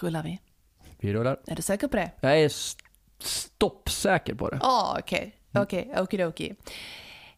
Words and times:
Rullar 0.00 0.22
vi? 0.22 0.40
Vi 0.98 1.12
rullar. 1.14 1.40
Är 1.46 1.56
du 1.56 1.62
säker 1.62 1.88
på 1.88 1.96
det? 1.96 2.10
Jag 2.20 2.40
är 2.40 2.46
st- 2.46 2.82
stoppsäker 3.18 4.34
på 4.34 4.48
det. 4.50 4.58
Ja, 4.62 4.96
okej. 5.00 5.36
Okej, 5.54 5.94
okidoki. 5.98 6.54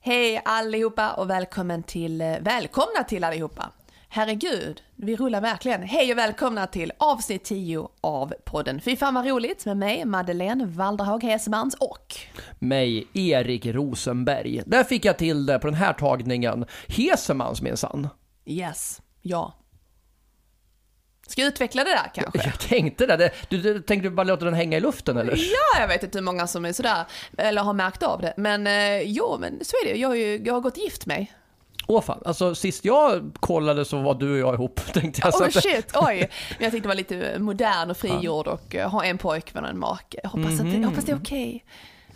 Hej 0.00 0.42
allihopa 0.44 1.12
och 1.12 1.30
välkommen 1.30 1.82
till, 1.82 2.20
eh, 2.20 2.36
välkomna 2.40 3.04
till 3.08 3.24
allihopa. 3.24 3.70
Herregud, 4.08 4.82
vi 4.96 5.16
rullar 5.16 5.40
verkligen. 5.40 5.82
Hej 5.82 6.12
och 6.12 6.18
välkomna 6.18 6.66
till 6.66 6.92
avsnitt 6.98 7.44
10 7.44 7.88
av 8.00 8.34
podden 8.44 8.80
Fy 8.80 8.96
fan 8.96 9.14
vad 9.14 9.26
roligt 9.26 9.66
med 9.66 9.76
mig, 9.76 10.04
Madeleine 10.04 10.66
Walderhag 10.66 11.22
Hesemans 11.24 11.74
och 11.74 12.14
Mig, 12.58 13.06
Erik 13.14 13.66
Rosenberg. 13.66 14.62
Där 14.66 14.84
fick 14.84 15.04
jag 15.04 15.18
till 15.18 15.46
det 15.46 15.58
på 15.58 15.66
den 15.66 15.74
här 15.74 15.92
tagningen. 15.92 16.66
Hesemans 16.88 17.62
minsann. 17.62 18.08
Yes, 18.46 19.02
ja. 19.22 19.54
Ska 21.28 21.40
jag 21.40 21.48
utveckla 21.48 21.84
det 21.84 21.90
där 21.90 22.10
kanske? 22.14 22.48
Jag 22.48 22.60
tänkte 22.60 23.06
det. 23.06 23.16
det 23.16 23.30
du, 23.48 23.58
du, 23.58 23.82
tänkte 23.82 24.08
du 24.08 24.14
bara 24.14 24.24
låta 24.24 24.44
den 24.44 24.54
hänga 24.54 24.76
i 24.76 24.80
luften 24.80 25.16
eller? 25.16 25.36
Ja, 25.36 25.80
jag 25.80 25.88
vet 25.88 26.02
inte 26.02 26.18
hur 26.18 26.24
många 26.24 26.46
som 26.46 26.64
är 26.64 26.72
sådär, 26.72 27.04
eller 27.38 27.62
har 27.62 27.72
märkt 27.72 28.02
av 28.02 28.20
det. 28.20 28.34
Men 28.36 28.66
eh, 28.66 29.02
jo, 29.02 29.36
men 29.40 29.64
så 29.64 29.76
är 29.84 29.92
det. 29.92 29.98
Jag 29.98 30.08
har 30.08 30.14
ju 30.14 30.42
jag 30.44 30.54
har 30.54 30.60
gått 30.60 30.76
gift 30.78 31.06
mig. 31.06 31.32
Åh 31.86 32.02
fan, 32.02 32.22
alltså 32.24 32.54
sist 32.54 32.84
jag 32.84 33.36
kollade 33.40 33.84
så 33.84 33.98
var 33.98 34.14
du 34.14 34.32
och 34.32 34.38
jag 34.38 34.54
ihop 34.54 34.80
tänkte 34.92 35.20
jag. 35.24 35.34
Oh 35.34 35.48
shit, 35.48 35.90
oj. 35.94 36.30
Men 36.58 36.64
jag 36.64 36.72
tyckte 36.72 36.84
det 36.84 36.88
var 36.88 36.94
lite 36.94 37.38
modern 37.38 37.90
och 37.90 37.96
frigjord 37.96 38.46
och 38.46 38.74
eh, 38.74 38.90
ha 38.90 39.04
en 39.04 39.18
pojkvän 39.18 39.64
och 39.64 39.70
en 39.70 39.78
make. 39.78 40.18
Jag 40.22 40.30
hoppas, 40.30 40.60
att, 40.60 40.72
jag 40.72 40.88
hoppas 40.88 41.04
det 41.04 41.12
är 41.12 41.16
okej. 41.16 41.64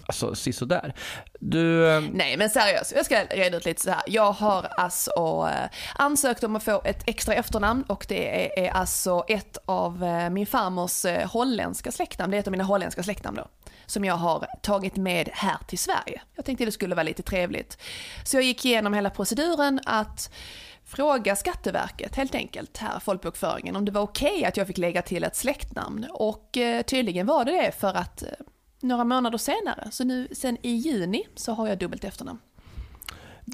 Alltså 0.06 0.34
sisådär. 0.34 0.94
Du, 1.40 1.90
ehm, 1.90 2.06
Nej 2.06 2.36
men 2.36 2.50
seriöst, 2.50 2.92
jag 2.96 3.04
ska 3.04 3.24
reda 3.24 3.56
ut 3.56 3.64
lite 3.64 3.82
så 3.82 3.90
här. 3.90 4.02
Jag 4.06 4.32
har 4.32 4.62
alltså 4.76 5.48
eh, 5.52 5.68
ansökt 5.94 6.44
om 6.44 6.56
att 6.56 6.62
få 6.62 6.82
ett 6.84 7.02
extra 7.06 7.34
efternamn 7.34 7.82
och 7.82 8.06
det 8.08 8.58
är, 8.66 8.70
alltså 8.70 9.24
ett 9.28 9.58
av 9.64 10.04
eh, 10.04 10.30
min 10.30 10.46
farmors 10.46 11.04
eh, 11.04 11.30
holländska 11.30 11.92
släktnamn. 11.92 12.30
Det 12.30 12.36
är 12.36 12.38
ett 12.38 12.46
av 12.46 12.50
mina 12.50 12.64
holländska 12.64 13.02
släktnamn 13.02 13.36
då. 13.36 13.48
Som 13.86 14.04
jag 14.04 14.14
har 14.14 14.46
tagit 14.62 14.96
med 14.96 15.28
här 15.32 15.58
till 15.68 15.78
Sverige. 15.78 16.22
Jag 16.36 16.44
tänkte 16.44 16.64
det 16.64 16.72
skulle 16.72 16.94
vara 16.94 17.02
lite 17.02 17.22
trevligt. 17.22 17.78
Så 18.24 18.36
jag 18.36 18.44
gick 18.44 18.64
igenom 18.64 18.94
hela 18.94 19.10
proceduren 19.10 19.80
att 19.86 20.30
fråga 20.84 21.36
Skatteverket 21.36 22.16
helt 22.16 22.34
enkelt, 22.34 22.78
här 22.78 23.00
folkbokföringen, 23.00 23.76
om 23.76 23.84
det 23.84 23.92
var 23.92 24.02
okej 24.02 24.44
att 24.44 24.56
jag 24.56 24.66
fick 24.66 24.78
lägga 24.78 25.02
till 25.02 25.24
ett 25.24 25.36
släktnamn. 25.36 26.06
Och 26.10 26.56
eh, 26.56 26.82
tydligen 26.82 27.26
var 27.26 27.44
det 27.44 27.52
det 27.52 27.72
för 27.72 27.94
att 27.94 28.22
eh, 28.22 28.28
några 28.82 29.04
månader 29.04 29.38
senare, 29.38 29.88
så 29.90 30.04
nu 30.04 30.28
sen 30.32 30.56
i 30.62 30.70
juni, 30.70 31.26
så 31.34 31.52
har 31.52 31.68
jag 31.68 31.78
dubbelt 31.78 32.04
efternamn. 32.04 32.38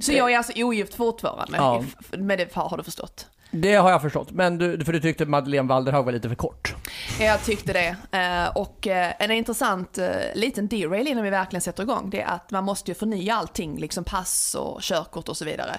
Så 0.03 0.13
jag 0.13 0.33
är 0.33 0.37
alltså 0.37 0.53
ogift 0.57 0.95
fortfarande, 0.95 1.57
Ja. 1.57 1.85
med 2.19 2.39
det 2.39 2.55
har 2.55 2.77
du 2.77 2.83
förstått. 2.83 3.27
det 3.51 3.75
har 3.75 3.91
jag 3.91 4.03
förstått. 4.03 4.31
Men 4.31 4.59
du, 4.59 4.85
för 4.85 4.93
du 4.93 5.01
tyckte 5.01 5.27
Madeleine 5.27 5.69
Walderhag 5.69 6.03
var 6.03 6.13
lite 6.13 6.29
för 6.29 6.37
kort. 6.37 6.75
Jag 7.21 7.45
tyckte 7.45 7.73
det. 7.73 7.97
Eh, 8.19 8.57
Och 8.57 8.87
eh, 8.87 9.13
en 9.19 9.31
intressant 9.31 9.99
eh, 9.99 10.09
liten 10.35 10.69
derail 10.69 11.09
innan 11.09 11.25
vi 11.25 11.31
verkligen 11.31 11.61
sätter 11.61 11.83
igång, 11.83 12.11
det 12.11 12.21
är 12.21 12.27
att 12.27 12.51
man 12.51 12.65
måste 12.65 12.91
ju 12.91 12.95
förnya 12.95 13.35
allting, 13.35 13.79
liksom 13.79 14.05
pass 14.05 14.55
och 14.59 14.81
körkort 14.83 15.29
och 15.29 15.37
så 15.37 15.45
vidare. 15.45 15.79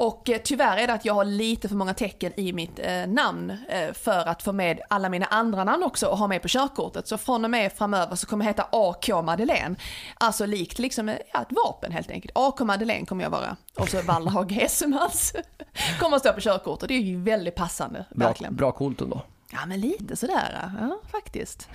Och 0.00 0.30
eh, 0.30 0.40
tyvärr 0.44 0.76
är 0.76 0.86
det 0.86 0.92
att 0.92 1.04
jag 1.04 1.14
har 1.14 1.24
lite 1.24 1.68
för 1.68 1.76
många 1.76 1.94
tecken 1.94 2.32
i 2.36 2.52
mitt 2.52 2.78
eh, 2.78 3.06
namn 3.06 3.50
eh, 3.68 3.92
för 3.92 4.28
att 4.28 4.42
få 4.42 4.52
med 4.52 4.80
alla 4.90 5.08
mina 5.08 5.26
andra 5.26 5.64
namn 5.64 5.82
också 5.82 6.06
och 6.06 6.18
ha 6.18 6.26
med 6.26 6.42
på 6.42 6.48
körkortet. 6.48 7.08
Så 7.08 7.18
från 7.18 7.44
och 7.44 7.50
med 7.50 7.72
framöver 7.72 8.16
så 8.16 8.26
kommer 8.26 8.44
jag 8.44 8.48
heta 8.48 8.66
AK 8.72 9.08
Madeleine. 9.08 9.76
Alltså 10.14 10.46
likt 10.46 10.78
liksom 10.78 11.08
eh, 11.08 11.16
ja, 11.32 11.42
ett 11.42 11.52
vapen 11.64 11.92
helt 11.92 12.10
enkelt. 12.10 12.32
AK 12.34 12.60
Madeleine 12.60 13.06
kommer 13.06 13.24
jag 13.24 13.30
vara. 13.30 13.56
Och 13.78 13.88
så 13.88 14.02
Wallerhag 14.02 14.52
Hesemans 14.52 15.32
kommer 16.00 16.16
att 16.16 16.22
stå 16.22 16.32
på 16.32 16.40
körkortet. 16.40 16.88
Det 16.88 16.94
är 16.94 17.00
ju 17.00 17.22
väldigt 17.22 17.54
passande, 17.54 18.04
Bra, 18.10 18.26
verkligen. 18.26 18.56
bra 18.56 18.72
coolt 18.72 19.00
ändå. 19.00 19.22
Ja, 19.52 19.66
men 19.66 19.80
lite 19.80 20.16
sådär. 20.16 20.70
Ja, 20.80 21.00
faktiskt. 21.10 21.68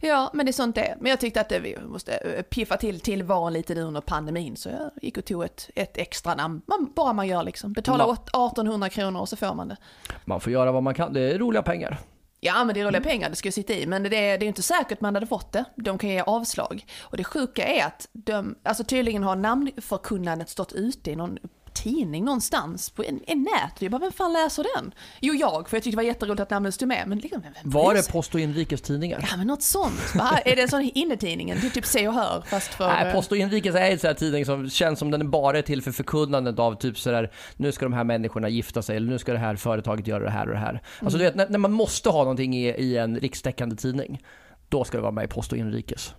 Ja, 0.00 0.30
men 0.34 0.46
det 0.46 0.50
är 0.50 0.52
sånt 0.52 0.74
det 0.74 0.80
är. 0.84 0.96
Men 1.00 1.10
jag 1.10 1.20
tyckte 1.20 1.40
att 1.40 1.52
vi 1.52 1.76
måste 1.86 2.12
eh, 2.14 2.42
piffa 2.42 2.76
till 2.76 3.00
tillvaron 3.00 3.52
lite 3.52 3.74
nu 3.74 3.82
under 3.82 4.00
pandemin. 4.00 4.56
Så 4.56 4.68
jag 4.68 4.90
gick 5.02 5.16
och 5.18 5.24
tog 5.24 5.44
ett, 5.44 5.70
ett 5.74 5.96
extra 5.98 6.34
namn. 6.34 6.62
Man, 6.66 6.92
bara 6.96 7.12
man 7.12 7.26
gör 7.28 7.42
liksom. 7.42 7.72
Betala 7.72 8.04
Ma- 8.04 8.08
åt- 8.08 8.28
1800 8.28 8.88
kronor 8.88 9.20
och 9.20 9.28
så 9.28 9.36
får 9.36 9.54
man 9.54 9.68
det. 9.68 9.76
Man 10.24 10.40
får 10.40 10.52
göra 10.52 10.72
vad 10.72 10.82
man 10.82 10.94
kan. 10.94 11.12
Det 11.12 11.20
är 11.20 11.38
roliga 11.38 11.62
pengar. 11.62 11.98
Ja, 12.40 12.64
men 12.64 12.74
det 12.74 12.80
är 12.80 12.84
roliga 12.84 13.00
pengar, 13.02 13.30
det 13.30 13.36
ska 13.36 13.48
ju 13.48 13.52
sitta 13.52 13.72
i. 13.72 13.86
Men 13.86 14.02
det, 14.02 14.08
det 14.08 14.16
är 14.16 14.40
ju 14.40 14.46
inte 14.46 14.62
säkert 14.62 15.00
man 15.00 15.14
hade 15.14 15.26
fått 15.26 15.52
det. 15.52 15.64
De 15.76 15.98
kan 15.98 16.10
ge 16.10 16.20
avslag. 16.20 16.84
Och 17.00 17.16
det 17.16 17.24
sjuka 17.24 17.64
är 17.66 17.86
att 17.86 18.08
de, 18.12 18.54
alltså 18.62 18.84
tydligen 18.84 19.22
har 19.24 19.36
namnförkunnandet 19.36 20.48
stått 20.48 20.72
ute 20.72 21.10
i 21.10 21.16
någon 21.16 21.38
tidning 21.74 22.24
någonstans 22.24 22.90
på 22.90 23.04
en, 23.04 23.20
en 23.26 23.42
nät. 23.42 23.72
Jag 23.78 23.90
bara, 23.90 23.98
vem 23.98 24.12
fan 24.12 24.32
läser 24.32 24.66
den? 24.76 24.94
Jo, 25.20 25.34
jag, 25.34 25.68
för 25.68 25.76
jag 25.76 25.82
tyckte 25.82 25.90
det 25.90 25.96
var 25.96 26.02
jätteroligt 26.02 26.40
att 26.40 26.50
namnet 26.50 26.74
stod 26.74 26.88
med. 26.88 27.04
Men 27.08 27.18
liksom, 27.18 27.42
vem 27.42 27.52
Var 27.62 27.94
det? 27.94 28.12
Post 28.12 28.34
och 28.34 28.40
Inrikes 28.40 28.80
tidningar? 28.80 29.28
Ja 29.30 29.36
men 29.36 29.46
något 29.46 29.62
sånt. 29.62 30.14
Va? 30.14 30.38
Är 30.44 30.56
det 30.56 30.62
en 30.62 30.68
sån 30.68 30.90
innetidningen? 30.94 31.58
Det 31.60 31.66
är 31.66 31.70
typ 31.70 31.86
Se 31.86 32.08
och 32.08 32.14
Hör 32.14 32.40
fast 32.40 32.74
för... 32.74 32.88
Nej, 32.88 33.12
Post 33.12 33.32
och 33.32 33.38
Inrikes 33.38 33.74
är 33.74 33.90
en 33.90 33.98
sån 33.98 34.08
här 34.08 34.14
tidning 34.14 34.46
som 34.46 34.70
känns 34.70 34.98
som 34.98 35.10
den 35.10 35.30
bara 35.30 35.58
är 35.58 35.62
till 35.62 35.82
för 35.82 35.92
förkunnandet 35.92 36.58
av 36.58 36.74
typ 36.74 36.98
sådär, 36.98 37.30
nu 37.56 37.72
ska 37.72 37.84
de 37.84 37.92
här 37.92 38.04
människorna 38.04 38.48
gifta 38.48 38.82
sig 38.82 38.96
eller 38.96 39.08
nu 39.08 39.18
ska 39.18 39.32
det 39.32 39.38
här 39.38 39.56
företaget 39.56 40.06
göra 40.06 40.24
det 40.24 40.30
här 40.30 40.46
och 40.46 40.52
det 40.52 40.60
här. 40.60 40.82
Alltså 41.00 41.18
du 41.18 41.24
vet, 41.24 41.34
när, 41.34 41.58
man 41.58 41.72
måste 41.72 42.10
ha 42.10 42.18
någonting 42.18 42.56
i, 42.56 42.68
i 42.68 42.96
en 42.96 43.20
rikstäckande 43.20 43.76
tidning, 43.76 44.20
då 44.68 44.84
ska 44.84 44.98
det 44.98 45.02
vara 45.02 45.12
med 45.12 45.24
i 45.24 45.28
Post 45.28 45.52
och 45.52 45.58
Inrikes. 45.58 46.14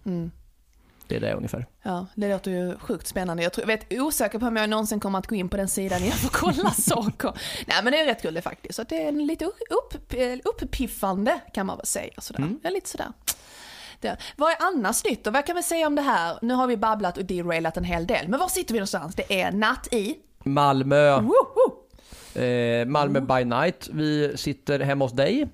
Det 1.07 1.15
är 1.15 1.19
det 1.19 1.33
ungefär. 1.33 1.65
Ja, 1.81 2.05
det 2.15 2.29
låter 2.29 2.51
ju 2.51 2.77
sjukt 2.77 3.07
spännande. 3.07 3.43
Jag, 3.43 3.53
tror, 3.53 3.69
jag 3.69 3.77
vet 3.77 4.01
osäker 4.01 4.39
på 4.39 4.45
om 4.45 4.55
jag 4.55 4.69
någonsin 4.69 4.99
kommer 4.99 5.19
att 5.19 5.27
gå 5.27 5.35
in 5.35 5.49
på 5.49 5.57
den 5.57 5.67
sidan 5.67 6.01
igen 6.01 6.13
för 6.17 6.27
att 6.27 6.33
kolla 6.33 6.71
saker. 6.77 7.33
Nej 7.67 7.77
men 7.83 7.91
det 7.93 7.99
är 7.99 8.05
rätt 8.05 8.21
kul 8.21 8.33
det 8.33 8.41
faktiskt. 8.41 8.75
Så 8.75 8.83
det 8.83 9.07
är 9.07 9.11
lite 9.11 9.45
upp, 9.45 10.13
uppiffande 10.43 11.39
kan 11.53 11.65
man 11.65 11.77
väl 11.77 11.85
säga. 11.85 12.13
Sådär. 12.17 12.49
Ja, 12.63 12.69
lite 12.69 12.89
sådär. 12.89 13.07
Det. 13.99 14.17
Vad 14.35 14.51
är 14.51 14.57
annars 14.59 15.03
nytt 15.05 15.27
och 15.27 15.33
vad 15.33 15.45
kan 15.45 15.55
vi 15.55 15.63
säga 15.63 15.87
om 15.87 15.95
det 15.95 16.01
här? 16.01 16.39
Nu 16.41 16.53
har 16.53 16.67
vi 16.67 16.77
babblat 16.77 17.17
och 17.17 17.25
derailat 17.25 17.77
en 17.77 17.83
hel 17.83 18.07
del. 18.07 18.27
Men 18.27 18.39
var 18.39 18.47
sitter 18.47 18.73
vi 18.73 18.79
någonstans? 18.79 19.15
Det 19.15 19.41
är 19.41 19.51
natt 19.51 19.87
i... 19.93 20.15
Malmö, 20.45 21.21
Woho! 21.21 21.52
Eh, 22.35 22.85
Malmö 22.87 23.21
by 23.21 23.45
night. 23.45 23.89
Vi 23.91 24.31
sitter 24.37 24.79
hemma 24.79 25.05
hos 25.05 25.11
dig. 25.11 25.47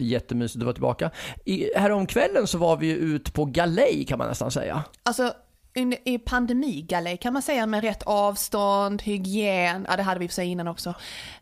Jättemysigt 0.00 0.56
att 0.56 0.62
vara 0.64 0.72
tillbaka. 0.74 1.10
I, 1.44 1.70
häromkvällen 1.76 2.46
så 2.46 2.58
var 2.58 2.76
vi 2.76 2.86
ju 2.86 2.94
ut 2.96 3.32
på 3.32 3.44
galej 3.44 4.04
kan 4.08 4.18
man 4.18 4.28
nästan 4.28 4.50
säga. 4.50 4.84
Alltså 5.02 5.32
i- 6.04 6.18
pandemigalej 6.18 7.16
kan 7.16 7.32
man 7.32 7.42
säga 7.42 7.66
med 7.66 7.82
rätt 7.84 8.02
avstånd, 8.02 9.02
hygien, 9.02 9.86
ja 9.88 9.96
det 9.96 10.02
hade 10.02 10.18
vi 10.20 10.24
i 10.24 10.28
för 10.28 10.34
sig 10.34 10.46
innan 10.48 10.68
också. 10.68 10.88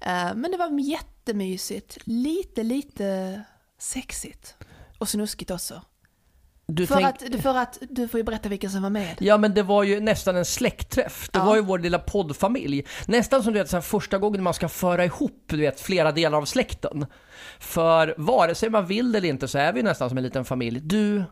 Eh, 0.00 0.34
Men 0.34 0.50
det 0.50 0.56
var 0.56 0.80
jättemysigt, 0.80 1.98
lite, 2.04 2.62
lite 2.62 3.42
sexigt. 3.78 4.54
Och 4.98 5.08
snuskigt 5.08 5.50
också. 5.50 5.82
Du 6.68 6.86
För, 6.86 6.94
tänk- 6.94 7.06
att, 7.36 7.42
för 7.42 7.56
att, 7.56 7.78
du 7.90 8.08
får 8.08 8.18
ju 8.20 8.24
berätta 8.24 8.48
vilken 8.48 8.70
som 8.70 8.82
var 8.82 8.90
med. 8.90 9.16
Ja 9.20 9.38
men 9.38 9.54
det 9.54 9.62
var 9.62 9.82
ju 9.82 10.00
nästan 10.00 10.36
en 10.36 10.44
släktträff. 10.44 11.28
Det 11.32 11.38
Ja. 11.38 11.44
var 11.44 11.56
ju 11.56 11.62
vår 11.62 11.78
lilla 11.78 11.98
poddfamilj. 11.98 12.84
Nästan 13.06 13.42
som 13.42 13.52
du 13.52 13.58
vet 13.58 13.70
så 13.70 13.76
här, 13.76 13.80
första 13.80 14.18
gången 14.18 14.42
man 14.42 14.54
ska 14.54 14.68
föra 14.68 15.04
ihop 15.04 15.44
du 15.46 15.56
vet, 15.56 15.80
flera 15.80 16.12
delar 16.12 16.38
av 16.38 16.44
släkten. 16.44 17.06
För 17.58 18.14
vare 18.18 18.54
sig 18.54 18.70
man 18.70 18.86
vill 18.86 19.12
det 19.12 19.18
eller 19.18 19.28
inte 19.28 19.48
så 19.48 19.58
är 19.58 19.72
vi 19.72 19.82
nästan 19.82 20.08
som 20.08 20.18
en 20.18 20.24
liten 20.24 20.44
familj. 20.44 20.80
Du 20.80 21.24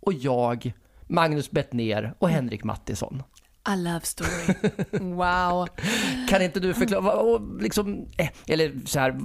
och 0.00 0.12
jag, 0.12 0.72
Magnus 1.08 1.50
Bettner 1.50 2.14
och 2.18 2.28
Henrik 2.28 2.64
Mattisson. 2.64 3.22
A 3.62 3.74
love 3.76 4.00
story. 4.02 4.54
Wow. 4.90 5.68
Kan 6.28 6.42
inte 6.42 6.60
du 6.60 6.74
förklara, 6.74 7.38
liksom, 7.60 8.06
eh, 8.18 8.28
eller 8.46 8.72
så 8.86 8.98
här, 8.98 9.20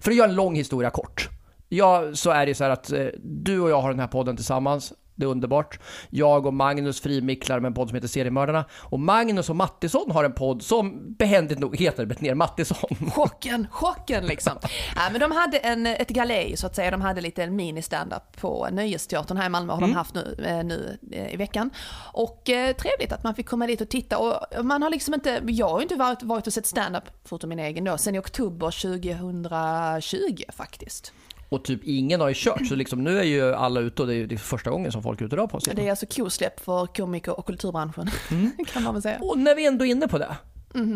för 0.00 0.10
att 0.10 0.16
göra 0.16 0.28
en 0.28 0.34
lång 0.36 0.54
historia 0.54 0.90
kort. 0.90 1.28
Ja, 1.74 2.14
så 2.14 2.30
är 2.30 2.46
det 2.46 2.54
så 2.54 2.64
här 2.64 2.70
att 2.70 2.92
eh, 2.92 3.06
du 3.22 3.60
och 3.60 3.70
jag 3.70 3.82
har 3.82 3.90
den 3.90 4.00
här 4.00 4.06
podden 4.06 4.36
tillsammans. 4.36 4.92
Det 5.14 5.24
är 5.24 5.28
underbart. 5.28 5.80
Jag 6.10 6.46
och 6.46 6.54
Magnus 6.54 7.00
frimicklar 7.00 7.60
med 7.60 7.68
en 7.68 7.74
podd 7.74 7.88
som 7.88 7.94
heter 7.94 8.08
Seriemördarna. 8.08 8.64
Och 8.72 9.00
Magnus 9.00 9.50
och 9.50 9.56
Mattisson 9.56 10.10
har 10.10 10.24
en 10.24 10.32
podd 10.32 10.62
som 10.62 11.14
behändigt 11.14 11.60
nog 11.60 11.76
heter 11.76 12.06
Betnér 12.06 12.34
Mattisson. 12.34 12.96
Chocken, 13.10 13.66
chocken 13.70 14.26
liksom. 14.26 14.52
Ja, 14.96 15.02
men 15.12 15.20
de 15.20 15.32
hade 15.32 15.58
en, 15.58 15.86
ett 15.86 16.08
galej 16.08 16.56
så 16.56 16.66
att 16.66 16.76
säga, 16.76 16.90
de 16.90 17.00
hade 17.00 17.20
lite 17.20 17.42
en 17.42 17.56
mini-standup 17.56 18.40
på 18.40 18.68
Nöjesteatern 18.72 19.36
här 19.36 19.46
i 19.46 19.48
Malmö 19.48 19.72
har 19.72 19.80
de 19.80 19.92
haft 19.92 20.14
nu, 20.14 20.44
eh, 20.46 20.64
nu 20.64 20.98
eh, 21.12 21.34
i 21.34 21.36
veckan. 21.36 21.70
Och 22.12 22.50
eh, 22.50 22.76
trevligt 22.76 23.12
att 23.12 23.24
man 23.24 23.34
fick 23.34 23.48
komma 23.48 23.66
dit 23.66 23.80
och 23.80 23.88
titta 23.88 24.18
och 24.18 24.64
man 24.64 24.82
har 24.82 24.90
liksom 24.90 25.14
inte, 25.14 25.42
jag 25.46 25.68
har 25.68 25.82
inte 25.82 25.96
varit, 25.96 26.22
varit 26.22 26.46
och 26.46 26.52
sett 26.52 26.66
standup, 26.66 27.04
förutom 27.24 27.48
min 27.48 27.58
egen 27.58 27.84
då, 27.84 27.98
sen 27.98 28.14
i 28.14 28.18
oktober 28.18 28.70
2020 28.70 30.42
faktiskt. 30.52 31.12
Och 31.52 31.64
typ 31.64 31.84
ingen 31.84 32.20
har 32.20 32.28
ju 32.28 32.34
kört, 32.36 32.66
så 32.66 32.74
liksom 32.74 33.04
nu 33.04 33.18
är 33.18 33.24
ju 33.24 33.54
alla 33.54 33.80
ute 33.80 34.02
och 34.02 34.08
det 34.08 34.14
är 34.14 34.26
det 34.26 34.34
är 34.34 34.38
första 34.38 34.70
gången 34.70 34.92
som 34.92 35.02
folk 35.02 35.20
är 35.20 35.24
ute 35.24 35.36
idag 35.36 35.50
på 35.50 35.60
scen. 35.60 35.76
Det 35.76 35.86
är 35.86 35.90
alltså 35.90 36.06
kosläpp 36.06 36.60
för 36.60 36.86
komiker 36.86 37.38
och 37.38 37.46
kulturbranschen, 37.46 38.10
kan 38.72 38.82
man 38.82 38.94
väl 38.94 39.02
säga. 39.02 39.18
Och 39.20 39.38
när 39.38 39.54
vi 39.54 39.66
ändå 39.66 39.86
är 39.86 39.90
inne 39.90 40.08
på 40.08 40.18
det. 40.18 40.36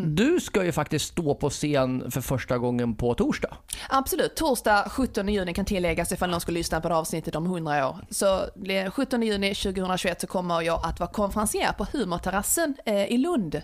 Du 0.05 0.41
ska 0.41 0.64
ju 0.64 0.73
faktiskt 0.73 1.06
stå 1.06 1.35
på 1.35 1.50
scen 1.50 2.11
för 2.11 2.20
första 2.20 2.58
gången 2.58 2.94
på 2.94 3.14
torsdag. 3.14 3.56
Absolut, 3.88 4.37
torsdag 4.37 4.88
17 4.91 5.29
juni 5.29 5.55
kan 5.55 5.64
tilläggas 5.64 6.12
ifall 6.12 6.31
någon 6.31 6.41
skulle 6.41 6.58
lyssna 6.58 6.81
på 6.81 6.88
det 6.88 6.97
avsnittet 6.97 7.37
om 7.37 7.47
100 7.47 7.88
år. 7.88 8.06
Så 8.11 8.41
det 8.55 8.91
17 8.91 9.23
juni 9.23 9.55
2021 9.55 10.20
så 10.20 10.26
kommer 10.26 10.62
jag 10.62 10.81
att 10.85 11.00
vara 11.00 11.11
konferencier 11.11 11.73
på 11.73 11.87
Humorterrassen 11.93 12.75
eh, 12.87 13.05
i 13.05 13.19
Lund. 13.19 13.62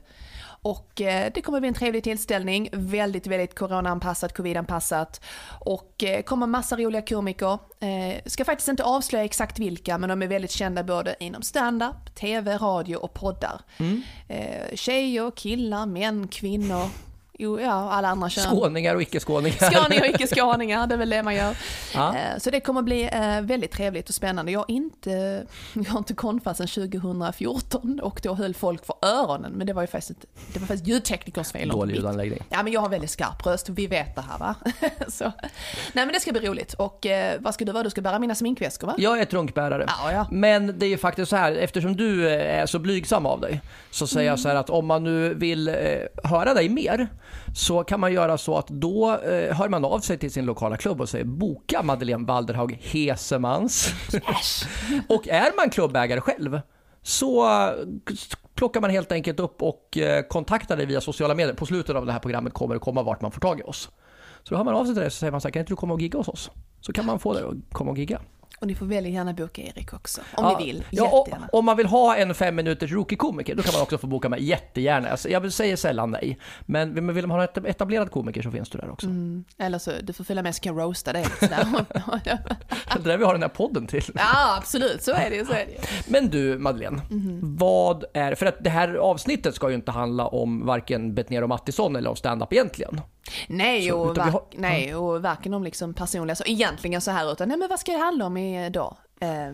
Och 0.65 1.01
eh, 1.01 1.33
det 1.35 1.43
kommer 1.43 1.61
bli 1.61 1.69
en 1.69 1.75
trevlig 1.75 2.05
tillställning, 2.05 2.69
väldigt, 2.73 3.27
väldigt 3.27 3.55
coronaanpassat, 3.55 4.37
covidanpassat 4.37 5.21
och 5.61 6.05
eh, 6.05 6.23
kommer 6.23 6.47
massa 6.47 6.77
roliga 6.77 7.03
komiker. 7.03 7.59
Eh, 7.81 8.23
ska 8.27 8.45
faktiskt 8.45 8.69
inte 8.69 8.85
avslöja 8.85 9.25
exakt 9.25 9.59
vilka, 9.59 9.99
men 9.99 10.09
de 10.09 10.23
är 10.23 10.27
väldigt 10.27 10.51
kända 10.51 10.85
både 10.85 11.17
inom 11.21 11.43
stand-up, 11.43 12.15
tv, 12.15 12.57
radio 12.57 12.97
och 12.97 13.15
poddar. 13.15 13.61
Mm. 13.79 14.03
Tjejer, 14.75 15.31
killar, 15.37 15.87
män, 15.87 16.29
kvinnor, 16.29 16.89
jo, 17.43 17.61
ja, 17.61 17.91
alla 17.93 18.09
andra 18.09 18.29
kön. 18.31 18.45
Skåningar 18.45 18.95
och 18.95 19.03
icke-skåningar. 19.03 19.71
Skåningar 19.71 20.03
och 20.03 20.09
icke-skåningar, 20.21 20.87
det 20.87 20.95
är 20.95 20.99
väl 20.99 21.11
det 21.11 21.23
man 21.23 21.35
gör. 21.35 21.57
Ja. 21.95 22.17
Eh, 22.17 22.39
Så 22.39 22.51
det 22.51 22.61
kommer 22.61 22.83
bli 22.83 23.03
eh, 23.13 23.41
väldigt 23.41 23.71
trevligt 23.73 24.09
och 24.09 24.15
spännande. 24.15 24.53
Jag 24.53 24.59
har 24.61 24.71
inte, 24.71 25.11
jag 25.73 25.85
har 25.85 25.99
inte 25.99 26.15
konfat 26.15 26.57
sedan 26.57 26.67
2014 26.67 28.01
och 28.03 28.21
då 28.23 28.35
höll 28.35 28.55
folk 28.55 28.87
för 28.87 28.95
öronen, 29.03 29.53
men 29.53 29.67
det 29.67 29.73
var 29.73 29.83
ju 29.83 29.87
faktiskt, 29.87 30.11
inte- 30.11 30.27
det 30.53 30.59
var 30.61 30.67
faktiskt 30.67 30.87
ljudteknikers 30.89 31.53
fel. 31.53 31.69
Dålig 31.69 31.95
ljudanläggning. 31.95 32.43
Ja 32.49 32.63
men 32.63 32.73
jag 32.73 32.81
har 32.81 32.89
väldigt 32.89 33.11
skarp 33.11 33.47
röst, 33.47 33.69
vi 33.69 33.87
vet 33.87 34.15
det 34.17 34.25
här 34.31 34.39
va. 34.39 34.55
Så. 35.09 35.25
Nej 35.93 36.07
men 36.07 36.09
det 36.13 36.21
ska 36.21 36.33
bli 36.33 36.49
roligt. 36.49 36.75
Och 36.75 37.07
eh, 37.07 37.37
vad 37.41 37.55
ska 37.55 37.65
du 37.65 37.73
vara? 37.73 37.83
Du 37.83 37.91
ska 37.91 38.01
bära 38.01 38.19
mina 38.19 38.35
sminkväskor 38.35 38.87
va? 38.87 38.95
Jag 38.99 39.21
är 39.21 39.25
trunkbärare. 39.25 39.85
Ja, 39.89 40.13
ja. 40.13 40.27
Men 40.31 40.79
det 40.79 40.87
är 40.87 40.91
ju 40.91 40.99
faktiskt 40.99 41.31
så 41.31 41.37
här, 41.37 41.53
eftersom 41.53 41.97
du 41.97 42.29
är 42.31 42.67
så 42.67 42.79
blygsam 42.79 43.27
av 43.27 43.41
dig, 43.41 43.61
så 43.91 44.07
säger 44.07 44.31
jag 44.31 44.39
så 44.41 44.49
här 44.49 44.57
att 44.57 44.71
om 44.71 44.87
man 44.87 45.05
nu 45.05 45.35
vill 45.35 45.77
höra 46.25 46.55
dig 46.55 46.69
mer, 46.69 47.09
så 47.55 47.85
kan 47.85 48.01
man 48.01 48.13
göra 48.13 48.39
så 48.39 48.59
att 48.59 48.69
då 48.69 49.11
eh, 49.11 49.57
hör 49.57 49.69
man 49.69 49.85
av 49.85 50.01
sig 50.01 50.19
till 50.19 50.33
sin 50.33 50.45
lokala 50.45 50.77
klubb 50.77 51.01
och 51.01 51.09
säger 51.09 51.25
boka 51.25 51.83
Madeleine 51.83 52.27
Walderhaug 52.27 52.73
Hesemans. 52.73 53.95
och 55.09 55.29
är 55.29 55.57
man 55.57 55.71
klubbägare 55.71 56.21
själv, 56.21 56.61
så 57.03 57.47
eh, 57.47 57.73
plockar 58.55 58.81
man 58.81 58.91
helt 58.91 59.13
enkelt 59.13 59.41
upp 59.41 59.63
och 59.63 59.99
eh, 59.99 60.23
kontaktar 60.23 60.77
dig 60.77 60.87
via 60.87 61.01
sociala 61.01 61.35
medier. 61.35 61.55
På 61.55 61.67
slutet 61.67 61.97
av 61.97 62.07
det 62.07 62.13
här 62.13 62.19
programmet 62.19 62.55
kommer 62.55 62.75
det 62.75 62.81
komma 62.81 63.03
vart 63.03 63.21
man 63.21 63.33
får 63.33 63.41
tag 63.41 63.61
i 63.61 63.63
oss. 63.63 63.91
Så 64.43 64.55
då 64.55 64.57
hör 64.57 64.65
man 64.65 64.75
av 64.75 64.85
sig 64.85 64.95
till 64.95 65.01
dig 65.01 65.07
och 65.07 65.13
säger 65.13 65.31
man 65.31 65.41
så 65.41 65.49
här, 65.49 65.53
kan 65.53 65.61
inte 65.61 65.73
du 65.73 65.77
komma 65.77 65.95
och 65.95 66.01
gigga 66.01 66.19
hos 66.19 66.29
oss? 66.29 66.51
Så 66.81 66.93
kan 66.93 67.07
man 67.07 67.19
få 67.19 67.33
dig 67.33 67.43
att 67.43 67.75
komma 67.75 67.91
och 67.91 67.99
gigga. 67.99 68.21
Och 68.63 68.69
ni 68.69 68.75
får 68.75 68.87
väldigt 68.87 69.13
gärna 69.13 69.33
boka 69.33 69.63
Erik 69.63 69.93
också, 69.93 70.21
om 70.35 70.45
Ja, 70.45 70.59
ni 70.59 70.67
vill. 70.67 70.85
Ja, 70.91 71.11
och, 71.11 71.29
om 71.59 71.65
man 71.65 71.77
vill 71.77 71.87
ha 71.87 72.17
en 72.17 72.35
fem 72.35 72.55
minuters 72.55 72.91
rookie-komiker, 72.93 73.55
då 73.55 73.63
kan 73.63 73.73
man 73.73 73.83
också 73.83 73.99
få 73.99 74.07
boka 74.07 74.29
mig 74.29 74.45
jättegärna. 74.45 75.09
Alltså, 75.09 75.29
jag 75.29 75.53
säger 75.53 75.77
sällan 75.77 76.11
nej, 76.11 76.39
men 76.67 77.15
vill 77.15 77.27
man 77.27 77.39
ha 77.41 77.49
en 77.55 77.67
etablerad 77.67 78.11
komiker 78.11 78.43
så 78.43 78.51
finns 78.51 78.71
du 78.71 78.79
där 78.79 78.91
också. 78.91 79.07
Mm, 79.07 79.45
eller 79.59 79.79
så, 79.79 79.91
du 80.03 80.13
får 80.13 80.25
följa 80.25 80.43
med 80.43 80.55
så 80.55 80.61
kan 80.61 80.77
jag 80.77 80.83
roasta 80.85 81.13
dig. 81.13 81.27
Det 81.41 81.51
är 82.89 82.99
där 83.05 83.17
vi 83.19 83.25
har 83.25 83.33
den 83.33 83.43
här 83.43 83.49
podden 83.49 83.87
till. 83.87 84.05
Ja, 84.15 84.57
absolut, 84.59 85.03
så 85.03 85.13
är 85.13 85.31
det. 85.31 85.47
Så 85.47 85.53
är 85.53 85.67
det. 85.67 86.11
Men 86.11 86.29
du 86.31 86.59
Madeleine, 86.59 87.01
Mhm. 87.11 87.57
vad 87.57 88.05
är, 88.15 88.35
för 88.35 88.47
att 88.47 88.65
det 88.65 88.71
här 88.71 88.95
avsnittet 88.95 89.55
ska 89.55 89.69
ju 89.69 89.75
inte 89.75 89.91
handla 89.91 90.27
om 90.27 90.67
varken 90.67 91.15
Betnér 91.15 91.43
och 91.43 91.49
Mattisson 91.49 91.97
eller 91.97 92.11
om 92.11 92.17
stand-up 92.17 92.53
egentligen. 92.53 93.01
Nej, 93.49 93.89
Så, 93.89 93.99
och, 93.99 94.17
har- 94.19 94.45
nej, 94.57 94.95
och 94.95 95.23
varken 95.23 95.55
om 95.55 95.65
liksom 95.65 95.95
personliga, 95.95 96.35
så 96.37 96.45
egentligen 96.47 97.01
så 97.01 97.11
här, 97.11 97.33
utan 97.33 97.49
nej 97.49 97.57
men 97.59 97.69
vad 97.69 97.81
ska 97.81 97.93
det 97.93 97.99
handla 97.99 98.25
om 98.27 98.37
idag? 98.37 98.97
Eh, 99.21 99.53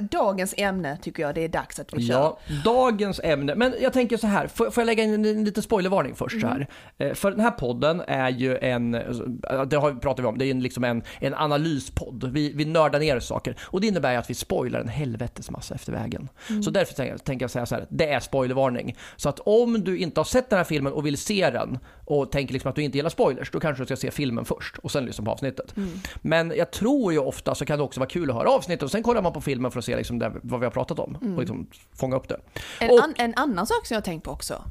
dagens 0.00 0.54
ämne 0.56 0.98
tycker 1.02 1.22
jag 1.22 1.34
det 1.34 1.44
är 1.44 1.48
dags 1.48 1.80
att 1.80 1.92
vi 1.92 2.06
kör. 2.06 2.14
Ja, 2.14 2.38
dagens 2.64 3.20
ämne. 3.24 3.54
Men 3.54 3.74
jag 3.80 3.92
tänker 3.92 4.16
så 4.16 4.26
här, 4.26 4.46
får, 4.46 4.70
får 4.70 4.80
jag 4.80 4.86
lägga 4.86 5.04
in 5.04 5.24
en 5.26 5.44
liten 5.44 5.62
spoilervarning 5.62 6.14
först 6.14 6.40
så 6.40 6.46
här? 6.46 6.66
Eh, 6.98 7.14
För 7.14 7.30
den 7.30 7.40
här 7.40 7.50
podden 7.50 8.00
är 8.06 8.28
ju 8.30 8.58
en, 8.58 8.94
eh, 8.94 9.62
det 9.66 9.76
har, 9.76 9.94
pratar 9.94 10.22
vi 10.22 10.28
om, 10.28 10.38
det 10.38 10.44
är 10.44 10.46
ju 10.46 10.60
liksom 10.60 10.84
en, 10.84 11.02
en 11.20 11.34
analyspodd. 11.34 12.24
Vi, 12.32 12.52
vi 12.52 12.64
nördar 12.64 12.98
ner 12.98 13.20
saker 13.20 13.56
och 13.62 13.80
det 13.80 13.86
innebär 13.86 14.12
ju 14.12 14.18
att 14.18 14.30
vi 14.30 14.34
spoilar 14.34 14.80
en 14.80 14.88
helvetes 14.88 15.50
massa 15.50 15.74
efter 15.74 15.92
vägen. 15.92 16.28
Så 16.64 16.70
därför 16.70 16.94
tänker 16.94 17.12
jag, 17.12 17.24
tänker 17.24 17.44
jag 17.44 17.50
säga 17.50 17.66
så 17.66 17.74
här, 17.74 17.86
det 17.90 18.08
är 18.12 18.20
spoilervarning. 18.20 18.96
Så 19.16 19.28
att 19.28 19.40
om 19.40 19.84
du 19.84 19.98
inte 19.98 20.20
har 20.20 20.24
sett 20.24 20.50
den 20.50 20.56
här 20.56 20.64
filmen 20.64 20.92
och 20.92 21.06
vill 21.06 21.18
se 21.18 21.50
den 21.50 21.78
och 22.20 22.32
tänker 22.32 22.52
liksom 22.52 22.68
att 22.70 22.74
du 22.76 22.82
inte 22.82 22.98
gillar 22.98 23.10
spoilers, 23.10 23.50
då 23.50 23.60
kanske 23.60 23.82
du 23.82 23.86
ska 23.86 23.96
se 23.96 24.10
filmen 24.10 24.44
först 24.44 24.78
och 24.78 24.90
sen 24.90 25.04
lyssna 25.04 25.24
på 25.24 25.30
avsnittet. 25.30 25.74
Men 26.22 26.52
jag 26.56 26.70
tror 26.70 27.12
ju 27.12 27.18
ofta 27.18 27.54
så 27.54 27.64
kan 27.64 27.78
det 27.78 27.84
också 27.84 28.00
vara 28.00 28.10
kul 28.10 28.30
att 28.30 28.36
höra 28.36 28.50
avsnittet 28.50 28.82
och 28.82 28.90
sen 28.90 29.02
kollar 29.02 29.22
man 29.22 29.32
på 29.32 29.40
filmen 29.40 29.70
för 29.70 29.78
att 29.78 29.84
se 29.84 29.96
liksom 29.96 30.18
det, 30.18 30.32
vad 30.42 30.60
vi 30.60 30.66
har 30.66 30.70
pratat 30.70 30.98
om 30.98 31.16
och 31.34 31.40
liksom 31.40 31.66
fånga 31.96 32.16
upp 32.16 32.28
det. 32.28 32.40
En, 32.80 32.90
Och- 32.90 33.04
an, 33.04 33.14
en 33.16 33.34
annan 33.36 33.66
sak 33.66 33.86
som 33.86 33.94
jag 33.94 34.00
har 34.00 34.04
tänkt 34.04 34.24
på 34.24 34.30
också. 34.30 34.62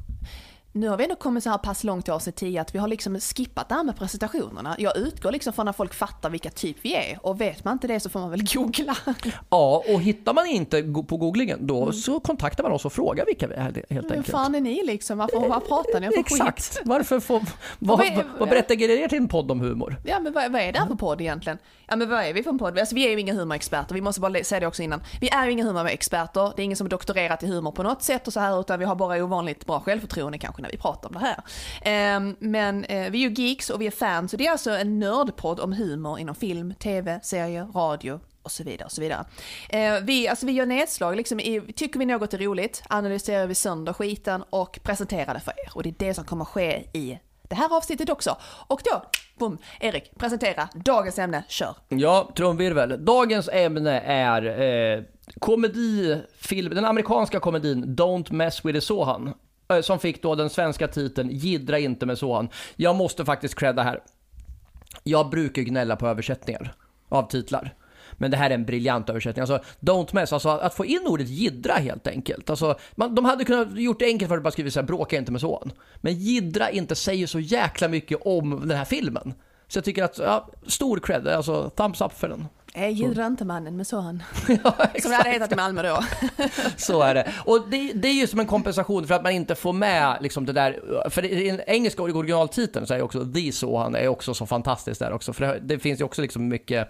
Nu 0.74 0.88
har 0.88 0.96
vi 0.96 1.04
ändå 1.04 1.16
kommit 1.16 1.44
så 1.44 1.50
här 1.50 1.58
pass 1.58 1.84
långt 1.84 2.08
i 2.08 2.10
avsnitt 2.10 2.36
10 2.36 2.60
att 2.60 2.74
vi 2.74 2.78
har 2.78 2.88
liksom 2.88 3.20
skippat 3.20 3.68
det 3.68 3.74
här 3.74 3.84
med 3.84 3.96
presentationerna. 3.96 4.76
Jag 4.78 4.96
utgår 4.96 5.32
liksom 5.32 5.52
från 5.52 5.68
att 5.68 5.76
folk 5.76 5.94
fattar 5.94 6.30
vilka 6.30 6.50
typ 6.50 6.76
vi 6.82 6.94
är 6.94 7.18
och 7.22 7.40
vet 7.40 7.64
man 7.64 7.72
inte 7.72 7.86
det 7.86 8.00
så 8.00 8.08
får 8.08 8.20
man 8.20 8.30
väl 8.30 8.42
googla. 8.54 8.96
Ja, 9.50 9.84
och 9.88 10.00
hittar 10.00 10.34
man 10.34 10.46
inte 10.46 10.82
på 10.82 11.16
googlingen 11.16 11.66
då 11.66 11.92
så 11.92 12.20
kontaktar 12.20 12.62
man 12.62 12.72
oss 12.72 12.84
och 12.84 12.92
frågar 12.92 13.26
vilka 13.26 13.46
vi 13.46 13.54
är 13.54 13.84
helt 13.90 14.10
enkelt. 14.10 14.30
fan 14.30 14.54
är 14.54 14.60
ni 14.60 14.82
liksom? 14.86 15.18
Varför, 15.18 15.48
vad 15.48 15.68
pratar 15.68 16.00
ni 16.00 16.06
om 16.06 16.12
för 16.12 16.20
Exakt! 16.20 16.74
skit? 16.74 16.82
Varför 16.84 17.20
får, 17.20 17.42
vad, 17.78 17.98
Vad 17.98 18.24
vad, 18.38 18.48
berättigar 18.48 18.88
er 18.88 19.08
till 19.08 19.18
en 19.18 19.28
podd 19.28 19.50
om 19.50 19.60
humor? 19.60 19.96
Ja 20.04 20.20
men 20.20 20.32
vad, 20.32 20.52
vad 20.52 20.60
är 20.60 20.72
det 20.72 20.78
här 20.78 20.86
för 20.86 20.94
podd 20.94 21.20
egentligen? 21.20 21.58
Ja 21.88 21.96
men 21.96 22.08
vad 22.08 22.24
är 22.24 22.32
vi 22.32 22.42
för 22.42 22.50
en 22.50 22.58
podd? 22.58 22.78
Alltså 22.78 22.94
vi 22.94 23.06
är 23.06 23.10
ju 23.10 23.20
inga 23.20 23.34
humorexperter, 23.34 23.94
vi 23.94 24.00
måste 24.00 24.20
bara 24.20 24.44
säga 24.44 24.60
det 24.60 24.66
också 24.66 24.82
innan. 24.82 25.02
Vi 25.20 25.28
är 25.28 25.46
ju 25.46 25.52
inga 25.52 25.64
humorexperter, 25.64 26.52
det 26.56 26.62
är 26.62 26.64
ingen 26.64 26.76
som 26.76 26.88
doktorerat 26.88 27.42
i 27.42 27.46
humor 27.46 27.72
på 27.72 27.82
något 27.82 28.02
sätt 28.02 28.26
och 28.26 28.32
så 28.32 28.40
här 28.40 28.60
utan 28.60 28.78
vi 28.78 28.84
har 28.84 28.94
bara 28.94 29.24
ovanligt 29.24 29.66
bra 29.66 29.80
självförtroende 29.80 30.38
kanske 30.38 30.61
när 30.62 30.70
vi 30.70 30.76
pratar 30.76 31.08
om 31.08 31.14
det 31.14 31.20
här. 31.20 31.42
Ehm, 31.82 32.36
men 32.38 32.84
eh, 32.84 33.10
vi 33.10 33.24
är 33.24 33.28
ju 33.28 33.34
geeks 33.44 33.70
och 33.70 33.80
vi 33.80 33.86
är 33.86 33.90
fans 33.90 34.32
och 34.32 34.38
det 34.38 34.46
är 34.46 34.50
alltså 34.50 34.70
en 34.70 34.98
nördpodd 34.98 35.60
om 35.60 35.72
humor 35.72 36.18
inom 36.18 36.34
film, 36.34 36.74
tv, 36.74 37.20
serier, 37.22 37.64
radio 37.74 38.20
och 38.42 38.52
så 38.52 38.64
vidare. 38.64 38.84
Och 38.84 38.92
så 38.92 39.00
vidare. 39.00 39.24
Eh, 39.68 40.00
vi, 40.02 40.28
alltså 40.28 40.46
vi 40.46 40.52
gör 40.52 40.66
nedslag, 40.66 41.16
liksom 41.16 41.40
i, 41.40 41.72
tycker 41.76 41.98
vi 41.98 42.06
något 42.06 42.34
är 42.34 42.38
roligt 42.38 42.82
analyserar 42.88 43.46
vi 43.46 43.54
sönder 43.54 43.92
skiten 43.92 44.44
och 44.50 44.78
presenterar 44.82 45.34
det 45.34 45.40
för 45.40 45.52
er. 45.66 45.70
Och 45.74 45.82
det 45.82 45.88
är 45.88 46.06
det 46.06 46.14
som 46.14 46.24
kommer 46.24 46.44
ske 46.44 46.84
i 46.92 47.18
det 47.52 47.56
här 47.56 47.76
avsnittet 47.76 48.10
också. 48.10 48.36
Och 48.66 48.80
då, 48.84 49.02
boom, 49.38 49.58
Erik, 49.80 50.18
presentera 50.18 50.68
dagens 50.74 51.18
ämne, 51.18 51.44
kör. 51.48 51.74
Ja, 51.88 52.32
trumvirvel. 52.36 53.04
Dagens 53.04 53.48
ämne 53.52 54.00
är 54.00 54.60
eh, 54.60 55.02
komedifilm, 55.40 56.74
den 56.74 56.84
amerikanska 56.84 57.40
komedin 57.40 57.84
Don't 57.84 58.32
mess 58.32 58.64
with 58.64 58.74
the 58.74 58.80
Sohan. 58.80 59.34
Eh, 59.76 59.82
som 59.82 59.98
fick 59.98 60.22
då 60.22 60.34
den 60.34 60.50
svenska 60.50 60.88
titeln 60.88 61.30
Gidra 61.30 61.78
inte 61.78 62.06
med 62.06 62.18
son. 62.18 62.48
Jag 62.76 62.96
måste 62.96 63.24
faktiskt 63.24 63.54
credda 63.54 63.82
här. 63.82 64.00
Jag 65.02 65.30
brukar 65.30 65.62
gnälla 65.62 65.96
på 65.96 66.06
översättningar 66.06 66.74
av 67.08 67.28
titlar. 67.30 67.74
Men 68.12 68.30
det 68.30 68.36
här 68.36 68.50
är 68.50 68.54
en 68.54 68.64
briljant 68.64 69.10
översättning. 69.10 69.40
Alltså, 69.40 69.60
don't 69.80 70.14
mess, 70.14 70.32
alltså 70.32 70.48
att 70.48 70.74
få 70.74 70.84
in 70.84 71.06
ordet 71.06 71.28
gidra 71.28 71.74
helt 71.74 72.06
enkelt. 72.06 72.50
Alltså, 72.50 72.78
man, 72.94 73.14
de 73.14 73.24
hade 73.24 73.44
kunnat 73.44 73.78
gjort 73.78 73.98
det 73.98 74.04
enkelt 74.04 74.28
för 74.28 74.36
att 74.36 74.42
bara 74.42 74.50
skriva 74.50 74.70
så 74.70 74.80
här, 74.80 74.86
bråka 74.86 75.16
inte 75.16 75.32
med 75.32 75.40
son. 75.40 75.72
Men 75.96 76.14
gidra 76.14 76.70
inte 76.70 76.94
säger 76.94 77.26
så 77.26 77.40
jäkla 77.40 77.88
mycket 77.88 78.18
om 78.24 78.68
den 78.68 78.78
här 78.78 78.84
filmen. 78.84 79.34
Så 79.72 79.78
jag 79.78 79.84
tycker 79.84 80.04
att, 80.04 80.18
ja, 80.18 80.48
stor 80.66 80.98
cred, 80.98 81.28
alltså 81.28 81.70
thumbs 81.70 82.00
up 82.00 82.12
för 82.12 82.28
den. 82.28 82.48
Jag 82.74 82.90
gillar 82.90 83.26
inte 83.26 83.44
mannen 83.44 83.76
med 83.76 83.86
son. 83.86 84.22
ja, 84.64 84.74
Som 85.02 85.10
det 85.10 85.16
hade 85.16 85.30
hetat 85.30 85.52
i 85.52 85.56
Malmö 85.56 85.82
då. 85.82 86.04
Så 86.76 87.02
är 87.02 87.14
det. 87.14 87.32
Och 87.44 87.68
det, 87.70 87.92
det 87.92 88.08
är 88.08 88.12
ju 88.12 88.26
som 88.26 88.40
en 88.40 88.46
kompensation 88.46 89.06
för 89.06 89.14
att 89.14 89.22
man 89.22 89.32
inte 89.32 89.54
får 89.54 89.72
med 89.72 90.18
liksom 90.20 90.46
det 90.46 90.52
där, 90.52 90.80
för 91.10 91.24
i 91.24 91.50
den 91.50 91.60
engelska 91.66 92.02
originaltiteln 92.02 92.86
så 92.86 92.94
är 92.94 92.98
ju 92.98 93.04
också 93.04 93.26
The 93.32 93.52
Sohan 93.52 93.94
är 93.94 94.08
också 94.08 94.34
så 94.34 94.46
fantastiskt 94.46 95.00
där 95.00 95.12
också. 95.12 95.32
För 95.32 95.46
det, 95.46 95.58
det 95.60 95.78
finns 95.78 96.00
ju 96.00 96.04
också 96.04 96.22
liksom 96.22 96.48
mycket, 96.48 96.88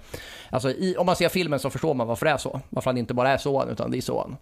alltså 0.51 0.71
i, 0.71 0.97
om 0.99 1.07
man 1.07 1.17
ser 1.17 1.29
filmen 1.29 1.59
så 1.59 1.71
förstår 1.71 1.95
man 1.95 2.07
varför 2.07 2.27
det 2.27 2.33
är 2.33 2.39
så. 2.39 2.61
Varför 2.69 2.91
han 2.91 2.99
inte 2.99 3.15
bara 3.15 3.31
är 3.31 3.39
Sohan 3.39 3.69
utan 3.69 3.93
The 3.93 4.03
Sohan. 4.03 4.37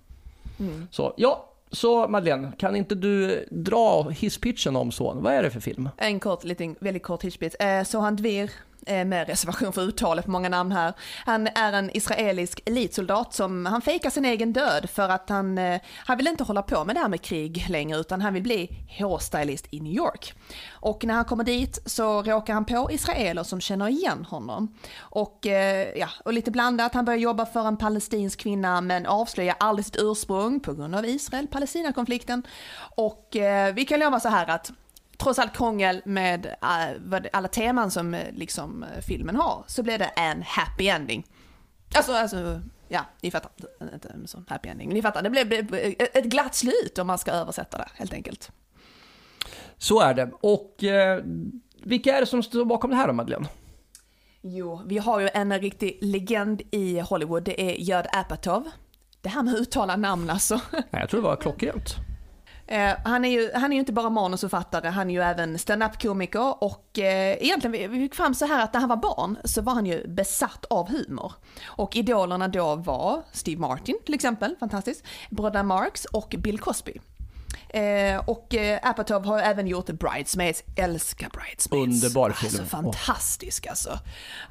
Så 0.91 1.15
ja, 1.17 1.50
så 1.73 2.09
Madeleine, 2.09 2.53
kan 2.59 2.77
inte 2.77 2.95
du 2.95 3.45
dra 3.51 4.09
hisspitchen 4.11 4.77
om 4.77 4.93
Son? 4.93 5.23
Vad 5.23 5.33
är 5.35 5.43
det 5.43 5.51
för 5.51 5.61
film? 5.61 5.89
En 5.97 6.21
kort, 6.21 6.45
liten, 6.45 6.77
väldigt 6.81 7.03
kort 7.03 7.25
hisspitch. 7.25 7.55
Eh, 7.61 7.85
Sohan 7.85 8.17
Dvir, 8.17 8.51
Eh, 8.87 9.05
med 9.05 9.27
reservation 9.27 9.73
för 9.73 9.83
uttalet 9.83 10.25
på 10.25 10.31
många 10.31 10.49
namn 10.49 10.73
här. 10.73 10.95
Han 11.25 11.47
är 11.47 11.73
en 11.73 11.97
israelisk 11.97 12.63
elitsoldat 12.67 13.35
som, 13.35 13.67
han 13.67 13.83
fejkar 13.83 14.11
sin 14.11 14.25
egen 14.25 14.53
död 14.53 14.91
för 14.91 15.09
att 15.09 15.29
han, 15.29 15.59
eh, 15.59 15.81
han 15.97 16.17
vill 16.17 16.27
inte 16.27 16.45
hålla 16.45 16.63
på 16.63 16.85
med 16.85 16.97
det 16.97 17.01
här 17.01 17.09
med 17.09 17.23
krig 17.23 17.67
längre 17.69 17.99
utan 17.99 18.21
han 18.21 18.35
vill 18.35 18.43
bli 18.43 18.87
hårstylist 18.99 19.67
i 19.71 19.81
New 19.81 19.93
York. 19.93 20.35
Och 20.71 21.05
när 21.05 21.15
han 21.15 21.25
kommer 21.25 21.45
dit 21.45 21.79
så 21.87 22.23
råkar 22.23 22.55
han 22.55 22.65
på 22.65 22.89
israeler 22.93 23.43
som 23.43 23.61
känner 23.61 23.89
igen 23.89 24.25
honom. 24.25 24.75
Och, 24.99 25.47
eh, 25.47 25.89
ja, 25.99 26.09
och 26.25 26.33
lite 26.33 26.51
blandat, 26.51 26.95
han 26.95 27.05
börjar 27.05 27.19
jobba 27.19 27.47
för 27.47 27.69
en 27.69 27.77
palestinsk 27.77 28.41
kvinna 28.41 28.81
men 28.81 29.07
avslöjar 29.07 29.57
aldrig 29.61 29.87
sitt 29.87 29.97
ursprung 29.99 30.61
på 30.61 30.75
grund 30.75 30.95
av 30.95 31.07
Israel-Palestina-konflikten. 31.07 32.43
Och 32.97 33.29
vi 33.75 33.85
kan 33.89 34.01
lova 34.01 34.21
så 34.21 34.29
här 34.29 34.51
att 34.51 34.73
trots 35.21 35.39
allt 35.39 35.57
krångel 35.57 36.03
med 36.05 36.55
vad- 37.05 37.27
alla 37.33 37.49
teman 37.49 37.91
som 37.91 38.15
eh, 38.15 38.33
liksom, 38.33 38.83
eh, 38.83 39.01
filmen 39.01 39.37
har 39.37 39.65
så 39.67 39.83
blev 39.83 39.99
det 39.99 40.05
en 40.05 40.43
happy 40.43 40.89
ending. 40.89 41.27
Alltså, 41.95 42.13
alltså 42.13 42.61
ja, 42.89 43.01
ni 43.23 43.31
fattar. 43.31 43.51
Inte 43.95 44.09
en 44.09 44.27
sån 44.27 44.45
happy 44.49 44.69
ending, 44.69 44.89
men 44.89 44.95
ni 44.95 45.03
fattar. 45.03 45.23
Det 45.23 45.31
blev 45.31 45.49
blev 45.49 45.75
ett 45.99 46.25
glatt 46.25 46.55
slut 46.55 46.99
om 46.99 47.07
man 47.07 47.19
ska 47.19 47.31
översätta 47.31 47.79
det 47.79 47.89
helt 47.95 48.13
enkelt. 48.13 48.51
Så 49.79 50.01
är 50.01 50.15
det. 50.15 50.31
Och 50.41 50.85
eh, 50.85 51.23
vilka 51.83 52.17
är 52.17 52.21
det 52.21 52.27
som 52.27 52.43
står 52.43 52.65
bakom 52.65 52.91
det 52.91 52.97
här 52.97 53.07
då 53.07 53.13
Madeleine? 53.13 53.49
Jo, 54.43 54.83
vi 54.87 54.99
har 54.99 55.21
ju 55.21 55.29
en 55.35 55.59
riktig 55.61 55.99
legend 56.03 56.63
i 56.71 57.01
Hollywood. 57.01 57.43
Det 57.43 57.61
är 57.63 57.75
Judd 57.75 58.07
Apatow. 58.13 58.69
Det 59.21 59.29
här 59.29 59.43
med 59.43 59.55
att 59.55 59.61
uttala 59.61 59.97
namn 59.97 60.31
alltså. 60.31 60.61
Nej, 60.73 60.83
jag 60.91 61.09
tror 61.11 61.21
det 61.21 61.27
var 61.27 61.37
klockrent. 61.37 61.97
Eh, 62.71 62.97
han, 63.05 63.25
är 63.25 63.29
ju, 63.29 63.51
han 63.55 63.73
är 63.73 63.77
ju 63.77 63.81
inte 63.81 63.93
bara 63.93 64.11
manusförfattare, 64.11 64.89
han 64.89 65.11
är 65.11 65.15
ju 65.15 65.21
även 65.21 65.59
standup-komiker 65.59 66.65
och 66.65 66.99
eh, 66.99 67.43
egentligen, 67.43 67.73
vi, 67.73 67.87
vi 67.87 67.99
fick 67.99 68.15
fram 68.15 68.35
så 68.35 68.47
här 68.47 68.65
att 68.65 68.73
när 68.73 68.81
han 68.81 68.89
var 68.89 68.97
barn 68.97 69.37
så 69.45 69.63
var 69.63 69.75
han 69.75 69.87
ju 69.87 70.09
besatt 70.09 70.65
av 70.65 70.89
humor. 70.89 71.33
Och 71.65 71.97
idolerna 71.97 72.49
då 72.49 72.77
var 72.77 73.23
Steve 73.33 73.61
Martin 73.61 73.99
till 74.05 74.15
exempel, 74.15 74.57
fantastiskt, 74.61 75.05
bröderna 75.31 75.63
Marx 75.63 76.05
och 76.05 76.35
Bill 76.39 76.59
Cosby. 76.59 77.01
Eh, 77.69 78.17
och 78.27 78.55
eh, 78.55 78.79
Apatow 78.83 79.25
har 79.27 79.39
även 79.41 79.67
gjort 79.67 79.87
Bridesmaids, 79.87 80.65
älskar 80.77 81.29
Bridesmaids. 81.29 82.05
Underbar 82.05 82.31
film. 82.31 82.49
Alltså 82.61 82.65
fantastisk 82.65 83.67
alltså. 83.67 83.91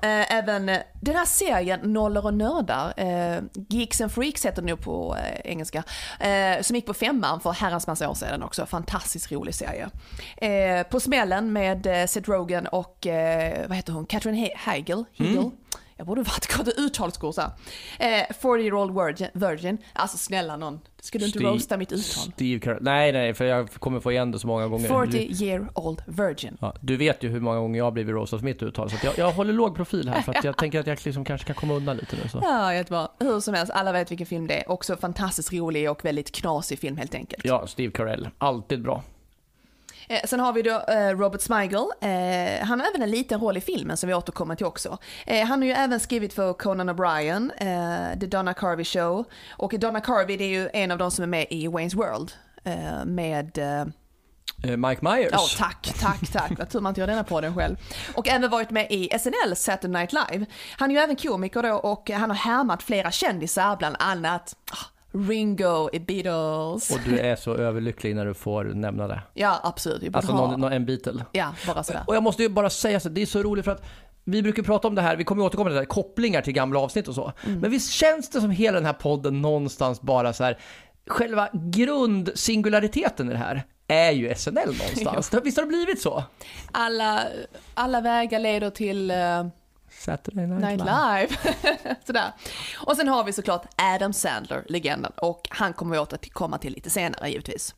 Eh, 0.02 0.34
även 0.36 0.70
eh, 0.70 0.78
den 1.02 1.16
här 1.16 1.26
serien 1.26 1.80
Nollor 1.94 2.26
och 2.26 2.34
nördar, 2.34 2.94
eh, 2.98 3.42
Geeks 3.70 4.02
and 4.02 4.12
Freaks 4.12 4.46
heter 4.46 4.56
den 4.62 4.66
nu 4.66 4.76
på 4.78 5.18
eh, 5.18 5.52
engelska, 5.52 5.84
eh, 6.20 6.62
som 6.62 6.76
gick 6.76 6.86
på 6.86 6.94
femman 6.94 7.40
för 7.40 7.52
herrans 7.52 7.88
massa 7.88 8.10
år 8.10 8.14
sedan 8.14 8.44
också. 8.44 8.66
Fantastiskt 8.66 9.32
rolig 9.32 9.56
serie. 9.56 9.90
På 10.90 11.00
smällen 11.00 11.54
med 11.54 12.10
Seth 12.10 12.30
Rogen 12.30 12.68
och, 12.68 13.08
vad 13.68 13.78
heter 13.78 13.94
hon, 13.94 14.06
Catherine 14.06 14.38
He- 14.38 14.58
Heigl, 14.58 15.04
Hegel. 15.18 15.50
Jag 16.00 16.06
borde 16.08 16.22
varit 16.22 16.58
gått 16.58 16.68
uttalskurs 16.78 17.38
här. 17.38 17.52
Eh, 18.00 18.36
40 18.40 18.64
year 18.64 18.74
old 18.74 18.96
virgin, 18.96 19.28
virgin. 19.34 19.78
Alltså 19.94 20.18
snälla 20.18 20.58
någon, 20.58 20.80
skulle 21.00 21.22
du 21.24 21.26
inte 21.26 21.40
Steve- 21.40 21.50
roasta 21.54 21.78
mitt 21.78 21.92
uttal? 21.92 22.32
Steve 22.34 22.60
Carell. 22.60 22.78
Nej, 22.84 23.12
nej, 23.12 23.34
för 23.34 23.46
jag 23.46 23.72
kommer 23.74 24.00
få 24.00 24.12
igen 24.12 24.32
det 24.32 24.40
så 24.40 24.48
många 24.48 24.68
gånger. 24.68 24.88
40 24.88 25.44
year 25.44 25.68
old 25.76 26.02
virgin. 26.06 26.58
Ja, 26.62 26.74
du 26.82 26.98
vet 26.98 27.24
ju 27.24 27.30
hur 27.30 27.40
många 27.40 27.58
gånger 27.60 27.78
jag 27.78 27.86
har 27.86 27.92
blivit 27.92 28.14
roastad 28.16 28.38
för 28.38 28.46
mitt 28.46 28.64
uttal, 28.64 28.90
så 28.90 28.96
jag, 29.04 29.18
jag 29.18 29.32
håller 29.32 29.54
låg 29.54 29.76
profil 29.76 30.10
här 30.10 30.22
för 30.22 30.34
att 30.34 30.44
jag 30.44 30.58
tänker 30.58 30.80
att 30.80 30.88
jag 30.88 31.00
liksom 31.06 31.26
kanske 31.26 31.48
kan 31.48 31.56
komma 31.56 31.74
undan 31.74 31.98
lite 31.98 32.16
nu. 32.24 32.30
Så. 32.30 32.40
Ja, 32.42 32.74
jättebra. 32.74 33.08
Hur 33.20 33.40
som 33.40 33.54
helst, 33.54 33.72
alla 33.74 33.92
vet 33.92 34.12
vilken 34.12 34.28
film 34.28 34.48
det 34.48 34.60
är. 34.64 34.72
Också 34.72 34.98
fantastiskt 34.98 35.54
rolig 35.54 35.92
och 35.92 36.06
väldigt 36.06 36.32
knasig 36.32 36.80
film 36.80 36.98
helt 36.98 37.16
enkelt. 37.16 37.46
Ja, 37.46 37.68
Steve 37.68 37.92
Carell. 37.92 38.30
Alltid 38.38 38.82
bra. 38.84 39.04
Eh, 40.10 40.20
sen 40.26 40.40
har 40.40 40.54
vi 40.54 40.62
då 40.62 40.84
eh, 40.88 41.18
Robert 41.18 41.42
Smigel. 41.42 41.86
Eh, 42.02 42.68
han 42.68 42.80
har 42.80 42.88
även 42.88 43.02
en 43.02 43.12
liten 43.12 43.40
roll 43.40 43.58
i 43.58 43.62
filmen 43.62 43.98
som 43.98 44.08
vi 44.08 44.14
återkommer 44.14 44.56
till 44.56 44.66
också. 44.66 44.98
Eh, 45.26 45.48
han 45.48 45.62
har 45.62 45.68
ju 45.68 45.74
även 45.74 46.00
skrivit 46.00 46.34
för 46.34 46.54
Conan 46.54 46.90
O'Brien, 46.90 47.52
eh, 47.58 48.20
The 48.20 48.26
Donna 48.26 48.54
Carvey 48.54 48.86
Show. 48.86 49.26
Och 49.50 49.74
Donna 49.80 50.02
Carvey 50.02 50.38
det 50.38 50.44
är 50.44 50.50
ju 50.50 50.70
en 50.74 50.92
av 50.92 50.98
de 50.98 51.12
som 51.12 51.24
är 51.24 51.28
med 51.28 51.48
i 51.50 51.68
Wayne's 51.68 51.96
World. 51.96 52.32
Eh, 52.64 53.06
med 53.06 53.60
Mike 54.64 55.00
Myers. 55.02 55.30
Ja, 55.32 55.46
tack, 55.58 55.94
tack, 56.00 56.32
tack. 56.32 56.58
Vad 56.58 56.70
tur 56.70 56.80
man 56.80 56.90
inte 56.90 57.02
gör 57.02 57.08
denna 57.08 57.24
podden 57.24 57.56
själv. 57.56 57.76
Och 58.16 58.28
även 58.28 58.50
varit 58.50 58.70
med 58.70 58.88
i 58.90 59.20
SNL 59.20 59.56
Saturday 59.56 60.02
Night 60.02 60.14
Live. 60.14 60.46
Han 60.78 60.92
är 60.92 60.96
ju 60.96 61.02
även 61.02 61.16
komiker 61.16 61.64
då 61.64 61.74
och 61.74 62.10
han 62.10 62.30
har 62.30 62.38
härmat 62.38 62.84
flera 62.84 63.12
kändisar, 63.12 63.76
bland 63.76 63.96
annat 64.00 64.56
ah, 64.72 64.99
Ringo 65.12 65.90
i 65.94 66.00
Beatles. 66.00 66.92
Och 66.92 67.00
du 67.06 67.20
är 67.20 67.36
så 67.36 67.56
överlycklig 67.56 68.16
när 68.16 68.26
du 68.26 68.34
får 68.34 68.64
nämna 68.64 69.08
det. 69.08 69.22
Ja, 69.34 69.60
absolut. 69.64 70.04
Vi 70.04 70.10
Alltså 70.14 70.32
ha... 70.32 70.58
någon, 70.58 70.74
en 70.74 70.86
Beatle. 70.86 71.26
Ja, 71.32 71.54
bara 71.68 71.84
sådär. 71.84 72.04
Och 72.08 72.16
jag 72.16 72.24
måste 72.24 72.44
ju 72.44 72.50
bara 72.50 72.70
säga 72.70 73.00
så, 73.00 73.10
det 73.10 73.22
är 73.22 73.26
så 73.26 73.44
roligt 73.44 73.66
för 73.66 73.72
att 73.72 73.84
vi 74.24 74.42
brukar 74.42 74.64
prata 74.64 74.88
om 74.88 74.96
det 74.96 75.02
här, 75.02 75.16
vi 75.16 75.24
kommer 75.24 75.44
återkomma 75.44 75.70
till 75.70 75.76
det 75.76 75.82
här, 75.82 75.86
kopplingar 75.86 76.42
till 76.42 76.54
gamla 76.54 76.80
avsnitt 76.80 77.08
och 77.08 77.16
så. 77.16 77.34
Mm. 77.46 77.60
Men 77.60 77.72
visst 77.72 77.92
känns 77.92 78.30
det 78.30 78.42
som 78.42 78.52
hela 78.52 78.76
den 78.76 78.86
här 78.86 78.94
podden 78.94 79.42
någonstans 79.42 80.02
bara 80.02 80.34
så 80.34 80.44
här, 80.44 80.58
själva 81.08 81.50
grundsingulariteten 81.54 83.30
i 83.30 83.32
det 83.32 83.38
här 83.38 83.64
är 83.88 84.12
ju 84.12 84.36
SNL 84.36 84.66
någonstans. 84.66 85.34
Visst 85.44 85.58
har 85.58 85.64
det 85.64 85.70
blivit 85.70 86.02
så? 86.02 86.24
Alla, 86.72 87.24
alla 87.74 88.02
vägar 88.02 88.40
leder 88.40 88.70
till 88.70 89.12
uh, 89.12 89.48
Saturday 90.00 90.48
Night, 90.48 90.62
Night 90.62 90.80
Live. 90.80 91.28
Live. 91.74 91.96
Sådär. 92.06 92.32
Och 92.86 92.96
sen 92.98 93.08
har 93.08 93.24
vi 93.24 93.34
såklart 93.34 93.66
Adam 93.76 94.14
Sandler, 94.14 94.66
legenden. 94.70 95.12
Och 95.18 95.48
han 95.50 95.74
kommer 95.74 95.92
vi 95.96 96.00
återkomma 96.00 96.58
till 96.58 96.74
lite 96.74 96.90
senare 96.90 97.30
givetvis. 97.30 97.76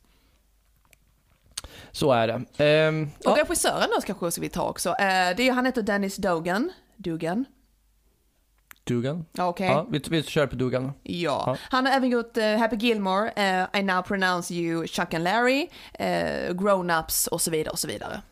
Så 1.92 2.12
är 2.12 2.26
det. 2.26 2.64
Ehm, 2.64 3.10
Och 3.26 3.38
ja, 3.38 3.42
regissören 3.42 3.88
då 3.94 4.00
kanske 4.00 4.30
ska 4.30 4.40
vi 4.40 4.48
ta 4.48 4.68
också. 4.68 4.88
Eh, 4.88 4.96
det 5.36 5.48
är, 5.48 5.52
han 5.52 5.66
heter 5.66 5.82
Dennis 5.82 6.16
Dogan. 6.16 6.72
Dugan. 6.96 7.44
Dugan. 8.84 9.24
Ja, 9.32 9.46
Okej. 9.46 9.66
Ja, 9.66 9.86
vi, 9.90 10.02
vi 10.10 10.22
kör 10.22 10.46
på 10.46 10.56
Dugan. 10.56 10.84
Ja. 11.02 11.44
Ja. 11.46 11.56
Han 11.60 11.86
har 11.86 11.92
även 11.92 12.08
gjort 12.10 12.36
eh, 12.36 12.56
Happy 12.58 12.76
Gilmore, 12.76 13.30
eh, 13.36 13.80
I 13.80 13.82
Now 13.82 14.02
Pronounce 14.02 14.54
You, 14.54 14.86
Chuck 14.86 15.14
and 15.14 15.24
Larry, 15.24 15.68
eh, 15.94 16.52
Grown 16.54 16.90
Ups 16.90 17.26
och 17.26 17.40
så 17.40 17.50
vidare 17.50 17.72
och 17.72 17.78
så 17.78 17.88
vidare. 17.88 18.22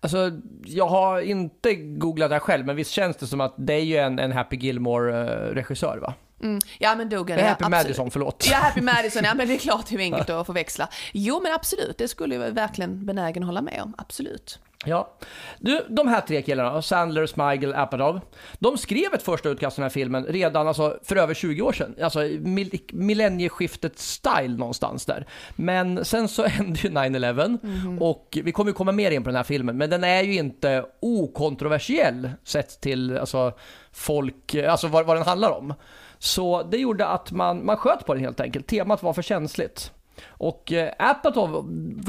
Alltså, 0.00 0.30
jag 0.64 0.86
har 0.86 1.20
inte 1.20 1.74
googlat 1.74 2.30
det 2.30 2.34
här 2.34 2.40
själv, 2.40 2.66
men 2.66 2.76
visst 2.76 2.90
känns 2.90 3.16
det 3.16 3.26
som 3.26 3.40
att 3.40 3.54
det 3.58 3.74
är 3.74 3.84
ju 3.84 3.96
en, 3.96 4.18
en 4.18 4.32
Happy 4.32 4.56
Gilmore-regissör 4.56 5.98
va? 5.98 6.14
Mm. 6.42 6.60
Ja 6.78 6.94
men 6.94 7.08
Dugan, 7.08 7.38
ja, 7.38 7.44
Happy 7.44 7.64
absolut. 7.64 7.84
Madison, 7.84 8.10
förlåt. 8.10 8.46
Ja, 8.50 8.56
Happy 8.56 8.80
Madison, 8.80 9.24
ja 9.24 9.34
men 9.34 9.48
det 9.48 9.54
är 9.54 9.58
klart 9.58 9.92
är 9.92 9.98
inget 10.00 10.30
att 10.30 10.46
förväxla. 10.46 10.88
Jo 11.12 11.40
men 11.42 11.52
absolut, 11.54 11.98
det 11.98 12.08
skulle 12.08 12.34
jag 12.34 12.50
verkligen 12.50 13.06
benägen 13.06 13.42
hålla 13.42 13.62
med 13.62 13.82
om, 13.82 13.94
absolut. 13.98 14.58
Ja. 14.86 15.10
Du, 15.58 15.84
de 15.88 16.08
här 16.08 16.20
tre 16.20 16.42
killarna, 16.42 16.82
Sandler, 16.82 17.26
Smigel, 17.26 17.74
Apatow, 17.74 18.20
de 18.58 18.78
skrev 18.78 19.14
ett 19.14 19.22
första 19.22 19.48
utkast 19.48 19.74
till 19.74 19.80
den 19.80 19.84
här 19.84 19.90
filmen 19.94 20.24
redan 20.26 20.68
alltså, 20.68 20.98
för 21.02 21.16
över 21.16 21.34
20 21.34 21.62
år 21.62 21.72
sedan. 21.72 21.94
Alltså 22.02 22.22
i 22.24 22.38
mil- 22.38 22.80
millennieskiftet 22.92 23.98
style 23.98 24.56
någonstans 24.58 25.06
där. 25.06 25.26
Men 25.56 26.04
sen 26.04 26.28
så 26.28 26.42
hände 26.46 26.80
ju 26.80 26.88
9-11 26.90 27.98
och 28.00 28.38
vi 28.44 28.52
kommer 28.52 28.70
ju 28.70 28.74
komma 28.74 28.92
mer 28.92 29.10
in 29.10 29.22
på 29.22 29.28
den 29.28 29.36
här 29.36 29.42
filmen, 29.42 29.76
men 29.78 29.90
den 29.90 30.04
är 30.04 30.22
ju 30.22 30.34
inte 30.34 30.84
okontroversiell 31.00 32.30
sett 32.44 32.80
till 32.80 33.18
alltså, 33.18 33.52
folk, 33.92 34.54
alltså 34.54 34.88
vad, 34.88 35.06
vad 35.06 35.16
den 35.16 35.24
handlar 35.26 35.50
om. 35.50 35.74
Så 36.18 36.62
det 36.62 36.76
gjorde 36.76 37.06
att 37.06 37.32
man, 37.32 37.64
man 37.66 37.76
sköt 37.76 38.06
på 38.06 38.14
den 38.14 38.22
helt 38.24 38.40
enkelt. 38.40 38.66
Temat 38.66 39.02
var 39.02 39.12
för 39.12 39.22
känsligt. 39.22 39.92
Och 40.28 40.72
eh, 40.72 40.92
Apatow 40.98 41.50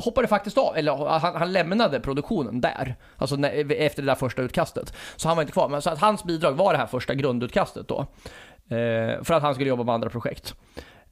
hoppade 0.04 0.28
faktiskt 0.28 0.58
av, 0.58 0.78
eller 0.78 0.96
han, 1.20 1.36
han 1.36 1.54
lämnade 1.54 2.00
produktionen 2.00 2.62
där. 2.62 2.96
Alltså 3.18 3.36
när, 3.36 3.72
efter 3.72 4.02
det 4.02 4.08
där 4.08 4.16
första 4.16 4.42
utkastet. 4.42 4.94
Så 5.16 5.28
han 5.28 5.38
var 5.38 5.42
inte 5.42 5.54
kvar. 5.54 5.70
Men 5.70 5.82
så 5.82 5.90
att 5.90 6.00
hans 6.00 6.24
bidrag 6.24 6.52
var 6.52 6.74
det 6.74 6.80
här 6.80 6.88
första 6.88 7.14
grundutkastet 7.14 7.88
då. 7.88 8.00
Eh, 8.70 9.24
för 9.24 9.32
att 9.32 9.42
han 9.42 9.54
skulle 9.54 9.70
jobba 9.70 9.84
med 9.84 9.96
andra 9.96 10.10
projekt. 10.10 10.56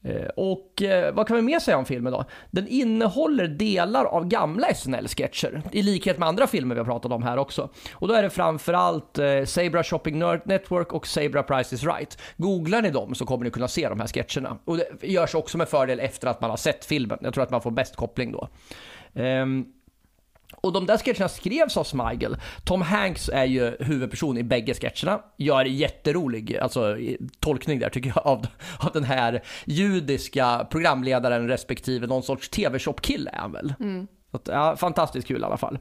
Eh, 0.03 0.25
och 0.25 0.81
eh, 0.81 1.13
vad 1.13 1.27
kan 1.27 1.35
vi 1.35 1.41
mer 1.41 1.59
säga 1.59 1.77
om 1.77 1.85
filmen 1.85 2.13
då? 2.13 2.25
Den 2.51 2.67
innehåller 2.67 3.47
delar 3.47 4.05
av 4.05 4.27
gamla 4.27 4.67
SNL-sketcher, 4.73 5.61
i 5.71 5.81
likhet 5.81 6.17
med 6.17 6.27
andra 6.27 6.47
filmer 6.47 6.75
vi 6.75 6.79
har 6.79 6.85
pratat 6.85 7.11
om 7.11 7.23
här 7.23 7.37
också. 7.37 7.69
Och 7.93 8.07
då 8.07 8.13
är 8.13 8.23
det 8.23 8.29
framförallt 8.29 9.17
eh, 9.17 9.43
Sabra 9.45 9.83
Shopping 9.83 10.19
Nerd 10.19 10.41
Network 10.45 10.93
och 10.93 11.07
Sabra 11.07 11.43
Price 11.43 11.75
is 11.75 11.83
Right. 11.83 12.17
Googlar 12.37 12.81
ni 12.81 12.89
dem 12.89 13.15
så 13.15 13.25
kommer 13.25 13.43
ni 13.43 13.51
kunna 13.51 13.67
se 13.67 13.89
de 13.89 13.99
här 13.99 14.07
sketcherna. 14.07 14.57
Och 14.65 14.77
det 14.77 15.07
görs 15.07 15.35
också 15.35 15.57
med 15.57 15.69
fördel 15.69 15.99
efter 15.99 16.27
att 16.27 16.41
man 16.41 16.49
har 16.49 16.57
sett 16.57 16.85
filmen. 16.85 17.17
Jag 17.21 17.33
tror 17.33 17.43
att 17.43 17.51
man 17.51 17.61
får 17.61 17.71
bäst 17.71 17.95
koppling 17.95 18.31
då. 18.31 18.47
Ehm, 19.13 19.65
och 20.63 20.73
de 20.73 20.85
där 20.85 20.97
sketcherna 20.97 21.29
skrevs 21.29 21.77
av 21.77 21.83
Smigel. 21.83 22.37
Tom 22.63 22.81
Hanks 22.81 23.29
är 23.29 23.45
ju 23.45 23.75
huvudperson 23.79 24.37
i 24.37 24.43
bägge 24.43 24.73
sketcherna. 24.73 25.21
Gör 25.37 25.65
jätterolig 25.65 26.57
alltså, 26.57 26.97
i- 26.97 27.17
tolkning 27.39 27.79
där 27.79 27.89
tycker 27.89 28.09
jag 28.15 28.27
av, 28.27 28.47
av 28.79 28.91
den 28.93 29.03
här 29.03 29.43
judiska 29.65 30.67
programledaren 30.71 31.47
respektive 31.47 32.07
någon 32.07 32.23
sorts 32.23 32.49
tv-shop-kille 32.49 33.29
är 33.33 33.37
han 33.37 33.51
väl. 33.51 33.73
Mm 33.79 34.07
att, 34.35 34.47
ja, 34.47 34.75
fantastiskt 34.75 35.27
kul 35.27 35.41
i 35.41 35.43
alla 35.43 35.57
fall. 35.57 35.79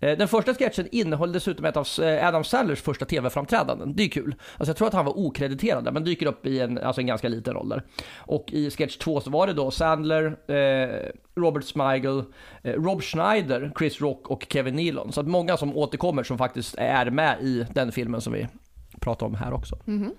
Eh, 0.00 0.18
Den 0.18 0.28
första 0.28 0.54
sketchen 0.54 0.88
innehöll 0.92 1.32
dessutom 1.32 1.64
ett 1.64 1.76
av 1.76 1.86
eh, 2.02 2.28
Adam 2.28 2.44
Sandlers 2.44 2.80
första 2.82 3.04
tv-framträdanden. 3.04 3.96
Det 3.96 4.02
är 4.02 4.08
kul. 4.08 4.34
Alltså 4.56 4.70
jag 4.70 4.76
tror 4.76 4.88
att 4.88 4.94
han 4.94 5.04
var 5.04 5.18
okrediterad 5.18 5.84
där, 5.84 5.92
men 5.92 6.04
dyker 6.04 6.26
upp 6.26 6.46
i 6.46 6.60
en, 6.60 6.78
alltså 6.78 7.00
en 7.00 7.06
ganska 7.06 7.28
liten 7.28 7.54
roll 7.54 7.68
där. 7.68 7.82
Och 8.16 8.44
i 8.52 8.70
sketch 8.70 8.96
2 8.96 9.20
så 9.20 9.30
var 9.30 9.46
det 9.46 9.52
då 9.52 9.70
Sandler, 9.70 10.24
eh, 10.50 11.10
Robert 11.36 11.64
Smigel, 11.64 12.24
eh, 12.62 12.72
Rob 12.72 13.02
Schneider, 13.02 13.72
Chris 13.78 14.00
Rock 14.00 14.30
och 14.30 14.46
Kevin 14.50 14.76
Nealon. 14.76 15.12
Så 15.12 15.20
att 15.20 15.26
många 15.26 15.56
som 15.56 15.76
återkommer 15.76 16.22
som 16.22 16.38
faktiskt 16.38 16.74
är 16.78 17.10
med 17.10 17.40
i 17.40 17.66
den 17.74 17.92
filmen 17.92 18.20
som 18.20 18.32
vi 18.32 18.48
pratar 19.00 19.26
om 19.26 19.34
här 19.34 19.52
också. 19.52 19.78
Mm. 19.86 20.12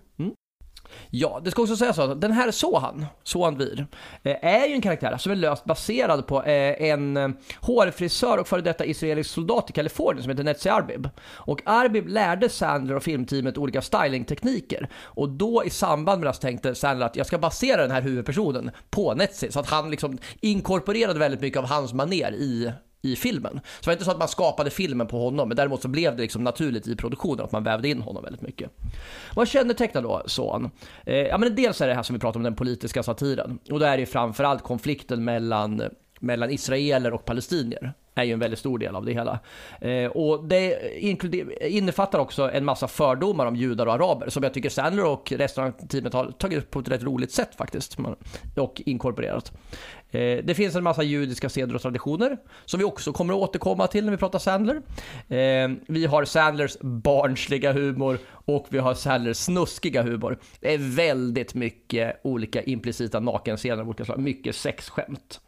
Ja, 1.09 1.41
det 1.43 1.51
ska 1.51 1.61
också 1.61 1.75
sägas 1.75 1.99
att 1.99 2.21
den 2.21 2.31
här 2.31 2.51
Sohan, 2.51 3.05
Sohan 3.23 3.57
Vir, 3.57 3.87
eh, 4.23 4.45
är 4.45 4.67
ju 4.67 4.73
en 4.73 4.81
karaktär 4.81 5.17
som 5.17 5.31
är 5.31 5.35
löst 5.35 5.65
baserad 5.65 6.27
på 6.27 6.43
eh, 6.43 6.89
en 6.89 7.17
eh, 7.17 7.29
hårfrisör 7.61 8.37
och 8.37 8.47
före 8.47 8.61
detta 8.61 8.85
israelisk 8.85 9.29
soldat 9.29 9.69
i 9.69 9.73
Kalifornien 9.73 10.23
som 10.23 10.29
heter 10.29 10.43
Netzi 10.43 10.69
Arbib. 10.69 11.09
Och 11.25 11.61
Arbib 11.65 12.07
lärde 12.07 12.49
Sandler 12.49 12.95
och 12.95 13.03
filmteamet 13.03 13.57
olika 13.57 13.81
stylingtekniker. 13.81 14.89
Och 14.95 15.29
då 15.29 15.63
i 15.65 15.69
samband 15.69 16.19
med 16.21 16.29
det 16.29 16.33
så 16.33 16.41
tänkte 16.41 16.75
Sandler 16.75 17.05
att 17.05 17.15
jag 17.15 17.25
ska 17.25 17.37
basera 17.37 17.81
den 17.81 17.91
här 17.91 18.01
huvudpersonen 18.01 18.71
på 18.89 19.13
Netzi. 19.13 19.51
Så 19.51 19.59
att 19.59 19.69
han 19.69 19.91
liksom 19.91 20.17
inkorporerade 20.41 21.19
väldigt 21.19 21.41
mycket 21.41 21.59
av 21.59 21.65
hans 21.65 21.93
maner 21.93 22.31
i 22.31 22.73
i 23.03 23.15
filmen. 23.15 23.53
Så 23.53 23.81
det 23.81 23.87
var 23.87 23.93
inte 23.93 24.05
så 24.05 24.11
att 24.11 24.17
man 24.17 24.27
skapade 24.27 24.69
filmen 24.69 25.07
på 25.07 25.19
honom, 25.19 25.47
men 25.47 25.57
däremot 25.57 25.81
så 25.81 25.87
blev 25.87 26.15
det 26.15 26.21
liksom 26.21 26.43
naturligt 26.43 26.87
i 26.87 26.95
produktionen 26.95 27.45
att 27.45 27.51
man 27.51 27.63
vävde 27.63 27.89
in 27.89 28.01
honom 28.01 28.23
väldigt 28.23 28.41
mycket. 28.41 28.71
Vad 29.35 29.47
kännetecknar 29.47 30.01
då 30.01 30.23
Son? 30.25 30.69
Eh, 31.05 31.15
ja, 31.15 31.37
men 31.37 31.55
dels 31.55 31.81
är 31.81 31.87
det 31.87 31.93
här 31.93 32.03
som 32.03 32.13
vi 32.13 32.19
pratar 32.19 32.39
om, 32.39 32.43
den 32.43 32.55
politiska 32.55 33.03
satiren. 33.03 33.59
Och 33.71 33.79
då 33.79 33.85
är 33.85 33.97
det 33.97 33.99
ju 33.99 34.05
framförallt 34.05 34.63
konflikten 34.63 35.23
mellan, 35.23 35.83
mellan 36.19 36.51
israeler 36.51 37.13
och 37.13 37.25
palestinier 37.25 37.93
är 38.15 38.23
ju 38.23 38.33
en 38.33 38.39
väldigt 38.39 38.59
stor 38.59 38.79
del 38.79 38.95
av 38.95 39.05
det 39.05 39.13
hela. 39.13 39.39
Eh, 39.81 40.05
och 40.05 40.43
det 40.45 40.93
innefattar 41.61 42.19
också 42.19 42.51
en 42.51 42.65
massa 42.65 42.87
fördomar 42.87 43.45
om 43.45 43.55
judar 43.55 43.85
och 43.85 43.93
araber 43.93 44.29
som 44.29 44.43
jag 44.43 44.53
tycker 44.53 44.69
Sandler 44.69 45.05
och 45.05 45.31
resten 45.31 45.63
av 45.63 45.71
teamet 45.87 46.13
har 46.13 46.31
tagit 46.31 46.57
upp 46.57 46.71
på 46.71 46.79
ett 46.79 46.87
rätt 46.87 47.03
roligt 47.03 47.31
sätt 47.31 47.55
faktiskt. 47.55 47.97
Och 48.55 48.81
inkorporerat. 48.85 49.51
Eh, 50.11 50.43
det 50.43 50.55
finns 50.55 50.75
en 50.75 50.83
massa 50.83 51.03
judiska 51.03 51.49
seder 51.49 51.75
och 51.75 51.81
traditioner 51.81 52.37
som 52.65 52.79
vi 52.79 52.83
också 52.83 53.13
kommer 53.13 53.33
att 53.33 53.39
återkomma 53.39 53.87
till 53.87 54.05
när 54.05 54.11
vi 54.11 54.17
pratar 54.17 54.39
Sandler. 54.39 54.81
Eh, 55.27 55.71
vi 55.87 56.05
har 56.05 56.25
Sandlers 56.25 56.77
barnsliga 56.81 57.73
humor 57.73 58.17
och 58.29 58.67
vi 58.69 58.77
har 58.77 58.93
Sandlers 58.93 59.37
snuskiga 59.37 60.03
humor. 60.03 60.39
Det 60.59 60.73
är 60.73 60.95
väldigt 60.95 61.53
mycket 61.53 62.21
olika 62.23 62.61
implicita 62.61 63.19
nakenscener 63.19 63.81
av 63.81 63.87
olika 63.87 64.05
slag, 64.05 64.19
mycket 64.19 64.55
sexskämt. 64.55 65.39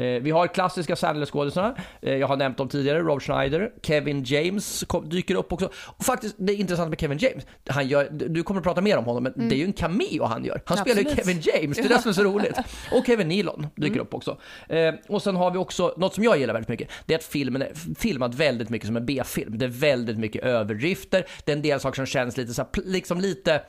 Eh, 0.00 0.22
vi 0.22 0.30
har 0.30 0.46
klassiska 0.46 0.94
Sandler-skådisarna. 0.96 1.76
Eh, 2.02 2.16
jag 2.16 2.26
har 2.26 2.36
nämnt 2.36 2.56
dem 2.58 2.68
tidigare. 2.68 3.00
Rob 3.00 3.22
Schneider, 3.22 3.72
Kevin 3.82 4.24
James 4.24 4.84
dyker 5.04 5.34
upp 5.34 5.52
också. 5.52 5.70
Och 5.86 6.04
faktiskt, 6.04 6.36
det 6.38 6.52
är 6.52 6.56
intressant 6.56 6.90
med 6.90 7.00
Kevin 7.00 7.18
James. 7.18 7.46
Han 7.68 7.88
gör, 7.88 8.08
du 8.10 8.42
kommer 8.42 8.60
att 8.60 8.64
prata 8.64 8.80
mer 8.80 8.96
om 8.96 9.04
honom, 9.04 9.22
men 9.22 9.34
mm. 9.34 9.48
det 9.48 9.54
är 9.54 9.58
ju 9.58 9.64
en 9.64 9.72
cameo 9.72 10.24
han 10.24 10.44
gör. 10.44 10.62
Han 10.66 10.78
Absolut. 10.78 10.98
spelar 10.98 11.10
ju 11.10 11.16
Kevin 11.16 11.40
James, 11.40 11.76
det 11.76 11.84
är 11.84 11.88
det 11.88 11.98
som 11.98 12.08
är 12.08 12.12
så 12.12 12.22
roligt. 12.22 12.58
Och 12.92 13.06
Kevin 13.06 13.28
Nealon 13.28 13.66
dyker 13.76 13.92
mm. 13.92 14.00
upp 14.00 14.14
också. 14.14 14.38
Eh, 14.68 14.94
och 15.08 15.22
sen 15.22 15.36
har 15.36 15.50
vi 15.50 15.58
också, 15.58 15.94
något 15.96 16.14
som 16.14 16.24
jag 16.24 16.38
gillar 16.38 16.54
väldigt 16.54 16.68
mycket, 16.68 16.88
det 17.06 17.14
är 17.14 17.18
att 17.18 17.24
filmen 17.24 17.62
är 17.62 17.72
filmad 17.98 18.34
väldigt 18.34 18.68
mycket 18.68 18.86
som 18.86 18.96
en 18.96 19.06
B-film. 19.06 19.58
Det 19.58 19.64
är 19.64 19.68
väldigt 19.68 20.18
mycket 20.18 20.44
överdrifter, 20.44 21.26
det 21.44 21.52
är 21.52 21.56
en 21.56 21.62
del 21.62 21.80
saker 21.80 21.96
som 21.96 22.06
känns 22.06 22.36
lite 22.36 22.54
så 22.54 22.62
här, 22.62 22.82
liksom 22.84 23.20
lite 23.20 23.62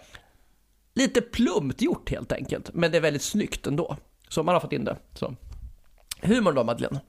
lite 0.93 1.21
plumpt 1.21 1.81
gjort 1.81 2.09
helt 2.09 2.31
enkelt. 2.31 2.69
Men 2.73 2.91
det 2.91 2.97
är 2.97 3.01
väldigt 3.01 3.21
snyggt 3.21 3.67
ändå. 3.67 3.97
Så 4.29 4.43
man 4.43 4.55
har 4.55 4.59
fått 4.59 4.73
in 4.73 4.85
det. 4.85 4.97
Så. 5.13 5.35
Humorn 6.21 6.55
då 6.55 6.63
Madeleine? 6.63 6.99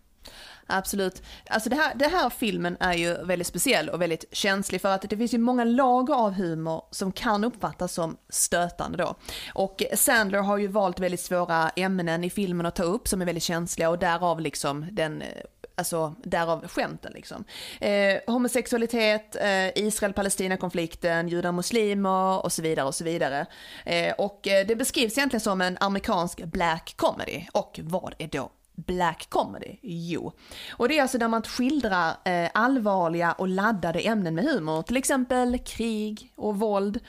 Absolut. 0.66 1.22
Alltså 1.46 1.70
det 1.70 1.76
här, 1.76 1.94
det 1.94 2.08
här 2.08 2.30
filmen 2.30 2.76
är 2.80 2.92
ju 2.92 3.24
väldigt 3.24 3.46
speciell 3.46 3.88
och 3.88 4.00
väldigt 4.02 4.24
känslig 4.32 4.80
för 4.80 4.88
att 4.88 5.02
det 5.10 5.16
finns 5.16 5.34
ju 5.34 5.38
många 5.38 5.64
lager 5.64 6.14
av 6.14 6.32
humor 6.32 6.82
som 6.90 7.12
kan 7.12 7.44
uppfattas 7.44 7.92
som 7.92 8.16
stötande 8.28 8.98
då. 8.98 9.14
Och 9.54 9.82
Sandler 9.94 10.38
har 10.38 10.58
ju 10.58 10.66
valt 10.66 11.00
väldigt 11.00 11.20
svåra 11.20 11.68
ämnen 11.68 12.24
i 12.24 12.30
filmen 12.30 12.66
att 12.66 12.74
ta 12.74 12.82
upp 12.82 13.08
som 13.08 13.22
är 13.22 13.26
väldigt 13.26 13.42
känsliga 13.42 13.90
och 13.90 13.98
därav 13.98 14.40
liksom 14.40 14.86
den 14.90 15.22
eh, 15.22 15.28
alltså 15.74 16.14
därav 16.24 16.68
skämten 16.68 17.12
liksom. 17.12 17.44
Eh, 17.80 18.18
homosexualitet, 18.26 19.36
eh, 19.36 19.68
Israel-Palestina-konflikten, 19.68 21.28
judar-muslimer 21.28 22.44
och 22.44 22.52
så 22.52 22.62
vidare 22.62 22.86
och 22.86 22.94
så 22.94 23.04
vidare. 23.04 23.46
Eh, 23.84 24.12
och 24.12 24.48
eh, 24.48 24.66
det 24.66 24.76
beskrivs 24.76 25.18
egentligen 25.18 25.40
som 25.40 25.60
en 25.60 25.76
amerikansk 25.80 26.44
black 26.44 26.94
comedy. 26.96 27.46
Och 27.52 27.80
vad 27.82 28.14
är 28.18 28.28
då 28.28 28.50
black 28.74 29.26
comedy? 29.28 29.76
Jo, 29.82 30.32
och 30.70 30.88
det 30.88 30.98
är 30.98 31.02
alltså 31.02 31.18
där 31.18 31.28
man 31.28 31.42
skildrar 31.42 32.16
eh, 32.24 32.50
allvarliga 32.54 33.32
och 33.32 33.48
laddade 33.48 34.00
ämnen 34.00 34.34
med 34.34 34.44
humor, 34.44 34.82
till 34.82 34.96
exempel 34.96 35.58
krig 35.58 36.32
och 36.36 36.56
våld 36.56 37.00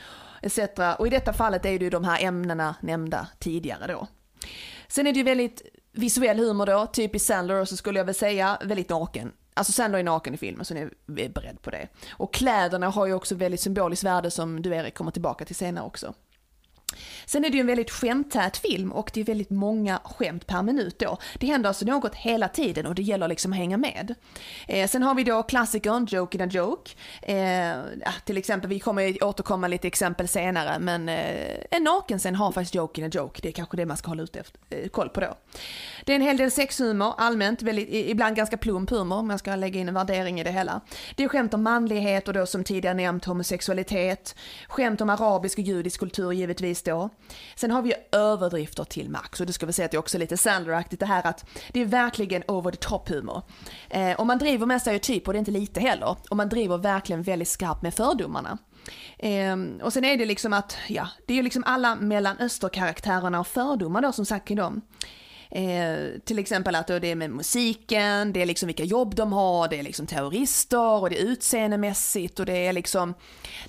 etc. 0.41 0.59
Och 0.97 1.07
i 1.07 1.09
detta 1.09 1.33
fallet 1.33 1.65
är 1.65 1.79
det 1.79 1.85
ju 1.85 1.89
de 1.89 2.03
här 2.03 2.23
ämnena 2.23 2.75
nämnda 2.81 3.27
tidigare 3.39 3.93
då. 3.93 4.07
Sen 4.87 5.07
är 5.07 5.13
det 5.13 5.17
ju 5.17 5.23
väldigt 5.23 5.61
visuell 5.91 6.39
humor 6.39 6.65
då, 6.65 6.87
typiskt 6.87 7.27
Sandler 7.27 7.55
och 7.55 7.69
så 7.69 7.77
skulle 7.77 7.99
jag 7.99 8.05
väl 8.05 8.15
säga 8.15 8.57
väldigt 8.63 8.89
naken. 8.89 9.31
Alltså 9.53 9.73
Sandler 9.73 9.99
är 9.99 10.03
naken 10.03 10.33
i 10.33 10.37
filmen 10.37 10.65
så 10.65 10.73
ni 10.73 10.81
är 10.81 11.29
beredd 11.29 11.61
på 11.61 11.69
det. 11.71 11.87
Och 12.11 12.33
kläderna 12.33 12.89
har 12.89 13.05
ju 13.05 13.13
också 13.13 13.35
väldigt 13.35 13.61
symboliskt 13.61 14.03
värde 14.03 14.31
som 14.31 14.61
du 14.61 14.75
Erik 14.75 14.93
kommer 14.93 15.11
tillbaka 15.11 15.45
till 15.45 15.55
senare 15.55 15.85
också. 15.85 16.13
Sen 17.25 17.45
är 17.45 17.49
det 17.49 17.55
ju 17.55 17.61
en 17.61 17.67
väldigt 17.67 17.91
skämttät 17.91 18.57
film 18.57 18.91
och 18.91 19.11
det 19.13 19.19
är 19.19 19.25
väldigt 19.25 19.49
många 19.49 19.99
skämt 20.03 20.47
per 20.47 20.61
minut 20.61 20.99
då. 20.99 21.17
Det 21.39 21.47
händer 21.47 21.67
alltså 21.67 21.85
något 21.85 22.15
hela 22.15 22.47
tiden 22.47 22.85
och 22.85 22.95
det 22.95 23.01
gäller 23.01 23.27
liksom 23.27 23.53
att 23.53 23.57
hänga 23.57 23.77
med. 23.77 24.15
Eh, 24.67 24.87
sen 24.87 25.03
har 25.03 25.15
vi 25.15 25.23
då 25.23 25.43
klassikern 25.43 26.05
Joke 26.09 26.37
in 26.37 26.41
a 26.41 26.47
Joke. 26.51 26.91
Eh, 27.21 27.79
ah, 28.05 28.13
till 28.25 28.37
exempel, 28.37 28.69
vi 28.69 28.79
kommer 28.79 29.23
återkomma 29.23 29.67
lite 29.67 29.87
exempel 29.87 30.27
senare, 30.27 30.79
men 30.79 31.09
eh, 31.09 31.57
en 31.71 31.83
nakenscen 31.83 32.35
har 32.35 32.51
faktiskt 32.51 32.75
Joke 32.75 33.01
in 33.01 33.07
a 33.07 33.09
Joke. 33.13 33.39
Det 33.41 33.47
är 33.47 33.51
kanske 33.51 33.77
det 33.77 33.85
man 33.85 33.97
ska 33.97 34.07
hålla 34.07 34.23
ut 34.23 34.35
efter, 34.35 34.59
eh, 34.69 34.87
koll 34.87 35.09
på 35.09 35.19
då. 35.21 35.35
Det 36.05 36.11
är 36.11 36.15
en 36.15 36.21
hel 36.21 36.37
del 36.37 36.51
sexhumor, 36.51 37.13
allmänt, 37.17 37.61
väldigt, 37.61 37.89
ibland 37.91 38.35
ganska 38.35 38.57
plump 38.57 38.89
humor 38.89 39.17
om 39.17 39.29
jag 39.29 39.39
ska 39.39 39.55
lägga 39.55 39.79
in 39.79 39.87
en 39.87 39.93
värdering 39.93 40.39
i 40.39 40.43
det 40.43 40.51
hela. 40.51 40.81
Det 41.15 41.23
är 41.23 41.27
skämt 41.27 41.53
om 41.53 41.63
manlighet 41.63 42.27
och 42.27 42.33
då 42.33 42.45
som 42.45 42.63
tidigare 42.63 42.93
nämnt 42.93 43.25
homosexualitet. 43.25 44.35
Skämt 44.67 45.01
om 45.01 45.09
arabisk 45.09 45.57
och 45.57 45.63
judisk 45.63 45.99
kultur 45.99 46.31
givetvis 46.31 46.82
då. 46.85 47.09
Sen 47.55 47.71
har 47.71 47.81
vi 47.81 47.93
överdrifter 48.11 48.83
till 48.83 49.09
max 49.09 49.39
och 49.39 49.45
det 49.45 49.53
ska 49.53 49.65
vi 49.65 49.73
säga 49.73 49.85
att 49.85 49.91
det 49.91 49.97
är 49.97 49.99
också 49.99 50.17
lite 50.17 50.37
Sandler-aktigt 50.37 50.99
det 50.99 51.05
här 51.05 51.27
att 51.27 51.45
det 51.71 51.81
är 51.81 51.85
verkligen 51.85 52.43
over 52.47 52.71
the 52.71 52.77
top 52.77 53.09
humor. 53.09 53.41
Eh, 53.89 54.13
och 54.13 54.27
man 54.27 54.37
driver 54.37 54.65
med 54.65 54.81
stereotyper 54.81 55.29
och 55.29 55.33
det 55.33 55.37
är 55.37 55.39
inte 55.39 55.51
lite 55.51 55.79
heller. 55.79 56.15
Och 56.29 56.37
man 56.37 56.49
driver 56.49 56.77
verkligen 56.77 57.23
väldigt 57.23 57.47
skarpt 57.47 57.81
med 57.81 57.93
fördomarna. 57.93 58.57
Eh, 59.17 59.57
och 59.81 59.93
sen 59.93 60.05
är 60.05 60.17
det 60.17 60.25
liksom 60.25 60.53
att, 60.53 60.77
ja, 60.87 61.07
det 61.27 61.33
är 61.33 61.37
ju 61.37 61.43
liksom 61.43 61.63
alla 61.65 61.95
mellanösterkaraktärerna 61.95 63.39
och 63.39 63.47
fördomar 63.47 64.01
då 64.01 64.11
som 64.11 64.25
sagt 64.25 64.51
i 64.51 64.55
dem. 64.55 64.81
Eh, 65.55 66.19
till 66.25 66.39
exempel 66.39 66.75
att 66.75 66.87
det 66.87 67.07
är 67.07 67.15
med 67.15 67.29
musiken, 67.29 68.33
det 68.33 68.41
är 68.41 68.45
liksom 68.45 68.67
vilka 68.67 68.83
jobb 68.83 69.15
de 69.15 69.33
har, 69.33 69.67
det 69.67 69.79
är 69.79 69.83
liksom 69.83 70.07
terrorister 70.07 71.01
och 71.01 71.09
det 71.09 71.21
är 71.21 71.25
utseendemässigt 71.25 72.39
och 72.39 72.45
det 72.45 72.67
är 72.67 72.73
liksom... 72.73 73.13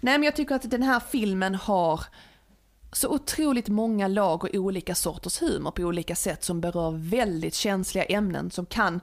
Nej 0.01 0.19
men 0.19 0.23
jag 0.23 0.37
tycker 0.37 0.55
att 0.55 0.71
den 0.71 0.83
här 0.83 1.01
filmen 1.11 1.55
har 1.55 2.01
så 2.97 3.09
otroligt 3.09 3.69
många 3.69 4.09
lag 4.09 4.45
och 4.45 4.55
olika 4.55 4.95
sorters 4.95 5.43
humor 5.43 5.71
på 5.71 5.83
olika 5.83 6.17
sätt 6.17 6.45
som 6.45 6.61
berör 6.61 6.91
väldigt 7.11 7.55
känsliga 7.55 8.05
ämnen 8.05 8.51
som 8.51 8.67
kan, 8.67 9.01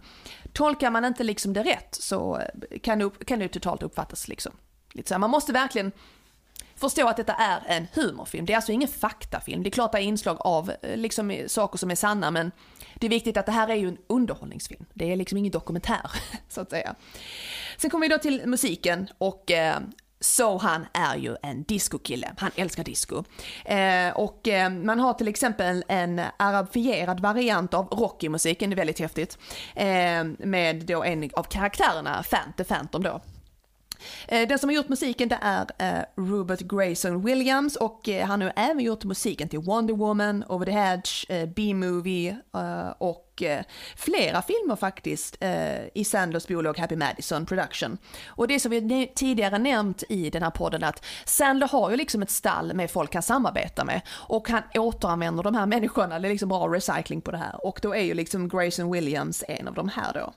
tolkar 0.53 0.91
man 0.91 1.05
inte 1.05 1.23
liksom 1.23 1.53
det 1.53 1.63
rätt 1.63 1.95
så 1.95 2.37
eh, 2.37 2.79
kan 2.79 2.99
det, 2.99 3.25
kan 3.25 3.39
det 3.39 3.47
totalt 3.47 3.83
uppfattas 3.83 4.27
liksom. 4.27 4.51
Lite 4.93 5.07
så 5.07 5.13
här, 5.13 5.19
man 5.19 5.29
måste 5.29 5.53
verkligen 5.53 5.91
förstå 6.75 7.07
att 7.07 7.17
detta 7.17 7.33
är 7.33 7.61
en 7.67 7.87
humorfilm. 7.93 8.45
Det 8.45 8.53
är 8.53 8.57
alltså 8.57 8.71
ingen 8.71 8.89
faktafilm. 8.89 9.63
Det 9.63 9.69
är 9.69 9.71
klart 9.71 9.91
det 9.91 9.97
är 9.97 10.01
inslag 10.01 10.37
av 10.39 10.71
eh, 10.81 10.97
liksom, 10.97 11.31
eh, 11.31 11.47
saker 11.47 11.77
som 11.77 11.91
är 11.91 11.95
sanna 11.95 12.31
men 12.31 12.51
det 12.95 13.07
är 13.07 13.09
viktigt 13.09 13.37
att 13.37 13.45
det 13.45 13.51
här 13.51 13.67
är 13.67 13.75
ju 13.75 13.87
en 13.87 13.97
underhållningsfilm. 14.07 14.85
Det 14.93 15.11
är 15.11 15.15
liksom 15.15 15.37
ingen 15.37 15.51
dokumentär 15.51 16.11
så 16.49 16.61
att 16.61 16.69
säga. 16.69 16.95
Sen 17.77 17.89
kommer 17.89 18.07
vi 18.07 18.13
då 18.13 18.17
till 18.17 18.41
musiken 18.45 19.07
och 19.17 19.51
eh, 19.51 19.79
så 20.21 20.57
han 20.57 20.85
är 20.93 21.15
ju 21.15 21.35
en 21.41 21.63
discokille, 21.63 22.33
han 22.37 22.51
älskar 22.55 22.83
disco. 22.83 23.23
Eh, 23.65 24.09
och 24.15 24.47
eh, 24.47 24.69
man 24.69 24.99
har 24.99 25.13
till 25.13 25.27
exempel 25.27 25.83
en 25.87 26.21
arabifierad 26.37 27.19
variant 27.19 27.73
av 27.73 27.87
Rocky-musiken, 27.87 28.69
det 28.69 28.73
är 28.73 28.77
väldigt 28.77 28.99
häftigt. 28.99 29.37
Eh, 29.75 30.23
med 30.37 30.85
då 30.85 31.03
en 31.03 31.29
av 31.33 31.43
karaktärerna, 31.43 32.23
Fant, 32.23 32.57
The 32.57 32.63
Phantom 32.63 33.03
då. 33.03 33.21
Eh, 34.27 34.47
den 34.47 34.59
som 34.59 34.69
har 34.69 34.75
gjort 34.75 34.89
musiken 34.89 35.29
det 35.29 35.37
är 35.41 35.65
eh, 35.77 36.03
Robert 36.15 36.59
Grayson 36.59 37.21
Williams 37.21 37.75
och 37.75 38.09
eh, 38.09 38.27
han 38.27 38.41
har 38.41 38.53
även 38.55 38.79
gjort 38.79 39.03
musiken 39.03 39.49
till 39.49 39.59
Wonder 39.59 39.93
Woman, 39.93 40.43
Over 40.47 40.65
the 40.65 40.71
Hedge, 40.71 41.25
B-Movie 41.55 42.37
och 42.97 43.43
flera 43.95 44.41
filmer 44.41 44.75
faktiskt 44.75 45.37
i 45.93 46.03
Sandlers 46.03 46.47
bolag 46.47 46.77
Happy 46.77 46.95
Madison 46.95 47.45
Production. 47.45 47.97
Och 48.25 48.47
det 48.47 48.59
som 48.59 48.71
vi 48.71 49.11
tidigare 49.15 49.57
nämnt 49.57 50.03
i 50.09 50.29
den 50.29 50.43
här 50.43 50.49
podden 50.49 50.83
att 50.83 51.05
Sandler 51.25 51.67
har 51.67 51.91
ju 51.91 51.97
liksom 51.97 52.21
ett 52.21 52.29
stall 52.29 52.73
med 52.73 52.91
folk 52.91 53.13
han 53.13 53.23
samarbetar 53.23 53.85
med 53.85 54.01
och 54.09 54.49
han 54.49 54.63
återanvänder 54.75 55.43
de 55.43 55.55
här 55.55 55.65
människorna, 55.65 56.19
det 56.19 56.27
är 56.27 56.31
liksom 56.31 56.49
bra 56.49 56.67
recycling 56.67 57.21
på 57.21 57.31
det 57.31 57.37
här 57.37 57.65
och 57.65 57.79
då 57.81 57.95
är 57.95 58.03
ju 58.03 58.13
liksom 58.13 58.49
Grayson 58.49 58.91
Williams 58.91 59.43
en 59.47 59.67
av 59.67 59.73
de 59.73 59.89
här 59.89 60.13
då. 60.13 60.33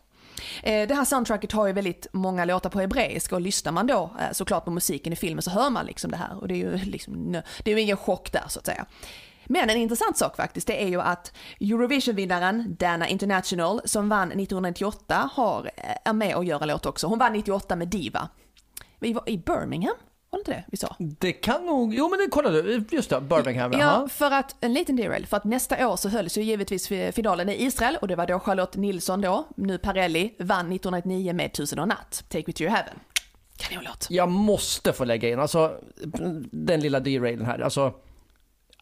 Eh, 0.62 0.88
det 0.88 0.94
här 0.94 1.04
soundtracket 1.04 1.52
har 1.52 1.66
ju 1.66 1.72
väldigt 1.72 2.06
många 2.12 2.44
låtar 2.44 2.70
på 2.70 2.80
hebreiska 2.80 3.34
och 3.34 3.40
lyssnar 3.40 3.72
man 3.72 3.86
då 3.86 4.10
eh, 4.20 4.32
såklart 4.32 4.64
på 4.64 4.70
musiken 4.70 5.12
i 5.12 5.16
filmen 5.16 5.42
så 5.42 5.50
hör 5.50 5.70
man 5.70 5.86
liksom 5.86 6.10
det 6.10 6.16
här 6.16 6.40
och 6.40 6.48
det 6.48 6.54
är 6.54 6.58
ju 6.58 6.76
liksom, 6.76 7.32
det 7.32 7.70
är 7.70 7.74
ju 7.74 7.80
ingen 7.80 7.96
chock 7.96 8.32
där 8.32 8.44
så 8.48 8.58
att 8.58 8.66
säga. 8.66 8.86
Men 9.46 9.70
en 9.70 9.76
intressant 9.76 10.16
sak 10.16 10.36
faktiskt, 10.36 10.66
det 10.66 10.82
är 10.82 10.88
ju 10.88 11.00
att 11.00 11.32
Eurovision-vinnaren 11.60 12.76
Dana 12.78 13.08
International 13.08 13.80
som 13.84 14.08
vann 14.08 14.28
1998 14.28 15.30
har, 15.32 15.70
eh, 15.76 15.96
är 16.04 16.12
med 16.12 16.36
och 16.36 16.44
gör 16.44 16.62
en 16.62 16.68
låt 16.68 16.86
också. 16.86 17.06
Hon 17.06 17.18
vann 17.18 17.32
98 17.32 17.76
med 17.76 17.88
Diva. 17.88 18.28
Vi 18.98 19.12
var 19.12 19.28
i 19.28 19.38
Birmingham 19.38 19.96
var 20.34 20.44
det 20.44 20.50
inte 20.50 20.50
det 20.50 20.64
vi 20.68 20.76
sa? 20.76 20.96
Det 20.98 21.32
kan 21.32 21.66
nog, 21.66 21.94
jo 21.94 22.08
men 22.08 22.18
det 22.18 22.26
kollade 22.30 22.62
du, 22.62 22.84
just 22.90 23.10
det, 23.10 23.20
Birmingham. 23.20 23.72
Ja, 23.72 24.08
för 24.08 24.30
att, 24.30 24.56
en 24.60 24.74
liten 24.74 24.96
derail, 24.96 25.26
för 25.26 25.36
att 25.36 25.44
nästa 25.44 25.88
år 25.88 25.96
så 25.96 26.08
hölls 26.08 26.38
ju 26.38 26.42
givetvis 26.42 26.88
finalen 27.12 27.48
i 27.48 27.64
Israel 27.64 27.96
och 28.00 28.08
det 28.08 28.16
var 28.16 28.26
då 28.26 28.40
Charlotte 28.40 28.76
Nilsson 28.76 29.20
då, 29.20 29.44
nu 29.56 29.78
Parelli, 29.78 30.34
vann 30.38 30.72
1999 30.72 31.32
med 31.32 31.52
Tusen 31.52 31.78
och 31.78 31.88
natt, 31.88 32.24
Take 32.28 32.44
Me 32.46 32.52
To 32.52 32.62
Your 32.62 32.74
Heaven. 32.76 32.94
Kanonlåt. 33.56 34.06
Jag 34.10 34.28
måste 34.28 34.92
få 34.92 35.04
lägga 35.04 35.28
in, 35.28 35.40
alltså 35.40 35.80
den 36.50 36.80
lilla 36.80 37.00
derailen 37.00 37.46
här, 37.46 37.58
alltså 37.58 37.94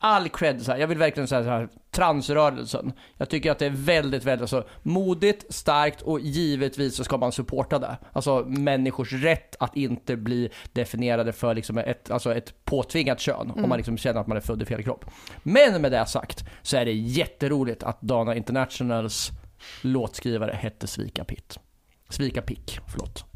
all 0.04 0.28
cred, 0.28 0.62
så 0.62 0.72
här, 0.72 0.78
jag 0.78 0.86
vill 0.86 0.98
verkligen 0.98 1.28
säga 1.28 1.44
så 1.44 1.50
här, 1.50 1.68
transrörelsen. 1.90 2.92
Jag 3.16 3.28
tycker 3.28 3.50
att 3.50 3.58
det 3.58 3.66
är 3.66 3.70
väldigt, 3.70 4.24
väldigt 4.24 4.40
alltså, 4.40 4.64
modigt, 4.82 5.54
starkt 5.54 6.02
och 6.02 6.20
givetvis 6.20 6.96
så 6.96 7.04
ska 7.04 7.16
man 7.16 7.32
supporta 7.32 7.78
det. 7.78 7.96
Alltså 8.12 8.44
människors 8.46 9.12
rätt 9.12 9.56
att 9.60 9.76
inte 9.76 10.16
bli 10.16 10.50
definierade 10.72 11.32
för 11.32 11.54
liksom 11.54 11.78
ett, 11.78 12.10
alltså 12.10 12.34
ett 12.34 12.64
påtvingat 12.64 13.20
kön 13.20 13.50
mm. 13.50 13.64
om 13.64 13.68
man 13.68 13.78
liksom 13.78 13.98
känner 13.98 14.20
att 14.20 14.26
man 14.26 14.36
är 14.36 14.40
född 14.40 14.62
i 14.62 14.64
fel 14.64 14.82
kropp. 14.82 15.04
Men 15.42 15.82
med 15.82 15.92
det 15.92 16.06
sagt 16.06 16.44
så 16.62 16.76
är 16.76 16.84
det 16.84 16.92
jätteroligt 16.92 17.82
att 17.82 18.00
Dana 18.00 18.34
Internationals 18.34 19.30
låtskrivare 19.82 20.52
hette 20.52 20.86
Svika 20.86 21.24
Pitt. 21.24 21.58
Svika 22.08 22.42
Pick, 22.42 22.80
förlåt. 22.88 23.31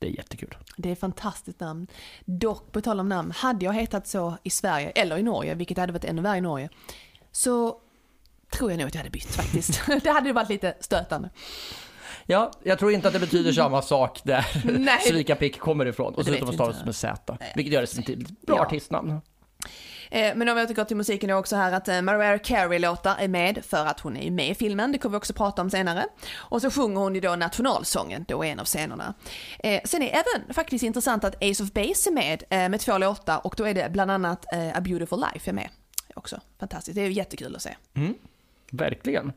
Det 0.00 0.06
är 0.06 0.10
jättekul. 0.10 0.56
Det 0.76 0.88
är 0.88 0.92
ett 0.92 1.00
fantastiskt 1.00 1.60
namn. 1.60 1.86
Dock, 2.24 2.72
på 2.72 2.80
tal 2.80 3.00
om 3.00 3.08
namn, 3.08 3.30
hade 3.30 3.64
jag 3.64 3.72
hetat 3.72 4.06
så 4.06 4.36
i 4.42 4.50
Sverige, 4.50 4.90
eller 4.90 5.18
i 5.18 5.22
Norge, 5.22 5.54
vilket 5.54 5.78
hade 5.78 5.92
varit 5.92 6.04
ännu 6.04 6.22
värre 6.22 6.36
i 6.38 6.40
Norge, 6.40 6.68
så 7.32 7.76
tror 8.52 8.70
jag 8.70 8.78
nog 8.78 8.86
att 8.88 8.94
jag 8.94 8.98
hade 9.00 9.10
bytt 9.10 9.34
faktiskt. 9.34 9.80
det 10.02 10.10
hade 10.10 10.32
varit 10.32 10.48
lite 10.48 10.74
stötande. 10.80 11.30
Ja, 12.26 12.50
jag 12.62 12.78
tror 12.78 12.92
inte 12.92 13.08
att 13.08 13.14
det 13.14 13.20
betyder 13.20 13.52
samma 13.52 13.82
sak 13.82 14.20
där. 14.24 14.46
Svika 15.08 15.34
Pick 15.36 15.58
kommer 15.58 15.86
ifrån. 15.86 16.14
Och 16.14 16.24
Det 16.24 16.30
vet 16.30 16.40
dessutom 16.40 16.54
stavas 16.54 16.74
inte. 16.76 16.86
med 16.86 16.94
Z, 16.96 17.38
vilket 17.56 17.72
gör 17.74 17.80
det 17.80 17.86
till 17.86 18.22
ett 18.22 18.40
bra 18.46 18.56
Ja. 18.56 18.62
artistnamn. 18.66 19.20
Eh, 20.10 20.34
men 20.36 20.48
om 20.48 20.56
vi 20.56 20.62
återgår 20.62 20.84
till 20.84 20.96
musiken 20.96 21.30
är 21.30 21.34
också 21.34 21.56
här 21.56 21.72
att 21.72 21.88
eh, 21.88 22.02
Mariah 22.02 22.38
Carey-låtar 22.38 23.16
är 23.18 23.28
med 23.28 23.64
för 23.64 23.86
att 23.86 24.00
hon 24.00 24.16
är 24.16 24.30
med 24.30 24.48
i 24.48 24.54
filmen, 24.54 24.92
det 24.92 24.98
kommer 24.98 25.12
vi 25.12 25.18
också 25.18 25.32
prata 25.32 25.62
om 25.62 25.70
senare. 25.70 26.04
Och 26.36 26.62
så 26.62 26.70
sjunger 26.70 27.00
hon 27.00 27.14
ju 27.14 27.20
då 27.20 27.36
nationalsången 27.36 28.24
då 28.28 28.44
i 28.44 28.50
en 28.50 28.60
av 28.60 28.64
scenerna. 28.64 29.14
Eh, 29.58 29.80
sen 29.84 30.02
är 30.02 30.08
även 30.08 30.54
faktiskt 30.54 30.84
intressant 30.84 31.24
att 31.24 31.44
Ace 31.44 31.62
of 31.62 31.72
Base 31.72 32.10
är 32.10 32.12
med 32.12 32.70
med 32.70 32.80
två 32.80 32.98
låtar 32.98 33.46
och 33.46 33.54
då 33.56 33.64
är 33.64 33.74
det 33.74 33.92
bland 33.92 34.10
annat 34.10 34.46
A 34.74 34.80
Beautiful 34.80 35.24
Life 35.32 35.50
är 35.50 35.54
med. 35.54 35.68
Också 36.14 36.40
fantastiskt, 36.58 36.94
det 36.94 37.02
är 37.02 37.08
jättekul 37.08 37.56
att 37.56 37.62
se. 37.62 37.76
Mm. 37.94 38.14
Verkligen. 38.70 39.32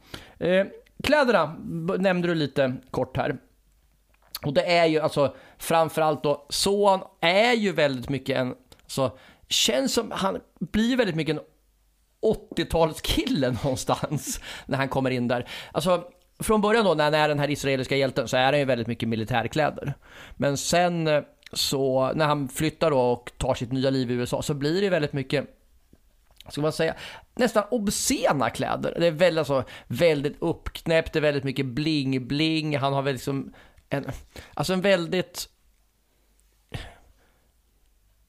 Kläderna 1.04 1.56
nämnde 2.00 2.28
du 2.28 2.36
lite 2.36 2.76
kort 2.92 3.18
här. 3.18 3.38
Och 4.46 4.54
det 4.54 4.78
är 4.78 4.86
ju 4.86 5.00
alltså 5.00 5.36
framförallt 5.58 6.24
då, 6.24 6.46
Son 6.50 7.00
är 7.20 7.54
ju 7.54 7.72
väldigt 7.72 8.10
mycket 8.10 8.38
en, 8.38 8.56
så 8.88 9.18
känns 9.54 9.94
som 9.94 10.12
han 10.12 10.40
blir 10.60 10.98
väldigt 10.98 11.16
mycket 11.16 11.36
en 11.36 11.44
80-talskille 12.56 13.64
någonstans 13.64 14.40
när 14.66 14.78
han 14.78 14.90
kommer 14.90 15.10
in 15.12 15.28
där. 15.28 15.50
Alltså 15.72 16.04
från 16.40 16.62
början 16.62 16.86
då 16.86 16.94
när 16.94 17.04
han 17.04 17.14
är 17.14 17.28
den 17.30 17.40
här 17.40 17.50
israeliska 17.50 17.96
hjälten 17.96 18.28
så 18.28 18.38
är 18.38 18.46
han 18.46 18.60
ju 18.60 18.66
väldigt 18.66 18.88
mycket 18.88 19.10
militärkläder. 19.10 19.94
Men 20.36 20.58
sen 20.58 21.08
eh, 21.08 21.24
så 21.54 22.14
när 22.16 22.26
han 22.26 22.50
flyttar 22.50 22.92
då 22.92 23.00
och 23.00 23.32
tar 23.38 23.54
sitt 23.54 23.72
nya 23.72 23.90
liv 23.90 24.12
i 24.12 24.14
USA 24.14 24.42
så 24.42 24.54
blir 24.54 24.82
det 24.82 24.90
väldigt 24.90 25.14
mycket 25.14 25.46
ska 26.50 26.62
man 26.62 26.74
säga, 26.74 26.96
nästan 27.36 27.64
obscena 27.72 28.50
kläder. 28.50 28.96
Det 29.00 29.08
är 29.08 29.12
väldigt, 29.12 29.40
alltså, 29.40 29.64
väldigt 29.88 30.36
uppknäppt, 30.40 31.14
det 31.14 31.20
är 31.20 31.22
väldigt 31.22 31.44
mycket 31.44 31.66
bling-bling, 31.66 32.78
han 32.78 32.94
har 32.94 33.02
väl 33.02 33.14
liksom 33.14 33.54
en, 33.90 34.06
alltså 34.54 34.74
en 34.74 34.82
väldigt 34.82 35.50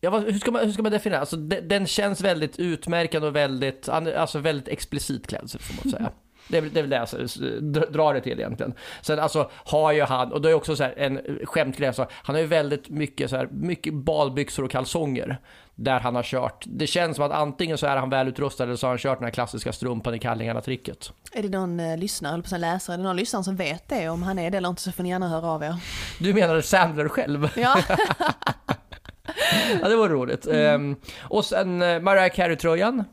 Ja, 0.04 0.10
vad, 0.10 0.24
hur, 0.24 0.38
ska 0.38 0.50
man, 0.50 0.64
hur 0.64 0.72
ska 0.72 0.82
man 0.82 0.92
definiera? 0.92 1.20
Alltså, 1.20 1.36
de, 1.36 1.60
den 1.60 1.86
känns 1.86 2.20
väldigt 2.20 2.58
utmärkande 2.58 3.28
och 3.28 3.36
väldigt, 3.36 3.88
alltså 3.88 4.38
väldigt 4.38 4.68
explicit 4.68 5.26
klädsel 5.26 5.60
får 5.60 5.74
man 5.84 5.92
säga. 5.92 6.10
Det 6.48 6.58
är, 6.58 6.62
det 6.62 6.78
är 6.78 6.82
väl 6.82 6.90
det 6.90 6.96
jag 6.96 7.92
drar 7.92 8.14
det 8.14 8.20
till 8.20 8.38
egentligen. 8.38 8.74
Sen 9.02 9.18
alltså 9.18 9.50
har 9.52 9.92
ju 9.92 10.02
han, 10.02 10.32
och 10.32 10.42
det 10.42 10.50
är 10.50 10.54
också 10.54 10.76
så 10.76 10.82
här 10.82 10.94
en 10.98 11.20
skämtgrej, 11.44 11.86
alltså, 11.86 12.06
han 12.10 12.34
har 12.34 12.40
ju 12.40 12.46
väldigt 12.46 12.88
mycket 12.88 13.30
så 13.30 13.36
här, 13.36 13.48
mycket 13.52 13.94
badbyxor 13.94 14.64
och 14.64 14.70
kalsonger 14.70 15.38
där 15.74 16.00
han 16.00 16.14
har 16.14 16.22
kört. 16.22 16.64
Det 16.66 16.86
känns 16.86 17.16
som 17.16 17.24
att 17.24 17.32
antingen 17.32 17.78
så 17.78 17.86
är 17.86 17.96
han 17.96 18.10
välutrustad 18.10 18.64
eller 18.64 18.76
så 18.76 18.86
har 18.86 18.90
han 18.90 18.98
kört 18.98 19.18
den 19.18 19.24
här 19.24 19.32
klassiska 19.32 19.72
strumpan 19.72 20.14
i 20.14 20.18
kallingarna-tricket. 20.18 21.12
Är 21.32 21.42
det 21.42 21.48
någon 21.48 21.80
eh, 21.80 21.96
lyssnare, 21.96 22.34
eller 22.34 22.42
på 22.42 22.56
läsare, 22.56 22.94
är 22.94 22.98
det 22.98 23.04
någon 23.04 23.16
lyssnare 23.16 23.44
som 23.44 23.56
vet 23.56 23.88
det? 23.88 24.08
Om 24.08 24.22
han 24.22 24.38
är 24.38 24.50
det 24.50 24.56
eller 24.56 24.68
inte 24.68 24.82
så 24.82 24.92
får 24.92 25.02
ni 25.02 25.08
gärna 25.08 25.28
höra 25.28 25.46
av 25.46 25.62
er. 25.62 25.74
Du 26.18 26.34
menar 26.34 26.60
Sandler 26.60 27.08
själv? 27.08 27.48
Ja, 27.56 27.76
Ja, 29.82 29.88
det 29.88 29.96
var 29.96 30.08
roligt. 30.08 30.46
Ehm, 30.46 30.96
och 31.20 31.44
sen 31.44 31.82
eh, 31.82 32.00
Mariah 32.00 32.30
Carey-tröjan 32.34 33.04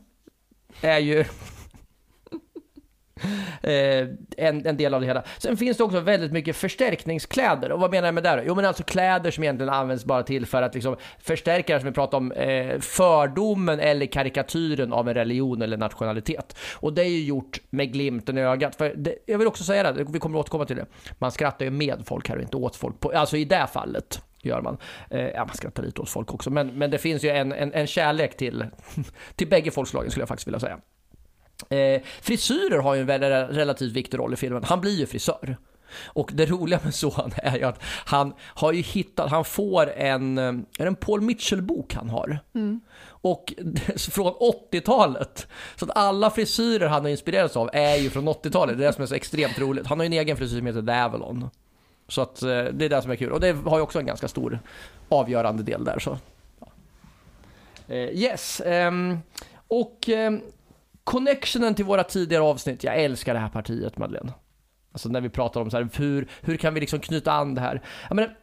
är 0.80 0.98
ju 0.98 1.20
eh, 3.62 4.08
en, 4.36 4.66
en 4.66 4.76
del 4.76 4.94
av 4.94 5.00
det 5.00 5.06
hela. 5.06 5.22
Sen 5.38 5.56
finns 5.56 5.76
det 5.76 5.84
också 5.84 6.00
väldigt 6.00 6.32
mycket 6.32 6.56
förstärkningskläder. 6.56 7.72
Och 7.72 7.80
vad 7.80 7.90
menar 7.90 8.08
jag 8.08 8.14
med 8.14 8.22
det 8.22 8.36
då? 8.36 8.42
Jo 8.46 8.54
men 8.54 8.64
alltså 8.64 8.82
kläder 8.82 9.30
som 9.30 9.44
egentligen 9.44 9.72
används 9.72 10.04
bara 10.04 10.22
till 10.22 10.46
för 10.46 10.62
att 10.62 10.74
liksom 10.74 10.96
förstärka, 11.20 11.80
som 11.80 11.88
vi 11.88 11.94
pratade 11.94 12.16
om, 12.16 12.32
eh, 12.32 12.78
fördomen 12.80 13.80
eller 13.80 14.06
karikatyren 14.06 14.92
av 14.92 15.08
en 15.08 15.14
religion 15.14 15.62
eller 15.62 15.76
nationalitet. 15.76 16.56
Och 16.74 16.92
det 16.92 17.02
är 17.02 17.08
ju 17.08 17.24
gjort 17.24 17.60
med 17.70 17.92
glimten 17.92 18.38
i 18.38 18.40
ögat. 18.40 18.76
För 18.76 18.94
det, 18.96 19.14
jag 19.26 19.38
vill 19.38 19.48
också 19.48 19.64
säga 19.64 19.92
det, 19.92 20.04
vi 20.08 20.18
kommer 20.18 20.38
återkomma 20.38 20.64
till 20.64 20.76
det. 20.76 20.86
Man 21.18 21.32
skrattar 21.32 21.64
ju 21.64 21.70
med 21.70 22.02
folk 22.06 22.28
här 22.28 22.36
och 22.36 22.42
inte 22.42 22.56
åt 22.56 22.76
folk. 22.76 23.00
På, 23.00 23.10
alltså 23.10 23.36
i 23.36 23.44
det 23.44 23.66
fallet 23.72 24.22
gör 24.44 24.62
man. 24.62 24.78
Eh, 25.10 25.28
ja, 25.28 25.44
man 25.44 25.56
skrattar 25.56 25.82
lite 25.82 26.00
åt 26.00 26.08
folk 26.08 26.34
också, 26.34 26.50
men, 26.50 26.66
men 26.78 26.90
det 26.90 26.98
finns 26.98 27.24
ju 27.24 27.28
en, 27.28 27.52
en, 27.52 27.72
en 27.72 27.86
kärlek 27.86 28.36
till, 28.36 28.66
till 29.36 29.48
bägge 29.48 29.70
folkslagen 29.70 30.10
skulle 30.10 30.22
jag 30.22 30.28
faktiskt 30.28 30.46
vilja 30.46 30.60
säga. 30.60 30.78
Eh, 31.68 32.02
frisyrer 32.20 32.78
har 32.78 32.94
ju 32.94 33.00
en 33.00 33.06
väldigt, 33.06 33.56
relativt 33.56 33.92
viktig 33.92 34.18
roll 34.18 34.32
i 34.32 34.36
filmen. 34.36 34.64
Han 34.64 34.80
blir 34.80 34.98
ju 34.98 35.06
frisör. 35.06 35.56
Och 36.04 36.30
det 36.34 36.46
roliga 36.46 36.80
med 36.84 36.94
Sohan 36.94 37.32
är 37.36 37.56
ju 37.56 37.64
att 37.64 37.82
han 38.04 38.34
har 38.38 38.72
ju 38.72 38.82
hittat, 38.82 39.30
han 39.30 39.44
får 39.44 39.90
en, 39.90 40.38
eh, 40.38 40.44
är 40.44 40.62
det 40.78 40.86
en 40.86 40.94
Paul 40.94 41.20
Mitchell-bok 41.20 41.94
han 41.94 42.10
har? 42.10 42.38
Och 43.04 43.54
från 43.96 44.32
80-talet. 44.72 45.46
Så 45.76 45.84
att 45.84 45.96
alla 45.96 46.30
frisyrer 46.30 46.86
han 46.86 47.02
har 47.02 47.08
inspirerats 47.08 47.56
av 47.56 47.70
är 47.72 47.96
ju 47.96 48.10
från 48.10 48.28
80-talet. 48.28 48.78
Det 48.78 48.84
är 48.84 48.86
det 48.86 48.92
som 48.92 49.02
är 49.02 49.06
så 49.06 49.14
extremt 49.14 49.58
roligt. 49.58 49.86
Han 49.86 49.98
har 49.98 50.04
ju 50.04 50.06
en 50.06 50.12
egen 50.12 50.36
frisyr 50.36 50.56
som 50.56 50.66
heter 50.66 50.82
The 50.82 50.92
Avalon. 50.92 51.50
Så 52.08 52.22
att 52.22 52.42
eh, 52.42 52.48
det 52.48 52.84
är 52.84 52.88
det 52.88 53.02
som 53.02 53.10
är 53.10 53.16
kul. 53.16 53.32
Och 53.32 53.40
det 53.40 53.52
har 53.52 53.76
ju 53.76 53.82
också 53.82 53.98
en 53.98 54.06
ganska 54.06 54.28
stor 54.28 54.58
avgörande 55.08 55.62
del 55.62 55.84
där. 55.84 55.98
Så. 55.98 56.18
Eh, 57.88 57.96
yes. 57.96 58.60
Ehm, 58.60 59.18
och 59.68 60.08
ehm, 60.08 60.40
connectionen 61.04 61.74
till 61.74 61.84
våra 61.84 62.04
tidigare 62.04 62.42
avsnitt. 62.42 62.84
Jag 62.84 62.96
älskar 62.96 63.34
det 63.34 63.40
här 63.40 63.48
partiet 63.48 63.98
Madeleine. 63.98 64.32
Alltså 64.92 65.08
när 65.08 65.20
vi 65.20 65.28
pratar 65.28 65.60
om 65.60 65.70
så 65.70 65.76
här, 65.76 65.88
hur, 65.94 66.28
hur 66.40 66.56
kan 66.56 66.74
vi 66.74 66.80
liksom 66.80 67.00
knyta 67.00 67.32
an 67.32 67.54
det 67.54 67.60
här? 67.60 67.82
Jag 68.08 68.16
menar, 68.16 68.36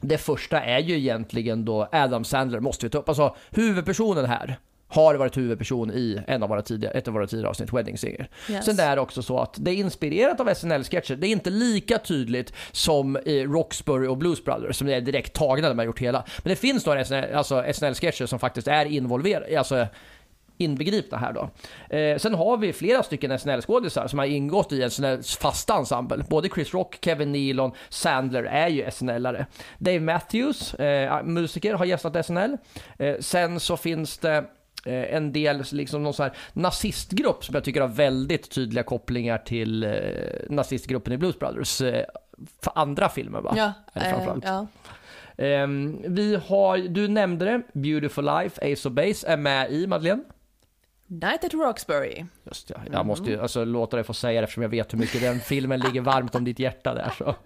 det 0.00 0.18
första 0.18 0.60
är 0.60 0.78
ju 0.78 0.98
egentligen 0.98 1.64
då 1.64 1.88
Adam 1.92 2.24
Sandler 2.24 2.60
måste 2.60 2.86
vi 2.86 2.90
ta 2.90 2.98
upp. 2.98 3.08
Alltså 3.08 3.36
huvudpersonen 3.50 4.24
här 4.24 4.58
har 4.88 5.14
varit 5.14 5.36
huvudperson 5.36 5.90
i 5.90 6.20
en 6.26 6.42
av 6.42 6.48
våra 6.48 6.62
tidigare, 6.62 6.98
ett 6.98 7.08
av 7.08 7.14
våra 7.14 7.26
tidigare 7.26 7.48
avsnitt, 7.48 7.72
Wedding 7.72 7.98
Singer. 7.98 8.28
Yes. 8.50 8.64
Sen 8.64 8.76
det 8.76 8.82
är 8.82 8.98
också 8.98 9.22
så 9.22 9.38
att 9.38 9.54
det 9.58 9.70
är 9.70 9.74
inspirerat 9.74 10.40
av 10.40 10.54
SNL-sketcher. 10.54 11.16
Det 11.16 11.26
är 11.26 11.30
inte 11.30 11.50
lika 11.50 11.98
tydligt 11.98 12.52
som 12.72 13.16
i 13.16 13.44
Roxbury 13.44 14.06
och 14.06 14.16
Blues 14.16 14.44
Brothers 14.44 14.76
som 14.76 14.86
det 14.86 14.94
är 14.94 15.00
direkt 15.00 15.32
tagna 15.32 15.68
man 15.68 15.78
har 15.78 15.84
gjort 15.84 16.00
hela. 16.00 16.24
Men 16.42 16.50
det 16.50 16.56
finns 16.56 16.86
några 16.86 17.04
SNL, 17.04 17.34
alltså 17.34 17.64
SNL-sketcher 17.72 18.26
som 18.26 18.38
faktiskt 18.38 18.68
är 18.68 18.84
involverade, 18.84 19.58
alltså 19.58 19.86
inbegripna 20.58 21.18
här 21.18 21.32
då. 21.32 21.50
Eh, 21.96 22.18
sen 22.18 22.34
har 22.34 22.56
vi 22.56 22.72
flera 22.72 23.02
stycken 23.02 23.32
SNL-skådisar 23.32 24.08
som 24.08 24.18
har 24.18 24.26
ingått 24.26 24.72
i 24.72 24.90
SNLs 24.90 25.36
fasta 25.36 25.74
ensemble. 25.74 26.24
Både 26.28 26.48
Chris 26.48 26.74
Rock, 26.74 26.98
Kevin 27.00 27.32
Nealon, 27.32 27.72
Sandler 27.88 28.44
är 28.44 28.68
ju 28.68 28.84
SNL-are. 28.84 29.46
Dave 29.78 30.00
Matthews, 30.00 30.74
eh, 30.74 31.24
musiker, 31.24 31.74
har 31.74 31.84
gästat 31.84 32.26
SNL. 32.26 32.56
Eh, 32.98 33.16
sen 33.20 33.60
så 33.60 33.76
finns 33.76 34.18
det 34.18 34.44
en 34.86 35.32
del, 35.32 35.64
liksom 35.72 36.02
någon 36.02 36.14
sån 36.14 36.24
här 36.24 36.32
nazistgrupp 36.52 37.44
som 37.44 37.54
jag 37.54 37.64
tycker 37.64 37.80
har 37.80 37.88
väldigt 37.88 38.50
tydliga 38.50 38.82
kopplingar 38.82 39.38
till 39.38 39.84
eh, 39.84 39.90
nazistgruppen 40.48 41.12
i 41.12 41.16
Blues 41.16 41.38
Brothers. 41.38 41.80
Eh, 41.80 42.04
för 42.62 42.72
andra 42.74 43.08
filmer 43.08 43.40
va? 43.40 43.54
ja, 43.56 43.72
det 43.94 44.00
eh, 44.00 44.36
ja. 44.42 44.66
Ehm, 45.38 45.98
vi 46.06 46.36
har, 46.46 46.78
du 46.78 47.08
nämnde 47.08 47.44
det, 47.44 47.62
Beautiful 47.72 48.24
Life, 48.24 48.72
Ace 48.72 48.88
of 48.88 48.94
Base 48.94 49.28
är 49.28 49.36
med 49.36 49.72
i 49.72 49.86
Madeleine. 49.86 50.22
Night 51.10 51.44
at 51.44 51.54
Roxbury. 51.54 52.24
Just 52.44 52.70
ja, 52.70 52.76
jag 52.92 53.06
måste 53.06 53.30
ju 53.30 53.40
alltså, 53.40 53.64
låta 53.64 53.96
dig 53.96 54.04
få 54.04 54.14
säga 54.14 54.40
det 54.40 54.44
eftersom 54.44 54.62
jag 54.62 54.70
vet 54.70 54.92
hur 54.92 54.98
mycket 54.98 55.20
den 55.20 55.40
filmen 55.40 55.80
ligger 55.80 56.00
varmt 56.00 56.34
om 56.34 56.44
ditt 56.44 56.58
hjärta 56.58 56.94
där. 56.94 57.12
Så. 57.18 57.34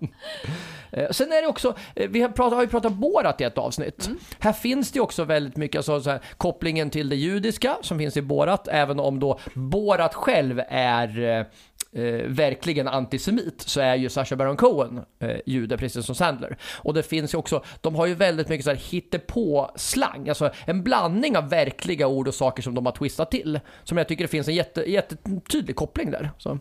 Eh, 0.94 1.10
Sen 1.10 1.32
är 1.32 1.42
det 1.42 1.48
också, 1.48 1.76
eh, 1.96 2.10
vi 2.10 2.20
har, 2.20 2.28
pratat, 2.28 2.52
har 2.52 2.62
ju 2.62 2.68
pratat 2.68 2.92
Borat 2.92 3.40
i 3.40 3.44
ett 3.44 3.58
avsnitt. 3.58 4.10
Här 4.38 4.52
finns 4.52 4.92
det 4.92 5.00
också 5.00 5.24
väldigt 5.24 5.56
mycket 5.56 5.78
alltså, 5.78 6.00
så 6.00 6.10
här, 6.10 6.20
kopplingen 6.36 6.90
till 6.90 7.08
det 7.08 7.16
judiska 7.16 7.76
som 7.82 7.98
finns 7.98 8.16
i 8.16 8.22
Borat, 8.22 8.68
även 8.68 9.00
om 9.00 9.20
då 9.20 9.38
Borat 9.54 10.14
själv 10.14 10.62
är 10.68 11.46
eh, 11.92 12.26
verkligen 12.26 12.88
antisemit 12.88 13.60
så 13.60 13.80
är 13.80 13.94
ju 13.94 14.08
Sacha 14.08 14.36
Baron 14.36 14.56
Cohen 14.56 15.00
eh, 15.18 15.36
jude, 15.46 15.78
precis 15.78 16.06
som 16.06 16.14
Sandler. 16.14 16.56
Och 16.76 16.94
det 16.94 17.02
finns 17.02 17.34
ju 17.34 17.38
också, 17.38 17.62
de 17.80 17.94
har 17.94 18.06
ju 18.06 18.14
väldigt 18.14 18.48
mycket 18.48 18.64
så 18.64 18.70
här 18.70 18.78
hittepå-slang, 18.90 20.28
alltså 20.28 20.50
en 20.64 20.82
blandning 20.82 21.36
av 21.36 21.48
verkliga 21.48 22.06
ord 22.06 22.28
och 22.28 22.34
saker 22.34 22.62
som 22.62 22.74
de 22.74 22.86
har 22.86 22.92
twistat 22.92 23.30
till. 23.30 23.60
Som 23.84 23.98
jag 23.98 24.08
tycker 24.08 24.24
det 24.24 24.28
finns 24.28 24.48
en 24.48 24.54
jätte, 24.54 24.90
jättetydlig 24.90 25.76
koppling 25.76 26.10
där. 26.10 26.30
Så. 26.38 26.58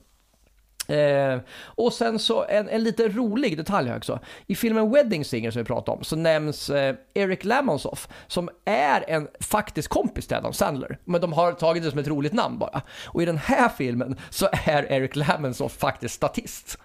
Eh, 0.92 1.40
och 1.66 1.94
sen 1.94 2.20
så 2.20 2.46
en, 2.46 2.70
en 2.70 2.84
lite 2.84 3.10
rolig 3.10 3.58
detalj 3.58 3.90
här 3.90 3.98
också. 3.98 4.20
I 4.48 4.56
filmen 4.56 4.92
Wedding 4.92 5.26
Singer 5.26 5.52
som 5.52 5.62
vi 5.62 5.66
pratade 5.66 5.98
om 5.98 6.04
så 6.04 6.16
nämns 6.16 6.70
eh, 6.70 6.96
Eric 7.14 7.44
Lamonsoff 7.44 8.08
som 8.28 8.50
är 8.66 9.04
en 9.08 9.28
faktisk 9.40 9.90
kompis 9.90 10.28
till 10.28 10.38
Adam 10.38 10.54
Sandler. 10.54 10.98
Men 11.06 11.22
de 11.22 11.34
har 11.34 11.52
tagit 11.52 11.84
det 11.84 11.90
som 11.90 12.00
ett 12.00 12.08
roligt 12.08 12.34
namn 12.34 12.60
bara. 12.60 12.82
Och 13.06 13.22
i 13.22 13.26
den 13.26 13.38
här 13.38 13.70
filmen 13.70 14.18
så 14.30 14.50
är 14.66 14.92
Eric 14.92 15.16
Lamonsoff 15.16 15.78
faktiskt 15.78 16.16
statist. 16.16 16.78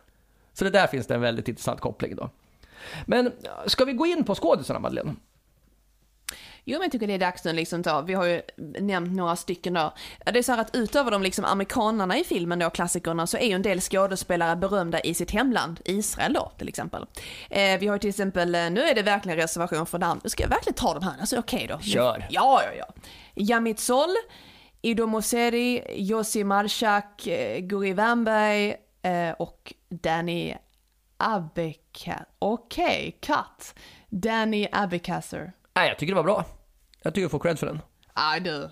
Så 0.53 0.65
det 0.65 0.71
där 0.71 0.87
finns 0.87 1.07
det 1.07 1.15
en 1.15 1.21
väldigt 1.21 1.49
intressant 1.49 1.81
koppling 1.81 2.17
då. 2.17 2.31
Men 3.07 3.33
ska 3.67 3.85
vi 3.85 3.93
gå 3.93 4.07
in 4.07 4.25
på 4.25 4.35
skådisarna 4.35 4.79
Madeleine? 4.79 5.15
Jo 6.69 6.79
men 6.79 6.83
jag 6.83 6.93
tycker 6.93 7.07
det 7.07 7.15
är 7.15 7.19
dags 7.19 7.45
nu 7.45 7.53
liksom 7.53 7.83
då. 7.83 8.03
Vi 8.07 8.15
har 8.15 8.25
ju 8.25 8.43
nämnt 8.79 9.17
några 9.17 9.37
stycken 9.37 9.75
då. 9.75 9.95
Det 10.25 10.39
är 10.39 10.43
så 10.43 10.53
här 10.53 10.61
att 10.61 10.77
utöver 10.77 11.11
de 11.11 11.23
liksom 11.23 11.45
amerikanarna 11.45 12.19
i 12.19 12.25
filmen 12.25 12.59
då, 12.59 12.71
klassikerna, 12.71 13.27
så 13.27 13.37
är 13.37 13.47
ju 13.47 13.53
en 13.53 13.63
del 13.63 13.81
skådespelare 13.81 14.57
berömda 14.57 15.01
i 15.01 15.15
sitt 15.15 15.31
hemland, 15.31 15.81
Israel 15.85 16.33
då 16.33 16.53
till 16.59 16.69
exempel. 16.69 17.07
Eh, 17.51 17.79
vi 17.81 17.87
har 17.87 17.99
till 17.99 18.11
exempel, 18.11 18.55
eh, 18.55 18.71
nu 18.71 18.81
är 18.81 18.95
det 18.95 19.03
verkligen 19.03 19.39
reservation 19.39 19.87
för 19.87 19.99
namn, 19.99 20.21
ska 20.25 20.43
jag 20.43 20.51
verkligen 20.51 20.75
ta 20.75 20.95
de 20.95 21.03
här? 21.03 21.15
Alltså 21.21 21.39
okej 21.39 21.65
okay 21.65 21.77
då. 21.77 21.83
Kör. 21.83 22.27
Ja, 22.31 22.63
ja, 22.63 22.73
ja. 22.79 22.95
Yamit 23.43 23.81
Sol, 23.81 24.15
Ido 24.83 25.07
Moseri, 25.07 25.83
Josi 25.97 26.45
Marshak, 26.45 27.27
eh, 27.27 27.61
Guri 27.61 27.93
Wernberg 27.93 28.77
eh, 29.03 29.31
och 29.39 29.75
Danny 29.89 30.55
Abeka. 31.17 32.25
Okej, 32.39 32.85
okay, 32.87 33.37
cut. 33.37 33.75
Danny 34.09 34.69
Abekasser. 34.73 35.53
Nej, 35.77 35.89
jag 35.89 35.99
tycker 35.99 36.13
det 36.13 36.17
var 36.17 36.23
bra. 36.23 36.45
Jag 37.03 37.15
tycker 37.15 37.23
du 37.23 37.29
får 37.29 37.39
cred 37.39 37.59
för 37.59 37.67
den. 37.67 37.81
Nej, 38.17 38.41
du. 38.41 38.71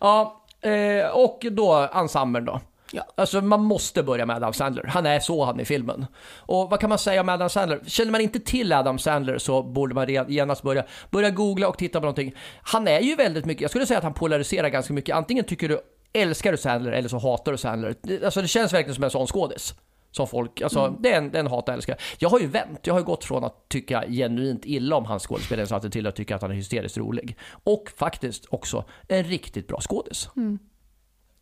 ja, 0.00 0.44
eh, 0.60 1.06
och 1.06 1.46
då 1.50 1.88
ensemblen 1.94 2.44
då. 2.44 2.60
Ja. 2.92 3.04
Alltså 3.14 3.40
man 3.40 3.62
måste 3.64 4.02
börja 4.02 4.26
med 4.26 4.36
Adam 4.36 4.52
Sandler. 4.52 4.84
Han 4.86 5.06
är 5.06 5.20
så 5.20 5.44
han 5.44 5.60
i 5.60 5.64
filmen. 5.64 6.06
Och 6.36 6.70
vad 6.70 6.80
kan 6.80 6.88
man 6.88 6.98
säga 6.98 7.20
om 7.20 7.28
Adam 7.28 7.50
Sandler? 7.50 7.80
Känner 7.86 8.12
man 8.12 8.20
inte 8.20 8.40
till 8.40 8.72
Adam 8.72 8.98
Sandler 8.98 9.38
så 9.38 9.62
borde 9.62 9.94
man 9.94 10.08
genast 10.28 10.62
börja, 10.62 10.84
börja 11.10 11.30
googla 11.30 11.68
och 11.68 11.78
titta 11.78 12.00
på 12.00 12.04
någonting. 12.04 12.34
Han 12.62 12.88
är 12.88 13.00
ju 13.00 13.16
väldigt 13.16 13.44
mycket, 13.44 13.60
jag 13.62 13.70
skulle 13.70 13.86
säga 13.86 13.98
att 13.98 14.04
han 14.04 14.14
polariserar 14.14 14.68
ganska 14.68 14.92
mycket. 14.92 15.16
Antingen 15.16 15.44
tycker 15.44 15.68
du, 15.68 15.80
älskar 16.12 16.52
du 16.52 16.58
Sandler 16.58 16.92
eller 16.92 17.08
så 17.08 17.18
hatar 17.18 17.52
du 17.52 17.58
Sandler. 17.58 17.94
Alltså 18.24 18.42
det 18.42 18.48
känns 18.48 18.72
verkligen 18.72 18.94
som 18.94 19.04
en 19.04 19.10
sån 19.10 19.26
skådis 19.26 19.74
som 20.12 20.26
folk, 20.26 20.60
alltså 20.60 20.80
mm. 20.80 20.96
det 21.00 21.12
är 21.12 21.18
en, 21.18 21.34
en 21.34 21.46
hat 21.46 21.68
älskar. 21.68 21.96
Jag 22.18 22.28
har 22.28 22.40
ju 22.40 22.46
vänt, 22.46 22.86
jag 22.86 22.94
har 22.94 23.00
ju 23.00 23.06
gått 23.06 23.24
från 23.24 23.44
att 23.44 23.68
tycka 23.68 24.04
genuint 24.08 24.64
illa 24.64 24.96
om 24.96 25.04
hans 25.04 25.26
skådespelarinsatser 25.26 25.88
till 25.88 26.06
att 26.06 26.16
tycka 26.16 26.36
att 26.36 26.42
han 26.42 26.50
är 26.50 26.54
hysteriskt 26.54 26.96
rolig. 26.96 27.38
Och 27.64 27.92
faktiskt 27.96 28.46
också 28.50 28.84
en 29.08 29.24
riktigt 29.24 29.68
bra 29.68 29.80
skådis. 29.80 30.28
Mm. 30.36 30.58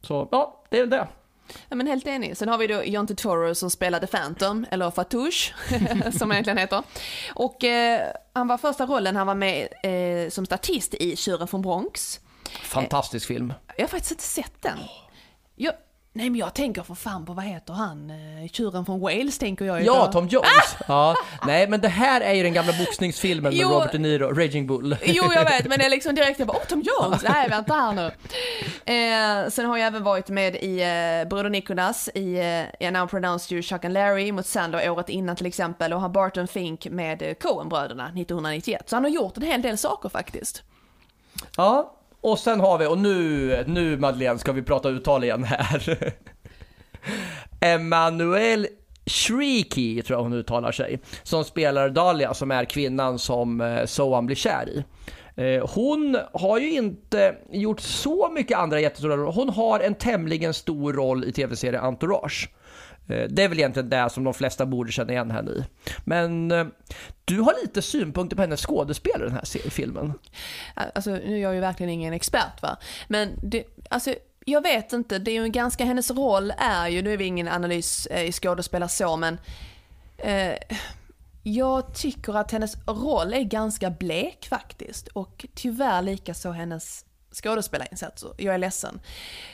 Så 0.02 0.28
ja, 0.32 0.64
det 0.70 0.78
är 0.78 0.86
det. 0.86 1.08
Ja 1.68 1.76
men 1.76 1.86
helt 1.86 2.06
enig. 2.06 2.36
Sen 2.36 2.48
har 2.48 2.58
vi 2.58 2.66
då 2.66 2.84
John 2.84 3.06
Turturro 3.06 3.54
som 3.54 3.70
spelade 3.70 4.06
Phantom, 4.06 4.66
eller 4.70 4.90
Fatouche 4.90 5.52
som 6.12 6.20
han 6.20 6.32
egentligen 6.32 6.58
heter. 6.58 6.82
Och 7.34 7.64
eh, 7.64 8.12
han 8.32 8.48
var 8.48 8.58
första 8.58 8.86
rollen, 8.86 9.16
han 9.16 9.26
var 9.26 9.34
med 9.34 9.68
eh, 9.82 10.30
som 10.30 10.46
statist 10.46 10.94
i 10.94 11.16
Tjuren 11.16 11.48
från 11.48 11.62
Bronx. 11.62 12.20
Fantastisk 12.62 13.26
film. 13.26 13.52
Jag 13.76 13.82
har 13.82 13.88
faktiskt 13.88 14.12
inte 14.12 14.24
sett 14.24 14.62
den. 14.62 14.78
Jag, 15.56 15.74
Nej 16.12 16.30
men 16.30 16.40
jag 16.40 16.54
tänker 16.54 16.82
för 16.82 16.94
fan 16.94 17.24
på 17.26 17.32
vad 17.32 17.44
heter 17.44 17.72
han, 17.72 18.10
eh, 18.10 18.48
tjuren 18.52 18.84
från 18.84 19.00
Wales 19.00 19.38
tänker 19.38 19.64
jag 19.64 19.80
ju 19.80 19.86
Ja, 19.86 20.06
på. 20.06 20.12
Tom 20.12 20.28
Jones! 20.28 20.76
Ja. 20.88 21.14
Nej 21.46 21.68
men 21.68 21.80
det 21.80 21.88
här 21.88 22.20
är 22.20 22.32
ju 22.34 22.42
den 22.42 22.52
gamla 22.52 22.72
boxningsfilmen 22.78 23.54
med 23.56 23.62
Robert 23.70 23.92
De 23.92 23.98
Niro, 23.98 24.34
Raging 24.34 24.66
Bull. 24.66 24.96
Jo 25.02 25.24
jag 25.34 25.44
vet, 25.44 25.66
men 25.68 25.78
det 25.78 25.84
är 25.84 25.90
liksom 25.96 26.14
direkt 26.14 26.38
jag 26.38 26.48
bara, 26.48 26.56
åh 26.58 26.64
Tom 26.68 26.82
Jones, 26.82 27.22
nej 27.22 27.48
vänta 27.48 27.74
här 27.74 27.92
nu. 27.92 28.06
Eh, 28.94 29.50
sen 29.50 29.64
har 29.66 29.76
jag 29.76 29.86
även 29.86 30.02
varit 30.02 30.28
med 30.28 30.56
i 30.56 30.80
eh, 30.80 31.28
Broder 31.28 31.50
Nicholas 31.50 32.08
i 32.14 32.34
eh, 32.80 32.92
Now 32.92 33.06
Pronounced 33.06 33.52
You 33.52 33.62
Chuck 33.62 33.84
and 33.84 33.94
Larry 33.94 34.32
mot 34.32 34.46
Sandler 34.46 34.90
året 34.90 35.08
innan 35.08 35.36
till 35.36 35.46
exempel 35.46 35.92
och 35.92 36.00
har 36.00 36.08
Barton 36.08 36.48
Fink 36.48 36.86
med 36.90 37.22
eh, 37.22 37.34
Coen-bröderna 37.34 38.04
1991. 38.04 38.88
Så 38.88 38.96
han 38.96 39.04
har 39.04 39.10
gjort 39.10 39.36
en 39.36 39.42
hel 39.42 39.62
del 39.62 39.78
saker 39.78 40.08
faktiskt. 40.08 40.62
Ja, 41.56 41.96
och 42.20 42.38
sen 42.38 42.60
har 42.60 42.78
vi, 42.78 42.86
och 42.86 42.98
nu, 42.98 43.64
nu 43.66 43.98
Madeleine 43.98 44.38
ska 44.38 44.52
vi 44.52 44.62
prata 44.62 44.88
uttal 44.88 45.24
igen 45.24 45.44
här. 45.44 46.12
Emanuel 47.60 48.66
Shrieky, 49.06 50.02
tror 50.02 50.18
jag 50.18 50.22
hon 50.22 50.32
uttalar 50.32 50.72
sig, 50.72 51.00
som 51.22 51.44
spelar 51.44 51.88
Dahlia 51.88 52.34
som 52.34 52.50
är 52.50 52.64
kvinnan 52.64 53.18
som 53.18 53.60
eh, 53.60 53.84
Soan 53.84 54.26
blir 54.26 54.36
kär 54.36 54.68
i. 54.68 54.84
Eh, 55.36 55.66
hon 55.74 56.18
har 56.32 56.58
ju 56.58 56.70
inte 56.70 57.34
gjort 57.50 57.80
så 57.80 58.30
mycket 58.34 58.58
andra 58.58 58.80
jättestora 58.80 59.16
roller. 59.16 59.32
Hon 59.32 59.48
har 59.48 59.80
en 59.80 59.94
tämligen 59.94 60.54
stor 60.54 60.92
roll 60.92 61.24
i 61.24 61.32
tv-serien 61.32 61.84
Entourage. 61.84 62.48
Eh, 63.10 63.28
det 63.28 63.42
är 63.42 63.48
väl 63.48 63.58
egentligen 63.58 63.90
det 63.90 64.10
som 64.10 64.24
de 64.24 64.34
flesta 64.34 64.66
borde 64.66 64.92
känna 64.92 65.12
igen 65.12 65.30
henne 65.30 65.50
i. 65.50 65.64
Men 66.04 66.50
eh, 66.50 66.66
du 67.24 67.40
har 67.40 67.54
lite 67.62 67.82
synpunkter 67.82 68.36
på 68.36 68.42
hennes 68.42 68.66
skådespel 68.66 69.20
i 69.20 69.24
den 69.24 69.32
här 69.32 69.70
filmen. 69.70 70.12
Alltså, 70.74 71.10
nu 71.10 71.34
är 71.34 71.42
jag 71.42 71.54
ju 71.54 71.60
verkligen 71.60 71.90
ingen 71.90 72.12
expert 72.12 72.62
va, 72.62 72.76
men 73.08 73.28
det, 73.42 73.64
alltså 73.88 74.14
jag 74.44 74.62
vet 74.62 74.92
inte, 74.92 75.18
det 75.18 75.30
är 75.30 75.42
ju 75.42 75.48
ganska, 75.48 75.84
hennes 75.84 76.10
roll 76.10 76.52
är 76.58 76.88
ju, 76.88 77.02
nu 77.02 77.12
är 77.12 77.16
vi 77.16 77.24
ingen 77.24 77.48
analys 77.48 78.06
eh, 78.06 78.24
i 78.24 78.32
skådespelare 78.32 78.88
så, 78.88 79.16
men 79.16 79.38
eh, 80.18 80.54
jag 81.42 81.94
tycker 81.94 82.36
att 82.36 82.52
hennes 82.52 82.76
roll 82.86 83.34
är 83.34 83.42
ganska 83.42 83.90
blek 83.90 84.46
faktiskt 84.48 85.08
och 85.08 85.46
tyvärr 85.54 86.02
likaså 86.02 86.50
hennes 86.50 87.04
skådespelarinsatser. 87.32 88.30
Jag 88.36 88.54
är 88.54 88.58
ledsen. 88.58 89.00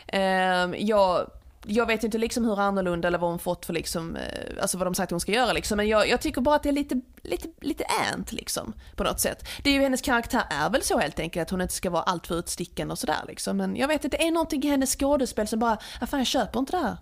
Eh, 0.07 0.85
jag 0.87 1.31
jag 1.69 1.87
vet 1.87 2.05
inte 2.05 2.19
liksom 2.19 2.45
hur 2.45 2.61
annorlunda 2.61 3.09
eller 3.09 3.19
vad 3.19 3.31
hon 3.31 3.39
fått 3.39 3.67
för 3.67 3.73
liksom, 3.73 4.17
eh, 4.17 4.63
alltså 4.63 4.79
vad 4.79 4.87
de 4.87 4.95
sagt 4.95 5.11
hon 5.11 5.21
ska 5.21 5.33
göra 5.33 5.53
liksom. 5.53 5.77
Men 5.77 5.89
jag, 5.89 6.09
jag 6.09 6.21
tycker 6.21 6.41
bara 6.41 6.55
att 6.55 6.63
det 6.63 6.69
är 6.69 6.73
lite, 6.73 7.01
lite, 7.23 7.49
lite 7.61 7.85
ant 8.13 8.33
liksom 8.33 8.75
på 8.97 9.05
något 9.05 9.21
sätt. 9.21 9.49
Det 9.63 9.71
är 9.71 9.75
ju 9.75 9.81
hennes 9.81 10.01
karaktär 10.01 10.43
är 10.51 10.71
väl 10.71 10.83
så 10.83 10.99
helt 10.99 11.21
enkelt 11.21 11.43
att 11.43 11.51
hon 11.51 11.61
inte 11.61 11.75
ska 11.75 11.91
vara 11.91 12.03
alltför 12.03 12.39
utstickande 12.39 12.93
och 12.93 12.99
sådär 12.99 13.25
liksom. 13.29 13.57
Men 13.57 13.77
jag 13.77 13.89
vet 13.89 14.05
inte, 14.05 14.17
det 14.17 14.27
är 14.27 14.31
någonting 14.31 14.65
i 14.65 14.69
hennes 14.69 14.97
skådespel 14.97 15.49
som 15.49 15.59
bara, 15.59 15.79
ja 16.01 16.07
fan 16.07 16.21
jag 16.21 16.27
köper 16.27 16.59
inte 16.59 16.77
det 16.77 16.83
här. 16.83 16.97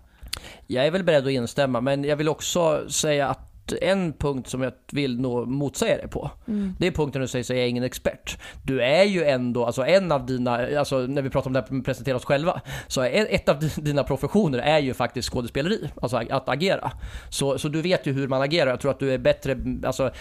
Jag 0.67 0.87
är 0.87 0.91
väl 0.91 1.03
beredd 1.03 1.25
att 1.25 1.31
instämma, 1.31 1.81
men 1.81 2.03
jag 2.03 2.15
vill 2.15 2.29
också 2.29 2.89
säga 2.89 3.27
att 3.27 3.54
en 3.81 4.13
punkt 4.13 4.49
som 4.49 4.61
jag 4.61 4.73
vill 4.91 5.21
nog 5.21 5.47
motsäga 5.47 5.97
dig 5.97 6.07
på. 6.07 6.31
Mm. 6.47 6.75
Det 6.79 6.87
är 6.87 6.91
punkten 6.91 7.21
du 7.21 7.27
säger 7.27 7.43
så 7.43 7.53
jag 7.53 7.63
är 7.63 7.67
ingen 7.67 7.83
expert. 7.83 8.37
Du 8.63 8.81
är 8.81 9.03
ju 9.03 9.23
ändå, 9.23 9.65
alltså 9.65 9.85
en 9.85 10.11
av 10.11 10.25
dina, 10.25 10.77
alltså 10.79 10.97
när 10.97 11.21
vi 11.21 11.29
pratar 11.29 11.47
om 11.49 11.53
det 11.53 11.59
här 11.59 11.71
med 11.71 11.79
att 11.79 11.85
presentera 11.85 12.15
oss 12.15 12.25
själva, 12.25 12.61
så 12.87 13.01
är 13.01 13.27
ett 13.29 13.49
av 13.49 13.59
dina 13.75 14.03
professioner 14.03 14.59
är 14.59 14.79
ju 14.79 14.93
faktiskt 14.93 15.29
skådespeleri, 15.29 15.89
alltså 16.01 16.17
att 16.17 16.49
agera. 16.49 16.91
Så, 17.29 17.57
så 17.57 17.67
du 17.67 17.81
vet 17.81 18.07
ju 18.07 18.13
hur 18.13 18.27
man 18.27 18.41
agerar. 18.41 18.69
Jag 18.69 18.79
tror 18.79 18.91
att 18.91 18.99
du 18.99 19.13
är 19.13 19.17
bättre, 19.17 19.57
alltså, 19.85 20.11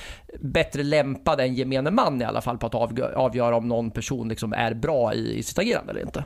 bättre 0.41 0.83
lämpad 0.83 1.41
än 1.41 1.55
gemene 1.55 1.91
man 1.91 2.23
i 2.23 2.25
alla 2.25 2.41
fall 2.41 2.59
på 2.59 2.67
att 2.67 2.75
avgöra 3.15 3.57
om 3.57 3.69
någon 3.69 3.91
person 3.91 4.29
liksom 4.29 4.53
är 4.53 4.75
bra 4.75 5.15
i, 5.15 5.39
i 5.39 5.43
sitt 5.43 5.59
agerande 5.59 5.91
eller 5.91 6.03
inte. 6.03 6.25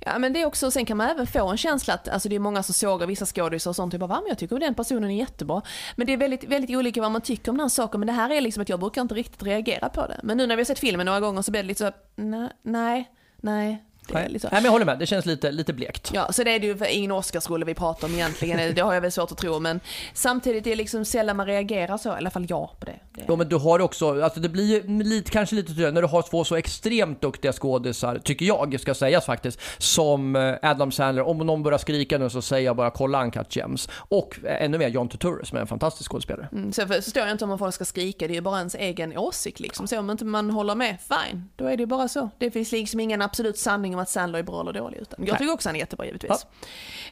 Ja 0.00 0.18
men 0.18 0.32
det 0.32 0.42
är 0.42 0.46
också, 0.46 0.70
sen 0.70 0.86
kan 0.86 0.96
man 0.96 1.10
även 1.10 1.26
få 1.26 1.48
en 1.48 1.56
känsla 1.56 1.94
att, 1.94 2.08
alltså 2.08 2.28
det 2.28 2.34
är 2.34 2.40
många 2.40 2.62
som 2.62 2.74
sågar 2.74 3.06
vissa 3.06 3.26
skådisar 3.26 3.70
och 3.70 3.76
sånt, 3.76 3.92
typ 3.92 4.00
bara, 4.00 4.06
va 4.06 4.20
men 4.20 4.28
jag 4.28 4.38
tycker 4.38 4.58
den 4.58 4.74
personen 4.74 5.10
är 5.10 5.18
jättebra. 5.18 5.62
Men 5.96 6.06
det 6.06 6.12
är 6.12 6.16
väldigt, 6.16 6.44
väldigt 6.44 6.76
olika 6.76 7.00
vad 7.00 7.12
man 7.12 7.20
tycker 7.20 7.50
om 7.50 7.56
den 7.56 7.64
här 7.64 7.68
saken, 7.68 8.00
men 8.00 8.06
det 8.06 8.12
här 8.12 8.30
är 8.30 8.40
liksom 8.40 8.62
att 8.62 8.68
jag 8.68 8.80
brukar 8.80 9.02
inte 9.02 9.14
riktigt 9.14 9.42
reagera 9.42 9.88
på 9.88 10.06
det. 10.06 10.20
Men 10.22 10.36
nu 10.36 10.46
när 10.46 10.56
vi 10.56 10.60
har 10.60 10.66
sett 10.66 10.78
filmen 10.78 11.06
några 11.06 11.20
gånger 11.20 11.42
så 11.42 11.50
blir 11.50 11.62
det 11.62 11.68
lite 11.68 11.78
så, 11.78 11.92
nej, 12.16 12.50
nej, 12.62 13.10
nej, 13.36 13.85
Nej. 14.12 14.28
Nej, 14.30 14.48
men 14.52 14.64
jag 14.64 14.72
håller 14.72 14.86
med. 14.86 14.98
Det 14.98 15.06
känns 15.06 15.26
lite, 15.26 15.52
lite 15.52 15.72
blekt. 15.72 16.10
Ja, 16.14 16.32
så 16.32 16.44
det 16.44 16.50
är 16.50 16.60
det 16.60 16.66
ju 16.66 16.76
ingen 16.90 17.12
Oscarsrulle 17.12 17.64
vi 17.64 17.74
pratar 17.74 18.08
om 18.08 18.14
egentligen. 18.14 18.74
Det 18.74 18.80
har 18.80 18.94
jag 18.94 19.00
väl 19.00 19.12
svårt 19.12 19.32
att 19.32 19.38
tro, 19.38 19.60
men 19.60 19.80
samtidigt 20.14 20.66
är 20.66 20.70
det 20.70 20.76
liksom 20.76 21.04
sällan 21.04 21.36
man 21.36 21.46
reagerar 21.46 21.96
så, 21.96 22.08
i 22.08 22.12
alla 22.12 22.30
fall 22.30 22.46
jag 22.48 22.70
på 22.80 22.86
det. 22.86 23.00
det. 23.14 23.24
Jo, 23.28 23.36
men 23.36 23.48
du 23.48 23.56
har 23.56 23.80
också, 23.80 24.22
alltså 24.22 24.40
det 24.40 24.48
blir 24.48 25.04
lite, 25.04 25.30
kanske 25.30 25.54
lite 25.56 25.68
tydligare 25.68 25.92
när 25.92 26.02
du 26.02 26.08
har 26.08 26.22
två 26.22 26.44
så 26.44 26.56
extremt 26.56 27.20
duktiga 27.20 27.52
skådisar, 27.52 28.18
tycker 28.18 28.46
jag, 28.46 28.80
ska 28.80 28.94
sägas 28.94 29.26
faktiskt, 29.26 29.60
som 29.78 30.36
eh, 30.36 30.54
Adam 30.62 30.92
Sandler. 30.92 31.22
Om 31.22 31.38
någon 31.38 31.62
börjar 31.62 31.78
skrika 31.78 32.18
nu 32.18 32.30
så 32.30 32.42
säger 32.42 32.66
jag 32.66 32.76
bara 32.76 32.90
kolla 32.90 33.22
Uncut 33.22 33.56
Gems. 33.56 33.88
Och 33.92 34.38
ännu 34.44 34.78
mer 34.78 34.88
John 34.88 35.08
Turturro 35.08 35.44
som 35.44 35.56
är 35.56 35.60
en 35.60 35.66
fantastisk 35.66 36.10
skådespelare. 36.10 36.48
Mm, 36.52 36.72
så 36.72 36.86
förstår 36.86 37.22
jag 37.22 37.32
inte 37.32 37.44
om 37.44 37.58
folk 37.58 37.74
ska 37.74 37.84
skrika, 37.84 38.26
det 38.26 38.32
är 38.32 38.34
ju 38.34 38.40
bara 38.40 38.58
ens 38.58 38.74
egen 38.74 39.18
åsikt 39.18 39.60
liksom. 39.60 39.88
Så 39.88 39.98
om 39.98 40.10
inte 40.10 40.24
man 40.24 40.50
håller 40.50 40.74
med, 40.74 40.96
fine, 41.00 41.48
då 41.56 41.64
är 41.64 41.76
det 41.76 41.82
ju 41.82 41.86
bara 41.86 42.08
så. 42.08 42.30
Det 42.38 42.50
finns 42.50 42.72
liksom 42.72 43.00
ingen 43.00 43.22
absolut 43.22 43.58
sanning 43.58 43.95
om 43.96 44.02
att 44.02 44.10
Sandler 44.10 44.38
är 44.38 44.42
bra 44.42 44.60
eller 44.60 44.72
dålig. 44.72 44.98
Utan 44.98 45.26
jag 45.26 45.38
tycker 45.38 45.52
också 45.52 45.68
han 45.68 45.76
är 45.76 45.80
jättebra 45.80 46.06
givetvis. 46.06 46.46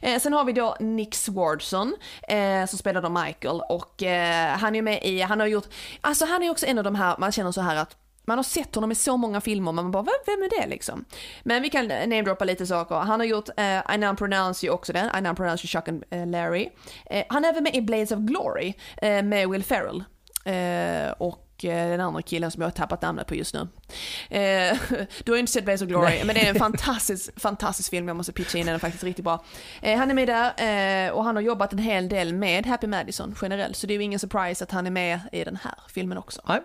Ja. 0.01 0.09
Eh, 0.09 0.19
sen 0.19 0.33
har 0.33 0.43
vi 0.45 0.53
då 0.53 0.77
Nick 0.79 1.15
Swardson 1.15 1.95
eh, 2.27 2.65
som 2.65 2.79
spelar 2.79 3.01
då 3.01 3.09
Michael 3.09 3.61
och 3.69 4.03
eh, 4.03 4.57
han 4.57 4.75
är 4.75 4.81
med 4.81 5.03
i, 5.03 5.21
han 5.21 5.39
har 5.39 5.47
gjort, 5.47 5.67
alltså 6.01 6.25
han 6.25 6.43
är 6.43 6.49
också 6.49 6.65
en 6.65 6.77
av 6.77 6.83
de 6.83 6.95
här, 6.95 7.15
man 7.17 7.31
känner 7.31 7.51
så 7.51 7.61
här 7.61 7.75
att 7.75 7.97
man 8.27 8.37
har 8.37 8.43
sett 8.43 8.75
honom 8.75 8.91
i 8.91 8.95
så 8.95 9.17
många 9.17 9.41
filmer, 9.41 9.71
man 9.71 9.91
bara 9.91 10.03
vem 10.25 10.43
är 10.43 10.61
det 10.61 10.67
liksom? 10.67 11.05
Men 11.43 11.61
vi 11.61 11.69
kan 11.69 11.87
namedroppa 11.87 12.45
lite 12.45 12.67
saker. 12.67 12.95
Han 12.95 13.19
har 13.19 13.27
gjort 13.27 13.49
uh, 13.49 13.95
I 13.95 13.97
Now 13.97 14.15
Pronounce 14.15 14.65
You 14.65 14.75
också 14.75 14.93
den, 14.93 15.17
I 15.17 15.21
Now 15.21 15.33
Pronounce 15.33 15.65
You 15.65 15.67
Chuck 15.67 15.87
and 15.87 16.03
uh, 16.13 16.27
Larry. 16.27 16.69
Uh, 17.13 17.23
han 17.29 17.45
är 17.45 17.49
även 17.49 17.63
med 17.63 17.75
i 17.75 17.81
Blades 17.81 18.11
of 18.11 18.19
Glory 18.19 18.73
med 19.01 19.49
Will 19.49 19.63
Ferrell. 19.63 20.03
och 20.45 20.51
eh, 20.51 21.44
den 21.61 22.01
andra 22.01 22.21
killen 22.21 22.51
som 22.51 22.61
jag 22.61 22.67
har 22.67 22.71
tappat 22.71 23.01
namnet 23.01 23.27
på 23.27 23.35
just 23.35 23.53
nu. 23.53 23.59
Eh, 24.29 24.77
du 25.23 25.31
har 25.31 25.35
ju 25.35 25.39
inte 25.39 25.51
sett 25.51 25.65
Blaze 25.65 25.85
of 25.85 25.89
Glory, 25.89 26.05
Nej. 26.05 26.23
men 26.25 26.35
det 26.35 26.41
är 26.41 26.49
en 26.49 26.59
fantastisk, 26.59 27.39
fantastisk 27.39 27.89
film, 27.89 28.07
jag 28.07 28.17
måste 28.17 28.33
pitcha 28.33 28.57
in 28.57 28.65
den, 28.65 28.75
är 28.75 28.79
faktiskt 28.79 29.03
riktigt 29.03 29.25
bra. 29.25 29.43
Eh, 29.81 29.97
han 29.97 30.09
är 30.09 30.13
med 30.13 30.27
där 30.27 31.11
och 31.11 31.23
han 31.23 31.35
har 31.35 31.43
jobbat 31.43 31.73
en 31.73 31.79
hel 31.79 32.09
del 32.09 32.33
med 32.33 32.65
Happy 32.65 32.87
Madison 32.87 33.35
generellt, 33.41 33.77
så 33.77 33.87
det 33.87 33.93
är 33.93 33.95
ju 33.95 34.03
ingen 34.03 34.19
surprise 34.19 34.63
att 34.63 34.71
han 34.71 34.87
är 34.87 34.91
med 34.91 35.19
i 35.31 35.43
den 35.43 35.55
här 35.55 35.75
filmen 35.87 36.17
också. 36.17 36.41
Nej. 36.47 36.61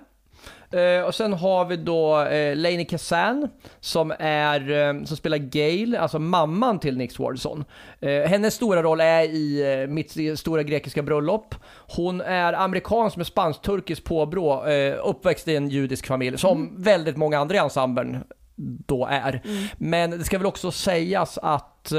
Eh, 0.72 1.04
och 1.04 1.14
sen 1.14 1.32
har 1.32 1.64
vi 1.64 1.76
då 1.76 2.20
eh, 2.20 2.56
Lainey 2.56 2.84
Kazan 2.84 3.48
som, 3.80 4.12
är, 4.18 4.70
eh, 4.70 5.04
som 5.04 5.16
spelar 5.16 5.36
Gail, 5.38 5.96
alltså 5.96 6.18
mamman 6.18 6.78
till 6.78 6.96
Nick 6.96 7.12
Swardson. 7.12 7.64
Eh, 8.00 8.22
hennes 8.22 8.54
stora 8.54 8.82
roll 8.82 9.00
är 9.00 9.22
i 9.22 9.80
eh, 9.82 9.88
Mitt 9.88 10.38
stora 10.38 10.62
grekiska 10.62 11.02
bröllop. 11.02 11.54
Hon 11.96 12.20
är 12.20 12.52
amerikansk 12.52 13.16
med 13.16 13.26
spansk-turkisk 13.26 14.04
påbrå, 14.04 14.66
eh, 14.66 14.98
uppväxt 15.04 15.48
i 15.48 15.56
en 15.56 15.68
judisk 15.68 16.06
familj, 16.06 16.38
som 16.38 16.58
Mm. 16.62 16.82
väldigt 16.82 17.16
många 17.16 17.38
andra 17.38 17.54
i 17.56 17.58
ensemblen 17.58 18.16
då 18.86 19.06
är. 19.06 19.42
Men 19.78 20.10
det 20.10 20.24
ska 20.24 20.38
väl 20.38 20.46
också 20.46 20.70
sägas 20.70 21.38
att 21.38 21.92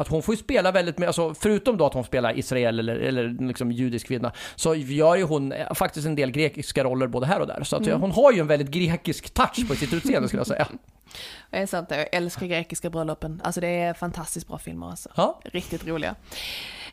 att 0.00 0.08
hon 0.08 0.22
får 0.22 0.34
ju 0.34 0.38
spela 0.38 0.72
väldigt 0.72 0.98
mycket, 0.98 1.06
alltså 1.08 1.34
förutom 1.34 1.76
då 1.76 1.86
att 1.86 1.94
hon 1.94 2.04
spelar 2.04 2.38
Israel 2.38 2.78
eller, 2.78 2.96
eller 2.96 3.46
liksom 3.46 3.72
judisk 3.72 4.06
kvinna, 4.06 4.32
så 4.56 4.74
gör 4.74 5.16
ju 5.16 5.22
hon 5.22 5.52
eh, 5.52 5.74
faktiskt 5.74 6.06
en 6.06 6.14
del 6.14 6.30
grekiska 6.30 6.84
roller 6.84 7.06
både 7.06 7.26
här 7.26 7.40
och 7.40 7.46
där. 7.46 7.62
Så 7.64 7.76
att 7.76 7.86
Mm. 7.86 8.00
hon 8.00 8.10
har 8.10 8.32
ju 8.32 8.40
en 8.40 8.46
väldigt 8.46 8.68
grekisk 8.70 9.34
touch 9.34 9.68
på 9.68 9.74
sitt 9.74 9.92
utseende 9.92 10.28
skulle 10.28 10.40
jag 10.40 10.46
säga. 10.46 10.68
Det 11.50 11.56
är 11.58 11.66
sant, 11.66 11.86
jag 11.90 12.06
älskar 12.12 12.46
grekiska 12.46 12.90
bröllopen. 12.90 13.40
Alltså 13.44 13.60
det 13.60 13.66
är 13.68 13.94
fantastiskt 13.94 14.48
bra 14.48 14.58
filmer 14.58 14.86
alltså. 14.90 15.08
Ja. 15.16 15.40
Riktigt 15.44 15.86
roliga. 15.86 16.14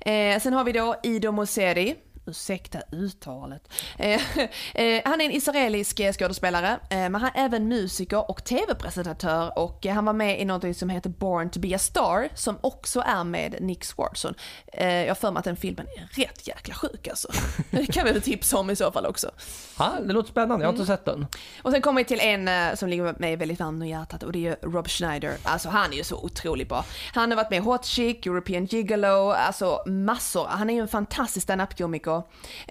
Eh, 0.02 0.40
sen 0.40 0.54
har 0.54 0.64
vi 0.64 0.72
då 0.72 0.96
Ido 1.04 1.32
Moseri. 1.32 1.96
Ursäkta 2.28 2.80
uttalet. 2.92 3.74
Eh, 3.98 4.38
eh, 4.76 5.02
han 5.06 5.22
är 5.22 5.26
en 5.26 5.32
israelisk 5.32 6.00
eh, 6.00 6.14
skådespelare, 6.14 6.80
eh, 6.90 6.98
men 6.98 7.16
han 7.16 7.26
är 7.36 7.46
även 7.46 7.68
musiker 7.68 8.30
och 8.32 8.44
tv-presentatör 8.44 9.60
och 9.60 9.86
han 9.86 10.06
var 10.06 10.14
med 10.14 10.42
i 10.42 10.46
något 10.46 10.78
som 10.78 10.90
heter 10.90 11.10
Born 11.10 11.50
to 11.50 11.60
be 11.60 11.76
a 11.76 11.80
star, 11.80 12.30
som 12.36 12.58
också 12.62 13.00
är 13.00 13.24
med 13.24 13.56
Nick 13.62 13.84
Swardson. 13.86 14.34
Eh, 14.74 14.88
jag 14.94 15.08
har 15.08 15.16
för 15.16 15.32
mig 15.32 15.40
att 15.40 15.46
den 15.46 15.58
filmen 15.58 15.86
är 15.98 16.22
rätt 16.22 16.48
jäkla 16.48 16.74
sjuk 16.74 17.08
alltså. 17.08 17.28
Det 17.72 17.86
kan 17.86 18.06
vi 18.06 18.12
väl 18.12 18.22
tipsa 18.22 18.58
om 18.58 18.70
i 18.70 18.76
så 18.76 18.92
fall 18.92 19.06
också. 19.06 19.32
Ja, 19.80 19.94
det 20.06 20.14
låter 20.14 20.30
spännande, 20.30 20.64
jag 20.66 20.68
har 20.70 20.74
Mm. 20.74 20.82
inte 20.82 20.94
sett 20.94 21.06
den. 21.06 21.28
Och 21.64 21.72
sen 21.72 21.82
kommer 21.82 22.02
vi 22.02 22.06
till 22.06 22.20
en 22.20 22.78
som 22.78 22.90
ligger 22.90 23.16
mig 23.20 23.36
väldigt 23.36 23.60
varmt 23.60 23.82
om 23.82 23.88
hjärtat 23.88 24.24
och 24.24 24.32
det 24.32 24.48
är 24.48 24.58
Rob 24.62 24.88
Schneider. 24.88 25.38
Alltså 25.44 25.70
han 25.70 25.94
är 25.94 25.98
ju 25.98 26.04
så 26.04 26.16
otroligt 26.24 26.70
bra. 26.70 26.86
Han 27.14 27.32
har 27.32 27.36
varit 27.36 27.50
med 27.50 27.58
i 27.58 27.62
Hot 27.62 27.86
Chick, 27.86 28.26
European 28.26 28.66
Gigolo, 28.66 29.32
alltså 29.32 29.84
massor. 29.86 30.46
Han 30.50 30.70
är 30.70 30.74
ju 30.74 30.80
en 30.82 30.88
fantastisk 30.88 31.44
standup-komiker 31.44 32.17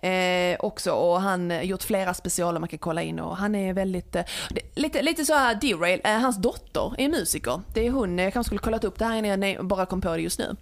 eh, 0.03 0.57
också 0.61 0.93
och 0.93 1.21
han 1.21 1.51
har 1.51 1.63
gjort 1.63 1.83
flera 1.83 2.15
specialer 2.15 2.61
man 2.61 2.69
kan 2.69 2.79
kolla 2.79 3.03
in 3.03 3.21
och 3.21 3.37
han 3.37 3.55
är 3.55 3.73
väldigt, 3.73 4.17
eh, 4.17 4.25
lite, 4.75 5.03
lite 5.03 5.25
så 5.25 5.35
här 5.35 5.55
derail. 5.55 6.01
Eh, 6.05 6.19
hans 6.19 6.37
dotter 6.37 6.95
är 6.99 7.09
musiker. 7.09 7.61
Det 7.75 7.87
är 7.87 7.91
hon, 7.91 8.19
eh, 8.19 8.25
jag 8.25 8.33
kanske 8.33 8.49
skulle 8.49 8.59
kollat 8.59 8.85
upp 8.85 8.99
det 8.99 9.05
här 9.05 9.17
innan 9.17 9.43
jag 9.43 9.67
bara 9.67 9.87
kom 9.87 10.01
på 10.01 10.17
det 10.17 10.23
just 10.23 10.39
nu. 10.39 10.57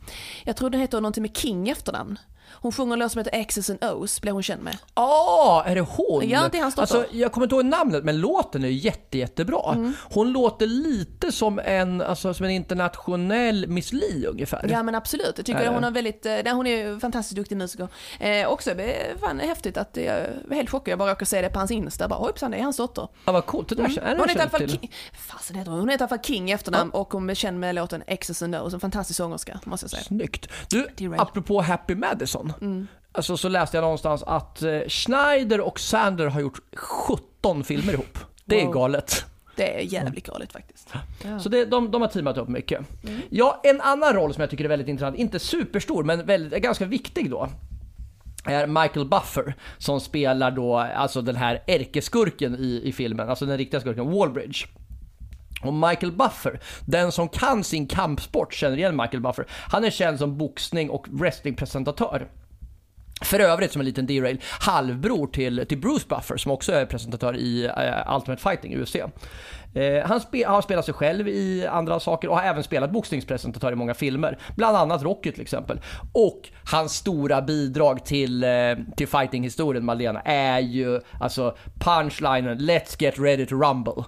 Jag 0.44 0.56
tror 0.56 0.70
den 0.70 0.80
heter 0.80 1.00
någonting 1.00 1.22
med 1.22 1.36
King 1.36 1.68
i 1.68 1.70
efternamn. 1.70 2.18
Hon 2.64 2.72
sjunger 2.72 2.92
en 2.92 2.98
låt 2.98 3.12
som 3.12 3.18
heter 3.18 3.32
X's 3.32 3.70
and 3.70 3.80
O's, 3.80 4.20
blev 4.20 4.34
hon 4.34 4.42
känd 4.42 4.62
med. 4.62 4.76
Ah, 4.94 5.62
är 5.62 5.74
det 5.74 5.80
hon? 5.80 6.28
Ja, 6.28 6.48
det 6.52 6.58
är 6.58 6.62
hans 6.62 6.74
dotter. 6.74 6.96
Alltså, 6.98 7.16
jag 7.16 7.32
kommer 7.32 7.46
inte 7.46 7.56
ihåg 7.56 7.64
namnet, 7.64 8.04
men 8.04 8.20
låten 8.20 8.64
är 8.64 8.68
jätte, 8.68 9.18
jättebra. 9.18 9.72
Mm. 9.72 9.94
Hon 10.02 10.32
låter 10.32 10.66
lite 10.66 11.32
som 11.32 11.58
en, 11.64 12.00
alltså, 12.00 12.34
som 12.34 12.44
en 12.44 12.50
internationell 12.50 13.66
Miss 13.68 13.92
Li 13.92 14.26
ungefär. 14.26 14.66
Ja 14.70 14.82
men 14.82 14.94
absolut, 14.94 15.32
jag 15.36 15.46
tycker 15.46 15.60
Ja, 15.60 15.66
ja. 15.66 15.72
hon 15.72 15.84
har 15.84 15.90
väldigt, 15.90 16.26
eh, 16.26 16.32
nej, 16.32 16.52
hon 16.52 16.66
är 16.66 16.76
ju 16.76 17.00
fantastiskt 17.00 17.36
duktig 17.36 17.56
musiker. 17.56 17.88
Eh, 18.20 18.48
också 18.48 18.70
fan 19.20 19.40
häftigt 19.40 19.76
att 19.76 19.96
jag 19.96 20.26
var 20.48 20.56
helt 20.56 20.70
chockad, 20.70 20.92
jag 20.92 20.98
bara 20.98 21.10
råkade 21.10 21.26
se 21.26 21.42
det 21.42 21.48
på 21.48 21.58
hans 21.58 21.70
Insta, 21.70 22.08
bara 22.08 22.18
hoppsan 22.18 22.50
det 22.50 22.56
är 22.56 22.62
hans 22.62 22.76
dotter. 22.76 23.08
Ja, 23.24 23.32
vad 23.32 23.46
coolt. 23.46 23.68
Det 23.68 23.74
där, 23.74 23.84
mm. 23.84 24.18
Hon 24.18 24.28
heter 24.28 24.28
i 24.28 24.32
alla 24.32 24.42
jag 24.42 24.50
fall. 24.50 24.68
King, 24.68 24.92
fasen 25.12 25.56
heter 25.56 25.70
hon? 25.70 25.80
Hon 25.80 25.88
heter 25.88 26.02
i 26.02 26.04
alla 26.04 26.08
fall 26.08 26.24
King 26.24 26.50
i 26.50 26.52
efternamn 26.52 26.90
och 26.90 27.12
hon 27.12 27.30
är 27.30 27.34
känd 27.34 27.60
med 27.60 27.74
låten 27.74 28.02
X's 28.02 28.44
and 28.44 28.54
O's, 28.54 28.74
en 28.74 28.80
fantastisk 28.80 29.16
sångerska 29.16 29.60
måste 29.64 29.84
jag 29.84 29.90
säga. 29.90 30.02
Snyggt. 30.02 30.48
Du, 30.68 30.88
apropå 31.18 31.60
Happy 31.60 31.94
Madison. 31.94 32.52
Mm. 32.60 32.86
Alltså 33.12 33.36
så 33.36 33.48
läste 33.48 33.76
jag 33.76 33.82
någonstans 33.82 34.22
att 34.22 34.62
eh, 34.62 34.80
Schneider 34.88 35.60
och 35.60 35.80
Sander 35.80 36.26
har 36.26 36.40
gjort 36.40 36.60
17 36.76 37.64
filmer 37.64 37.92
ihop. 37.92 38.18
Det 38.44 38.60
är 38.60 38.64
Wow. 38.64 38.74
galet. 38.74 39.24
Det 39.56 39.76
är 39.76 39.80
jävligt 39.80 40.26
galet 40.26 40.52
faktiskt. 40.52 40.92
Ja. 41.24 41.38
Så 41.38 41.48
det, 41.48 41.64
de, 41.64 41.90
de 41.90 42.02
har 42.02 42.08
teamat 42.08 42.38
upp 42.38 42.48
mycket. 42.48 42.80
Mm. 43.04 43.20
Ja, 43.30 43.60
en 43.64 43.80
annan 43.80 44.12
roll 44.12 44.34
som 44.34 44.40
jag 44.40 44.50
tycker 44.50 44.64
är 44.64 44.68
väldigt 44.68 44.88
intressant, 44.88 45.16
inte 45.16 45.38
superstor 45.38 46.04
men 46.04 46.26
väldigt, 46.26 46.62
ganska 46.62 46.84
viktig 46.84 47.30
då. 47.30 47.48
Är 48.44 48.66
Michael 48.66 49.06
Buffer 49.08 49.54
som 49.78 50.00
spelar 50.00 50.50
då 50.50 50.76
alltså 50.78 51.22
den 51.22 51.36
här 51.36 51.62
ärkeskurken 51.66 52.54
i, 52.58 52.80
i 52.84 52.92
filmen, 52.92 53.28
alltså 53.28 53.46
den 53.46 53.58
riktiga 53.58 53.80
skurken 53.80 54.10
Wallbridge. 54.10 54.66
Och 55.62 55.74
Michael 55.74 56.12
Buffer, 56.12 56.60
den 56.86 57.12
som 57.12 57.28
kan 57.28 57.64
sin 57.64 57.86
kampsport 57.86 58.54
känner 58.54 58.76
igen 58.76 58.96
Michael 58.96 59.20
Buffer. 59.20 59.46
Han 59.50 59.84
är 59.84 59.90
känd 59.90 60.18
som 60.18 60.38
boxning 60.38 60.90
och 60.90 61.06
wrestlingpresentatör. 61.10 62.28
För 63.22 63.40
övrigt 63.40 63.72
som 63.72 63.80
en 63.80 63.86
liten 63.86 64.06
derail, 64.06 64.40
halvbror 64.60 65.26
till, 65.26 65.66
till 65.68 65.78
Bruce 65.78 66.06
Buffer 66.08 66.36
som 66.36 66.52
också 66.52 66.72
är 66.72 66.86
presentatör 66.86 67.36
i 67.36 67.66
uh, 67.66 68.14
Ultimate 68.14 68.42
Fighting, 68.42 68.82
UFC. 68.82 68.96
Eh, 69.74 70.06
han 70.06 70.20
spe, 70.20 70.44
har 70.44 70.62
spelat 70.62 70.84
sig 70.84 70.94
själv 70.94 71.28
i 71.28 71.66
andra 71.66 72.00
saker 72.00 72.28
och 72.28 72.36
har 72.36 72.44
även 72.44 72.62
spelat 72.62 72.90
boxningspresentatör 72.90 73.72
i 73.72 73.74
många 73.74 73.94
filmer. 73.94 74.38
Bland 74.56 74.76
annat 74.76 75.02
Rocky 75.02 75.32
till 75.32 75.42
exempel. 75.42 75.80
Och 76.12 76.48
hans 76.70 76.92
stora 76.92 77.42
bidrag 77.42 78.04
till, 78.04 78.44
eh, 78.44 78.50
till 78.96 79.08
fightinghistorien 79.08 79.84
Malena 79.84 80.20
är 80.20 80.60
ju 80.60 81.00
alltså 81.20 81.56
punchlinen 81.78 82.58
“Let's 82.58 82.96
get 83.02 83.18
ready 83.18 83.46
to 83.46 83.54
rumble”. 83.54 84.04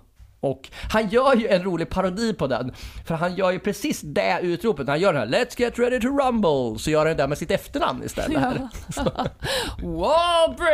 Och 0.47 0.69
han 0.91 1.09
gör 1.09 1.37
ju 1.37 1.49
en 1.49 1.63
rolig 1.63 1.91
parodi 1.91 2.33
på 2.33 2.47
den. 2.47 2.73
För 3.07 3.15
han 3.15 3.35
gör 3.35 3.51
ju 3.51 3.59
precis 3.59 4.01
det 4.01 4.39
utropet. 4.43 4.87
När 4.87 4.93
han 4.93 5.01
gör 5.01 5.13
den 5.13 5.23
här 5.23 5.29
“Let's 5.39 5.61
get 5.61 5.79
ready 5.79 6.01
to 6.01 6.09
rumble” 6.09 6.79
så 6.79 6.91
gör 6.91 7.07
han 7.07 7.17
det 7.17 7.29
med 7.29 7.39
sitt 7.39 7.51
efternamn 7.51 8.05
istället. 8.05 8.41
Här. 8.41 8.69
Wallbridge! 9.83 10.67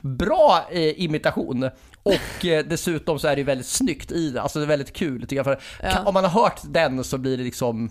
Bra 0.00 0.66
eh, 0.70 1.02
imitation. 1.02 1.70
Och 2.02 2.44
eh, 2.44 2.64
dessutom 2.64 3.18
så 3.18 3.28
är 3.28 3.36
det 3.36 3.42
väldigt 3.42 3.66
snyggt 3.66 4.12
i 4.12 4.30
det. 4.30 4.42
Alltså 4.42 4.58
det 4.58 4.64
är 4.64 4.68
väldigt 4.68 4.92
kul 4.92 5.20
tycker 5.20 5.36
jag. 5.36 5.44
För 5.44 5.60
kan, 5.92 6.06
om 6.06 6.14
man 6.14 6.24
har 6.24 6.42
hört 6.42 6.60
den 6.64 7.04
så 7.04 7.18
blir 7.18 7.36
det 7.36 7.44
liksom... 7.44 7.90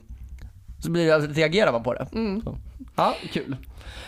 Så 0.84 0.91
blir 0.91 1.06
det, 1.06 1.28
reagerar 1.28 1.72
man 1.72 1.84
på 1.84 1.94
det. 1.94 2.08
Så. 2.44 2.58
Ja, 2.96 3.15
kul. 3.32 3.56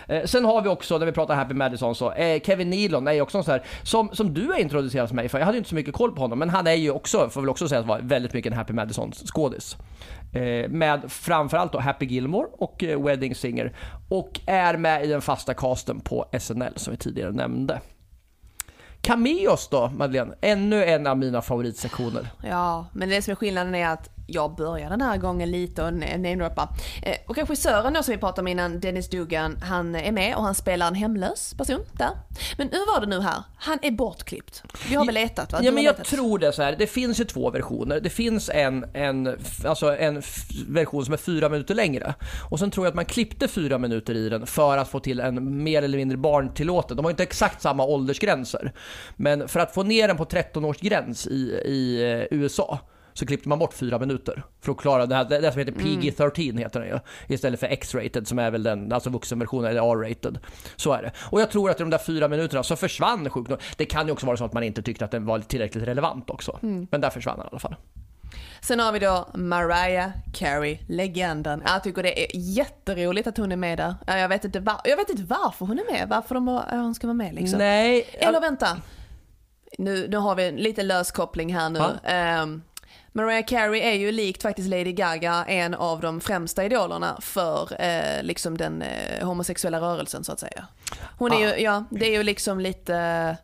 Eh, 0.08 0.26
sen 0.26 0.46
har 0.46 0.62
vi 0.62 0.70
också, 0.70 0.98
när 0.98 1.06
vi 1.06 1.12
pratar 1.12 1.36
Happy 1.36 1.54
Madison, 1.54 1.96
så 1.96 2.12
eh, 2.12 2.42
Kevin 2.42 2.70
Nealon 2.70 3.08
är 3.08 3.12
ju 3.12 3.22
också 3.22 3.38
en 3.38 3.44
sån 3.44 3.52
här, 3.52 3.64
som, 3.84 4.10
som 4.14 4.34
du 4.34 4.48
har 4.48 4.60
introducerat 4.60 5.12
mig 5.12 5.30
för. 5.30 5.40
Jag 5.40 5.46
hade 5.46 5.56
ju 5.56 5.60
inte 5.60 5.70
så 5.70 5.76
mycket 5.76 5.94
koll 5.94 6.16
på 6.16 6.22
honom, 6.22 6.40
men 6.40 6.50
han 6.50 6.68
är 6.68 6.74
ju 6.74 6.92
också, 6.92 7.30
får 7.30 7.42
väl 7.42 7.50
också 7.50 7.68
säga 7.68 7.80
att 7.80 7.88
vara 7.88 8.00
väldigt 8.02 8.34
mycket 8.34 8.52
en 8.52 8.58
Happy 8.58 8.74
Madison 8.74 9.12
skådis. 9.12 9.78
Eh, 10.34 10.70
med 10.70 11.12
framförallt 11.12 11.72
då 11.72 11.80
Happy 11.80 12.06
Gilmore 12.06 12.48
och 12.52 12.84
eh, 12.84 13.04
Wedding 13.04 13.36
Singer. 13.36 13.76
Och 14.10 14.40
är 14.46 14.78
med 14.78 15.06
i 15.06 15.08
den 15.08 15.22
fasta 15.22 15.54
casten 15.54 16.00
på 16.00 16.26
SNL 16.40 16.74
som 16.76 16.92
vi 16.92 16.98
tidigare 16.98 17.32
nämnde. 17.32 17.82
Cameos 19.02 19.68
då, 19.68 19.92
Madeleine? 19.98 20.36
Ännu 20.42 20.84
en 20.84 21.08
av 21.08 21.18
mina 21.18 21.42
favoritsektioner. 21.42 22.28
Ja, 22.44 22.86
men 22.94 23.10
det 23.10 23.22
som 23.22 23.32
är 23.32 23.36
skillnaden 23.36 23.76
är 23.76 23.88
att 23.88 24.10
jag 24.28 24.56
börjar 24.56 24.90
den 24.90 25.02
här 25.02 25.18
gången 25.18 25.52
lite 25.52 25.84
och 25.84 25.94
namedroppa. 25.94 26.70
Eh, 27.02 27.16
och 27.28 27.38
regissören 27.38 27.94
då 27.94 28.04
som 28.04 28.12
vi 28.12 28.18
pratade 28.18 28.42
om 28.42 28.48
innan, 28.48 28.80
Dennis 28.80 29.10
Dugan, 29.10 29.58
han 29.62 29.96
är 29.96 30.12
med 30.12 30.36
och 30.36 30.44
han 30.44 30.56
spelar 30.56 30.88
en 30.88 30.96
hemlös 30.96 31.54
person 31.58 31.80
där. 31.92 32.10
Men 32.58 32.70
hur 32.72 32.94
var 32.94 33.02
det 33.02 33.08
nu 33.08 33.22
här? 33.22 33.44
Han 33.56 33.80
är 33.82 33.92
bortklippt. 33.92 34.64
Vi 34.90 34.96
har 34.96 35.06
väl 35.06 35.16
letat 35.16 35.52
va? 35.52 35.60
Du 35.60 35.66
Ja 35.66 35.72
men 35.72 35.84
jag 35.84 36.06
tror 36.06 36.40
det 36.40 36.52
så 36.52 36.62
här. 36.62 36.76
det 36.80 36.88
finns 36.88 37.20
ju 37.20 37.24
två 37.24 37.50
versioner. 37.50 38.00
Det 38.00 38.10
finns 38.10 38.50
en, 38.50 38.86
en, 38.94 39.38
alltså 39.66 39.98
en 39.98 40.22
version 40.68 41.06
som 41.06 41.14
är 41.14 41.18
fyra 41.18 41.50
minuter 41.50 41.76
längre. 41.76 42.14
Och 42.50 42.60
sen 42.60 42.72
tror 42.72 42.86
jag 42.86 42.90
att 42.92 42.96
man 42.96 43.06
klippte 43.06 43.48
fyra 43.48 43.78
minuter 43.78 44.16
i 44.16 44.30
den 44.30 44.48
för 44.48 44.78
att 44.78 44.90
få 44.90 45.00
till 45.00 45.20
en 45.20 45.64
mer 45.64 45.82
eller 45.82 45.98
mindre 45.98 46.18
barntillåten. 46.18 46.98
De 46.98 47.06
har 47.06 47.10
inte 47.12 47.24
exakt 47.24 47.62
samma 47.62 47.86
åldersgränser. 47.86 48.74
Men 49.16 49.48
för 49.48 49.60
att 49.60 49.74
få 49.74 49.84
ner 49.84 50.08
den 50.08 50.18
på 50.18 50.26
13-årsgräns 50.26 51.28
i, 51.28 51.34
i 51.66 52.12
eh, 52.12 52.38
USA 52.38 52.80
så 53.14 53.26
klippte 53.26 53.50
man 53.50 53.60
bort 53.60 53.74
fyra 53.74 54.00
minuter 54.00 54.44
för 54.62 54.72
att 54.72 54.78
klara 54.78 55.06
det 55.06 55.16
här, 55.16 55.26
det, 55.26 55.40
det 55.40 55.52
som 55.52 55.60
heter 55.60 55.72
PG-13 55.72 56.58
heter 56.60 56.80
den 56.80 56.90
ju. 56.90 57.00
Istället 57.28 57.60
för 57.60 57.68
X-rated 57.68 58.28
som 58.28 58.40
är 58.40 58.52
väl 58.52 58.64
den, 58.64 58.94
alltså 58.94 59.10
vuxenversionen, 59.10 59.72
eller 59.72 59.82
R-rated. 59.82 60.40
Så 60.76 60.94
är 60.94 61.02
det. 61.02 61.12
Och 61.20 61.42
jag 61.42 61.52
tror 61.52 61.70
att 61.70 61.80
i 61.80 61.84
de 61.84 61.90
där 61.90 61.98
fyra 61.98 62.28
minuterna 62.28 62.64
så 62.64 62.76
försvann 62.76 63.24
nog. 63.24 63.54
Det 63.78 63.86
kan 63.86 64.06
ju 64.08 64.14
också 64.14 64.26
vara 64.26 64.38
så 64.38 64.46
att 64.46 64.54
man 64.54 64.64
inte 64.64 64.82
tyckte 64.82 65.06
att 65.06 65.12
den 65.12 65.26
var 65.26 65.40
tillräckligt 65.40 65.84
relevant 65.84 66.30
också. 66.30 66.60
Men 66.62 67.02
där 67.02 67.10
försvann 67.10 67.38
den 67.38 67.46
i 67.46 67.50
alla 67.52 67.60
fall. 67.60 67.76
Sen 68.62 68.80
har 68.80 68.92
vi 68.92 69.00
då 69.00 69.28
Mariah 69.34 70.10
Carey, 70.34 70.78
legenden. 70.88 71.64
Jag 71.66 71.84
tycker 71.84 72.04
det 72.04 72.24
är 72.24 72.28
jätteroligt 72.34 73.28
att 73.28 73.38
hon 73.38 73.52
är 73.52 73.56
med 73.56 73.78
där. 73.78 73.96
Ja, 74.08 74.18
Jag 74.18 74.30
vet 74.30 74.46
inte, 74.46 74.60
var, 74.60 74.82
jag 74.84 74.98
vet 74.98 75.10
inte 75.10 75.24
varför 75.24 75.66
hon 75.66 75.80
är 75.80 75.92
med, 75.92 76.10
varför 76.10 76.36
de, 76.36 76.48
hon 76.70 76.96
ska 76.96 77.08
vara 77.08 77.14
med 77.14 77.36
liksom. 77.36 77.60
Nej, 77.60 78.06
Eller 78.14 78.42
vänta. 78.42 78.68
Nu, 79.78 80.08
nu 80.08 80.18
har 80.18 80.36
vi 80.36 80.48
en 80.48 80.56
lite 80.56 80.84
lös 80.84 81.12
koppling 81.12 81.56
här 81.56 81.70
nu. 81.70 81.80
Ja. 81.80 82.48
Mariah 83.16 83.46
Carey 83.46 83.82
är 83.82 83.94
ju 83.94 84.12
likt 84.12 84.42
faktiskt 84.42 84.70
Lady 84.70 84.92
Gaga 84.92 85.46
en 85.48 85.74
av 85.74 86.02
de 86.02 86.22
främsta 86.22 86.66
idolerna 86.66 87.18
för 87.22 87.82
eh, 87.82 88.24
liksom 88.24 88.58
den 88.58 88.82
eh, 88.82 89.26
homosexuella 89.28 89.82
rörelsen 89.82 90.24
så 90.24 90.32
att 90.32 90.40
säga. 90.40 90.68
Hon 91.18 91.32
är 91.32 91.36
Ah. 91.36 91.40
ju, 91.40 91.64
ja, 91.64 91.84
det 91.90 92.06
är 92.06 92.12
ju 92.18 92.24
liksom 92.24 92.60
lite 92.60 93.38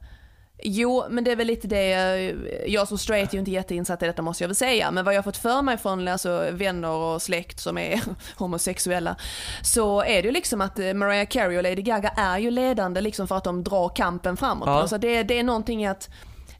Jo, 0.63 1.03
men 1.10 1.23
det 1.23 1.32
är 1.32 1.36
väl 1.36 1.47
lite 1.47 1.67
det, 1.67 1.93
eh, 1.93 2.36
jag 2.71 2.88
som 2.88 2.97
straight 2.97 3.29
är 3.29 3.34
ju 3.34 3.39
inte 3.39 3.51
jätteinsatt 3.51 4.03
i 4.03 4.05
detta 4.05 4.21
måste 4.21 4.43
jag 4.43 4.47
väl 4.47 4.55
säga, 4.55 4.91
men 4.91 5.05
vad 5.05 5.13
jag 5.13 5.17
har 5.17 5.23
fått 5.23 5.38
för 5.38 5.62
mig 5.62 5.77
från 5.77 6.08
alltså, 6.08 6.47
vänner 6.51 6.89
och 6.89 7.21
släkt 7.21 7.60
som 7.60 7.77
är 7.77 8.01
homosexuella, 8.38 9.15
så 9.63 10.01
är 10.01 10.21
det 10.21 10.25
ju 10.27 10.32
liksom 10.32 10.62
att 10.62 10.79
eh, 10.79 10.93
Mariah 10.93 11.27
Carey 11.27 11.58
och 11.58 11.63
Lady 11.63 11.82
Gaga 11.82 12.10
är 12.10 12.37
ju 12.37 12.52
ledande 12.52 13.02
liksom 13.02 13.27
för 13.27 13.35
att 13.37 13.43
de 13.43 13.63
drar 13.63 13.89
kampen 13.89 14.37
framåt. 14.37 14.67
Ja. 14.67 14.81
Alltså 14.81 14.98
det, 14.98 15.23
det 15.23 15.39
är 15.39 15.43
någonting 15.43 15.85
att 15.85 16.10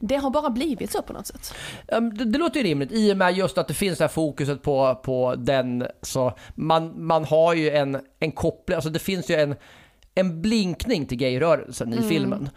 det 0.00 0.16
har 0.16 0.30
bara 0.30 0.50
blivit 0.50 0.90
så 0.92 1.02
på 1.02 1.12
något 1.12 1.26
sätt. 1.26 1.54
Um, 1.88 2.14
Det, 2.14 2.24
det 2.24 2.38
låter 2.38 2.60
ju 2.60 2.66
rimligt 2.66 2.92
i 2.92 3.12
och 3.12 3.16
med 3.16 3.36
just 3.36 3.58
att 3.58 3.68
det 3.68 3.74
finns 3.74 3.98
det 3.98 4.04
här 4.04 4.08
fokuset 4.08 4.62
på, 4.62 4.94
på 5.04 5.34
den. 5.38 5.86
Så 6.02 6.32
man, 6.54 7.06
man 7.06 7.24
har 7.24 7.54
ju 7.54 7.70
en, 7.70 8.00
en 8.20 8.32
koppling, 8.32 8.74
alltså 8.74 8.90
det 8.90 8.98
finns 8.98 9.30
ju 9.30 9.34
en, 9.34 9.54
en 10.14 10.42
blinkning 10.42 11.06
till 11.06 11.18
gayrörelsen 11.18 11.92
i 11.94 12.02
filmen. 12.08 12.50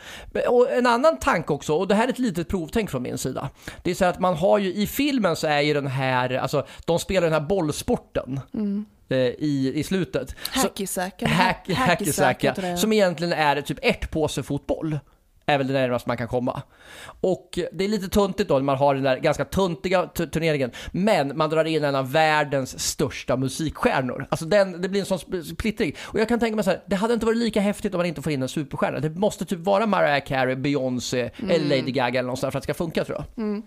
Och 0.48 0.72
en 0.72 0.88
annan 0.88 1.18
tanke 1.20 1.54
också, 1.54 1.74
och 1.74 1.88
det 1.88 1.96
här 1.96 2.06
är 2.08 2.10
ett 2.10 2.20
litet 2.20 2.48
provtänk 2.48 2.90
från 2.92 3.04
min 3.04 3.18
sida. 3.18 3.50
Det 3.84 3.92
är 3.92 3.96
så 3.96 4.06
att 4.06 4.20
man 4.20 4.36
har 4.36 4.58
ju 4.58 4.74
i 4.74 4.88
filmen 4.88 5.36
så 5.36 5.48
är 5.48 5.62
ju 5.62 5.74
den 5.74 5.88
här, 5.88 6.30
alltså 6.34 6.66
de 6.86 7.00
spelar 7.00 7.22
den 7.22 7.34
här 7.34 7.48
bollsporten. 7.48 8.40
eh, 9.10 9.18
I, 9.18 9.72
i 9.76 9.84
slutet. 9.84 10.36
Eller 11.22 11.34
Hack, 11.34 11.68
heter 12.44 12.62
det. 12.62 12.78
som 12.78 12.94
egentligen 12.94 13.34
är 13.34 13.62
typ 13.62 13.80
ett 13.82 14.12
påse 14.12 14.44
fotboll. 14.44 15.00
Är 15.46 15.58
väl 15.58 15.68
det 15.68 15.74
närmaste 15.74 16.10
man 16.10 16.18
kan 16.18 16.28
komma. 16.28 16.62
Och 17.22 17.60
det 17.72 17.84
är 17.86 17.90
lite 17.90 18.08
tuntigt 18.08 18.50
då 18.50 18.54
när 18.56 18.62
man 18.64 18.78
har 18.78 18.94
den 18.96 19.04
där 19.04 19.18
ganska 19.18 19.46
tuntiga 19.46 20.06
tu- 20.16 20.28
turneringen. 20.28 20.72
Men 20.92 21.38
man 21.38 21.50
drar 21.50 21.66
in 21.66 21.84
en 21.84 21.96
av 21.96 22.12
världens 22.12 22.80
största 22.80 23.38
musikstjärnor. 23.38 24.28
Alltså 24.30 24.46
den, 24.46 24.82
det 24.82 24.90
blir 24.90 25.00
en 25.00 25.06
sån 25.06 25.18
sp- 25.18 25.44
splittring. 25.56 25.96
Och 26.02 26.20
jag 26.20 26.28
kan 26.28 26.40
tänka 26.40 26.56
mig 26.56 26.64
så 26.64 26.70
här, 26.70 26.84
det 26.88 26.96
hade 26.96 27.14
inte 27.14 27.26
varit 27.26 27.38
lika 27.38 27.62
häftigt 27.62 27.94
om 27.94 27.98
man 27.98 28.06
inte 28.06 28.22
får 28.22 28.32
in 28.32 28.42
en 28.42 28.48
superstjärna. 28.50 29.00
Det 29.00 29.10
måste 29.10 29.46
typ 29.46 29.60
vara 29.60 29.86
Mariah 29.86 30.24
Carey, 30.26 30.56
Beyoncé 30.56 31.30
eller 31.50 31.66
Lady 31.78 31.92
Gaga 31.92 32.20
eller 32.20 32.30
där 32.30 32.36
för 32.36 32.48
att 32.48 32.54
det 32.54 32.62
ska 32.62 32.74
funka 32.74 33.04
tror 33.06 33.18
jag. 33.36 33.62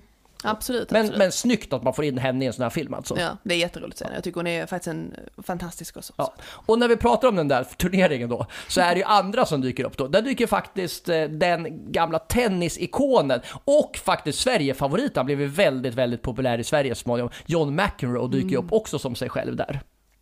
Absolut. 0.44 0.90
Men, 0.90 1.00
absolut. 1.00 1.18
men 1.18 1.32
snyggt 1.32 1.72
att 1.72 1.82
man 1.82 1.94
får 1.94 2.04
in 2.04 2.18
henne 2.18 2.44
i 2.44 2.46
en 2.46 2.52
sån 2.52 2.62
här 2.62 2.70
film 2.70 2.94
alltså. 2.94 3.18
Ja, 3.18 3.36
det 3.42 3.54
är 3.54 3.58
jätteroligt 3.58 4.02
att 4.02 4.08
se. 4.08 4.14
Jag 4.14 4.24
tycker 4.24 4.36
hon 4.36 4.46
är 4.46 4.66
faktiskt 4.66 4.88
en 4.88 5.14
fantastisk 5.42 5.96
också. 5.96 6.12
Ja. 6.16 6.34
Och 6.42 6.78
när 6.78 6.88
vi 6.88 6.96
pratar 6.96 7.28
om 7.28 7.36
den 7.36 7.48
där 7.48 7.64
turneringen 7.64 8.28
då, 8.28 8.46
så 8.68 8.80
är 8.80 8.94
det 8.94 8.98
ju 8.98 9.04
andra 9.04 9.46
som 9.46 9.60
dyker 9.60 9.84
upp 9.84 9.96
då. 9.96 10.08
Där 10.08 10.22
dyker 10.22 10.46
faktiskt 10.46 11.08
eh, 11.08 11.24
den 11.24 11.92
gamla 11.92 12.18
tennisikonen 12.18 13.40
och 13.64 13.96
faktiskt 13.96 14.38
Sverigefavoriten, 14.38 15.16
han 15.16 15.26
blev 15.26 15.40
ju 15.40 15.46
väldigt, 15.46 15.94
väldigt 15.94 16.22
populär 16.22 16.58
i 16.58 16.64
Sverige 16.64 16.94
så 16.94 17.00
småningom. 17.00 17.30
John 17.46 17.76
McEnroe 17.76 18.28
dyker 18.28 18.50
ju 18.50 18.56
upp 18.56 18.72
också 18.72 18.98
som 18.98 19.14
sig 19.14 19.28
själv 19.28 19.56
där. 19.56 19.80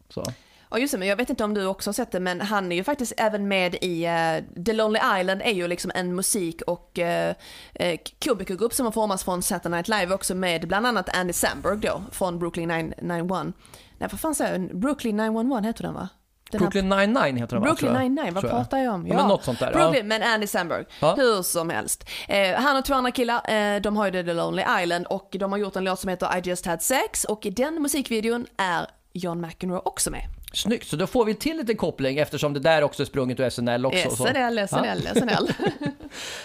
Så. 0.09 0.25
Ja 0.71 0.79
just 0.79 0.93
det, 0.93 0.99
men 0.99 1.09
jag 1.09 1.17
vet 1.17 1.31
inte 1.31 1.45
om 1.45 1.55
du 1.55 1.67
också 1.67 1.89
har 1.89 1.95
sett 1.95 2.13
det, 2.13 2.21
men 2.21 2.41
han 2.41 2.73
är 2.73 2.77
ju 2.77 2.85
faktiskt 2.85 3.13
även 3.17 3.49
med 3.49 3.75
i 3.81 4.07
uh, 4.07 4.65
The 4.65 4.73
Lonely 4.73 5.01
Island 5.21 5.43
är 5.43 5.53
ju 5.53 5.69
liksom 5.69 5.91
en 5.95 6.15
musik 6.15 6.63
och 6.67 6.99
uh, 6.99 7.05
uh, 7.87 7.97
komikergrupp 8.25 8.73
som 8.73 8.87
har 8.87 8.93
formats 8.93 9.25
från 9.25 9.43
Saturday 9.43 9.71
Night 9.71 9.89
Live 9.89 10.15
också 10.15 10.35
med 10.35 10.69
bland 10.69 10.87
annat 10.87 11.17
Andy 11.17 11.33
Samberg 11.33 11.79
då 11.79 12.03
från 12.13 12.39
Brooklyn 12.39 12.69
991. 12.69 13.55
Nej 13.99 14.09
vad 14.11 14.21
fan 14.21 14.35
säger 14.35 14.53
jag? 14.53 14.77
Brooklyn 14.79 15.17
911 15.17 15.61
heter 15.61 15.83
den 15.83 15.95
va? 15.95 16.09
Den 16.51 16.59
Brooklyn 16.59 16.89
99 16.89 17.41
heter 17.41 17.57
den 17.57 17.61
va? 17.61 17.67
Brooklyn 17.67 17.91
tror 17.91 18.03
jag. 18.03 18.11
99, 18.11 18.33
vad 18.35 18.51
pratar 18.51 18.79
jag 18.79 18.95
om? 18.95 19.07
Ja, 19.07 19.15
men 19.15 19.29
något 19.29 19.45
sånt 19.45 19.59
där. 19.59 19.73
Brooklyn, 19.73 20.09
men 20.09 20.23
Andy 20.23 20.47
Samberg. 20.47 20.85
Ja. 21.01 21.15
Hur 21.15 21.43
som 21.43 21.71
helst. 21.71 22.09
Eh, 22.29 22.55
han 22.55 22.77
och 22.77 22.85
två 22.85 22.95
andra 22.95 23.11
killar, 23.11 23.51
eh, 23.51 23.81
de 23.81 23.97
har 23.97 24.07
ju 24.07 24.13
The 24.13 24.33
Lonely 24.33 24.65
Island 24.83 25.07
och 25.07 25.37
de 25.39 25.53
har 25.53 25.59
gjort 25.59 25.77
en 25.77 25.85
låt 25.85 26.01
som 26.01 26.11
heter 26.11 26.39
I 26.39 26.41
just 26.49 26.67
had 26.67 26.83
sex 26.83 27.25
och 27.25 27.47
i 27.47 27.51
den 27.51 27.83
musikvideon 27.83 28.47
är 28.57 28.87
John 29.13 29.41
McEnroe 29.41 29.81
också 29.85 30.11
med. 30.11 30.23
Snyggt, 30.55 30.89
så 30.89 30.97
då 30.97 31.07
får 31.07 31.25
vi 31.25 31.35
till 31.35 31.57
lite 31.57 31.75
koppling 31.75 32.19
eftersom 32.19 32.55
det 32.55 32.61
där 32.61 32.83
också 32.83 33.03
är 33.03 33.07
sprunget 33.07 33.41
ur 33.41 33.51
SNL 33.51 33.87
också. 33.87 34.11
SNL, 34.11 34.69
SNL, 34.69 35.09
SNL. 35.15 35.53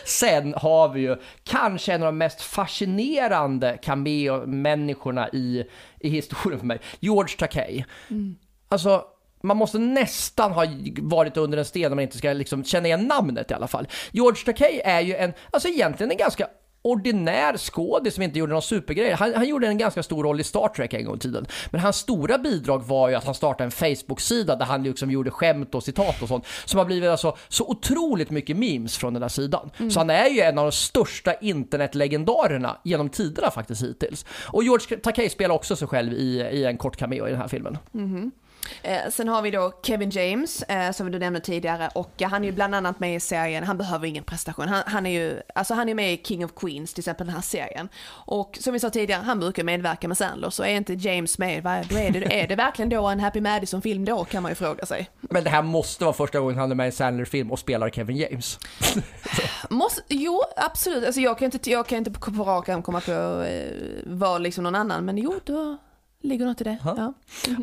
Sen 0.05 0.53
har 0.57 0.89
vi 0.89 1.01
ju 1.01 1.15
kanske 1.43 1.93
en 1.93 2.01
av 2.01 2.05
de 2.05 2.17
mest 2.17 2.41
fascinerande 2.41 3.77
cameo-människorna 3.83 5.29
i, 5.29 5.63
i 5.99 6.09
historien 6.09 6.59
för 6.59 6.67
mig, 6.67 6.79
George 6.99 7.37
Takei. 7.37 7.85
Alltså, 8.67 9.03
man 9.43 9.57
måste 9.57 9.77
nästan 9.79 10.51
ha 10.51 10.65
varit 11.01 11.37
under 11.37 11.57
en 11.57 11.65
sten 11.65 11.91
om 11.91 11.95
man 11.95 12.03
inte 12.03 12.17
ska 12.17 12.33
liksom 12.33 12.63
känna 12.63 12.87
igen 12.87 13.07
namnet 13.07 13.51
i 13.51 13.53
alla 13.53 13.67
fall. 13.67 13.87
George 14.11 14.45
Takei 14.45 14.81
är 14.85 15.01
ju 15.01 15.15
en, 15.15 15.33
alltså 15.51 15.67
egentligen 15.67 16.11
en 16.11 16.17
ganska 16.17 16.47
ordinär 16.91 17.57
skådis 17.57 18.13
som 18.13 18.23
inte 18.23 18.39
gjorde 18.39 18.53
någon 18.53 18.61
supergrej. 18.61 19.11
Han, 19.11 19.33
han 19.35 19.47
gjorde 19.47 19.67
en 19.67 19.77
ganska 19.77 20.03
stor 20.03 20.23
roll 20.23 20.39
i 20.39 20.43
Star 20.43 20.67
Trek 20.67 20.93
en 20.93 21.05
gång 21.05 21.15
i 21.15 21.19
tiden. 21.19 21.45
Men 21.71 21.81
hans 21.81 21.95
stora 21.95 22.37
bidrag 22.37 22.83
var 22.83 23.09
ju 23.09 23.15
att 23.15 23.25
han 23.25 23.35
startade 23.35 23.63
en 23.63 23.71
Facebook-sida 23.71 24.55
där 24.55 24.65
han 24.65 24.83
liksom 24.83 25.11
gjorde 25.11 25.31
skämt 25.31 25.75
och 25.75 25.83
citat 25.83 26.21
och 26.21 26.27
sånt. 26.27 26.45
Som 26.65 26.77
har 26.77 26.85
blivit 26.85 27.09
alltså 27.09 27.37
så 27.47 27.65
otroligt 27.67 28.31
mycket 28.31 28.57
memes 28.57 28.97
från 28.97 29.13
den 29.13 29.21
här 29.21 29.29
sidan. 29.29 29.69
Så 29.89 29.99
han 29.99 30.09
är 30.09 30.29
ju 30.29 30.39
en 30.39 30.57
av 30.57 30.65
de 30.65 30.71
största 30.71 31.33
internetlegendarerna 31.33 32.77
genom 32.83 33.09
tiderna 33.09 33.51
faktiskt 33.51 33.83
hittills. 33.83 34.25
Och 34.45 34.63
George 34.63 34.97
Takei 34.97 35.29
spelar 35.29 35.55
också 35.55 35.75
sig 35.75 35.87
själv 35.87 36.13
i, 36.13 36.41
i 36.51 36.65
en 36.65 36.77
kort 36.77 36.97
cameo 36.97 37.27
i 37.27 37.31
den 37.31 37.39
här 37.39 37.47
filmen. 37.47 37.77
Eh, 38.81 39.09
sen 39.11 39.27
har 39.27 39.41
vi 39.41 39.51
då 39.51 39.73
Kevin 39.83 40.09
James, 40.09 40.63
eh, 40.63 40.91
som 40.91 41.11
du 41.11 41.19
nämnde 41.19 41.39
tidigare, 41.39 41.89
och 41.95 42.21
eh, 42.21 42.29
han 42.29 42.43
är 42.43 42.47
ju 42.47 42.51
bland 42.51 42.75
annat 42.75 42.99
med 42.99 43.15
i 43.15 43.19
serien, 43.19 43.63
han 43.63 43.77
behöver 43.77 44.07
ingen 44.07 44.23
prestation, 44.23 44.67
han, 44.67 44.83
han 44.85 45.05
är 45.05 45.11
ju, 45.11 45.41
alltså 45.55 45.73
han 45.73 45.89
är 45.89 45.93
med 45.93 46.13
i 46.13 46.21
King 46.23 46.45
of 46.45 46.51
Queens, 46.55 46.93
till 46.93 47.01
exempel 47.01 47.27
den 47.27 47.35
här 47.35 47.41
serien. 47.41 47.89
Och 48.09 48.57
som 48.61 48.73
vi 48.73 48.79
sa 48.79 48.89
tidigare, 48.89 49.21
han 49.21 49.39
brukar 49.39 49.63
medverka 49.63 50.07
med 50.07 50.17
Sandler, 50.17 50.49
så 50.49 50.63
är 50.63 50.69
inte 50.69 50.93
James 50.93 51.37
med, 51.37 51.63
vad, 51.63 51.87
då 51.87 51.97
är 51.97 52.11
det, 52.11 52.41
är 52.41 52.47
det 52.47 52.55
verkligen 52.55 52.89
då 52.89 53.07
en 53.07 53.19
Happy 53.19 53.41
Madison-film 53.41 54.05
då, 54.05 54.25
kan 54.25 54.43
man 54.43 54.51
ju 54.51 54.55
fråga 54.55 54.85
sig. 54.85 55.09
Men 55.21 55.43
det 55.43 55.49
här 55.49 55.61
måste 55.61 56.03
vara 56.03 56.13
första 56.13 56.39
gången 56.39 56.57
han 56.57 56.71
är 56.71 56.75
med 56.75 56.83
i 56.83 56.87
en 56.87 56.91
Sandler-film 56.91 57.51
och 57.51 57.59
spelar 57.59 57.89
Kevin 57.89 58.17
James. 58.17 58.59
Måste, 59.69 60.01
jo, 60.07 60.41
absolut, 60.55 61.05
alltså 61.05 61.21
jag 61.21 61.37
kan 61.37 61.45
inte, 61.45 61.71
jag 61.71 61.87
kan 61.87 61.97
inte 61.97 62.11
på 62.11 62.43
rak 62.43 62.69
arm 62.69 62.81
komma 62.81 63.01
på 63.01 63.11
eh, 63.43 63.71
vad 64.05 64.41
liksom 64.41 64.63
någon 64.63 64.75
annan, 64.75 65.05
men 65.05 65.17
jo, 65.17 65.39
då 65.43 65.77
ligger 66.21 66.45
något 66.45 66.61
i 66.61 66.63
det. 66.63 66.77
Ja. 66.83 67.13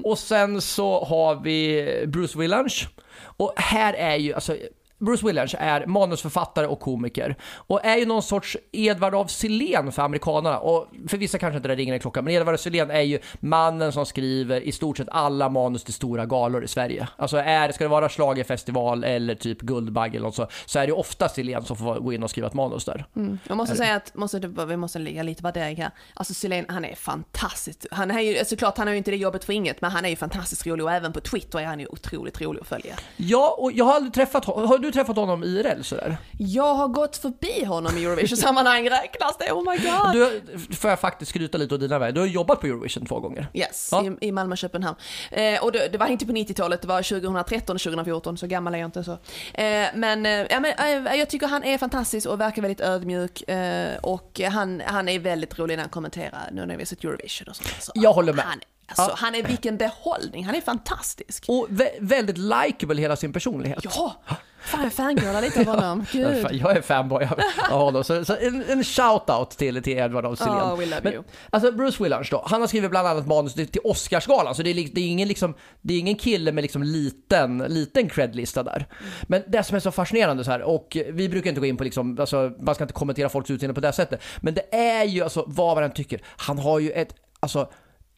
Och 0.05 0.19
sen 0.19 0.61
så 0.61 1.05
har 1.05 1.35
vi 1.35 2.05
Bruce 2.07 2.39
Willange. 2.39 2.89
Och 3.19 3.53
här 3.57 3.95
är 3.95 4.17
ju, 4.17 4.35
alltså 4.35 4.57
Bruce 4.99 5.27
Willange 5.27 5.57
är 5.59 5.87
manusförfattare 5.87 6.67
och 6.67 6.81
komiker 6.81 7.37
och 7.43 7.85
är 7.85 7.97
ju 7.97 8.07
någon 8.07 8.23
sorts 8.23 8.57
Edvard 8.73 9.15
af 9.15 9.31
Sillén 9.31 9.93
för 9.93 10.03
amerikanerna 10.03 10.59
och 10.59 10.87
för 11.09 11.17
vissa 11.17 11.39
kanske 11.39 11.57
inte 11.57 11.69
det 11.69 11.75
ringer 11.75 11.95
en 11.95 12.01
klocka 12.01 12.23
men 12.23 12.35
Edvard 12.35 12.55
af 12.55 12.61
Sillén 12.61 12.91
är 12.91 13.01
ju 13.01 13.19
mannen 13.41 13.93
som 13.93 14.07
skriver 14.07 14.61
i 14.61 14.73
stort 14.73 14.97
sett 14.97 15.09
alla 15.11 15.49
manus 15.49 15.85
till 15.85 15.95
stora 15.95 16.27
galor 16.27 16.65
i 16.65 16.69
Sverige. 16.69 17.09
Alltså 17.17 17.37
är, 17.37 17.73
ska 17.73 17.85
det 17.85 17.89
vara 17.89 18.09
schlagerfestival 18.09 19.05
eller 19.05 19.35
typ 19.35 19.61
Guldbagge 19.61 20.17
eller 20.17 20.27
något 20.27 20.35
så, 20.35 20.49
så 20.67 20.79
är 20.79 20.87
det 20.87 20.93
ofta 20.93 21.29
Sillén 21.29 21.65
som 21.65 21.77
får 21.77 22.01
gå 22.01 22.13
in 22.13 22.23
och 22.23 22.31
skriva 22.31 22.47
ett 22.47 22.55
manus 22.55 22.85
där. 22.85 23.07
Mm. 23.17 23.39
Jag 23.49 23.57
måste 23.57 23.77
säga 23.77 23.95
att 23.95 24.15
måste, 24.15 24.39
vi 24.69 24.77
måste 24.77 24.99
lägga 24.99 25.23
lite 25.23 25.43
värdering 25.43 25.77
här. 25.77 25.91
Alltså 26.15 26.35
Selene, 26.35 26.67
han 26.69 26.85
är 26.85 26.95
fantastisk. 26.95 27.87
Han 27.91 28.11
är 28.11 28.21
ju, 28.21 28.45
såklart 28.45 28.79
han 28.79 28.87
har 28.87 28.93
ju 28.93 28.99
inte 28.99 29.11
det 29.11 29.17
jobbet 29.17 29.45
för 29.45 29.53
inget, 29.53 29.81
men 29.81 29.91
han 29.91 30.05
är 30.05 30.09
ju 30.09 30.17
fantastiskt 30.17 30.67
rolig 30.67 30.85
och 30.85 30.93
även 30.93 31.13
på 31.13 31.21
Twitter 31.21 31.59
är 31.59 31.65
han 31.65 31.81
ju 31.81 31.87
otroligt 31.87 32.41
rolig 32.41 32.61
att 32.61 32.69
följa. 32.69 32.95
Ja, 33.17 33.57
och 33.59 33.73
jag 33.73 33.85
har 33.85 33.95
aldrig 33.95 34.13
träffat 34.13 34.45
honom. 34.45 34.86
Du 34.87 34.93
träffat 34.93 35.17
honom 35.17 35.45
IRL 35.45 35.83
sådär? 35.83 36.17
Jag 36.39 36.75
har 36.75 36.89
gått 36.89 37.17
förbi 37.17 37.65
honom 37.65 37.99
i 37.99 38.05
Eurovision-sammanhang, 38.05 38.91
räknas 38.91 39.37
det? 39.39 39.53
Oh 39.53 39.71
my 39.73 39.79
god! 39.79 40.13
Du, 40.13 40.59
får 40.77 40.91
jag 40.91 41.01
faktiskt 41.01 41.29
skryta 41.31 41.59
lite 41.59 41.75
å 41.75 41.79
dina 41.79 41.99
vägar. 41.99 42.13
Du 42.13 42.21
har 42.21 42.27
jobbat 42.27 42.61
på 42.61 42.67
Eurovision 42.67 43.07
två 43.07 43.21
gånger. 43.21 43.47
Yes, 43.55 43.89
Ja. 43.93 44.05
i, 44.21 44.27
i 44.29 44.33
Malmö 44.33 44.53
och 44.53 44.59
Köpenhamn. 44.59 44.97
Eh, 45.31 45.65
och 45.65 45.73
det, 45.73 45.89
det 45.93 45.99
var 45.99 46.07
inte 46.07 46.27
på 46.27 46.33
90-talet, 46.33 46.83
det 46.83 46.89
var 46.89 47.03
2013 47.03 47.79
2014, 47.79 48.39
så 48.39 48.47
gammal 48.47 48.75
är 48.75 48.79
jag 48.79 48.89
inte 48.89 49.05
så. 49.05 49.13
Eh, 49.13 49.87
men, 49.95 50.27
eh, 50.27 50.33
ja, 50.51 50.61
men 50.61 51.07
eh, 51.07 51.15
jag 51.15 51.31
tycker 51.31 51.47
han 51.47 51.65
är 51.65 51.79
fantastisk 51.79 52.29
och 52.29 52.41
verkar 52.41 52.63
väldigt 52.63 52.81
ödmjuk. 52.81 53.49
Eh, 53.49 53.97
och 54.03 54.41
han, 54.51 54.83
han 54.87 55.09
är 55.09 55.19
väldigt 55.19 55.59
rolig 55.59 55.77
när 55.77 55.83
han 55.83 55.91
kommenterar 55.91 56.49
nu 56.53 56.67
när 56.67 56.77
vi 56.77 56.81
har 56.83 56.87
sett 56.87 57.05
Eurovision 57.05 57.49
och 57.49 57.57
sånt. 57.57 57.69
Så, 57.81 57.93
Jag 57.95 58.13
håller 58.13 58.33
med. 58.33 58.45
Han, 58.45 58.61
alltså, 58.87 59.03
Ja. 59.03 59.15
han 59.17 59.35
är 59.35 59.43
vilken 59.43 59.77
behållning, 59.77 60.45
han 60.45 60.55
är 60.55 60.61
fantastisk. 60.61 61.45
Och 61.49 61.69
vä- 61.71 61.99
väldigt 62.01 62.39
likable 62.39 63.01
hela 63.01 63.17
sin 63.17 63.33
personlighet. 63.33 63.85
Ja, 63.85 64.15
fan 64.61 64.83
jag 64.83 64.93
fangirlar 64.93 65.43
lite 65.43 65.61
av 65.61 65.67
honom. 65.67 66.07
Gud. 66.13 66.47
Jag 66.51 66.77
är 66.77 66.83
fanboy 66.83 67.25
av 67.25 67.41
av 67.71 67.81
honom. 67.81 68.05
Så, 68.05 68.25
så 68.25 68.37
en, 68.37 68.65
en 68.69 68.83
shout-out 68.83 69.57
till, 69.57 69.83
till 69.83 69.99
Edward 69.99 70.27
af 70.27 70.39
Sillén. 70.39 70.55
Oh, 70.55 70.77
we 70.77 70.87
love 70.87 71.01
Men, 71.03 71.13
you. 71.13 71.23
Alltså 71.51 71.73
Bruce 71.73 72.03
Willange 72.03 72.29
då, 72.31 72.45
han 72.47 72.61
har 72.61 72.69
skrivit 72.69 72.91
bland 72.91 73.09
annat 73.09 73.27
manus 73.27 73.55
till, 73.55 73.67
till 73.69 73.81
Oscarsgalan, 73.85 74.55
så 74.55 74.63
det 74.63 74.71
är, 74.71 74.75
det 74.95 75.01
är 75.01 75.07
ingen 75.09 75.29
liksom, 75.29 75.55
det 75.83 75.95
är 75.95 75.99
ingen 75.99 76.17
kille 76.17 76.53
med 76.53 76.63
liksom 76.63 76.83
liten, 76.83 77.59
liten 77.59 78.09
cred-lista 78.09 78.63
där. 78.63 78.87
Men 79.23 79.43
det 79.49 79.63
som 79.63 79.77
är 79.77 79.81
så 79.81 79.91
fascinerande 79.91 80.45
så 80.45 80.51
här, 80.51 80.63
och 80.63 80.97
vi 81.13 81.29
brukar 81.29 81.49
inte 81.49 81.61
gå 81.61 81.67
in 81.67 81.77
på 81.77 81.85
liksom, 81.85 82.21
alltså, 82.21 82.53
man 82.61 82.75
ska 82.75 82.85
inte 82.85 82.95
kommentera 82.95 83.29
folks 83.29 83.51
utseende 83.51 83.75
på 83.75 83.81
det 83.81 83.93
sättet, 83.93 84.23
men 84.41 84.55
det 84.55 84.75
är 84.77 85.05
ju 85.05 85.23
alltså, 85.23 85.45
vad 85.47 85.77
man 85.77 85.85
än 85.85 85.93
tycker, 85.93 86.21
han 86.37 86.59
har 86.59 86.79
ju 86.79 86.91
ett, 86.91 87.15
alltså, 87.41 87.69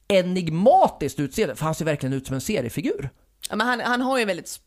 enigmatiskt 0.08 1.20
utseende, 1.20 1.54
för 1.56 1.64
han 1.64 1.74
ser 1.74 1.84
verkligen 1.84 2.12
ut 2.12 2.26
som 2.26 2.34
en 2.34 2.40
seriefigur. 2.40 3.10
Ja, 3.50 3.56
men 3.56 3.66
han, 3.66 3.80
han 3.80 4.00
har 4.00 4.18
ju 4.18 4.24
väldigt 4.24 4.60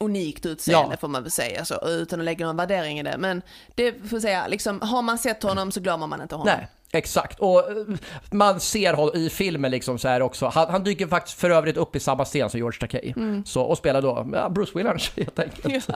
unikt 0.00 0.46
utseende 0.46 0.88
Ja. 0.90 0.96
får 1.00 1.08
man 1.08 1.22
väl 1.22 1.32
säga, 1.32 1.64
så, 1.64 1.86
utan 1.88 2.18
att 2.20 2.24
lägga 2.24 2.46
någon 2.46 2.56
värdering 2.56 2.98
i 2.98 3.02
det. 3.02 3.16
Men 3.18 3.42
det 3.74 4.08
får 4.10 4.20
säga, 4.20 4.46
liksom, 4.46 4.80
har 4.80 5.02
man 5.02 5.18
sett 5.18 5.42
honom 5.42 5.72
så 5.72 5.80
glömmer 5.80 6.06
man 6.06 6.22
inte 6.22 6.34
honom. 6.34 6.54
Nej, 6.58 6.68
exakt. 6.92 7.40
Och 7.40 7.70
eh, 7.70 7.76
man 8.30 8.60
ser 8.60 8.94
honom 8.94 9.16
i 9.16 9.30
filmen 9.30 9.70
liksom 9.70 9.98
så 9.98 10.08
här 10.08 10.22
också. 10.22 10.46
Han, 10.46 10.70
han 10.70 10.84
dyker 10.84 11.06
faktiskt 11.06 11.40
för 11.40 11.50
övrigt 11.50 11.76
upp 11.76 11.96
i 11.96 12.00
samma 12.00 12.24
scen 12.24 12.50
som 12.50 12.58
George 12.58 12.80
Takei. 12.80 13.14
Så, 13.44 13.62
och 13.62 13.78
spelar 13.78 14.02
då 14.02 14.28
ja, 14.32 14.48
Bruce 14.48 14.72
Willange 14.74 15.04
helt 15.16 15.38
enkelt. 15.38 15.88
Ja. 15.88 15.94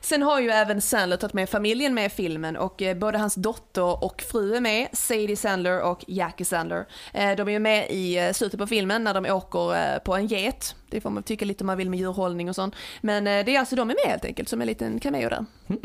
Sen 0.00 0.22
har 0.22 0.40
ju 0.40 0.50
även 0.50 0.80
Sandler 0.80 1.16
tagit 1.16 1.34
med 1.34 1.48
familjen 1.48 1.94
med 1.94 2.06
i 2.06 2.08
filmen 2.08 2.56
och 2.56 2.82
eh, 2.82 2.96
både 2.96 3.18
hans 3.18 3.34
dotter 3.34 4.04
och 4.04 4.22
fru 4.22 4.54
är 4.56 4.60
med, 4.60 4.88
Sadie 4.92 5.36
Sandler 5.36 5.82
och 5.82 6.04
Jackie 6.06 6.44
Sandler. 6.44 6.86
Eh, 7.12 7.36
de 7.36 7.48
är 7.48 7.52
ju 7.52 7.58
med 7.58 7.90
i 7.90 8.18
eh, 8.18 8.32
slutet 8.32 8.60
på 8.60 8.66
filmen 8.66 9.04
när 9.04 9.14
de 9.14 9.30
åker 9.30 9.76
eh, 9.76 9.98
på 9.98 10.14
en 10.14 10.26
get. 10.26 10.74
Det 10.90 11.00
får 11.00 11.10
man 11.10 11.22
tycka 11.22 11.44
lite 11.44 11.64
om 11.64 11.66
man 11.66 11.78
vill 11.78 11.90
med 11.90 11.98
djurhållning 11.98 12.48
och 12.48 12.54
sånt. 12.54 12.74
Men 13.00 13.26
eh, 13.26 13.44
det 13.44 13.56
är 13.56 13.60
alltså 13.60 13.76
de 13.76 13.90
är 13.90 13.94
med 13.94 14.10
helt 14.10 14.24
enkelt 14.24 14.48
som 14.48 14.60
en 14.60 14.66
liten 14.66 15.00
cameo 15.00 15.28
där. 15.28 15.44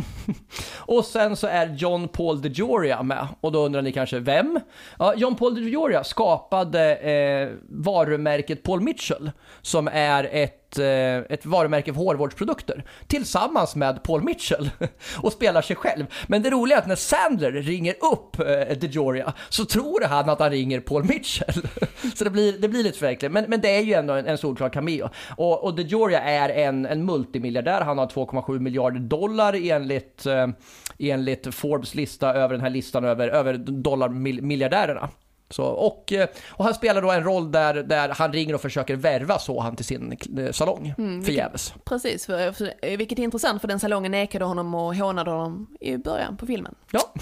Och 0.77 1.05
sen 1.05 1.35
så 1.35 1.47
är 1.47 1.75
John 1.75 2.07
Paul 2.07 2.41
DeGioria 2.41 3.03
med. 3.03 3.27
Och 3.41 3.51
då 3.51 3.65
undrar 3.65 3.81
ni 3.81 3.91
kanske 3.91 4.19
vem? 4.19 4.59
Ja, 4.99 5.13
John 5.15 5.35
Paul 5.35 5.55
DeGioria 5.55 6.03
skapade 6.03 6.95
eh, 6.95 7.49
varumärket 7.69 8.63
Paul 8.63 8.81
Mitchell 8.81 9.31
som 9.61 9.87
är 9.87 10.29
ett, 10.31 10.58
ett, 10.69 10.79
eh, 10.79 11.35
ett 11.35 11.45
varumärke 11.45 11.93
för 11.93 11.99
hårvårdsprodukter 11.99 12.83
tillsammans 13.07 13.75
med 13.75 14.03
Paul 14.03 14.23
Mitchell 14.23 14.69
och 15.17 15.33
spelar 15.33 15.61
sig 15.61 15.75
själv. 15.75 16.05
Men 16.27 16.41
det 16.41 16.49
roliga 16.49 16.77
är 16.77 16.81
att 16.81 16.87
när 16.87 16.95
Sandler 16.95 17.51
ringer 17.51 17.95
upp 18.13 18.39
eh, 18.39 18.77
DeJoria 18.77 19.33
så 19.49 19.65
tror 19.65 20.01
han 20.07 20.29
att 20.29 20.39
han 20.39 20.51
ringer 20.51 20.79
Paul 20.79 21.03
Mitchell. 21.03 21.53
så 22.15 22.23
det 22.23 22.29
blir, 22.29 22.57
det 22.57 22.67
blir 22.67 22.83
lite 22.83 22.99
förenklat. 22.99 23.31
Men, 23.31 23.45
men 23.47 23.61
det 23.61 23.77
är 23.77 23.81
ju 23.81 23.93
ändå 23.93 24.13
en, 24.13 24.27
en 24.27 24.37
solklar 24.37 24.69
cameo. 24.69 25.09
Och, 25.37 25.63
och 25.63 25.75
DeJoria 25.75 26.21
är 26.21 26.49
en, 26.49 26.85
en 26.85 27.05
multimiljardär. 27.05 27.81
Han 27.81 27.97
har 27.97 28.07
2,7 28.07 28.59
miljarder 28.59 28.99
dollar 28.99 29.71
enligt, 29.71 30.25
eh, 30.25 30.47
enligt 30.99 31.55
Forbes 31.55 31.95
lista 31.95 32.33
över 32.33 32.53
den 32.53 32.61
här 32.61 32.69
listan 32.69 33.05
över, 33.05 33.27
över 33.27 33.53
dollarmiljardärerna. 33.57 35.09
Så, 35.49 35.63
och, 35.65 36.13
eh, 36.13 36.29
och 36.47 36.65
han 36.65 36.73
spelar 36.73 37.01
då 37.01 37.11
en 37.11 37.23
roll 37.23 37.51
där, 37.51 37.73
där 37.73 38.09
han 38.09 38.33
ringer 38.33 38.53
och 38.55 38.61
försöker 38.61 38.95
värva 38.95 39.39
så 39.39 39.59
han 39.59 39.75
till 39.75 39.85
sin 39.85 40.17
eh, 40.37 40.51
salong 40.51 40.93
Mm, 40.97 41.23
förgäves. 41.23 41.73
Precis, 41.85 42.25
för, 42.25 42.51
för, 42.51 42.97
vilket 42.97 43.19
är 43.19 43.23
intressant 43.23 43.61
för 43.61 43.67
den 43.67 43.79
salongen 43.79 44.11
nekade 44.11 44.45
honom 44.45 44.75
och 44.75 44.95
hånade 44.95 45.31
honom 45.31 45.67
i 45.79 45.97
början 45.97 46.37
på 46.37 46.45
filmen. 46.45 46.75
Ja. 46.91 47.13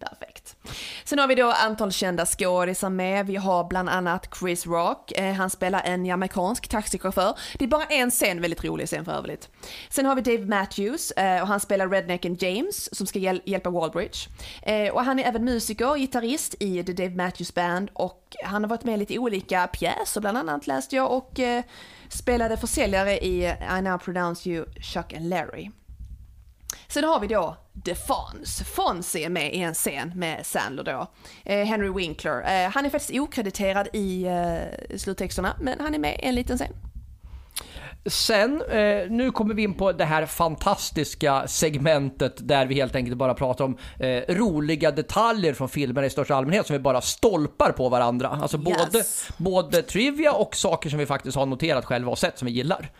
Perfekt. 0.00 0.56
Sen 1.04 1.18
har 1.18 1.26
vi 1.26 1.34
då 1.34 1.50
antal 1.50 1.92
kända 1.92 2.26
skådisar 2.26 2.90
med. 2.90 3.26
Vi 3.26 3.36
har 3.36 3.64
bland 3.64 3.88
annat 3.88 4.28
Chris 4.40 4.66
Rock. 4.66 5.12
Eh, 5.12 5.34
han 5.34 5.50
spelar 5.50 5.82
en 5.84 6.06
jamaicansk 6.06 6.68
taxichaufför. 6.68 7.38
Det 7.58 7.64
är 7.64 7.68
bara 7.68 7.84
en 7.84 8.10
scen, 8.10 8.40
väldigt 8.40 8.64
rolig 8.64 8.86
scen 8.86 9.04
för 9.04 9.12
övrigt. 9.12 9.48
Sen 9.90 10.06
har 10.06 10.14
vi 10.14 10.22
Dave 10.22 10.46
Matthews 10.46 11.10
eh, 11.10 11.42
och 11.42 11.48
han 11.48 11.60
spelar 11.60 11.88
rednecken 11.88 12.36
James 12.40 12.96
som 12.96 13.06
ska 13.06 13.18
hjäl- 13.18 13.42
hjälpa 13.44 13.70
Walbridge. 13.70 14.18
Eh, 14.62 14.92
och 14.92 15.04
han 15.04 15.18
är 15.18 15.24
även 15.24 15.44
musiker 15.44 15.90
och 15.90 15.96
gitarrist 15.98 16.54
i 16.60 16.84
The 16.84 16.92
Dave 16.92 17.14
Matthews 17.14 17.54
Band 17.54 17.90
och 17.92 18.36
han 18.44 18.64
har 18.64 18.68
varit 18.68 18.84
med 18.84 18.94
i 18.94 18.98
lite 18.98 19.18
olika 19.18 19.66
pjäser 19.66 20.20
bland 20.20 20.38
annat 20.38 20.66
läste 20.66 20.96
jag 20.96 21.12
och 21.12 21.40
eh, 21.40 21.62
spelade 22.08 22.56
försäljare 22.56 23.18
i 23.18 23.44
I 23.78 23.82
Now 23.82 23.98
Pronounce 23.98 24.50
You 24.50 24.64
Chuck 24.80 25.12
and 25.12 25.28
Larry. 25.28 25.70
Sen 26.90 27.04
har 27.04 27.20
vi 27.20 27.26
då 27.26 27.56
The 27.84 27.94
Fonz. 27.94 28.62
Fonzie 28.62 29.26
är 29.26 29.30
med 29.30 29.54
i 29.54 29.58
en 29.60 29.74
scen 29.74 30.12
med 30.14 30.46
Sandler 30.46 30.84
då. 30.84 31.06
Eh, 31.44 31.66
Henry 31.66 31.92
Winkler. 31.92 32.64
Eh, 32.64 32.70
han 32.70 32.86
är 32.86 32.90
faktiskt 32.90 33.20
okrediterad 33.20 33.88
i 33.92 34.24
eh, 34.24 34.96
sluttexterna, 34.96 35.56
men 35.60 35.80
han 35.80 35.94
är 35.94 35.98
med 35.98 36.14
i 36.14 36.26
en 36.26 36.34
liten 36.34 36.56
scen. 36.56 36.72
Sen, 38.06 38.62
eh, 38.70 39.10
nu 39.10 39.30
kommer 39.30 39.54
vi 39.54 39.62
in 39.62 39.74
på 39.74 39.92
det 39.92 40.04
här 40.04 40.26
fantastiska 40.26 41.48
segmentet 41.48 42.48
där 42.48 42.66
vi 42.66 42.74
helt 42.74 42.94
enkelt 42.96 43.16
bara 43.16 43.34
pratar 43.34 43.64
om 43.64 43.76
eh, 43.98 44.22
roliga 44.34 44.90
detaljer 44.90 45.54
från 45.54 45.68
filmerna 45.68 46.06
i 46.06 46.10
största 46.10 46.34
allmänhet 46.34 46.66
som 46.66 46.74
vi 46.74 46.80
bara 46.80 47.00
stolpar 47.00 47.72
på 47.72 47.88
varandra. 47.88 48.28
Alltså 48.28 48.58
både, 48.58 48.98
Yes. 48.98 49.28
både 49.36 49.82
trivia 49.82 50.32
och 50.32 50.56
saker 50.56 50.90
som 50.90 50.98
vi 50.98 51.06
faktiskt 51.06 51.36
har 51.36 51.46
noterat 51.46 51.84
själva 51.84 52.10
och 52.10 52.18
sett 52.18 52.38
som 52.38 52.46
vi 52.46 52.52
gillar. 52.52 52.90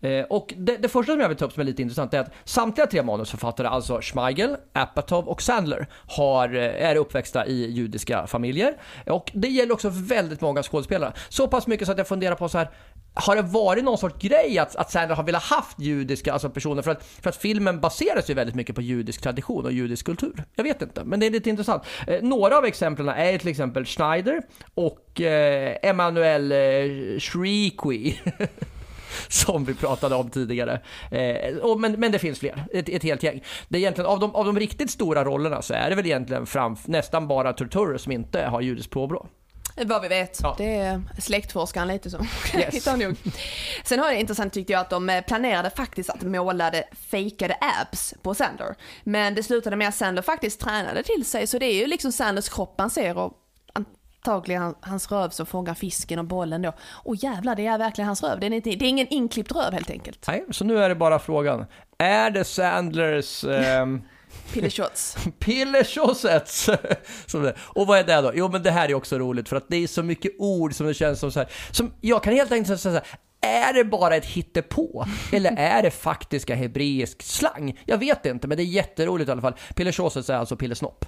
Eh, 0.00 0.20
och 0.24 0.54
det, 0.56 0.76
det 0.76 0.88
första 0.88 1.12
som 1.12 1.20
jag 1.20 1.28
vill 1.28 1.38
ta 1.38 1.44
upp 1.44 1.52
som 1.52 1.60
är 1.60 1.64
lite 1.64 1.82
intressant 1.82 2.14
är 2.14 2.20
att 2.20 2.30
samtliga 2.44 2.86
tre 2.86 3.02
manusförfattare, 3.02 3.68
alltså 3.68 4.00
Schmeigel, 4.02 4.56
Apatow 4.72 5.28
och 5.28 5.42
Sandler, 5.42 5.86
har, 6.06 6.54
eh, 6.54 6.90
är 6.90 6.96
uppväxta 6.96 7.46
i 7.46 7.70
judiska 7.70 8.26
familjer. 8.26 8.74
Och 9.06 9.30
det 9.34 9.48
gäller 9.48 9.72
också 9.72 9.88
väldigt 9.92 10.40
många 10.40 10.62
skådespelare. 10.62 11.12
Så 11.28 11.48
pass 11.48 11.66
mycket 11.66 11.86
så 11.86 11.92
att 11.92 11.98
jag 11.98 12.08
funderar 12.08 12.34
på 12.34 12.48
så 12.48 12.58
här, 12.58 12.70
har 13.14 13.36
det 13.36 13.42
varit 13.42 13.84
någon 13.84 13.98
sorts 13.98 14.16
grej 14.18 14.58
att, 14.58 14.76
att 14.76 14.90
Sandler 14.90 15.16
har 15.16 15.22
velat 15.22 15.42
haft 15.42 15.80
judiska 15.80 16.32
alltså 16.32 16.50
personer? 16.50 16.82
För 16.82 16.90
att, 16.90 17.04
för 17.04 17.30
att 17.30 17.36
filmen 17.36 17.80
baseras 17.80 18.30
ju 18.30 18.34
väldigt 18.34 18.54
mycket 18.54 18.74
på 18.74 18.82
judisk 18.82 19.22
tradition 19.22 19.64
och 19.64 19.72
judisk 19.72 20.06
kultur. 20.06 20.44
Jag 20.54 20.64
vet 20.64 20.82
inte, 20.82 21.04
men 21.04 21.20
det 21.20 21.26
är 21.26 21.30
lite 21.30 21.50
intressant. 21.50 21.82
Eh, 22.06 22.22
några 22.22 22.58
av 22.58 22.64
exemplen 22.64 23.08
är 23.08 23.38
till 23.38 23.48
exempel 23.48 23.84
Schneider 23.84 24.42
och 24.74 25.20
eh, 25.20 25.76
Emanuel 25.82 26.52
eh, 26.52 27.18
Shriqui. 27.18 28.20
Som 29.28 29.64
vi 29.64 29.74
pratade 29.74 30.14
om 30.14 30.30
tidigare. 30.30 30.80
Eh, 31.10 31.56
och, 31.56 31.80
men, 31.80 31.92
men 31.92 32.12
det 32.12 32.18
finns 32.18 32.38
fler, 32.38 32.64
ett, 32.72 32.88
ett 32.88 33.02
helt 33.02 33.22
gäng. 33.22 33.42
Det 33.68 33.78
är 33.78 33.80
egentligen, 33.80 34.10
av, 34.10 34.20
de, 34.20 34.34
av 34.34 34.44
de 34.44 34.58
riktigt 34.58 34.90
stora 34.90 35.24
rollerna 35.24 35.62
så 35.62 35.74
är 35.74 35.90
det 35.90 35.96
väl 35.96 36.06
egentligen 36.06 36.46
fram, 36.46 36.76
nästan 36.84 37.28
bara 37.28 37.52
Turturro 37.52 37.98
som 37.98 38.12
inte 38.12 38.42
har 38.42 38.60
judiskt 38.60 38.90
påbrå. 38.90 39.28
Vad 39.76 40.02
vi 40.02 40.08
vet. 40.08 40.38
Ja. 40.42 40.54
Det 40.58 40.74
är 40.76 41.02
släktforskaren 41.18 41.88
lite 41.88 42.10
så. 42.10 42.18
Yes. 42.58 42.74
Hittar 42.74 42.96
nog. 42.96 43.16
Sen 43.84 43.98
har 43.98 44.10
det 44.10 44.20
intressant 44.20 44.52
tyckte 44.52 44.72
jag 44.72 44.80
att 44.80 44.90
de 44.90 45.10
eh, 45.10 45.24
planerade 45.24 45.70
faktiskt 45.70 46.10
att 46.10 46.22
måla 46.22 46.72
fejkade 47.10 47.56
abs 47.60 48.14
på 48.22 48.34
Sandler. 48.34 48.74
Men 49.04 49.34
det 49.34 49.42
slutade 49.42 49.76
med 49.76 49.88
att 49.88 49.94
Sandler 49.94 50.22
faktiskt 50.22 50.60
tränade 50.60 51.02
till 51.02 51.24
sig 51.24 51.46
så 51.46 51.58
det 51.58 51.66
är 51.66 51.74
ju 51.80 51.86
liksom 51.86 52.12
Sanders 52.12 52.48
kropp 52.48 52.74
man 52.78 52.90
ser 52.90 53.18
och 53.18 53.32
antagligen 53.72 54.62
han- 54.62 54.74
hans 54.80 55.10
röv 55.12 55.28
som 55.30 55.46
fångar 55.46 55.74
fisken 55.74 56.18
och 56.18 56.24
bollen 56.24 56.62
då. 56.62 56.72
Och 56.92 57.16
jävlar, 57.16 57.54
det 57.56 57.66
är 57.66 57.78
verkligen 57.78 58.06
hans 58.06 58.22
röv. 58.22 58.40
Det 58.40 58.46
är, 58.46 58.50
inte, 58.50 58.70
det 58.70 58.84
är 58.84 58.88
ingen 58.88 59.08
inklippt 59.08 59.52
röv 59.52 59.72
helt 59.72 59.90
enkelt. 59.90 60.26
Nej, 60.28 60.44
så 60.50 60.64
nu 60.64 60.78
är 60.78 60.88
det 60.88 60.94
bara 60.94 61.18
frågan. 61.18 61.66
Är 61.98 62.30
det 62.30 62.44
Sandlers 62.44 63.44
ehm, 63.44 64.02
Pilleshots. 64.52 65.16
Det. 67.32 67.54
Och 67.58 67.86
vad 67.86 67.98
är 67.98 68.04
det 68.04 68.20
då? 68.20 68.32
Jo 68.34 68.48
men 68.48 68.62
det 68.62 68.70
här 68.70 68.88
är 68.88 68.94
också 68.94 69.18
roligt 69.18 69.48
för 69.48 69.56
att 69.56 69.68
det 69.68 69.76
är 69.76 69.86
så 69.86 70.02
mycket 70.02 70.32
ord 70.38 70.74
som 70.74 70.86
det 70.86 70.94
känns 70.94 71.20
som 71.20 71.32
så 71.32 71.38
här. 71.38 71.48
Som 71.70 71.92
jag 72.00 72.22
kan 72.22 72.32
helt 72.32 72.52
enkelt 72.52 72.80
säga 72.80 72.92
så 72.92 72.98
här. 72.98 73.18
Är 73.40 73.72
det 73.72 73.84
bara 73.84 74.16
ett 74.16 74.26
hittepå? 74.26 75.04
Eller 75.32 75.56
är 75.56 75.82
det 75.82 75.90
faktiska 75.90 76.54
hebreisk 76.54 77.22
slang? 77.22 77.80
Jag 77.86 77.98
vet 77.98 78.26
inte, 78.26 78.48
men 78.48 78.56
det 78.56 78.62
är 78.62 78.64
jätteroligt 78.64 79.28
i 79.28 79.32
alla 79.32 79.40
fall. 79.40 79.54
Pilleshotsets 79.74 80.30
är 80.30 80.34
alltså 80.36 80.56
pillesnopp. 80.56 81.06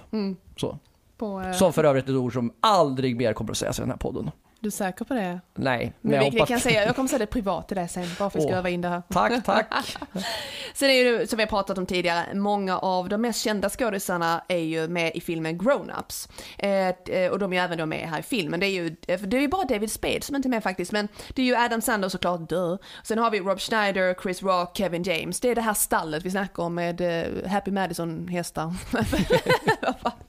Så. 0.57 0.79
På, 1.17 1.41
eh, 1.41 1.51
Som 1.51 1.73
för 1.73 1.83
övrigt 1.83 2.05
är 2.05 2.09
ett 2.09 2.17
ord 2.17 2.33
som 2.33 2.53
aldrig 2.59 3.15
mer 3.17 3.33
kommer 3.33 3.51
att 3.51 3.57
sägas 3.57 3.79
i 3.79 3.81
den 3.81 3.91
här 3.91 3.97
podden. 3.97 4.31
Du 4.59 4.67
är 4.67 4.71
säker 4.71 5.05
på 5.05 5.13
det? 5.13 5.39
Nej, 5.55 5.93
men, 6.01 6.11
Men 6.11 6.13
jag 6.13 6.31
vi, 6.31 6.37
hoppas... 6.37 6.49
kan 6.49 6.59
säga, 6.59 6.85
jag 6.85 6.95
kommer 6.95 7.09
säga 7.09 7.19
det 7.19 7.25
privat 7.37 7.67
till 7.67 7.77
dig 7.77 7.87
sen, 7.87 8.07
bara 8.19 8.29
för 8.29 8.39
att 8.39 8.45
Åh. 8.45 8.57
öva 8.57 8.69
in 8.69 8.81
det 8.81 8.87
här. 8.89 9.01
Tack, 9.09 9.43
tack. 9.45 9.97
Sen 10.73 10.89
är 10.89 10.93
ju 10.93 11.27
som 11.27 11.37
vi 11.37 11.43
har 11.43 11.49
pratat 11.49 11.77
om 11.77 11.85
tidigare, 11.85 12.33
många 12.33 12.77
av 12.77 13.09
de 13.09 13.21
mest 13.21 13.41
kända 13.41 13.69
skådisarna 13.69 14.43
är 14.47 14.57
ju 14.57 14.87
med 14.87 15.11
i 15.15 15.21
filmen 15.21 15.59
Grown-Ups. 15.59 16.29
Eh, 16.57 17.15
eh, 17.15 17.31
och 17.31 17.39
de 17.39 17.53
är 17.53 17.57
ju 17.57 17.63
även 17.63 17.77
då 17.77 17.85
med 17.85 18.09
här 18.09 18.19
i 18.19 18.23
filmen. 18.23 18.59
Det 18.59 18.65
är 18.65 18.71
ju, 18.71 18.95
eh, 19.07 19.19
det 19.21 19.37
är 19.37 19.41
ju 19.41 19.47
bara 19.47 19.65
David 19.65 19.91
Spade 19.91 20.21
som 20.21 20.35
inte 20.35 20.47
är 20.47 20.49
med 20.49 20.63
faktiskt, 20.63 20.91
men 20.91 21.07
det 21.29 21.41
är 21.41 21.45
ju 21.45 21.55
Adam 21.55 21.81
Sandler 21.81 22.09
såklart, 22.09 22.49
dö. 22.49 22.77
Sen 23.03 23.17
har 23.17 23.31
vi 23.31 23.39
Rob 23.39 23.59
Schneider, 23.59 24.15
Chris 24.21 24.43
Rock, 24.43 24.77
Kevin 24.77 25.03
James. 25.03 25.39
Det 25.39 25.49
är 25.49 25.55
det 25.55 25.61
här 25.61 25.73
stallet 25.73 26.25
vi 26.25 26.31
snackar 26.31 26.63
om 26.63 26.75
med 26.75 27.01
eh, 27.01 27.49
Happy 27.49 27.71
Madison-hästar. 27.71 28.73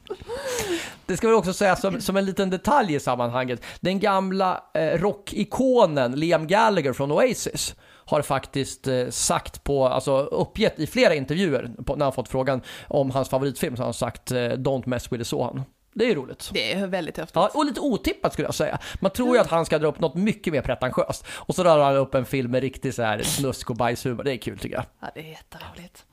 Det 1.07 1.16
ska 1.16 1.28
vi 1.28 1.34
också 1.34 1.53
säga 1.53 1.76
som, 1.76 2.01
som 2.01 2.16
en 2.16 2.24
liten 2.24 2.51
detalj 2.51 2.95
i 2.95 3.01
sammanhanget. 3.01 3.62
Den 3.80 4.01
gamla 4.01 4.64
eh, 4.74 4.80
rockikonen 4.80 6.12
Liam 6.12 6.47
Gallagher 6.47 6.93
från 6.93 7.12
Oasis 7.12 7.74
har 8.05 8.22
faktiskt 8.22 8.89
eh, 8.89 9.09
sagt 9.09 9.64
på, 9.64 9.89
alltså 9.89 10.18
uppgett 10.18 10.78
i 10.78 10.86
flera 10.86 11.14
intervjuer 11.14 11.70
på, 11.86 11.97
när 11.97 12.05
han 12.05 12.12
fått 12.12 12.28
frågan 12.28 12.62
om 12.89 13.11
hans 13.11 13.28
favoritfilm 13.28 13.76
så 13.76 13.82
har 13.82 13.86
han 13.86 13.95
sagt 13.95 14.30
eh, 14.30 14.36
Don't 14.36 14.89
mess 14.89 15.12
with 15.12 15.20
the 15.20 15.24
Sohan. 15.24 15.62
Det 15.95 16.05
är 16.05 16.09
ju 16.09 16.14
roligt. 16.14 16.51
Det 16.53 16.72
är 16.72 16.86
väldigt 16.86 17.16
häftigt. 17.16 17.36
Ja, 17.36 17.51
och 17.55 17.64
lite 17.64 17.80
otippat 17.80 18.32
skulle 18.32 18.49
jag 18.49 18.55
säga. 18.55 18.78
Man 19.01 19.11
tror 19.11 19.34
ju 19.34 19.41
att 19.41 19.51
han 19.51 19.66
ska 19.66 19.78
dra 19.78 19.89
upp 19.89 20.01
något 20.01 20.14
mycket 20.14 20.53
mer 20.53 20.62
pretentiöst. 20.62 21.26
Och 21.30 21.55
så 21.55 21.62
drar 21.62 21.78
han 21.78 21.97
upp 21.97 22.14
en 22.14 22.26
film 22.26 22.51
med 22.51 22.61
riktig 22.61 22.95
så 22.95 23.03
här 23.03 23.22
snusk 23.22 23.70
och 23.70 23.76
bajshumor. 23.76 24.24
Det 24.24 24.32
är 24.32 24.36
kul 24.36 24.59
tycker 24.59 24.76
jag. 24.76 24.84
Ja, 25.01 25.11
det 25.14 25.20
är 25.20 25.30
jätteroligt. 25.30 26.05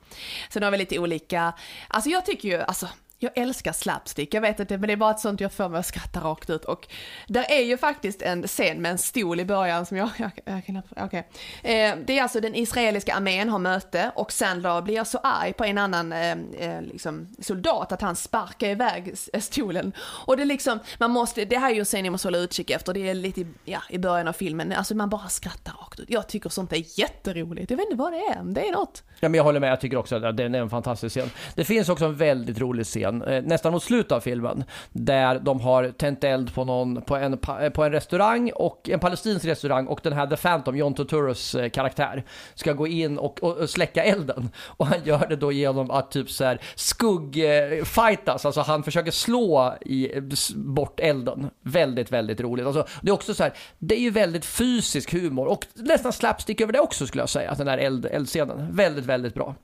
Sen 0.50 0.62
har 0.62 0.70
vi 0.70 0.78
lite 0.78 0.98
olika, 0.98 1.52
alltså 1.88 2.10
jag 2.10 2.26
tycker 2.26 2.48
ju, 2.48 2.62
alltså 2.62 2.88
jag 3.18 3.38
älskar 3.38 3.72
slapstick, 3.72 4.34
jag 4.34 4.40
vet 4.40 4.60
inte 4.60 4.78
men 4.78 4.86
det 4.86 4.92
är 4.92 4.96
bara 4.96 5.10
ett 5.10 5.20
sånt 5.20 5.40
jag 5.40 5.52
får 5.52 5.68
mig 5.68 5.80
att 5.80 5.86
skratta 5.86 6.20
rakt 6.20 6.50
ut 6.50 6.64
och 6.64 6.88
där 7.26 7.44
är 7.50 7.62
ju 7.62 7.76
faktiskt 7.76 8.22
en 8.22 8.46
scen 8.46 8.82
med 8.82 8.90
en 8.90 8.98
stol 8.98 9.40
i 9.40 9.44
början 9.44 9.86
som 9.86 9.96
jag, 9.96 10.10
jag, 10.16 10.30
jag 10.44 10.66
kan 10.66 10.82
okay. 11.04 11.22
Eh, 11.62 11.96
det 12.06 12.18
är 12.18 12.22
alltså 12.22 12.40
den 12.40 12.54
israeliska 12.54 13.14
armén 13.14 13.48
har 13.48 13.58
möte 13.58 14.10
och 14.14 14.32
Sandler 14.32 14.82
blir 14.82 15.04
så 15.04 15.18
arg 15.18 15.52
på 15.52 15.64
en 15.64 15.78
annan 15.78 16.12
eh, 16.12 16.30
eh 16.58 16.82
liksom, 16.82 17.28
soldat 17.38 17.92
att 17.92 18.02
han 18.02 18.16
sparkar 18.16 18.68
iväg 18.68 19.14
eh, 19.32 19.40
stolen. 19.40 19.92
Och 19.98 20.36
det 20.36 20.42
är 20.42 20.46
liksom, 20.46 20.78
man 20.98 21.10
måste, 21.10 21.44
det 21.44 21.58
här 21.58 21.70
är 21.70 21.74
ju 21.74 21.78
en 21.78 21.84
scen 21.84 22.04
jag 22.04 22.12
måste 22.12 22.28
hålla 22.28 22.38
utkik 22.38 22.70
efter, 22.70 22.94
det 22.94 23.08
är 23.08 23.14
lite 23.14 23.40
i- 23.40 23.46
ja, 23.64 23.82
i 23.90 23.98
början 23.98 24.28
av 24.28 24.32
filmen, 24.32 24.72
alltså 24.72 24.94
man 24.94 25.10
bara 25.10 25.28
skrattar 25.28 25.72
rakt 25.72 25.86
rakt 25.96 26.00
ut. 26.00 26.10
Jag 26.10 26.28
tycker 26.28 26.48
sånt 26.48 26.72
är 26.72 27.00
jätteroligt. 27.00 27.70
Jag 27.70 27.76
vet 27.76 27.86
inte 27.86 27.96
vad 27.96 28.12
det 28.12 28.18
är, 28.18 28.42
det 28.44 28.68
är 28.68 28.72
något. 28.72 29.02
Ja, 29.20 29.28
men 29.28 29.34
jag 29.34 29.44
håller 29.44 29.60
med, 29.60 29.70
jag 29.70 29.80
tycker 29.80 29.96
också 29.96 30.16
att 30.16 30.36
den 30.36 30.54
är 30.54 30.58
en 30.58 30.70
fantastisk 30.70 31.16
scen. 31.16 31.30
Det 31.54 31.64
finns 31.64 31.88
också 31.88 32.04
en 32.04 32.16
väldigt 32.16 32.58
rolig 32.58 32.86
scen, 32.86 33.05
scen, 33.06 33.22
eh, 33.22 33.42
nästan 33.42 33.72
mot 33.72 33.82
slutet 33.82 34.12
av 34.12 34.20
filmen, 34.20 34.64
där 34.92 35.38
de 35.38 35.60
har 35.60 35.90
tänt 35.90 36.24
eld 36.24 36.54
på, 36.54 36.64
någon, 36.64 37.02
på, 37.02 37.16
en, 37.16 37.38
eh, 37.60 37.70
på 37.70 37.84
en 37.84 37.92
restaurang, 37.92 38.50
och 38.54 38.88
en 38.88 39.00
palestinsk 39.00 39.44
restaurang, 39.44 39.86
och 39.86 40.00
den 40.02 40.12
här 40.12 40.26
The 40.26 40.36
Phantom, 40.36 40.76
John 40.76 40.94
Turturros 40.94 41.54
eh, 41.54 41.68
karaktär, 41.70 42.24
ska 42.54 42.72
gå 42.72 42.86
in 42.86 43.18
och, 43.18 43.42
och, 43.42 43.70
släcka 43.70 44.04
elden. 44.04 44.50
Och 44.76 44.86
han 44.86 45.04
gör 45.04 45.26
det 45.28 45.36
då 45.36 45.52
genom 45.52 45.90
att 45.90 46.10
typ 46.10 46.30
så 46.30 46.44
här 46.44 46.60
skuggfightas, 46.74 48.46
alltså 48.46 48.60
han 48.60 48.82
försöker 48.82 49.10
slå 49.10 49.74
i, 49.80 50.10
bort 50.54 51.00
elden. 51.00 51.50
Väldigt, 51.62 52.12
väldigt 52.12 52.40
roligt. 52.40 52.66
Alltså, 52.66 52.86
det 53.02 53.10
är 53.10 53.14
också 53.14 53.34
så 53.34 53.42
här, 53.42 53.52
det 53.78 53.94
är 53.94 54.00
ju 54.00 54.10
väldigt 54.10 54.44
fysisk 54.44 55.12
humor, 55.12 55.46
och 55.46 55.66
nästan 55.74 56.12
slapstick 56.12 56.60
över 56.60 56.72
det 56.72 56.80
också 56.80 57.06
skulle 57.06 57.22
jag 57.22 57.28
säga, 57.28 57.54
den 57.54 57.68
här 57.68 57.78
eld, 57.78 58.06
eldscenen. 58.06 58.68
Väldigt 58.70 59.04
väldigt 59.04 59.34
bra. 59.34 59.54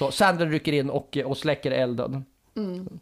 Så 0.00 0.10
Sandra 0.10 0.46
rycker 0.46 0.72
in 0.72 0.90
och, 0.90 1.18
och 1.24 1.36
släcker 1.36 1.70
elden. 1.70 2.24
Mm. 2.56 3.00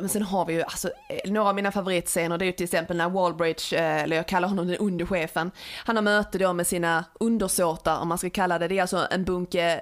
Men 0.00 0.08
sen 0.08 0.22
har 0.22 0.46
vi 0.46 0.52
ju 0.52 0.62
alltså, 0.62 0.88
eh, 0.88 1.32
några 1.32 1.48
av 1.48 1.54
mina 1.54 1.72
favoritscener, 1.72 2.38
det 2.38 2.44
är 2.44 2.46
ju 2.46 2.52
till 2.52 2.64
exempel 2.64 2.96
när 2.96 3.08
Wallbridge, 3.08 3.76
eh, 3.76 4.02
eller 4.02 4.16
jag 4.16 4.28
kallar 4.28 4.48
honom 4.48 4.66
den 4.66 4.76
underchefen, 4.76 5.50
han 5.84 5.96
har 5.96 6.02
möte 6.02 6.38
då 6.38 6.52
med 6.52 6.66
sina 6.66 7.04
undersåtar 7.20 8.00
om 8.00 8.08
man 8.08 8.18
ska 8.18 8.30
kalla 8.30 8.58
det, 8.58 8.68
det 8.68 8.78
är 8.78 8.82
alltså 8.82 9.06
en 9.10 9.24
bunke 9.24 9.80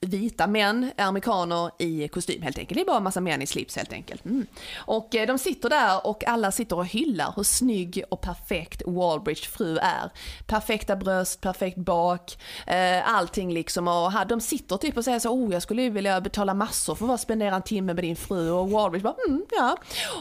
vita 0.00 0.46
män, 0.46 0.90
amerikaner 0.96 1.70
i 1.78 2.08
kostym 2.08 2.42
helt 2.42 2.58
enkelt. 2.58 2.76
Det 2.76 2.82
är 2.82 2.86
bara 2.86 2.96
en 2.96 3.02
massa 3.02 3.20
män 3.20 3.42
i 3.42 3.46
slips 3.46 3.76
helt 3.76 3.92
enkelt. 3.92 4.24
Mm. 4.24 4.46
Och 4.76 5.14
eh, 5.14 5.26
de 5.26 5.38
sitter 5.38 5.68
där 5.68 6.06
och 6.06 6.28
alla 6.28 6.52
sitter 6.52 6.76
och 6.76 6.86
hyllar 6.86 7.32
hur 7.36 7.42
snygg 7.42 8.04
och 8.08 8.20
perfekt 8.20 8.82
Wallbridge 8.86 9.48
fru 9.48 9.78
är. 9.78 10.10
Perfekta 10.46 10.96
bröst, 10.96 11.40
perfekt 11.40 11.78
bak, 11.78 12.38
eh, 12.66 13.14
allting 13.14 13.52
liksom. 13.52 13.88
Och 13.88 14.12
de 14.28 14.40
sitter 14.40 14.76
typ 14.76 14.96
och 14.96 15.04
säger 15.04 15.18
så, 15.18 15.30
oh 15.30 15.52
jag 15.52 15.62
skulle 15.62 15.82
ju 15.82 15.90
vilja 15.90 16.20
betala 16.20 16.54
massor 16.54 16.94
för 16.94 17.14
att 17.14 17.20
spendera 17.20 17.56
en 17.56 17.62
timme 17.62 17.94
med 17.94 18.04
din 18.04 18.16
fru. 18.16 18.50
Och 18.50 18.70
Wallbridge 18.70 19.04
bara, 19.04 19.16
mm, 19.28 19.44
ja. 19.50 19.76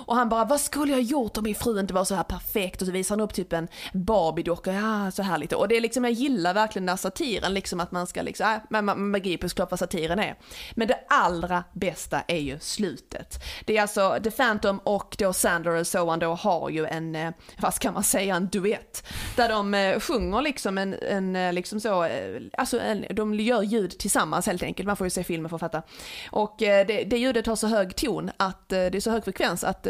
Och 0.05 0.15
han 0.15 0.29
bara, 0.29 0.45
vad 0.45 0.61
skulle 0.61 0.91
jag 0.91 1.01
gjort 1.01 1.37
om 1.37 1.43
min 1.43 1.55
fru 1.55 1.79
inte 1.79 1.93
var 1.93 2.05
så 2.05 2.15
här 2.15 2.23
perfekt? 2.23 2.81
Och 2.81 2.87
så 2.87 2.93
visar 2.93 3.15
han 3.15 3.21
upp 3.21 3.33
typ 3.33 3.53
en 3.53 3.67
Barbie-docka, 3.93 4.73
ja 4.73 5.11
så 5.11 5.23
här 5.23 5.37
lite. 5.37 5.55
Och 5.55 5.67
det 5.67 5.77
är 5.77 5.81
liksom, 5.81 6.03
jag 6.03 6.13
gillar 6.13 6.53
verkligen 6.53 6.85
den 6.85 6.89
här 6.89 6.97
satiren, 6.97 7.53
liksom 7.53 7.79
att 7.79 7.91
man 7.91 8.07
ska 8.07 8.21
liksom, 8.21 8.47
äh, 8.47 8.59
man, 8.69 8.85
man 8.85 9.11
begriper 9.67 9.71
vad 9.71 9.79
satiren 9.79 10.19
är. 10.19 10.35
Men 10.75 10.87
det 10.87 10.99
allra 11.09 11.63
bästa 11.73 12.23
är 12.27 12.39
ju 12.39 12.59
slutet. 12.59 13.39
Det 13.65 13.77
är 13.77 13.81
alltså 13.81 14.19
The 14.23 14.31
Phantom 14.31 14.79
och 14.83 15.15
då 15.19 15.33
Sander 15.33 15.71
och 15.71 15.87
så 15.87 16.15
då 16.15 16.35
har 16.35 16.69
ju 16.69 16.85
en, 16.85 17.15
eh, 17.15 17.33
vad 17.59 17.73
ska 17.73 17.91
man 17.91 18.03
säga, 18.03 18.35
en 18.35 18.47
duett. 18.47 19.03
Där 19.35 19.49
de 19.49 19.73
eh, 19.73 19.99
sjunger 19.99 20.41
liksom 20.41 20.77
en, 20.77 20.93
en 20.93 21.35
eh, 21.35 21.53
liksom 21.53 21.79
så, 21.79 22.09
alltså 22.57 22.79
en, 22.79 23.05
de 23.09 23.33
gör 23.33 23.63
ljud 23.63 23.99
tillsammans 23.99 24.45
helt 24.45 24.63
enkelt. 24.63 24.87
Man 24.87 24.97
får 24.97 25.07
ju 25.07 25.11
se 25.11 25.23
filmen 25.23 25.49
för 25.49 25.55
att 25.55 25.59
fatta. 25.59 25.81
Och 26.31 26.55
det, 26.59 26.83
det 26.83 27.17
ljudet 27.17 27.45
har 27.45 27.55
så 27.55 27.67
hög 27.67 27.95
ton 27.95 28.31
att 28.37 28.69
det 28.69 28.95
är 28.95 28.99
så 28.99 29.11
hög 29.11 29.23
frekvens 29.23 29.63
att 29.63 29.87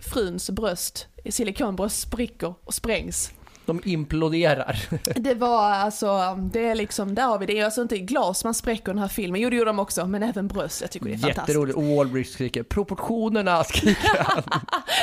fruns 0.00 0.50
bröst, 0.50 1.06
silikonbröst 1.30 2.00
spricker 2.00 2.54
och 2.64 2.74
sprängs 2.74 3.32
de 3.68 3.80
imploderar. 3.84 4.78
Det 5.14 5.34
var 5.34 5.70
alltså, 5.70 6.38
det 6.52 6.66
är 6.66 6.74
liksom, 6.74 7.14
där 7.14 7.22
har 7.22 7.38
vi 7.38 7.46
det. 7.46 7.58
Är 7.58 7.64
alltså 7.64 7.82
inte 7.82 7.98
glas 7.98 8.44
man 8.44 8.54
spräcker 8.54 8.92
den 8.92 8.98
här 8.98 9.08
filmen. 9.08 9.40
Jo 9.40 9.50
det 9.50 9.56
gjorde 9.56 9.70
de 9.70 9.78
också, 9.78 10.06
men 10.06 10.22
även 10.22 10.48
bröst. 10.48 10.80
Jag 10.80 10.90
tycker 10.90 11.06
det 11.06 11.12
är 11.12 11.18
fantastiskt. 11.18 11.48
Jätteroligt. 11.48 11.76
Och 11.76 11.84
Wallbridge 11.84 12.28
skriker 12.30 12.62
proportionerna 12.62 13.64
skriker 13.64 14.24
han. 14.24 14.38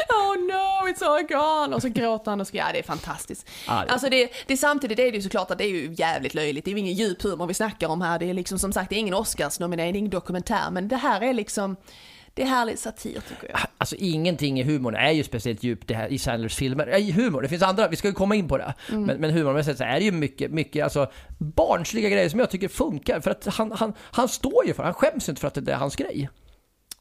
oh 0.09 0.47
no, 0.47 0.89
it's 0.89 1.03
all 1.03 1.23
gone. 1.23 1.75
Och 1.75 1.81
så 1.81 1.89
gråter 1.89 2.31
han 2.31 2.41
och 2.41 2.47
skriker. 2.47 2.65
Ja 2.65 2.71
det 2.73 2.79
är 2.79 2.83
fantastiskt. 2.83 3.49
Ah, 3.67 3.85
det. 3.85 3.91
Alltså 3.91 4.09
det, 4.09 4.29
det, 4.47 4.57
samtidigt 4.57 4.99
är 4.99 5.11
det 5.11 5.17
ju 5.17 5.21
såklart 5.21 5.51
att 5.51 5.57
det 5.57 5.63
är 5.63 5.69
ju 5.69 5.93
jävligt 5.97 6.33
löjligt. 6.33 6.65
Det 6.65 6.71
är 6.71 6.73
ju 6.73 6.79
ingen 6.79 6.93
djup 6.93 7.21
humor 7.21 7.47
vi 7.47 7.53
snackar 7.53 7.87
om 7.87 8.01
här. 8.01 8.19
Det 8.19 8.29
är 8.29 8.33
liksom 8.33 8.59
som 8.59 8.73
sagt, 8.73 8.89
det 8.89 8.95
är 8.95 8.99
ingen 8.99 9.13
Oscarsnominering, 9.13 10.09
dokumentär. 10.09 10.71
Men 10.71 10.87
det 10.87 10.95
här 10.95 11.21
är 11.21 11.33
liksom 11.33 11.75
det 12.35 12.41
är 12.41 12.45
härlig 12.45 12.79
satir 12.79 13.21
tycker 13.29 13.49
jag. 13.49 13.59
Alltså 13.77 13.95
ingenting 13.95 14.59
i 14.59 14.63
humorn 14.63 14.95
är 14.95 15.11
ju 15.11 15.23
speciellt 15.23 15.63
djupt 15.63 15.87
det 15.87 15.95
här 15.95 16.07
i 16.07 16.17
Sandlers 16.17 16.55
filmer. 16.55 16.95
I 16.97 17.11
humor, 17.11 17.41
det 17.41 17.47
finns 17.47 17.63
andra, 17.63 17.87
vi 17.87 17.95
ska 17.95 18.07
ju 18.07 18.13
komma 18.13 18.35
in 18.35 18.47
på 18.47 18.57
det. 18.57 18.73
Mm. 18.89 19.03
Men, 19.03 19.17
men 19.17 19.31
humormässigt 19.31 19.77
så 19.77 19.83
är 19.83 19.99
det 19.99 20.05
ju 20.05 20.11
mycket, 20.11 20.51
mycket 20.51 20.83
alltså, 20.83 21.11
barnsliga 21.37 22.09
grejer 22.09 22.29
som 22.29 22.39
jag 22.39 22.49
tycker 22.49 22.67
funkar. 22.67 23.19
För 23.19 23.31
att 23.31 23.45
han, 23.45 23.71
han, 23.71 23.93
han 23.99 24.29
står 24.29 24.65
ju 24.65 24.73
för 24.73 24.83
han 24.83 24.93
skäms 24.93 25.29
inte 25.29 25.41
för 25.41 25.47
att 25.47 25.65
det 25.65 25.71
är 25.71 25.77
hans 25.77 25.95
grej. 25.95 26.29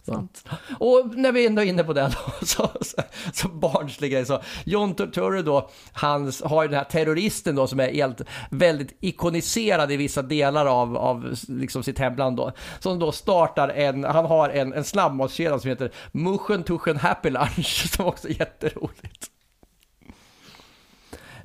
Sant. 0.06 0.44
Och 0.78 1.16
när 1.16 1.32
vi 1.32 1.46
ändå 1.46 1.62
är 1.62 1.66
inne 1.66 1.84
på 1.84 1.92
det 1.92 2.02
då, 2.02 2.46
så, 2.46 2.70
så, 2.80 3.02
så 3.32 3.48
barnslig 3.48 4.12
grej 4.12 4.26
så 4.26 4.40
John 4.64 4.94
Turturro 4.94 5.42
då, 5.42 5.70
han 5.92 6.32
har 6.44 6.62
ju 6.62 6.68
den 6.68 6.78
här 6.78 6.84
terroristen 6.84 7.54
då 7.54 7.66
som 7.66 7.80
är 7.80 7.92
helt, 7.92 8.20
väldigt 8.50 8.96
ikoniserad 9.00 9.92
i 9.92 9.96
vissa 9.96 10.22
delar 10.22 10.66
av, 10.66 10.96
av 10.96 11.34
liksom 11.48 11.82
sitt 11.82 11.98
hemland 11.98 12.36
då. 12.36 12.52
Som 12.78 12.98
då 12.98 13.12
startar 13.12 13.68
en, 13.68 14.04
han 14.04 14.24
har 14.24 14.48
en, 14.48 14.72
en 14.72 14.84
snabbmatskedja 14.84 15.58
som 15.58 15.70
heter 15.70 15.92
Muschen 16.12 16.62
Tuschen 16.62 16.96
Happy 16.96 17.30
Lunch 17.30 17.90
som 17.96 18.06
också 18.06 18.28
är 18.28 18.32
jätteroligt. 18.32 19.30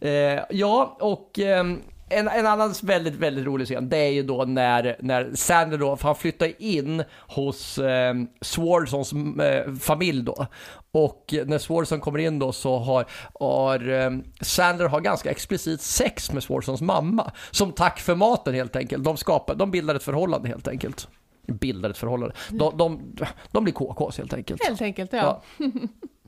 Eh, 0.01 0.39
ja, 0.49 0.97
och 0.99 1.39
eh, 1.39 1.63
en, 2.09 2.27
en 2.27 2.45
annan 2.45 2.73
väldigt, 2.83 3.15
väldigt 3.15 3.45
rolig 3.45 3.67
scen, 3.67 3.89
det 3.89 3.97
är 3.97 4.09
ju 4.09 4.23
då 4.23 4.45
när, 4.45 4.95
när 4.99 5.31
Sander 5.35 5.77
då, 5.77 5.95
för 5.95 6.07
han 6.07 6.15
flyttar 6.15 6.61
in 6.61 7.03
hos 7.27 7.77
eh, 7.77 8.13
Swarsons 8.41 9.13
eh, 9.41 9.73
familj 9.73 10.23
då. 10.23 10.47
Och 10.91 11.33
när 11.45 11.57
Swarson 11.57 11.99
kommer 11.99 12.19
in 12.19 12.39
då 12.39 12.51
så 12.51 12.77
har, 12.77 13.05
har 13.39 13.89
eh, 13.89 14.11
Sander 14.41 14.85
har 14.85 15.01
ganska 15.01 15.31
explicit 15.31 15.81
sex 15.81 16.31
med 16.31 16.43
Swarsons 16.43 16.81
mamma. 16.81 17.31
Som 17.51 17.71
tack 17.71 17.99
för 17.99 18.15
maten 18.15 18.53
helt 18.53 18.75
enkelt. 18.75 19.03
De, 19.03 19.17
skapar, 19.17 19.55
de 19.55 19.71
bildar 19.71 19.95
ett 19.95 20.03
förhållande 20.03 20.47
helt 20.47 20.67
enkelt. 20.67 21.07
Bildar 21.47 21.89
ett 21.89 21.97
förhållande. 21.97 22.35
De, 22.49 22.77
de, 22.77 23.15
de 23.51 23.63
blir 23.63 23.73
KKs 23.73 24.17
helt 24.17 24.33
enkelt. 24.33 24.63
Helt 24.63 24.81
enkelt, 24.81 25.13
ja. 25.13 25.41
ja. 25.57 25.65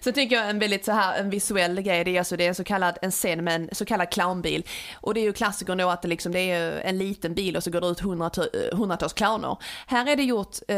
Så 0.00 0.12
tycker 0.12 0.36
jag 0.36 0.50
en 0.50 0.58
väldigt 0.58 0.84
så 0.84 0.92
här 0.92 1.18
en 1.18 1.30
visuell 1.30 1.80
grej, 1.80 2.04
det 2.04 2.16
är 2.16 2.18
alltså 2.18 2.36
det 2.36 2.44
är 2.44 2.48
en 2.48 2.54
så 2.54 2.64
kallad 2.64 2.98
en 3.02 3.10
scen 3.10 3.44
med 3.44 3.54
en 3.54 3.68
så 3.72 3.84
kallad 3.84 4.10
clownbil. 4.10 4.66
Och 4.94 5.14
det 5.14 5.20
är 5.20 5.22
ju 5.22 5.32
klassikern 5.32 5.78
då 5.78 5.88
att 5.88 6.02
det 6.02 6.08
liksom 6.08 6.32
det 6.32 6.50
är 6.50 6.80
en 6.80 6.98
liten 6.98 7.34
bil 7.34 7.56
och 7.56 7.62
så 7.62 7.70
går 7.70 7.80
det 7.80 7.86
ut 7.86 8.00
eh, 8.38 8.78
hundratals 8.78 9.12
clowner. 9.12 9.56
Här 9.86 10.12
är 10.12 10.16
det 10.16 10.22
gjort 10.22 10.56
eh, 10.68 10.76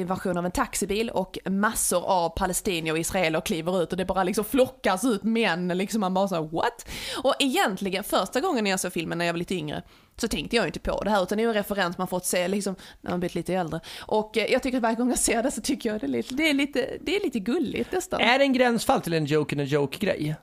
i 0.00 0.04
version 0.08 0.38
av 0.38 0.44
en 0.44 0.52
taxibil 0.52 1.10
och 1.10 1.38
massor 1.44 2.04
av 2.04 2.28
palestinier 2.28 2.92
och 2.92 2.98
israeler 2.98 3.40
kliver 3.40 3.82
ut 3.82 3.92
och 3.92 3.96
det 3.98 4.04
bara 4.04 4.24
liksom 4.24 4.44
flockas 4.44 5.04
ut 5.04 5.22
män 5.22 5.68
liksom 5.68 6.00
man 6.00 6.14
bara 6.14 6.28
såhär 6.28 6.42
what? 6.42 6.88
Och 7.22 7.34
egentligen 7.38 8.04
första 8.04 8.40
gången 8.40 8.66
jag 8.66 8.80
såg 8.80 8.92
filmen 8.92 9.18
när 9.18 9.24
jag 9.24 9.32
var 9.32 9.38
lite 9.38 9.54
yngre 9.54 9.82
så 10.20 10.28
tänkte 10.28 10.56
jag 10.56 10.66
inte 10.66 10.80
på 10.80 11.04
det 11.04 11.10
här 11.10 11.22
utan 11.22 11.38
det 11.38 11.44
är 11.44 11.48
en 11.48 11.54
referens 11.54 11.98
man 11.98 12.08
fått 12.08 12.26
se 12.26 12.48
liksom 12.48 12.76
när 13.00 13.10
man 13.10 13.20
blivit 13.20 13.34
lite 13.34 13.54
äldre. 13.54 13.80
Och 14.00 14.38
eh, 14.38 14.52
jag 14.52 14.62
tycker 14.62 14.78
att 14.78 14.82
varje 14.82 14.96
gång 14.96 15.08
jag 15.08 15.18
ser 15.18 15.42
det 15.42 15.50
så 15.50 15.60
tycker 15.60 15.90
jag 15.90 16.00
det 16.00 16.06
är 16.06 16.08
lite, 16.08 16.34
det 16.34 16.50
är 16.50 16.54
lite, 16.54 16.88
det 17.00 17.16
är 17.16 17.20
lite 17.24 17.38
gulligt 17.38 17.92
nästan. 17.92 18.20
Är 18.20 18.38
det 18.38 18.44
en 18.44 18.52
gränsfall 18.52 19.00
till 19.00 19.12
en 19.14 19.24
joke 19.24 19.54
in 19.54 19.60
a 19.60 19.64
joke-grej? 19.64 20.34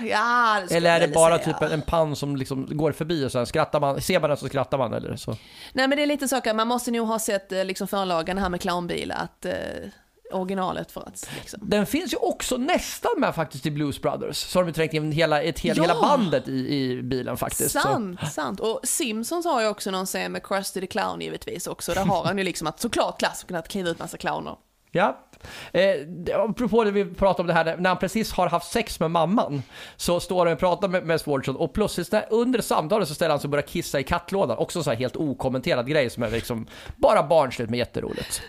Ja, 0.00 0.62
det 0.68 0.74
Eller 0.76 0.90
är 0.90 1.00
det 1.00 1.08
bara 1.14 1.38
säga. 1.38 1.58
typ 1.58 1.70
en 1.72 1.82
pann 1.82 2.16
som 2.16 2.36
liksom 2.36 2.66
går 2.76 2.92
förbi 2.92 3.24
och 3.24 3.32
sen 3.32 3.46
skrattar 3.46 3.80
man, 3.80 4.00
ser 4.00 4.20
man 4.20 4.30
den 4.30 4.36
så 4.36 4.46
skrattar 4.46 4.78
man 4.78 4.92
eller 4.94 5.16
så? 5.16 5.36
Nej 5.72 5.88
men 5.88 5.96
det 5.96 6.02
är 6.02 6.06
lite 6.06 6.28
saker, 6.28 6.54
man 6.54 6.68
måste 6.68 6.90
nog 6.90 7.06
ha 7.08 7.18
sett 7.18 7.52
eh, 7.52 7.64
liksom 7.64 7.88
förlagen 7.88 8.38
här 8.38 8.48
med 8.48 8.60
clownbil 8.60 9.12
att 9.12 9.44
eh, 9.44 9.52
originalet 10.32 10.92
för 10.92 11.00
att... 11.00 11.30
Liksom. 11.34 11.60
Den 11.62 11.86
finns 11.86 12.12
ju 12.12 12.16
också 12.16 12.56
nästan 12.56 13.12
med 13.16 13.34
faktiskt 13.34 13.66
i 13.66 13.70
Blues 13.70 14.02
Brothers. 14.02 14.36
Så 14.36 14.58
har 14.58 14.64
de 14.64 14.72
trängt 14.72 14.92
in 14.92 15.12
hela, 15.12 15.42
ett, 15.42 15.58
hela, 15.58 15.76
ja! 15.76 15.82
hela 15.82 16.00
bandet 16.00 16.48
i, 16.48 16.52
i 16.52 17.02
bilen 17.02 17.36
faktiskt. 17.36 17.70
Sant, 17.70 18.20
så. 18.20 18.26
sant. 18.26 18.60
Och 18.60 18.80
Simpsons 18.84 19.46
har 19.46 19.62
ju 19.62 19.68
också 19.68 19.90
någon 19.90 20.06
scen 20.06 20.32
med 20.32 20.46
Krusty 20.46 20.80
the 20.80 20.86
Clown 20.86 21.20
givetvis 21.20 21.66
också. 21.66 21.94
Där 21.94 22.04
har 22.04 22.24
han 22.24 22.38
ju 22.38 22.44
liksom 22.44 22.66
att 22.66 22.80
såklart 22.80 23.18
klassikern 23.18 23.56
att 23.56 23.68
kliva 23.68 23.90
ut 23.90 23.98
massa 23.98 24.16
clowner. 24.16 24.56
Ja. 24.92 25.18
Eh, 25.72 25.94
apropå 26.34 26.84
det 26.84 26.90
vi 26.90 27.04
pratade 27.04 27.40
om 27.40 27.46
det 27.46 27.52
här, 27.52 27.76
när 27.76 27.90
han 27.90 27.98
precis 27.98 28.32
har 28.32 28.48
haft 28.48 28.72
sex 28.72 29.00
med 29.00 29.10
mamman 29.10 29.62
så 29.96 30.20
står 30.20 30.46
han 30.46 30.52
och 30.52 30.60
pratar 30.60 30.88
med, 30.88 31.06
med 31.06 31.20
Swardson 31.20 31.56
och 31.56 31.72
plötsligt 31.72 32.14
under 32.30 32.60
samtalet 32.60 33.08
så 33.08 33.14
ställer 33.14 33.30
han 33.30 33.40
sig 33.40 33.46
och 33.46 33.50
börjar 33.50 33.66
kissa 33.66 34.00
i 34.00 34.02
kattlådan. 34.02 34.58
Också 34.58 34.82
så 34.82 34.90
här 34.90 34.96
helt 34.96 35.16
okommenterad 35.16 35.88
grej 35.88 36.10
som 36.10 36.22
är 36.22 36.30
liksom 36.30 36.66
bara 36.96 37.22
barnsligt 37.22 37.70
men 37.70 37.78
jätteroligt. 37.78 38.42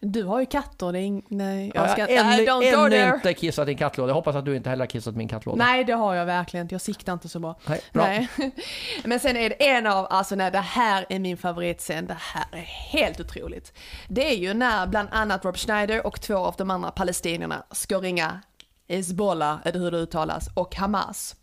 Du 0.00 0.24
har 0.24 0.40
ju 0.40 0.46
är 0.46 1.22
nej, 1.28 1.72
jag 1.74 1.90
ska 1.90 2.00
jag 2.00 2.10
ännu, 2.10 2.30
nej, 2.30 2.46
don't 2.46 2.94
ännu 2.94 3.14
inte 3.14 3.34
kissat 3.34 3.68
i 3.68 3.70
en 3.70 3.76
kattlåda. 3.76 4.10
Jag 4.10 4.14
hoppas 4.14 4.36
att 4.36 4.44
du 4.44 4.56
inte 4.56 4.70
heller 4.70 4.82
har 4.82 4.90
kissat 4.90 5.16
min 5.16 5.28
kattlåda. 5.28 5.64
Nej, 5.64 5.84
det 5.84 5.92
har 5.92 6.14
jag 6.14 6.26
verkligen 6.26 6.64
inte. 6.64 6.74
Jag 6.74 6.82
siktar 6.82 7.12
inte 7.12 7.28
så 7.28 7.38
bra. 7.38 7.58
Nej, 7.66 7.80
bra. 7.92 8.02
Nej. 8.02 8.28
Men 9.04 9.20
sen 9.20 9.36
är 9.36 9.48
det 9.48 9.68
en 9.68 9.86
av, 9.86 10.06
alltså 10.10 10.34
när 10.34 10.50
det 10.50 10.58
här 10.58 11.06
är 11.08 11.18
min 11.18 11.36
favoritscen, 11.36 12.06
det 12.06 12.16
här 12.18 12.46
är 12.52 12.66
helt 12.66 13.20
otroligt. 13.20 13.72
Det 14.08 14.32
är 14.32 14.36
ju 14.36 14.54
när 14.54 14.86
bland 14.86 15.08
annat 15.12 15.44
Rob 15.44 15.56
Schneider 15.56 16.06
och 16.06 16.20
två 16.20 16.36
av 16.36 16.54
de 16.58 16.70
andra 16.70 16.90
palestinierna 16.90 17.62
ska 17.70 17.98
ringa 17.98 18.40
Hezbollah, 18.88 19.58
eller 19.64 19.78
hur 19.78 19.90
det 19.90 19.98
uttalas, 19.98 20.48
och 20.54 20.76
Hamas. 20.76 21.36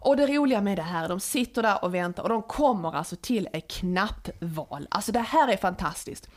Och 0.00 0.16
det 0.16 0.26
roliga 0.26 0.60
med 0.60 0.78
det 0.78 0.82
här, 0.82 1.08
de 1.08 1.20
sitter 1.20 1.62
där 1.62 1.84
och 1.84 1.94
väntar 1.94 2.22
och 2.22 2.28
de 2.28 2.42
kommer 2.42 2.96
alltså 2.96 3.16
till 3.16 3.48
ett 3.52 3.70
knappval. 3.70 4.86
Alltså 4.90 5.12
det 5.12 5.20
här 5.20 5.48
är 5.48 5.56
fantastiskt. 5.56 6.28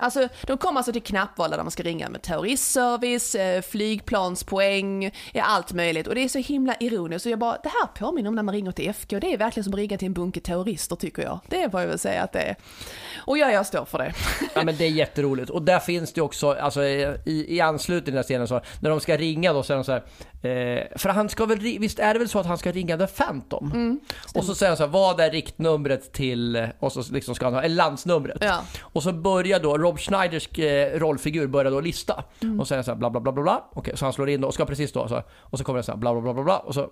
Alltså, 0.00 0.28
de 0.42 0.58
kommer 0.58 0.78
alltså 0.78 0.92
till 0.92 1.02
knappval 1.02 1.50
där 1.50 1.58
man 1.58 1.70
ska 1.70 1.82
ringa 1.82 2.08
med 2.08 2.22
terroristservice, 2.22 3.34
eh, 3.34 3.62
flygplanspoäng, 3.62 5.10
ja, 5.32 5.42
allt 5.42 5.72
möjligt. 5.72 6.06
Och 6.06 6.14
det 6.14 6.24
är 6.24 6.28
så 6.28 6.38
himla 6.38 6.74
ironiskt. 6.80 7.26
Och 7.26 7.32
jag 7.32 7.38
bara, 7.38 7.58
det 7.62 7.68
här 7.68 7.86
påminner 7.86 8.28
om 8.28 8.34
när 8.34 8.42
man 8.42 8.54
ringer 8.54 8.72
till 8.72 8.88
FK. 8.88 9.18
Det 9.18 9.32
är 9.32 9.38
verkligen 9.38 9.64
som 9.64 9.72
att 9.72 9.78
ringa 9.78 9.98
till 9.98 10.06
en 10.06 10.12
bunke 10.14 10.40
terrorister 10.40 10.96
tycker 10.96 11.22
jag. 11.22 11.40
Det 11.48 11.70
får 11.70 11.80
jag 11.80 11.88
väl 11.88 11.98
säga 11.98 12.22
att 12.22 12.32
det 12.32 12.40
är. 12.40 12.56
Och 13.16 13.38
jag, 13.38 13.52
jag 13.52 13.66
står 13.66 13.84
för 13.84 13.98
det. 13.98 14.14
Ja 14.54 14.64
men 14.64 14.76
det 14.76 14.84
är 14.84 14.90
jätteroligt. 14.90 15.50
Och 15.50 15.62
där 15.62 15.78
finns 15.78 16.12
det 16.12 16.20
också, 16.20 16.52
alltså 16.52 16.84
i, 16.84 17.46
i 17.48 17.60
anslutning 17.60 18.04
till 18.04 18.12
den 18.12 18.18
här 18.18 18.22
scenen 18.22 18.48
så, 18.48 18.60
när 18.80 18.90
de 18.90 19.00
ska 19.00 19.16
ringa 19.16 19.52
då 19.52 19.62
så 19.62 19.72
är 19.72 19.76
de 19.76 19.84
så 19.84 19.92
här, 19.92 20.02
eh, 20.42 20.98
för 20.98 21.08
han 21.08 21.28
ska 21.28 21.46
väl, 21.46 21.58
visst 21.58 21.98
är 21.98 22.12
det 22.12 22.18
väl 22.18 22.28
så 22.28 22.38
att 22.38 22.46
han 22.46 22.58
ska 22.58 22.72
ringa 22.72 22.98
The 22.98 23.06
Phantom? 23.06 23.72
Mm, 23.74 24.00
och 24.34 24.44
så 24.44 24.54
säger 24.54 24.70
han 24.70 24.76
så 24.76 24.82
här, 24.82 24.90
vad 24.90 25.20
är 25.20 25.30
riktnumret 25.30 26.12
till, 26.12 26.68
och 26.78 26.92
så 26.92 27.12
liksom 27.12 27.34
ska 27.34 27.46
han 27.46 27.54
ha, 27.54 27.62
eller 27.62 27.76
landsnumret. 27.76 28.38
Ja. 28.40 28.60
Och 28.80 29.02
så 29.02 29.12
börjar 29.12 29.60
då, 29.60 29.76
Rob 29.90 29.98
Schneiders 29.98 30.58
eh, 30.58 30.98
rollfigur 30.98 31.46
börjar 31.46 31.72
då 31.72 31.80
lista. 31.80 32.24
Mm. 32.42 32.60
Och 32.60 32.68
säger 32.68 32.82
så 32.82 32.90
här 32.90 32.98
bla 32.98 33.10
bla 33.10 33.20
bla 33.20 33.32
bla 33.32 33.42
bla. 33.42 33.64
Okej, 33.72 33.96
så 33.96 34.04
han 34.04 34.12
slår 34.12 34.28
in 34.28 34.40
då 34.40 34.48
och 34.48 34.54
ska 34.54 34.66
precis 34.66 34.92
då 34.92 35.08
så 35.08 35.22
och 35.38 35.58
så 35.58 35.64
kommer 35.64 35.78
det 35.78 35.82
så 35.82 35.92
här 35.92 35.98
bla 35.98 36.12
bla 36.12 36.22
bla 36.22 36.34
bla 36.34 36.42
bla 36.42 36.58
och 36.58 36.74
så 36.74 36.90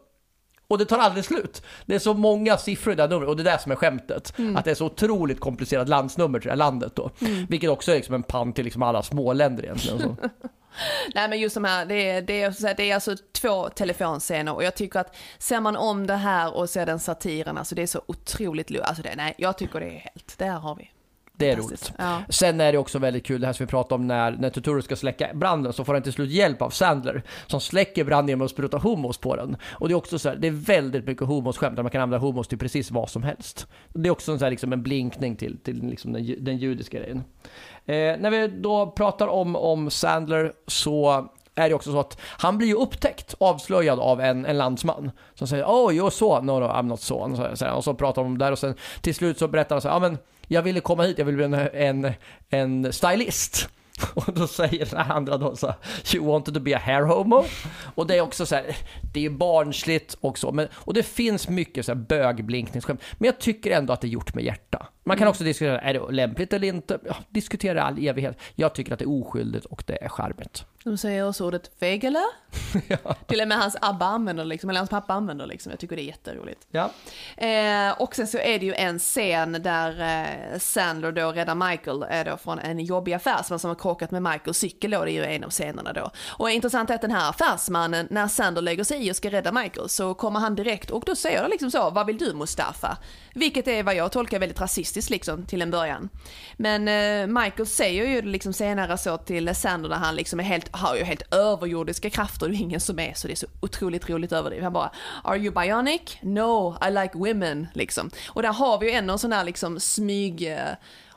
och 0.68 0.78
det 0.78 0.84
tar 0.84 0.98
aldrig 0.98 1.24
slut. 1.24 1.62
Det 1.86 1.94
är 1.94 1.98
så 1.98 2.14
många 2.14 2.56
siffror 2.56 2.92
i 2.92 2.96
det 2.96 3.02
här 3.02 3.10
numret 3.10 3.28
och 3.28 3.36
det 3.36 3.42
är 3.42 3.52
det 3.52 3.58
som 3.58 3.72
är 3.72 3.76
skämtet. 3.76 4.32
Att 4.56 4.64
det 4.64 4.70
är 4.70 4.74
så 4.74 4.86
otroligt 4.86 5.40
komplicerat 5.40 5.88
landsnummer 5.88 6.38
till 6.38 6.46
det 6.46 6.52
här 6.52 6.56
landet 6.56 6.96
då. 6.96 7.10
Vilket 7.48 7.70
också 7.70 7.90
är 7.92 7.96
liksom 7.96 8.14
en 8.14 8.22
pann 8.22 8.52
till 8.52 8.64
liksom 8.64 8.82
alla 8.82 9.02
småländer 9.02 9.64
egentligen. 9.64 10.00
Så. 10.00 10.16
Nej 11.14 11.28
men 11.28 11.40
just 11.40 11.54
de 11.54 11.64
här, 11.64 11.86
det 11.86 12.10
är, 12.10 12.22
det, 12.22 12.42
är, 12.42 12.74
det 12.74 12.90
är 12.90 12.94
alltså 12.94 13.16
två 13.32 13.68
telefonscener 13.68 14.54
och 14.54 14.64
jag 14.64 14.74
tycker 14.74 15.00
att 15.00 15.16
ser 15.38 15.60
man 15.60 15.76
om 15.76 16.06
det 16.06 16.14
här 16.14 16.56
och 16.56 16.70
ser 16.70 16.86
den 16.86 17.00
satiren, 17.00 17.58
alltså 17.58 17.74
det 17.74 17.82
är 17.82 17.86
så 17.86 18.02
otroligt 18.06 18.80
alltså 18.80 19.02
det, 19.02 19.14
nej 19.16 19.34
jag 19.38 19.58
tycker 19.58 19.80
det 19.80 19.86
är 19.86 19.98
helt, 19.98 20.38
där 20.38 20.50
har 20.50 20.74
vi. 20.74 20.90
Det 21.38 21.50
är 21.50 21.56
roligt. 21.56 21.92
Ja. 21.98 22.22
Sen 22.28 22.60
är 22.60 22.72
det 22.72 22.78
också 22.78 22.98
väldigt 22.98 23.26
kul 23.26 23.40
det 23.40 23.46
här 23.46 23.52
som 23.52 23.66
vi 23.66 23.70
pratade 23.70 23.94
om 23.94 24.06
när, 24.06 24.30
när 24.30 24.50
Turturro 24.50 24.82
ska 24.82 24.96
släcka 24.96 25.30
branden 25.34 25.72
så 25.72 25.84
får 25.84 25.94
han 25.94 26.02
till 26.02 26.12
slut 26.12 26.30
hjälp 26.30 26.62
av 26.62 26.70
Sandler 26.70 27.22
som 27.46 27.60
släcker 27.60 28.04
branden 28.04 28.28
genom 28.28 28.44
att 28.44 28.50
spruta 28.50 28.78
hummus 28.78 29.18
på 29.18 29.36
den. 29.36 29.56
Och 29.70 29.88
det 29.88 29.94
är 29.94 29.96
också 29.96 30.18
så 30.18 30.28
här, 30.28 30.36
det 30.36 30.48
är 30.48 30.52
väldigt 30.52 31.06
mycket 31.06 31.26
hummusskämt 31.26 31.76
där 31.76 31.82
man 31.82 31.90
kan 31.90 32.02
använda 32.02 32.26
hummus 32.26 32.48
till 32.48 32.58
precis 32.58 32.90
vad 32.90 33.10
som 33.10 33.22
helst. 33.22 33.66
Det 33.92 34.08
är 34.08 34.10
också 34.10 34.32
en, 34.32 34.38
så 34.38 34.44
här, 34.44 34.50
liksom 34.50 34.72
en 34.72 34.82
blinkning 34.82 35.36
till, 35.36 35.58
till 35.58 35.86
liksom 35.86 36.12
den, 36.12 36.44
den 36.44 36.58
judiska 36.58 36.98
grejen. 36.98 37.24
Eh, 37.86 37.94
när 37.94 38.30
vi 38.30 38.48
då 38.48 38.86
pratar 38.86 39.28
om, 39.28 39.56
om 39.56 39.90
Sandler 39.90 40.52
så 40.66 41.28
är 41.54 41.68
det 41.68 41.74
också 41.74 41.92
så 41.92 42.00
att 42.00 42.20
han 42.22 42.58
blir 42.58 42.68
ju 42.68 42.74
upptäckt, 42.74 43.34
avslöjad 43.40 44.00
av 44.00 44.20
en, 44.20 44.46
en 44.46 44.58
landsman 44.58 45.10
som 45.34 45.48
säger 45.48 45.64
oh 45.64 45.92
you're 45.92 46.10
son, 46.10 46.46
no 46.46 46.52
no 46.52 46.64
I'm 46.64 46.82
not 46.82 47.00
son. 47.00 47.36
Så, 47.36 47.56
så, 47.56 47.64
här, 47.64 47.74
och 47.74 47.84
så 47.84 47.94
pratar 47.94 48.22
de 48.22 48.26
om 48.26 48.38
det 48.38 48.44
där 48.44 48.52
och 48.52 48.58
sen 48.58 48.74
till 49.00 49.14
slut 49.14 49.38
så 49.38 49.48
berättar 49.48 49.74
han 49.74 49.82
så 49.82 49.88
här, 49.88 49.94
ja 49.94 50.00
men 50.00 50.18
jag 50.48 50.62
ville 50.62 50.80
komma 50.80 51.02
hit, 51.02 51.18
jag 51.18 51.24
ville 51.24 51.48
bli 51.48 51.58
en, 51.58 52.04
en, 52.04 52.12
en 52.48 52.92
stylist. 52.92 53.68
Och 54.14 54.34
då 54.34 54.46
säger 54.46 54.86
den 54.86 54.98
andra 54.98 55.38
då 55.38 55.56
så 55.56 55.66
här, 55.66 55.76
You 56.14 56.26
wanted 56.26 56.54
to 56.54 56.60
be 56.60 56.76
a 56.76 56.80
hair 56.82 57.02
homo? 57.02 57.44
Och 57.94 58.06
det 58.06 58.16
är 58.16 58.20
också 58.20 58.46
så 58.46 58.54
här, 58.54 58.76
det 59.12 59.20
är 59.20 59.22
ju 59.22 59.30
barnsligt 59.30 60.16
och 60.20 60.38
så, 60.38 60.52
men, 60.52 60.68
och 60.72 60.94
det 60.94 61.02
finns 61.02 61.48
mycket 61.48 61.86
så 61.86 61.92
här 61.92 61.96
bögblinkningsskämt. 61.96 63.00
Men 63.18 63.26
jag 63.26 63.38
tycker 63.40 63.70
ändå 63.70 63.92
att 63.92 64.00
det 64.00 64.06
är 64.06 64.10
gjort 64.10 64.34
med 64.34 64.44
hjärta. 64.44 64.86
Man 65.08 65.16
kan 65.16 65.28
också 65.28 65.44
diskutera, 65.44 65.80
är 65.80 65.94
det 65.94 66.12
lämpligt 66.12 66.52
eller 66.52 66.68
inte? 66.68 66.98
Ja, 67.04 67.16
diskutera 67.28 67.82
all 67.82 68.06
evighet. 68.06 68.38
Jag 68.54 68.74
tycker 68.74 68.92
att 68.92 68.98
det 68.98 69.04
är 69.04 69.20
oskyldigt 69.20 69.64
och 69.64 69.84
det 69.86 70.04
är 70.04 70.08
charmigt. 70.08 70.64
De 70.84 70.98
säger 70.98 71.28
också 71.28 71.46
ordet 71.46 71.70
fegele. 71.80 72.18
Till 73.26 73.40
och 73.40 73.48
med 73.48 73.58
hans 73.58 73.76
ABBA 73.80 74.06
använder 74.06 74.44
liksom, 74.44 74.70
eller 74.70 74.80
hans 74.80 74.90
pappa 74.90 75.12
använder 75.12 75.46
liksom. 75.46 75.70
Jag 75.70 75.78
tycker 75.78 75.96
det 75.96 76.02
är 76.02 76.06
jätteroligt. 76.06 76.66
Ja. 76.70 76.90
Eh, 77.36 78.00
och 78.02 78.14
sen 78.14 78.26
så 78.26 78.38
är 78.38 78.58
det 78.58 78.66
ju 78.66 78.74
en 78.74 78.98
scen 78.98 79.52
där 79.52 80.00
eh, 80.00 80.58
Sandler 80.58 81.12
då 81.12 81.32
räddar 81.32 81.54
Michael 81.54 82.02
eh, 82.10 82.24
då 82.32 82.36
från 82.36 82.58
en 82.58 82.78
jobbig 82.78 83.12
affärsman 83.12 83.58
som 83.58 83.68
har 83.68 83.74
krockat 83.74 84.10
med 84.10 84.22
Michaels 84.22 84.58
cykel 84.58 84.90
då, 84.90 85.04
det 85.04 85.10
är 85.10 85.12
ju 85.12 85.24
en 85.24 85.44
av 85.44 85.50
scenerna 85.50 85.92
då. 85.92 86.10
Och 86.26 86.50
intressant 86.50 86.90
är 86.90 86.94
att 86.94 87.00
den 87.00 87.10
här 87.10 87.30
affärsmannen, 87.30 88.08
när 88.10 88.28
Sandler 88.28 88.62
lägger 88.62 88.84
sig 88.84 89.06
i 89.06 89.12
och 89.12 89.16
ska 89.16 89.30
rädda 89.30 89.52
Michael 89.52 89.88
så 89.88 90.14
kommer 90.14 90.40
han 90.40 90.54
direkt 90.54 90.90
och 90.90 91.02
då 91.06 91.16
säger 91.16 91.40
han 91.40 91.50
liksom 91.50 91.70
så, 91.70 91.90
vad 91.90 92.06
vill 92.06 92.18
du 92.18 92.34
Mustafa? 92.34 92.98
Vilket 93.34 93.68
är 93.68 93.82
vad 93.82 93.94
jag 93.94 94.12
tolkar 94.12 94.38
väldigt 94.38 94.60
rasistiskt 94.60 94.97
liksom 95.10 95.46
till 95.46 95.62
en 95.62 95.70
början. 95.70 96.08
Men 96.56 96.88
eh, 96.88 97.42
Michael 97.42 97.66
säger 97.66 98.06
ju 98.06 98.22
liksom 98.22 98.52
senare 98.52 98.98
så 98.98 99.16
till 99.16 99.54
Sander 99.54 99.88
när 99.88 99.96
han 99.96 100.16
liksom 100.16 100.40
är 100.40 100.44
helt, 100.44 100.76
har 100.76 100.96
ju 100.96 101.04
helt 101.04 101.34
överjordiska 101.34 102.10
krafter, 102.10 102.48
det 102.48 102.54
är 102.54 102.60
ingen 102.60 102.80
som 102.80 102.98
är 102.98 103.14
så 103.14 103.26
det 103.26 103.34
är 103.34 103.36
så 103.36 103.46
otroligt 103.60 104.10
roligt 104.10 104.32
överdrivet. 104.32 104.64
Han 104.64 104.72
bara, 104.72 104.90
are 105.24 105.38
you 105.38 105.54
bionic? 105.54 106.18
No, 106.22 106.76
I 106.88 106.90
like 106.90 107.18
women, 107.18 107.66
liksom. 107.74 108.10
Och 108.28 108.42
där 108.42 108.52
har 108.52 108.78
vi 108.78 108.86
ju 108.86 108.92
ändå 108.92 109.12
en 109.12 109.18
sån 109.18 109.30
där 109.30 109.44
liksom 109.44 109.80
smyg 109.80 110.52
eh, 110.52 110.58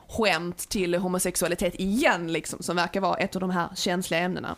skämt 0.08 0.68
till 0.68 0.94
homosexualitet 0.94 1.74
igen, 1.74 2.32
liksom, 2.32 2.62
som 2.62 2.76
verkar 2.76 3.00
vara 3.00 3.16
ett 3.16 3.36
av 3.36 3.40
de 3.40 3.50
här 3.50 3.68
känsliga 3.76 4.20
ämnena. 4.20 4.56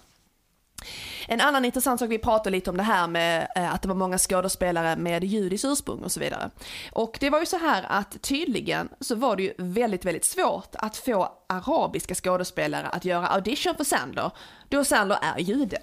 En 1.29 1.41
annan 1.41 1.65
intressant 1.65 2.01
sak, 2.01 2.11
vi 2.11 2.19
pratade 2.19 2.51
lite 2.51 2.71
om 2.71 2.77
det 2.77 2.83
här 2.83 3.09
med 3.09 3.49
eh, 3.57 3.75
att 3.75 3.83
det 3.83 3.89
var 3.89 3.95
många 3.95 4.19
skådespelare 4.19 4.97
med 4.97 5.25
judiskt 5.25 5.65
ursprung 5.65 6.03
och 6.03 6.13
så 6.13 6.21
vidare. 6.21 6.51
Och 6.93 7.17
det 7.21 7.31
var 7.31 7.41
ju 7.41 7.47
så 7.47 7.59
här 7.59 7.85
att 7.89 8.23
tydligen 8.23 8.89
så 9.01 9.15
var 9.15 9.37
det 9.37 9.43
ju 9.43 9.55
väldigt, 9.59 10.05
väldigt 10.05 10.25
svårt 10.25 10.75
att 10.75 10.97
få 10.97 11.33
arabiska 11.47 12.15
skådespelare 12.15 12.87
att 12.87 13.05
göra 13.05 13.29
audition 13.29 13.75
för 13.75 13.85
Sandler, 13.85 14.31
då 14.69 14.85
Sandler 14.85 15.19
är 15.23 15.39
jude. 15.39 15.79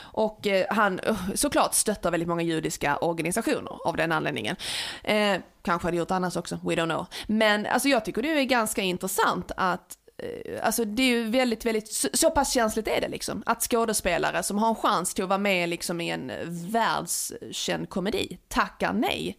Och 0.00 0.46
eh, 0.46 0.66
han 0.70 0.98
eh, 0.98 1.16
såklart 1.34 1.74
stöttar 1.74 2.10
väldigt 2.10 2.28
många 2.28 2.42
judiska 2.42 2.96
organisationer 2.96 3.88
av 3.88 3.96
den 3.96 4.12
anledningen. 4.12 4.56
Eh, 5.04 5.36
kanske 5.62 5.86
hade 5.86 5.96
gjort 5.96 6.10
annars 6.10 6.36
också, 6.36 6.58
we 6.62 6.74
don't 6.74 6.84
know. 6.84 7.06
Men 7.26 7.66
alltså 7.66 7.88
jag 7.88 8.04
tycker 8.04 8.22
det 8.22 8.28
är 8.40 8.44
ganska 8.44 8.82
intressant 8.82 9.52
att 9.56 9.98
Eh, 10.18 10.66
alltså 10.66 10.84
det 10.84 11.02
är 11.02 11.06
ju 11.06 11.30
väldigt, 11.30 11.66
väldigt, 11.66 11.88
så, 11.92 12.08
så 12.12 12.30
pass 12.30 12.52
känsligt 12.52 12.88
är 12.88 13.00
det 13.00 13.08
liksom. 13.08 13.42
Att 13.46 13.62
skådespelare 13.62 14.42
som 14.42 14.58
har 14.58 14.68
en 14.68 14.74
chans 14.74 15.14
till 15.14 15.24
att 15.24 15.28
vara 15.28 15.38
med 15.38 15.68
liksom 15.68 16.00
i 16.00 16.10
en 16.10 16.32
världskänd 16.72 17.88
komedi 17.88 18.38
tackar 18.48 18.92
nej. 18.92 19.38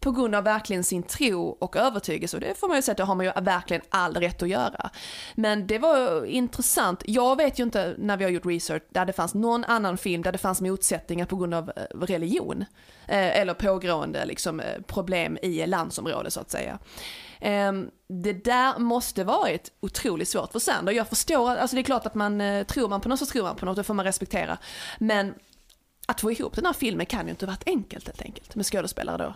På 0.00 0.12
grund 0.12 0.34
av 0.34 0.44
verkligen 0.44 0.84
sin 0.84 1.02
tro 1.02 1.48
och 1.48 1.76
övertygelse. 1.76 2.36
Och 2.36 2.40
det 2.40 2.58
får 2.58 2.68
man 2.68 2.76
ju 2.76 2.82
säga 2.82 2.92
att 2.92 2.96
det 2.96 3.04
har 3.04 3.14
man 3.14 3.26
ju 3.26 3.32
verkligen 3.40 3.82
all 3.88 4.14
rätt 4.14 4.42
att 4.42 4.48
göra. 4.48 4.90
Men 5.34 5.66
det 5.66 5.78
var 5.78 6.24
intressant. 6.24 7.02
Jag 7.06 7.36
vet 7.36 7.58
ju 7.58 7.62
inte 7.62 7.94
när 7.98 8.16
vi 8.16 8.24
har 8.24 8.30
gjort 8.30 8.46
research 8.46 8.82
där 8.88 9.06
det 9.06 9.12
fanns 9.12 9.34
någon 9.34 9.64
annan 9.64 9.98
film 9.98 10.22
där 10.22 10.32
det 10.32 10.38
fanns 10.38 10.60
motsättningar 10.60 11.26
på 11.26 11.36
grund 11.36 11.54
av 11.54 11.72
eh, 11.76 11.98
religion. 12.00 12.64
Eh, 13.06 13.40
eller 13.40 13.54
pågående 13.54 14.24
liksom, 14.24 14.60
eh, 14.60 14.82
problem 14.86 15.38
i 15.42 15.66
landsområdet 15.66 16.32
så 16.32 16.40
att 16.40 16.50
säga. 16.50 16.78
Ehm, 17.40 17.90
det 18.08 18.32
där 18.32 18.78
måste 18.78 19.24
varit 19.24 19.72
otroligt 19.80 20.28
svårt 20.28 20.52
för 20.52 20.58
Sander. 20.58 20.92
Jag 20.92 21.08
förstår, 21.08 21.56
alltså 21.56 21.76
det 21.76 21.80
är 21.80 21.84
klart 21.84 22.06
att 22.06 22.14
man 22.14 22.40
eh, 22.40 22.66
tror 22.66 22.88
man 22.88 23.00
på 23.00 23.08
något 23.08 23.18
så 23.18 23.26
tror 23.26 23.42
man 23.42 23.56
på 23.56 23.66
något, 23.66 23.76
det 23.76 23.82
får 23.84 23.94
man 23.94 24.04
respektera. 24.04 24.58
Men 24.98 25.34
att 26.06 26.20
få 26.20 26.32
ihop 26.32 26.56
den 26.56 26.66
här 26.66 26.72
filmen 26.72 27.06
kan 27.06 27.24
ju 27.24 27.30
inte 27.30 27.46
varit 27.46 27.62
enkelt 27.66 28.06
helt 28.06 28.22
enkelt 28.22 28.54
med 28.54 28.66
skådespelare 28.66 29.18
då. 29.18 29.34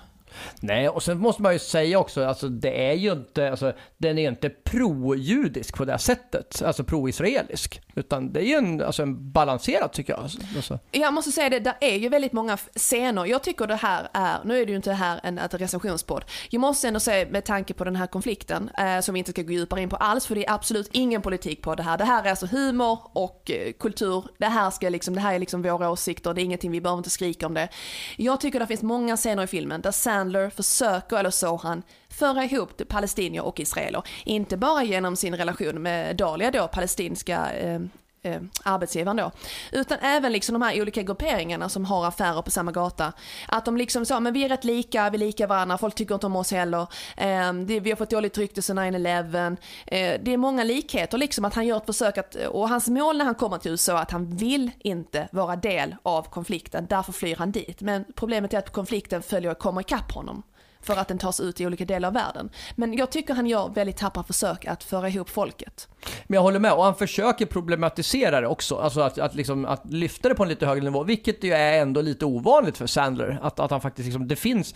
Nej, 0.61 0.89
och 0.89 1.03
sen 1.03 1.19
måste 1.19 1.43
man 1.43 1.53
ju 1.53 1.59
säga 1.59 1.99
också, 1.99 2.25
alltså 2.25 2.49
det 2.49 2.89
är 2.91 2.95
ju 2.95 3.13
inte, 3.13 3.51
alltså 3.51 3.73
den 3.99 4.19
är 4.19 4.29
inte 4.29 4.49
pro-judisk 4.49 5.77
på 5.77 5.85
det 5.85 5.93
här 5.93 5.99
sättet, 5.99 6.63
alltså 6.63 6.85
pro-israelisk. 6.85 7.81
Utan 7.95 8.33
det 8.33 8.41
är 8.41 8.45
ju 8.45 8.55
en, 8.55 8.83
alltså 8.83 9.03
en 9.03 9.33
balanserad 9.33 9.93
tycker 9.93 10.13
jag. 10.13 10.23
Alltså. 10.23 10.79
Jag 10.91 11.15
måste 11.15 11.33
säga 11.33 11.51
det, 11.51 11.59
det 11.59 11.75
är 11.81 11.97
ju 11.97 12.09
väldigt 12.09 12.33
många 12.33 12.57
scener. 12.57 13.27
Jag 13.27 13.43
tycker 13.43 13.67
det 13.67 13.75
här 13.75 14.09
är, 14.13 14.39
nu 14.45 14.61
är 14.61 14.67
det 14.67 14.71
ju 14.71 14.77
inte 14.77 14.93
här 14.93 15.21
en 15.23 15.39
recensionspodd. 15.39 16.25
Jag 16.51 16.61
måste 16.61 16.89
ändå 16.89 17.01
säga 17.01 17.27
med 17.31 17.45
tanke 17.45 17.75
på 17.75 17.85
den 17.85 17.97
här 17.97 18.07
konflikten, 18.07 18.71
eh, 18.79 19.01
som 19.01 19.13
vi 19.13 19.19
inte 19.19 19.31
ska 19.31 19.43
gå 19.43 19.53
djupare 19.53 19.81
in 19.81 19.89
på 19.89 19.97
alls, 19.97 20.27
för 20.27 20.35
det 20.35 20.47
är 20.47 20.55
absolut 20.55 20.89
ingen 20.93 21.23
politik 21.23 21.63
på 21.63 21.75
det 21.75 21.83
här. 21.83 21.99
Det 21.99 22.05
här 22.05 22.25
är 22.25 22.31
alltså 22.31 22.47
humor 22.47 22.99
och 23.13 23.51
eh, 23.51 23.73
kultur. 23.73 24.25
Det 24.39 24.47
här, 24.47 24.71
ska 24.71 24.89
liksom, 24.89 25.15
det 25.15 25.21
här 25.21 25.35
är 25.35 25.39
liksom 25.39 25.63
våra 25.63 25.91
åsikter, 25.91 26.35
det 26.35 26.41
är 26.41 26.45
ingenting, 26.45 26.71
vi 26.71 26.81
behöver 26.81 26.99
inte 26.99 27.11
skrika 27.11 27.47
om 27.47 27.55
det. 27.55 27.69
Jag 28.17 28.41
tycker 28.41 28.61
det 28.61 28.67
finns 28.67 28.83
många 28.83 29.17
scener 29.17 29.43
i 29.43 29.47
filmen 29.47 29.81
där 29.81 29.91
Chandler 30.23 30.51
försöker, 30.51 31.17
eller 31.17 31.31
så 31.31 31.57
han, 31.57 31.83
föra 32.09 32.45
ihop 32.45 32.89
palestinier 32.89 33.45
och 33.45 33.61
israeler. 33.61 34.03
Inte 34.25 34.57
bara 34.57 34.85
genom 34.85 35.17
sin 35.17 35.37
relation 35.37 35.83
med 35.83 36.17
Dalia 36.17 36.51
då, 36.51 36.69
palestinska 36.69 37.53
eh, 37.53 37.81
eh, 38.23 38.41
arbetsgivaren 38.63 39.17
då. 39.17 39.31
Utan 39.73 39.99
även 40.03 40.33
liksom 40.33 40.53
de 40.53 40.63
här 40.63 40.81
olika 40.83 41.03
grupperingarna 41.03 41.69
som 41.69 41.85
har 41.85 42.07
affärer 42.07 42.43
på 42.43 42.51
samma 42.51 42.73
gata. 42.73 43.13
Att 43.49 43.65
de 43.65 43.77
liksom 43.77 44.07
sa, 44.07 44.21
men 44.21 44.33
vi 44.33 44.45
är 44.45 44.49
rätt 44.49 44.65
lika, 44.65 45.11
vi 45.11 45.17
är 45.17 45.19
lika 45.19 45.47
varandra, 45.47 45.79
folk 45.79 45.95
tycker 45.95 46.15
inte 46.15 46.27
om 46.27 46.37
oss 46.37 46.53
heller. 46.53 46.87
Eh, 47.17 47.53
det, 47.53 47.81
vi 47.81 47.91
har 47.91 47.97
fått 47.97 48.11
dåligt 48.11 48.39
rykte 48.39 48.63
sedan 48.63 48.79
9-11. 48.79 49.57
Eh, 49.87 50.21
det 50.23 50.33
är 50.33 50.37
många 50.37 50.65
likheter 50.65 51.19
liksom 51.19 51.45
att 51.45 51.55
han 51.55 51.67
gör 51.67 51.77
ett 51.77 51.87
försök 51.87 52.19
att, 52.19 52.37
eh, 52.37 52.47
och 52.47 52.69
hans 52.69 52.89
mål 52.89 53.19
när 53.19 53.25
han 53.25 53.35
kommer 53.35 53.59
till 53.59 53.71
USA 53.71 53.99
är 53.99 54.03
att 54.03 54.11
han 54.11 54.37
vill 54.37 54.71
inte 54.79 55.29
vara 55.33 55.57
del 55.57 55.97
av 56.03 56.23
konflikten, 56.23 56.87
därför 56.91 57.13
flyr 57.13 57.37
han 57.37 57.53
dit. 57.53 57.81
Men 57.81 58.05
problemet 58.15 58.55
är 58.55 58.59
att 58.59 58.73
konflikten 58.73 59.23
följer 59.23 59.51
och 59.51 59.59
kommer 59.59 59.81
ikapp 59.81 60.13
honom 60.13 60.43
för 60.83 60.97
att 60.97 61.09
den 61.09 61.19
tas 61.19 61.41
ut 61.41 61.61
i 61.61 61.67
olika 61.67 61.85
delar 61.85 62.09
av 62.09 62.15
världen. 62.15 62.51
Men 62.77 62.95
jag 62.97 63.11
tycker 63.11 63.35
han 63.35 63.47
gör 63.47 63.69
väldigt 63.69 63.97
tappra 63.97 64.23
försök 64.23 64.67
att 64.67 64.85
föra 64.85 65.09
ihop 65.09 65.29
folket. 65.31 65.89
Men 66.27 66.35
jag 66.35 66.43
håller 66.43 66.59
med, 66.59 66.73
och 66.73 66.85
han 66.85 66.95
försöker 66.95 67.47
problematisera 67.47 68.41
det 68.41 68.47
också. 68.47 68.77
Alltså 68.77 69.01
att, 69.01 69.19
att, 69.19 69.35
liksom, 69.35 69.65
att 69.65 69.93
lyfta 69.93 70.29
det 70.29 70.35
på 70.35 70.43
en 70.43 70.49
lite 70.49 70.67
högre 70.67 70.85
nivå, 70.85 71.05
vilket 71.05 71.45
ju 71.45 71.53
är 71.53 71.83
ändå 71.83 72.01
lite 72.01 72.25
ovanligt 72.25 72.79
för 72.79 72.87
Sandler. 72.87 73.39
Att, 73.43 73.61
att 73.61 73.71
han 73.71 73.81
faktiskt 73.81 74.07
liksom, 74.07 74.29
det 74.29 74.37
finns 74.37 74.75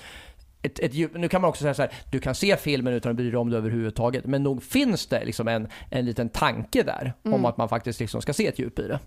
ett, 0.63 0.79
ett. 0.79 1.15
Nu 1.15 1.29
kan 1.29 1.41
man 1.41 1.49
också 1.49 1.63
säga 1.63 1.75
så 1.75 1.83
här, 1.83 1.93
du 2.11 2.21
kan 2.21 2.35
se 2.35 2.57
filmen 2.57 2.93
utan 2.95 3.11
att 3.11 3.17
bry 3.17 3.31
dig 3.31 3.39
om 3.39 3.51
det 3.51 3.57
överhuvudtaget. 3.57 4.25
Men 4.27 4.43
nog 4.43 4.63
finns 4.63 5.07
det 5.07 5.25
liksom 5.25 5.49
en, 5.49 5.69
en 5.91 6.05
liten 6.05 6.29
tanke 6.29 6.83
där 6.83 7.15
om 7.23 7.33
Mm. 7.33 7.45
att 7.45 7.57
man 7.57 7.69
faktiskt 7.69 8.01
liksom 8.01 8.23
ska 8.23 8.33
se 8.33 8.47
ett 8.47 8.59
djup 8.59 8.79
i 8.79 8.83
det. 8.89 8.99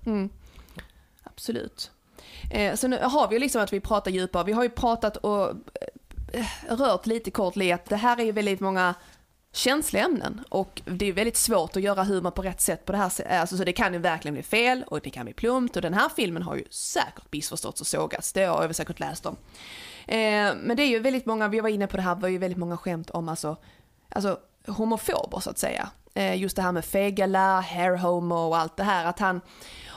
Absolut. 1.24 1.92
Eh, 2.52 2.76
så 2.76 2.88
nu 2.88 2.98
har 3.02 3.28
vi 3.28 3.36
ju 3.36 3.40
liksom 3.40 3.62
att 3.62 3.74
vi 3.74 3.80
pratar 3.80 4.12
djupare. 4.12 4.44
Vi 4.44 4.52
har 4.52 4.64
ju 4.64 4.70
pratat 4.70 5.18
och 5.18 5.50
eh, 5.50 5.56
Eh, 6.34 6.76
rört 6.76 7.06
lite 7.06 7.32
kort 7.32 7.58
i 7.58 7.72
att 7.72 7.86
det 7.86 7.96
här 7.96 8.20
är 8.20 8.24
ju 8.24 8.32
väldigt 8.32 8.60
många 8.60 8.96
känsliga 9.54 10.06
ämnen 10.06 10.44
och 10.50 10.82
det 10.86 11.06
är 11.06 11.14
väldigt 11.14 11.38
svårt 11.38 11.76
att 11.76 11.82
göra 11.82 12.04
humor 12.04 12.32
på 12.32 12.42
rätt 12.42 12.62
sätt 12.62 12.86
på 12.86 12.92
det 12.92 12.98
här 12.98 13.10
sättet. 13.10 13.32
Alltså, 13.32 13.58
så 13.58 13.64
det 13.64 13.74
kan 13.74 13.94
ju 13.94 14.00
verkligen 14.00 14.34
bli 14.34 14.44
fel 14.44 14.84
och 14.88 15.02
det 15.02 15.10
kan 15.10 15.26
bli 15.26 15.34
plumpt 15.34 15.76
och 15.76 15.82
den 15.82 15.94
här 15.94 16.10
filmen 16.16 16.44
har 16.44 16.56
ju 16.56 16.64
säkert 16.70 17.32
missförståtts 17.32 17.82
och 17.82 17.88
sågats. 17.88 18.34
Det 18.34 18.44
har 18.44 18.62
jag 18.62 18.68
väl 18.68 18.74
säkert 18.74 19.00
läst 19.00 19.26
om. 19.26 19.36
Eh, 20.08 20.54
men 20.56 20.78
det 20.78 20.84
är 20.84 20.88
ju 20.88 21.00
väldigt 21.00 21.26
många, 21.26 21.48
vi 21.48 21.60
var 21.60 21.70
inne 21.70 21.88
på 21.88 21.98
det 21.98 22.04
här, 22.04 22.16
var 22.16 22.30
ju 22.30 22.38
väldigt 22.38 22.60
många 22.60 22.78
skämt 22.78 23.10
om 23.10 23.30
alltså, 23.30 23.58
alltså 24.10 24.40
homofober 24.68 25.40
så 25.40 25.50
att 25.50 25.58
säga. 25.58 25.90
Eh, 26.14 26.42
just 26.42 26.56
det 26.56 26.62
här 26.62 26.72
med 26.72 26.86
fegala, 26.86 27.62
hair 27.62 27.96
homo 27.96 28.36
och 28.36 28.58
allt 28.58 28.78
det 28.78 28.84
här 28.84 29.06
att 29.06 29.20
han 29.20 29.42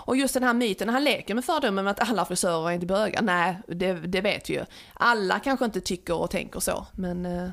och 0.04 0.16
just 0.16 0.34
den 0.34 0.42
här 0.42 0.54
myten, 0.54 0.88
han 0.88 1.04
leker 1.04 1.34
med 1.34 1.44
fördomen 1.44 1.88
att 1.88 2.10
alla 2.10 2.24
frisörer 2.24 2.68
är 2.68 2.72
inte 2.72 2.86
bögar. 2.86 3.22
Nej, 3.22 3.58
det, 3.68 3.92
det 3.92 4.20
vet 4.20 4.50
vi 4.50 4.54
ju. 4.54 4.64
Alla 4.94 5.38
kanske 5.38 5.64
inte 5.64 5.80
tycker 5.80 6.14
och 6.14 6.30
tänker 6.30 6.60
så, 6.60 6.86
men 6.92 7.26
eh, 7.26 7.48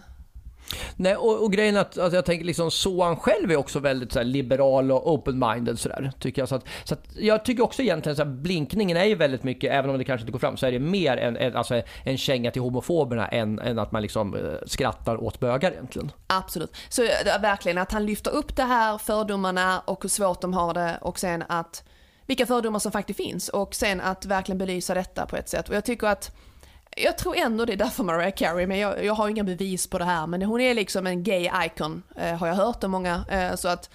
Nej, 0.95 1.15
och, 1.15 1.43
och 1.43 1.53
grejen 1.53 1.77
att, 1.77 1.97
att 1.97 2.13
jag 2.13 2.25
tänker 2.25 2.45
liksom 2.45 2.71
så 2.71 3.03
han 3.03 3.17
själv 3.17 3.51
är 3.51 3.55
också 3.55 3.79
väldigt 3.79 4.11
så 4.11 4.23
liberal 4.23 4.91
och 4.91 5.07
open-minded 5.07 5.75
sådär. 5.75 6.11
Tycker 6.19 6.41
jag. 6.41 6.49
Så 6.49 6.55
att, 6.55 6.65
så 6.83 6.93
att 6.93 7.03
jag 7.15 7.45
tycker 7.45 7.63
också 7.63 7.81
egentligen 7.81 8.15
så 8.15 8.23
här, 8.23 8.31
blinkningen 8.31 8.97
är 8.97 9.05
ju 9.05 9.15
väldigt 9.15 9.43
mycket, 9.43 9.71
även 9.73 9.89
om 9.89 9.97
det 9.97 10.03
kanske 10.03 10.21
inte 10.21 10.31
går 10.31 10.39
fram, 10.39 10.57
så 10.57 10.65
är 10.65 10.71
det 10.71 10.79
mer 10.79 11.17
en, 11.17 11.37
en, 11.37 11.55
alltså, 11.55 11.81
en 12.03 12.17
känga 12.17 12.51
till 12.51 12.61
homofoberna 12.61 13.27
än, 13.27 13.59
än 13.59 13.79
att 13.79 13.91
man 13.91 14.01
liksom 14.01 14.35
eh, 14.35 14.41
skrattar 14.65 15.23
åt 15.23 15.39
bögar 15.39 15.71
egentligen. 15.71 16.11
Absolut. 16.27 16.75
Så 16.89 17.03
är 17.03 17.39
verkligen 17.39 17.77
att 17.77 17.91
han 17.91 18.05
lyfter 18.05 18.31
upp 18.31 18.55
det 18.55 18.63
här, 18.63 18.97
fördomarna 18.97 19.79
och 19.79 19.99
hur 20.01 20.09
svårt 20.09 20.41
de 20.41 20.53
har 20.53 20.73
det 20.73 20.97
och 21.01 21.19
sen 21.19 21.43
att 21.47 21.83
vilka 22.29 22.45
fördomar 22.45 22.79
som 22.79 22.91
faktiskt 22.91 23.17
finns 23.17 23.49
och 23.49 23.75
sen 23.75 24.01
att 24.01 24.25
verkligen 24.25 24.57
belysa 24.57 24.93
detta 24.93 25.25
på 25.25 25.37
ett 25.37 25.49
sätt. 25.49 25.69
Och 25.69 25.75
jag 25.75 25.85
tycker 25.85 26.07
att 26.07 26.35
jag 26.97 27.17
tror 27.17 27.35
ändå 27.37 27.65
det 27.65 27.73
är 27.73 27.77
därför 27.77 28.03
Mariah 28.03 28.31
Carey, 28.35 28.67
men 28.67 28.79
jag, 28.79 29.05
jag 29.05 29.13
har 29.13 29.29
inga 29.29 29.43
bevis 29.43 29.87
på 29.87 29.97
det 29.97 30.05
här, 30.05 30.27
men 30.27 30.41
hon 30.41 30.61
är 30.61 30.73
liksom 30.73 31.07
en 31.07 31.23
gay 31.23 31.49
icon, 31.65 32.03
eh, 32.15 32.35
har 32.35 32.47
jag 32.47 32.55
hört 32.55 32.83
av 32.83 32.89
många. 32.89 33.25
Eh, 33.29 33.55
så 33.55 33.67
att 33.67 33.89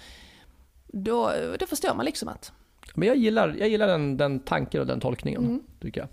då, 0.87 1.31
då 1.59 1.65
förstår 1.65 1.95
man 1.95 2.05
liksom 2.05 2.27
att 2.29 2.51
Men 2.93 3.07
jag 3.07 3.17
gillar, 3.17 3.55
jag 3.59 3.69
gillar 3.69 3.87
den, 3.87 4.17
den 4.17 4.39
tanken 4.39 4.81
och 4.81 4.87
den 4.87 4.99
tolkningen, 4.99 5.43
Mm. 5.45 5.61
tycker 5.81 6.01
jag. 6.01 6.09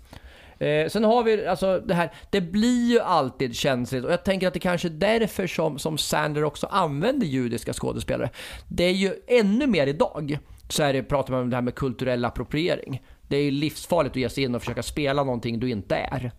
Eh, 0.67 0.89
sen 0.89 1.03
har 1.03 1.23
vi 1.23 1.47
alltså 1.47 1.79
det 1.79 1.93
här, 1.93 2.13
det 2.29 2.41
blir 2.41 2.91
ju 2.91 2.99
alltid 2.99 3.55
känsligt 3.55 4.05
och 4.05 4.11
jag 4.11 4.23
tänker 4.23 4.47
att 4.47 4.53
det 4.53 4.59
kanske 4.59 4.87
är 4.87 4.89
därför 4.89 5.47
som, 5.47 5.79
som 5.79 5.97
Sander 5.97 6.43
också 6.43 6.67
använder 6.67 7.27
judiska 7.27 7.73
skådespelare. 7.73 8.29
Det 8.67 8.83
är 8.83 8.91
ju 8.93 9.13
ännu 9.27 9.67
mer 9.67 9.87
idag, 9.87 10.39
så 10.73 10.83
är 10.83 10.93
det, 10.93 11.03
pratar 11.03 11.33
man 11.33 11.41
om 11.41 11.49
det 11.49 11.55
här 11.55 11.61
med 11.61 11.75
kulturell 11.75 12.25
appropriering. 12.25 13.01
Det 13.27 13.37
är 13.37 13.43
ju 13.43 13.51
livsfarligt 13.51 14.11
att 14.11 14.21
ge 14.21 14.29
sig 14.29 14.43
in 14.43 14.55
och 14.55 14.61
försöka 14.61 14.83
spela 14.83 15.23
någonting 15.23 15.59
du 15.59 15.69
inte 15.69 15.95
är. 15.95 16.31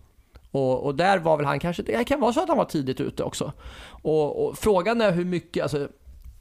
Och, 0.51 0.85
och 0.85 0.95
där 0.95 1.19
var 1.19 1.37
väl 1.37 1.45
han 1.45 1.59
kanske, 1.59 1.83
det 1.83 2.03
kan 2.03 2.19
vara 2.19 2.33
så 2.33 2.41
att 2.41 2.47
han 2.47 2.57
var 2.57 2.65
tidigt 2.65 3.01
ute 3.01 3.23
också. 3.23 3.53
Och, 3.87 4.45
och 4.45 4.57
frågan 4.57 5.01
är 5.01 5.11
hur 5.11 5.25
mycket, 5.25 5.63
alltså 5.63 5.87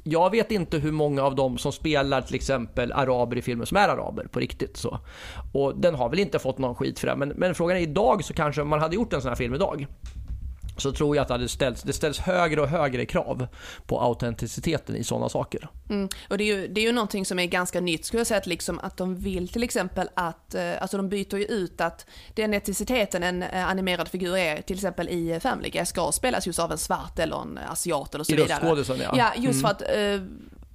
jag 0.03 0.31
vet 0.31 0.51
inte 0.51 0.79
hur 0.79 0.93
många 0.93 1.23
av 1.23 1.35
dem 1.35 1.59
som 1.59 1.73
spelar 1.73 2.23
till 2.23 2.35
exempel 2.35 2.93
araber 2.93 3.37
i 3.37 3.43
filmer 3.43 3.65
som 3.65 3.77
är 3.77 3.89
araber 3.89 4.27
på 4.27 4.41
riktigt. 4.41 4.77
Så. 4.77 4.99
Och 5.53 5.79
den 5.79 5.95
har 5.95 6.09
väl 6.09 6.19
inte 6.19 6.39
fått 6.39 6.59
någon 6.59 6.75
skit 6.75 6.99
för 6.99 7.07
det. 7.07 7.17
Men, 7.17 7.29
men 7.29 7.55
frågan 7.55 7.77
är 7.77 7.81
idag 7.81 8.25
så 8.25 8.35
kanske 8.35 8.63
om 8.63 8.69
man 8.69 8.81
hade 8.81 8.95
gjort 8.95 9.13
en 9.13 9.21
sån 9.21 9.29
här 9.29 9.37
film 9.37 9.55
idag. 9.55 9.87
Så 10.77 10.93
tror 10.93 11.17
jag 11.17 11.23
att 11.23 11.29
det, 11.29 11.35
hade 11.35 11.49
ställts, 11.49 11.83
det 11.83 11.93
ställs 11.93 12.19
högre 12.19 12.61
och 12.61 12.69
högre 12.69 13.07
krav 13.07 13.47
på 13.87 14.01
autenticiteten 14.01 14.97
i 14.97 15.05
sådana 15.05 15.29
saker. 15.29 15.69
Mm. 15.91 16.09
Och 16.31 16.39
det 16.39 16.45
är, 16.45 16.57
ju, 16.57 16.69
det 16.69 16.81
är 16.81 16.83
ju 16.85 16.93
någonting 16.93 17.27
som 17.27 17.39
är 17.39 17.47
ganska 17.47 17.81
nytt 17.81 18.05
skulle 18.05 18.21
jag 18.21 18.27
säga, 18.27 18.39
att, 18.39 18.47
liksom, 18.47 18.79
att 18.83 18.97
de 18.97 19.17
vill 19.17 19.49
till 19.49 19.63
exempel 19.63 20.09
att, 20.15 20.55
eh, 20.55 20.73
alltså 20.83 20.97
de 20.97 21.09
byter 21.09 21.35
ju 21.39 21.45
ut 21.45 21.81
att 21.81 22.07
den 22.35 22.55
etniciteten 22.55 23.23
en 23.23 23.43
eh, 23.43 23.69
animerad 23.69 24.09
figur 24.09 24.37
är, 24.37 24.63
till 24.63 24.77
exempel 24.77 25.09
i 25.09 25.41
Family 25.41 25.71
Guy, 25.71 25.85
ska 25.85 26.13
spelas 26.13 26.47
just 26.47 26.59
av 26.59 26.73
en 26.73 26.79
svart 26.79 27.19
eller 27.19 27.43
en 27.43 27.59
asiat 27.69 28.15
eller 28.15 28.25
så 28.25 28.33
I 28.33 28.37
vidare. 28.37 28.53
röstskådisen 28.59 28.99
ja. 29.03 29.15
Ja, 29.17 29.33
just 29.43 29.55
Mm. 29.55 29.61
för 29.61 29.69
att, 29.69 29.83
eh, 29.83 30.27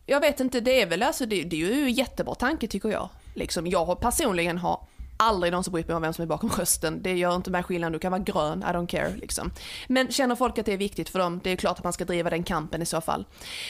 jag 0.05 0.19
vet 0.19 0.39
inte, 0.39 0.59
det 0.59 0.81
är 0.81 0.85
väl 0.85 1.03
alltså, 1.03 1.25
det, 1.25 1.43
det 1.43 1.55
är 1.55 1.59
ju 1.75 1.83
en 1.83 1.93
jättebra 1.93 2.35
tanke 2.35 2.67
tycker 2.67 2.89
jag. 2.89 3.09
Liksom, 3.35 3.67
jag 3.67 3.85
har 3.85 3.95
personligen 3.95 4.57
har 4.57 4.79
aldrig 5.19 5.51
någonsin 5.51 5.73
brytt 5.73 5.87
mig 5.87 5.95
om 5.95 6.01
vem 6.01 6.13
som 6.13 6.21
är 6.23 6.27
bakom 6.27 6.49
rösten. 6.49 7.01
Det 7.01 7.13
gör 7.13 7.35
inte 7.35 7.51
mig 7.51 7.63
skillnad, 7.63 7.93
du 7.93 7.99
kan 7.99 8.11
vara 8.11 8.21
grön, 8.21 8.59
I 8.63 8.65
don't 8.65 8.87
care. 8.87 9.15
Liksom. 9.15 9.51
Men 9.87 10.11
känner 10.11 10.35
folk 10.35 10.57
att 10.57 10.65
det 10.65 10.73
är 10.73 10.77
viktigt 10.77 11.09
för 11.09 11.19
dem, 11.19 11.39
det 11.43 11.49
är 11.49 11.55
klart 11.55 11.77
att 11.77 11.83
man 11.83 11.93
ska 11.93 12.05
driva 12.05 12.29
den 12.29 12.43
kampen 12.43 12.81
i 12.81 12.85
så 12.85 13.01
fall. 13.01 13.25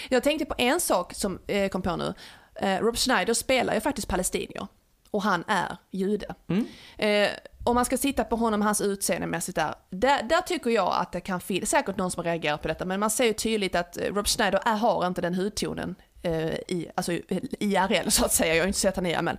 Jag 0.09 0.23
tänkte 0.23 0.45
på 0.45 0.55
en 0.57 0.79
sak 0.79 1.13
som 1.13 1.39
eh, 1.47 1.69
kom 1.69 1.81
på 1.81 1.95
nu. 1.95 2.13
Eh, 2.55 2.79
Rob 2.79 2.97
Schneider 2.97 3.33
spelar 3.33 3.73
ju 3.73 3.81
faktiskt 3.81 4.07
palestinier. 4.07 4.67
Och 5.11 5.23
han 5.23 5.43
är 5.47 5.77
jude. 5.91 6.35
Mm. 6.47 6.65
Eh, 6.97 7.29
om 7.63 7.75
man 7.75 7.85
ska 7.85 7.97
sitta 7.97 8.23
på 8.23 8.35
honom, 8.35 8.61
hans 8.61 8.81
utseendemässigt 8.81 9.55
där, 9.55 9.75
där, 9.89 10.23
där 10.23 10.41
tycker 10.41 10.69
jag 10.69 10.93
att 10.93 11.11
det 11.11 11.21
kan 11.21 11.41
finnas, 11.41 11.69
säkert 11.69 11.97
någon 11.97 12.11
som 12.11 12.23
reagerar 12.23 12.57
på 12.57 12.67
detta, 12.67 12.85
men 12.85 12.99
man 12.99 13.09
ser 13.09 13.25
ju 13.25 13.33
tydligt 13.33 13.75
att 13.75 13.97
eh, 13.97 14.13
Rob 14.13 14.27
Schneider 14.27 14.61
är, 14.65 14.75
har 14.75 15.07
inte 15.07 15.21
den 15.21 15.33
hudtonen 15.33 15.95
eh, 16.23 16.53
i, 16.67 16.87
alltså 16.95 17.11
IRL 17.59 18.09
så 18.09 18.25
att 18.25 18.33
säga, 18.33 18.55
jag 18.55 18.61
har 18.61 18.67
inte 18.67 18.79
sett 18.79 18.95
han 18.95 19.05
i 19.05 19.21
men 19.21 19.37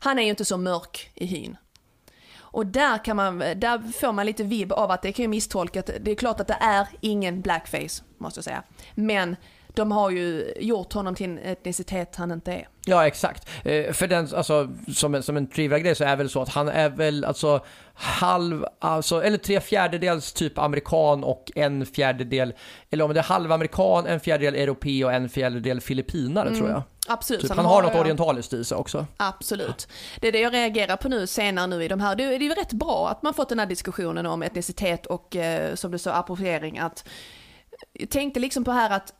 han 0.00 0.18
är 0.18 0.22
ju 0.22 0.30
inte 0.30 0.44
så 0.44 0.56
mörk 0.56 1.10
i 1.14 1.26
hyn. 1.26 1.56
Och 2.52 2.66
där, 2.66 3.04
kan 3.04 3.16
man, 3.16 3.38
där 3.38 3.92
får 4.00 4.12
man 4.12 4.26
lite 4.26 4.44
vibb 4.44 4.72
av 4.72 4.90
att 4.90 5.02
det 5.02 5.12
kan 5.12 5.22
ju 5.22 5.28
misstolkas. 5.28 5.84
det 6.00 6.10
är 6.10 6.14
klart 6.14 6.40
att 6.40 6.48
det 6.48 6.56
är 6.60 6.86
ingen 7.00 7.40
blackface, 7.40 8.02
måste 8.18 8.38
jag 8.38 8.44
säga. 8.44 8.62
Men 8.94 9.36
de 9.74 9.92
har 9.92 10.10
ju 10.10 10.54
gjort 10.60 10.92
honom 10.92 11.14
till 11.14 11.30
en 11.30 11.38
etnicitet 11.38 12.16
han 12.16 12.30
inte 12.30 12.52
är. 12.52 12.68
Ja, 12.84 13.06
exakt. 13.06 13.48
Eh, 13.64 13.92
för 13.92 14.06
den, 14.06 14.28
alltså, 14.34 14.70
som 14.94 15.14
en, 15.14 15.22
som 15.22 15.36
en 15.36 15.46
trivia-grej 15.46 15.94
så 15.94 16.04
är 16.04 16.16
väl 16.16 16.30
så 16.30 16.42
att 16.42 16.48
han 16.48 16.68
är 16.68 16.88
väl 16.88 17.24
alltså 17.24 17.64
halv, 18.02 18.64
alltså, 18.78 19.24
eller 19.24 19.38
tre 19.38 19.60
fjärdedels 19.60 20.32
typ 20.32 20.58
amerikan 20.58 21.24
och 21.24 21.52
en 21.54 21.86
fjärdedel, 21.86 22.54
eller 22.90 23.04
om 23.04 23.14
det 23.14 23.20
är 23.20 23.24
halvamerikan, 23.24 24.06
en 24.06 24.20
fjärdedel 24.20 24.54
europé 24.54 25.04
och 25.04 25.12
en 25.12 25.28
fjärdedel 25.28 25.80
filippinare 25.80 26.56
tror 26.56 26.68
jag. 26.68 26.82
Absolut. 27.08 27.40
Typ, 27.40 27.50
han 27.50 27.56
de 27.56 27.66
har 27.66 27.82
något 27.82 27.94
orientaliskt 27.94 28.52
i 28.52 28.64
sig 28.64 28.76
också. 28.76 29.06
Absolut. 29.16 29.88
Det 30.20 30.28
är 30.28 30.32
det 30.32 30.40
jag 30.40 30.52
reagerar 30.52 30.96
på 30.96 31.08
nu 31.08 31.26
senare 31.26 31.66
nu 31.66 31.84
i 31.84 31.88
de 31.88 32.00
här. 32.00 32.16
Det 32.16 32.24
är 32.24 32.28
det 32.28 32.34
är 32.34 32.48
ju 32.48 32.54
rätt 32.54 32.72
bra 32.72 33.08
att 33.08 33.22
man 33.22 33.34
fått 33.34 33.48
den 33.48 33.58
här 33.58 33.66
diskussionen 33.66 34.26
om 34.26 34.42
etnicitet 34.42 35.06
och 35.06 35.36
eh, 35.36 35.74
som 35.74 35.90
du 35.90 35.98
sa 35.98 36.12
appropriering. 36.12 36.78
Att, 36.78 37.08
jag 37.92 38.10
tänkte 38.10 38.40
liksom 38.40 38.64
på 38.64 38.70
här 38.70 38.90
att 38.90 39.14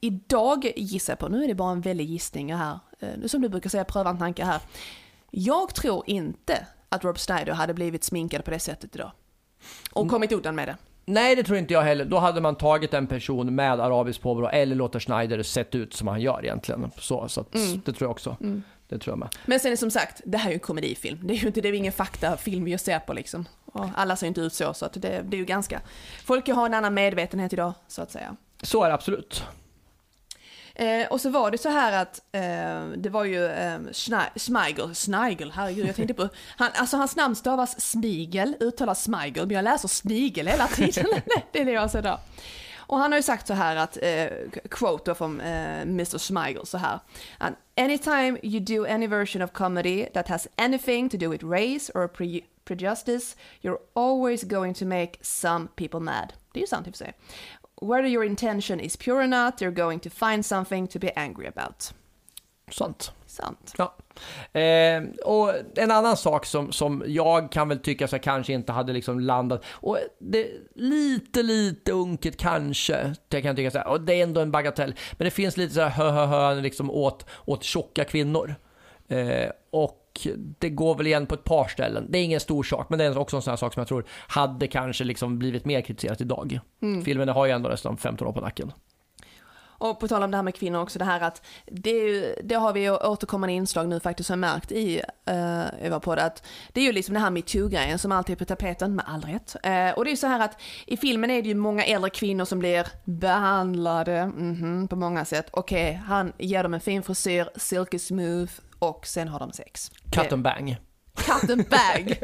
idag 0.00 0.72
gissar 0.76 1.12
jag 1.12 1.18
på, 1.18 1.28
nu 1.28 1.44
är 1.44 1.48
det 1.48 1.54
bara 1.54 1.72
en 1.72 1.80
väldig 1.80 2.06
gissning 2.06 2.54
här, 2.54 2.78
eh, 3.00 3.26
som 3.26 3.42
du 3.42 3.48
brukar 3.48 3.70
säga 3.70 3.84
pröva 3.84 4.10
en 4.10 4.18
tanke 4.18 4.44
här. 4.44 4.60
Jag 5.30 5.74
tror 5.74 6.04
inte 6.06 6.66
att 6.92 7.04
Rob 7.04 7.18
Schneider 7.18 7.52
hade 7.52 7.74
blivit 7.74 8.04
sminkad 8.04 8.44
på 8.44 8.50
det 8.50 8.58
sättet 8.58 8.94
idag. 8.94 9.10
Och 9.92 10.08
kommit 10.08 10.32
undan 10.32 10.54
med 10.54 10.68
det. 10.68 10.76
Nej, 11.04 11.36
det 11.36 11.42
tror 11.42 11.58
inte 11.58 11.72
jag 11.74 11.82
heller. 11.82 12.04
Då 12.04 12.18
hade 12.18 12.40
man 12.40 12.56
tagit 12.56 12.94
en 12.94 13.06
person 13.06 13.54
med 13.54 13.80
arabiskt 13.80 14.22
påbrå 14.22 14.48
eller 14.48 14.76
låter 14.76 15.00
Schneider 15.00 15.42
sett 15.42 15.74
ut 15.74 15.94
som 15.94 16.08
han 16.08 16.20
gör 16.20 16.40
egentligen. 16.44 16.90
Så, 16.98 17.28
så 17.28 17.40
att, 17.40 17.54
Mm. 17.54 17.80
det 17.84 17.92
tror 17.92 18.06
jag 18.06 18.10
också. 18.10 18.36
Det 18.88 18.98
tror 18.98 19.12
jag 19.12 19.18
med. 19.18 19.28
Men 19.46 19.60
sen 19.60 19.76
som 19.76 19.90
sagt, 19.90 20.20
det 20.24 20.38
här 20.38 20.46
är 20.46 20.50
ju 20.50 20.54
en 20.54 20.60
komedifilm. 20.60 21.18
Det 21.22 21.34
är 21.34 21.38
ju 21.38 21.46
inte, 21.46 21.60
det 21.60 21.68
är 21.68 21.72
ju 21.72 21.76
ingen 21.78 21.92
faktafilm 21.92 22.64
vi 22.64 22.78
ser 22.78 22.98
på 22.98 23.12
liksom. 23.12 23.48
Och 23.64 23.86
alla 23.94 24.16
ser 24.16 24.26
inte 24.26 24.40
ut 24.40 24.52
så, 24.52 24.74
så 24.74 24.86
att 24.86 24.92
det, 24.92 25.22
det 25.28 25.36
är 25.36 25.38
ju 25.38 25.44
ganska... 25.44 25.80
Folk 26.24 26.48
har 26.48 26.66
en 26.66 26.74
annan 26.74 26.94
medvetenhet 26.94 27.52
idag, 27.52 27.72
så 27.88 28.02
att 28.02 28.10
säga. 28.10 28.36
Så 28.62 28.82
är 28.84 28.88
det 28.88 28.94
absolut. 28.94 29.44
Eh, 30.74 31.06
och 31.10 31.20
så 31.20 31.30
var 31.30 31.50
det 31.50 31.58
så 31.58 31.68
här 31.68 32.02
att 32.02 32.20
eh, 32.32 32.88
det 32.96 33.08
var 33.10 33.24
ju 33.24 33.46
eh, 33.46 33.78
Schne- 33.78 34.38
Schmeigel, 34.38 34.94
Schneigel, 34.94 35.52
herregud 35.54 35.86
jag 35.86 35.96
tänkte 35.96 36.14
på, 36.14 36.28
han, 36.56 36.70
alltså 36.74 36.96
hans 36.96 37.16
namn 37.16 37.36
stavas 37.36 37.80
Smigel, 37.80 38.56
uttalas 38.60 39.02
Smigel, 39.02 39.46
men 39.46 39.56
jag 39.56 39.62
läser 39.62 39.88
Snigel 39.88 40.46
hela 40.46 40.66
tiden. 40.66 41.06
det 41.52 41.60
är 41.60 41.64
det 41.64 41.72
jag 41.72 41.90
säger 41.90 42.02
där. 42.02 42.18
Och 42.76 42.98
han 42.98 43.12
har 43.12 43.18
ju 43.18 43.22
sagt 43.22 43.46
så 43.46 43.54
här 43.54 43.76
att, 43.76 43.98
eh, 44.02 44.26
quote 44.70 45.10
då 45.10 45.14
från 45.14 45.40
eh, 45.40 45.80
Mr 45.80 46.18
Schmeigel 46.18 46.66
så 46.66 46.78
här. 46.78 46.98
Anytime 47.76 48.38
you 48.42 48.60
do 48.60 48.86
any 48.94 49.06
version 49.06 49.42
of 49.42 49.52
comedy 49.52 50.06
that 50.14 50.28
has 50.28 50.48
anything 50.56 51.08
to 51.08 51.16
do 51.16 51.30
with 51.30 51.44
race 51.44 51.92
or 51.94 52.08
pre- 52.08 52.44
prejudice, 52.64 53.36
you're 53.62 53.78
always 53.94 54.42
going 54.44 54.74
to 54.74 54.84
make 54.84 55.12
some 55.22 55.68
people 55.76 56.00
mad. 56.00 56.32
Det 56.52 56.58
är 56.58 56.60
ju 56.60 56.66
sant 56.66 56.86
i 56.86 56.90
och 56.90 56.94
för 56.94 57.04
sig. 57.04 57.12
Whether 57.80 58.08
your 58.08 58.24
intention 58.24 58.80
is 58.80 58.96
pure 58.96 59.22
or 59.22 59.26
not, 59.26 59.60
you're 59.60 59.74
going 59.74 60.00
to 60.00 60.10
find 60.10 60.46
something 60.46 60.88
to 60.88 60.98
be 60.98 61.12
angry 61.16 61.46
about. 61.46 61.94
Sant. 62.70 63.12
Sant. 63.26 63.74
Ja. 63.78 63.94
Eh, 64.60 65.02
och 65.24 65.52
en 65.76 65.90
annan 65.90 66.16
sak 66.16 66.46
som, 66.46 66.72
som 66.72 67.04
jag 67.06 67.52
kan 67.52 67.68
väl 67.68 67.78
tycka 67.78 68.08
så 68.08 68.14
jag 68.14 68.22
kanske 68.22 68.52
inte 68.52 68.72
hade 68.72 68.92
liksom 68.92 69.20
landat, 69.20 69.64
och 69.66 69.98
det 70.18 70.48
lite, 70.74 71.42
lite 71.42 71.92
unket 71.92 72.36
kanske, 72.36 73.14
det 73.28 73.42
kan 73.42 73.48
jag 73.48 73.56
tycka 73.56 73.70
så 73.70 73.78
här, 73.78 73.88
och 73.88 74.00
det 74.00 74.14
är 74.14 74.22
ändå 74.22 74.40
en 74.40 74.50
bagatell, 74.50 74.94
men 75.12 75.24
det 75.24 75.30
finns 75.30 75.56
lite 75.56 75.74
så 75.74 75.80
här 75.80 75.90
hö, 75.90 76.10
hö, 76.10 76.26
hö 76.26 76.54
liksom 76.54 76.90
åt, 76.90 77.26
åt 77.44 77.62
tjocka 77.62 78.04
kvinnor. 78.04 78.54
Eh, 79.10 79.50
och 79.70 80.26
det 80.58 80.70
går 80.70 80.94
väl 80.94 81.06
igen 81.06 81.26
på 81.26 81.34
ett 81.34 81.44
par 81.44 81.68
ställen. 81.68 82.06
Det 82.08 82.18
är 82.18 82.22
ingen 82.22 82.40
stor 82.40 82.62
sak, 82.62 82.90
men 82.90 82.98
det 82.98 83.04
är 83.04 83.18
också 83.18 83.36
en 83.36 83.42
sån 83.42 83.50
här 83.50 83.56
sak 83.56 83.74
som 83.74 83.80
jag 83.80 83.88
tror 83.88 84.04
hade 84.10 84.66
kanske 84.66 85.04
liksom 85.04 85.38
blivit 85.38 85.64
mer 85.64 85.80
kritiserat 85.80 86.20
idag. 86.20 86.60
Mm. 86.82 87.04
Filmen 87.04 87.28
har 87.28 87.46
ju 87.46 87.52
ändå 87.52 87.68
nästan 87.68 87.96
15 87.96 88.28
år 88.28 88.32
på 88.32 88.40
nacken. 88.40 88.72
Och 89.80 90.00
på 90.00 90.08
tal 90.08 90.22
om 90.22 90.30
det 90.30 90.36
här 90.36 90.42
med 90.42 90.54
kvinnor 90.54 90.80
också, 90.80 90.98
det 90.98 91.04
här 91.04 91.20
att 91.20 91.42
det, 91.66 91.90
ju, 91.90 92.34
det 92.44 92.54
har 92.54 92.72
vi 92.72 92.80
ju 92.80 92.96
återkommande 92.96 93.52
inslag 93.52 93.88
nu 93.88 94.00
faktiskt 94.00 94.26
som 94.26 94.40
märkt 94.40 94.72
i 94.72 95.02
uh, 95.30 95.86
Eva 95.86 96.00
på 96.00 96.14
det, 96.14 96.22
att 96.22 96.46
det 96.72 96.80
är 96.80 96.84
ju 96.84 96.92
liksom 96.92 97.14
det 97.14 97.20
här 97.20 97.30
metoo-grejen 97.30 97.98
som 97.98 98.12
alltid 98.12 98.32
är 98.32 98.38
på 98.38 98.44
tapeten, 98.44 98.94
med 98.94 99.04
all 99.08 99.20
rätt. 99.20 99.56
Uh, 99.66 99.98
och 99.98 100.04
det 100.04 100.08
är 100.08 100.12
ju 100.12 100.16
så 100.16 100.26
här 100.26 100.44
att 100.44 100.60
i 100.86 100.96
filmen 100.96 101.30
är 101.30 101.42
det 101.42 101.48
ju 101.48 101.54
många 101.54 101.84
äldre 101.84 102.10
kvinnor 102.10 102.44
som 102.44 102.58
blir 102.58 102.86
behandlade 103.04 104.16
mm 104.16 104.54
-hmm, 104.54 104.88
på 104.88 104.96
många 104.96 105.24
sätt. 105.24 105.48
Okej, 105.50 105.90
okay, 105.90 105.94
han 105.94 106.32
ger 106.38 106.62
dem 106.62 106.74
en 106.74 106.80
fin 106.80 107.02
frisyr, 107.02 107.48
silky 107.56 107.98
smooth 107.98 108.52
och 108.80 109.06
sen 109.06 109.28
har 109.28 109.38
de 109.38 109.52
sex. 109.52 109.90
Cut 110.12 110.32
and 110.32 110.42
bang. 110.42 110.76
Cut 111.14 111.50
and 111.50 111.68
bang. 111.68 112.06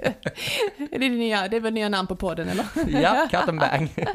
det, 0.79 0.97
är 0.97 0.99
det, 0.99 1.09
nya, 1.09 1.49
det 1.49 1.57
är 1.57 1.61
väl 1.61 1.75
nya 1.75 1.89
namn 1.89 2.09
på 2.09 2.17
podden 2.17 2.49
eller? 2.49 2.67
ja, 3.03 3.29
cut 3.31 3.49
and 3.49 3.61
bang. 3.61 3.91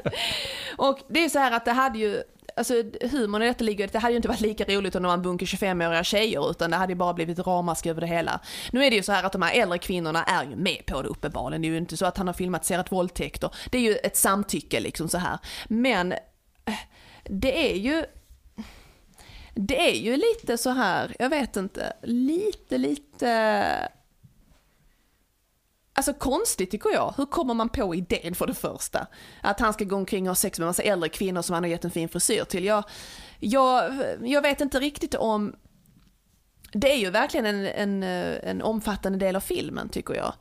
och 0.78 1.00
det 1.10 1.26
är 1.26 1.30
så 1.30 1.40
här 1.40 1.52
att 1.52 1.66
det 1.66 1.72
hade 1.72 2.00
ju 2.00 2.24
alltså 2.56 2.74
humorn 3.02 3.42
i 3.42 3.46
detta 3.46 3.64
ligger 3.64 3.88
det 3.88 4.00
hade 4.00 4.12
ju 4.12 4.16
inte 4.16 4.28
varit 4.28 4.42
lika 4.42 4.66
roligt 4.66 4.96
om 4.96 5.02
det 5.04 5.08
var 5.08 5.14
en 5.14 5.22
bunke 5.22 5.46
25-åriga 5.46 6.04
tjejer 6.04 6.52
utan 6.52 6.72
det 6.72 6.78
hade 6.78 6.94
ju 6.94 6.98
bara 6.98 7.14
blivit 7.14 7.40
ramask 7.40 7.86
över 7.86 8.02
det 8.02 8.08
hela. 8.08 8.40
Nu 8.72 8.86
är 8.86 8.90
det 8.90 8.96
ju 8.96 9.04
så 9.04 9.12
här 9.12 9.24
att 9.24 9.32
de 9.32 9.42
här 9.42 9.62
äldre 9.62 9.78
kvinnorna 9.78 10.24
är 10.24 10.44
ju 10.44 10.56
med 10.56 10.86
på 10.86 11.02
det 11.02 11.08
uppenbarligen. 11.08 11.62
Det 11.62 11.68
är 11.68 11.70
ju 11.70 11.78
inte 11.78 11.98
så 11.98 12.06
att 12.06 12.18
han 12.18 12.28
har 12.28 12.34
filmatiserat 12.34 12.92
våldtäkter. 12.92 13.56
Det 13.70 13.78
är 13.78 13.82
ju 13.82 13.96
ett 13.96 14.18
samtycke 14.18 14.80
liksom 14.80 15.10
så 15.10 15.18
här. 15.18 15.38
Men 15.68 16.12
eh, 16.12 16.74
det 17.24 17.72
är 17.72 17.78
ju 17.78 18.06
det 19.54 19.90
är 19.90 19.96
ju 19.96 20.18
lite 20.18 20.58
så 20.58 20.70
här, 20.70 21.16
jag 21.20 21.30
vet 21.30 21.58
inte, 21.58 21.94
lite, 22.04 22.78
lite 22.78 23.90
Alltså 25.94 26.14
konstigt 26.14 26.72
tycker 26.72 26.90
jag. 26.90 27.14
Hur 27.18 27.26
kommer 27.26 27.54
man 27.54 27.70
på 27.70 27.96
idén 27.96 28.36
för 28.36 28.48
det 28.48 28.54
första? 28.54 29.08
Att 29.42 29.60
han 29.60 29.74
ska 29.74 29.86
gå 29.86 29.96
omkring 29.96 30.24
och 30.24 30.30
ha 30.30 30.36
sex 30.36 30.60
med 30.60 30.64
en 30.64 30.70
massa 30.70 30.84
äldre 30.84 31.10
kvinnor 31.10 31.42
som 31.42 31.54
han 31.54 31.64
har 31.64 31.70
gett 31.70 31.86
en 31.86 31.92
fin 31.92 32.10
frisyr 32.10 32.44
till. 32.44 32.66
Jag, 32.66 32.84
jag, 33.40 33.94
jag 34.24 34.42
vet 34.42 34.62
inte 34.62 34.80
riktigt 34.80 35.16
om... 35.16 35.56
Det 36.74 36.92
är 36.92 36.98
ju 36.98 37.10
verkligen 37.10 37.46
en, 37.46 37.66
en, 37.66 38.04
en 38.04 38.62
omfattande 38.62 39.18
del 39.18 39.36
av 39.36 39.40
filmen 39.40 39.90
tycker 39.90 40.14
jag. 40.14 40.34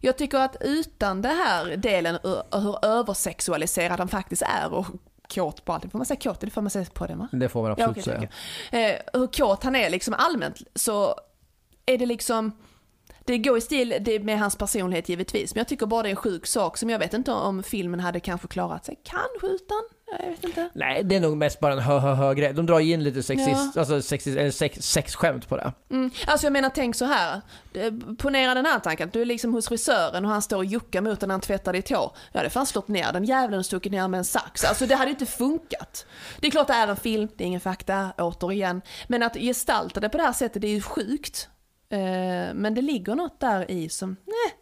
Jag 0.00 0.18
tycker 0.18 0.38
att 0.38 0.56
utan 0.60 1.22
den 1.22 1.36
här 1.36 1.76
delen 1.76 2.18
hur 2.52 2.84
översexualiserad 2.84 3.98
han 3.98 4.08
faktiskt 4.08 4.42
är 4.42 4.72
och 4.72 4.86
kåt 5.28 5.64
på 5.64 5.72
allting. 5.72 5.90
Får 5.90 5.98
man 5.98 6.06
säga 6.06 6.20
kåt? 6.20 6.40
Det 6.40 6.50
får 6.50 6.62
man 6.62 6.70
säga 6.70 6.86
på 6.92 7.06
det 7.06 7.14
va? 7.14 7.28
Det 7.32 7.48
får 7.48 7.62
man 7.62 7.72
absolut 7.72 8.06
ja, 8.06 8.12
okay, 8.12 8.28
säga. 8.70 8.90
Eh, 8.90 9.00
hur 9.12 9.26
kåt 9.26 9.64
han 9.64 9.76
är 9.76 9.90
liksom 9.90 10.14
allmänt 10.14 10.62
så 10.74 11.14
är 11.86 11.98
det 11.98 12.06
liksom 12.06 12.52
det 13.24 13.38
går 13.38 13.58
i 13.58 13.60
stil 13.60 14.20
med 14.22 14.38
hans 14.38 14.56
personlighet 14.56 15.08
givetvis, 15.08 15.54
men 15.54 15.60
jag 15.60 15.68
tycker 15.68 15.86
bara 15.86 16.02
det 16.02 16.08
är 16.08 16.10
en 16.10 16.16
sjuk 16.16 16.46
sak 16.46 16.76
som 16.76 16.90
jag 16.90 16.98
vet 16.98 17.14
inte 17.14 17.32
om 17.32 17.62
filmen 17.62 18.00
hade 18.00 18.20
kanske 18.20 18.48
klarat 18.48 18.84
sig. 18.84 19.00
Kanske 19.02 19.46
utan, 19.46 19.82
jag 20.10 20.30
vet 20.30 20.44
inte. 20.44 20.68
Nej, 20.74 21.04
det 21.04 21.16
är 21.16 21.20
nog 21.20 21.36
mest 21.36 21.60
bara 21.60 21.72
en 21.72 21.78
hö 21.78 21.98
hö 21.98 22.14
hö 22.14 22.34
grej. 22.34 22.52
De 22.52 22.66
drar 22.66 22.80
in 22.80 23.02
lite 23.02 23.22
sexist, 23.22 23.72
ja. 23.74 23.80
alltså 23.80 24.02
sexist, 24.02 24.36
eller 24.36 24.50
sex, 24.50 24.78
sexskämt 24.78 25.48
på 25.48 25.56
det. 25.56 25.72
Mm. 25.90 26.10
Alltså 26.26 26.46
jag 26.46 26.52
menar, 26.52 26.70
tänk 26.74 26.96
så 26.96 27.04
här. 27.04 27.40
Ponera 28.18 28.54
den 28.54 28.66
här 28.66 28.78
tanken, 28.78 29.10
du 29.12 29.20
är 29.20 29.24
liksom 29.24 29.54
hos 29.54 29.68
frisören 29.68 30.24
och 30.24 30.30
han 30.30 30.42
står 30.42 30.56
och 30.56 30.64
juckar 30.64 31.00
mot 31.00 31.20
den 31.20 31.28
när 31.28 31.34
han 31.34 31.40
tvättar 31.40 31.72
ditt 31.72 31.90
hår. 31.90 32.12
Jag 32.32 32.38
hade 32.38 32.50
fan 32.50 32.66
slått 32.66 32.88
ner 32.88 33.12
den 33.12 33.24
jävlen 33.24 33.58
och 33.58 33.66
stuckit 33.66 33.92
ner 33.92 34.08
med 34.08 34.18
en 34.18 34.24
sax. 34.24 34.64
Alltså 34.64 34.86
det 34.86 34.94
hade 34.94 35.10
ju 35.10 35.14
inte 35.14 35.26
funkat. 35.26 36.06
Det 36.40 36.46
är 36.46 36.50
klart 36.50 36.66
det 36.66 36.72
är 36.72 36.88
en 36.88 36.96
film, 36.96 37.28
det 37.36 37.44
är 37.44 37.46
ingen 37.46 37.60
fakta, 37.60 38.12
återigen. 38.18 38.82
Men 39.06 39.22
att 39.22 39.34
gestalta 39.34 40.00
det 40.00 40.08
på 40.08 40.16
det 40.16 40.24
här 40.24 40.32
sättet, 40.32 40.62
det 40.62 40.68
är 40.68 40.74
ju 40.74 40.82
sjukt. 40.82 41.48
Eh, 41.88 41.98
men 42.54 42.74
det 42.74 42.82
ligger 42.82 43.14
något 43.14 43.40
där 43.40 43.70
i 43.70 43.88
som, 43.88 44.16
nej. 44.24 44.54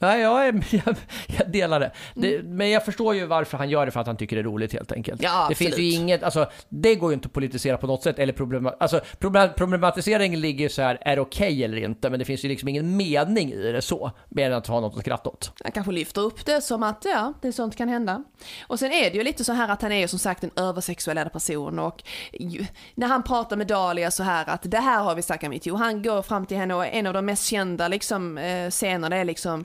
Nej, 0.00 0.20
jag, 0.20 0.46
är, 0.46 0.52
jag, 0.86 0.96
jag 1.26 1.50
delar 1.50 1.80
det. 1.80 1.90
det 2.14 2.34
mm. 2.34 2.56
Men 2.56 2.70
jag 2.70 2.84
förstår 2.84 3.14
ju 3.14 3.26
varför 3.26 3.58
han 3.58 3.70
gör 3.70 3.86
det, 3.86 3.92
för 3.92 4.00
att 4.00 4.06
han 4.06 4.16
tycker 4.16 4.36
det 4.36 4.42
är 4.42 4.44
roligt 4.44 4.72
helt 4.72 4.92
enkelt. 4.92 5.22
Ja, 5.22 5.46
det 5.48 5.54
finns 5.54 5.78
ju 5.78 5.90
inget, 5.90 6.22
alltså 6.22 6.50
det 6.68 6.94
går 6.94 7.10
ju 7.10 7.14
inte 7.14 7.26
att 7.26 7.32
politisera 7.32 7.76
på 7.76 7.86
något 7.86 8.02
sätt, 8.02 8.18
eller 8.18 8.32
problema, 8.32 8.74
alltså, 8.80 9.00
problematiseringen 9.56 10.40
ligger 10.40 10.62
ju 10.62 10.68
så 10.68 10.82
här, 10.82 10.98
är 11.00 11.16
det 11.16 11.22
okej 11.22 11.52
okay 11.52 11.64
eller 11.64 11.76
inte? 11.76 12.10
Men 12.10 12.18
det 12.18 12.24
finns 12.24 12.44
ju 12.44 12.48
liksom 12.48 12.68
ingen 12.68 12.96
mening 12.96 13.52
i 13.52 13.72
det 13.72 13.82
så, 13.82 14.10
mer 14.28 14.50
än 14.50 14.56
att 14.56 14.66
ha 14.66 14.80
något 14.80 14.96
att 14.96 15.00
skratta 15.00 15.30
åt. 15.30 15.52
Han 15.62 15.72
kanske 15.72 15.92
lyfter 15.92 16.20
upp 16.20 16.46
det 16.46 16.60
som 16.60 16.82
att, 16.82 17.04
ja, 17.04 17.32
det 17.42 17.48
är 17.48 17.52
sånt 17.52 17.76
kan 17.76 17.88
hända. 17.88 18.24
Och 18.66 18.78
sen 18.78 18.92
är 18.92 19.10
det 19.10 19.16
ju 19.16 19.24
lite 19.24 19.44
så 19.44 19.52
här 19.52 19.68
att 19.68 19.82
han 19.82 19.92
är 19.92 20.00
ju 20.00 20.08
som 20.08 20.18
sagt 20.18 20.44
en 20.44 20.50
översexuellerad 20.56 21.32
person 21.32 21.78
och 21.78 22.02
ju, 22.32 22.66
när 22.94 23.06
han 23.06 23.22
pratar 23.22 23.56
med 23.56 23.66
Dahlia 23.66 24.10
så 24.10 24.22
här 24.22 24.48
att 24.48 24.62
det 24.62 24.78
här 24.78 25.02
har 25.02 25.14
vi 25.14 25.22
snackat 25.22 25.66
om, 25.66 25.74
han 25.74 26.02
går 26.02 26.22
fram 26.22 26.46
till 26.46 26.56
henne 26.56 26.74
och 26.74 26.86
en 26.86 27.06
av 27.06 27.14
de 27.14 27.26
mest 27.26 27.44
kända 27.44 27.88
liksom 27.88 28.38
eh, 28.38 28.70
scenerna 28.70 29.16
är 29.16 29.24
liksom 29.24 29.64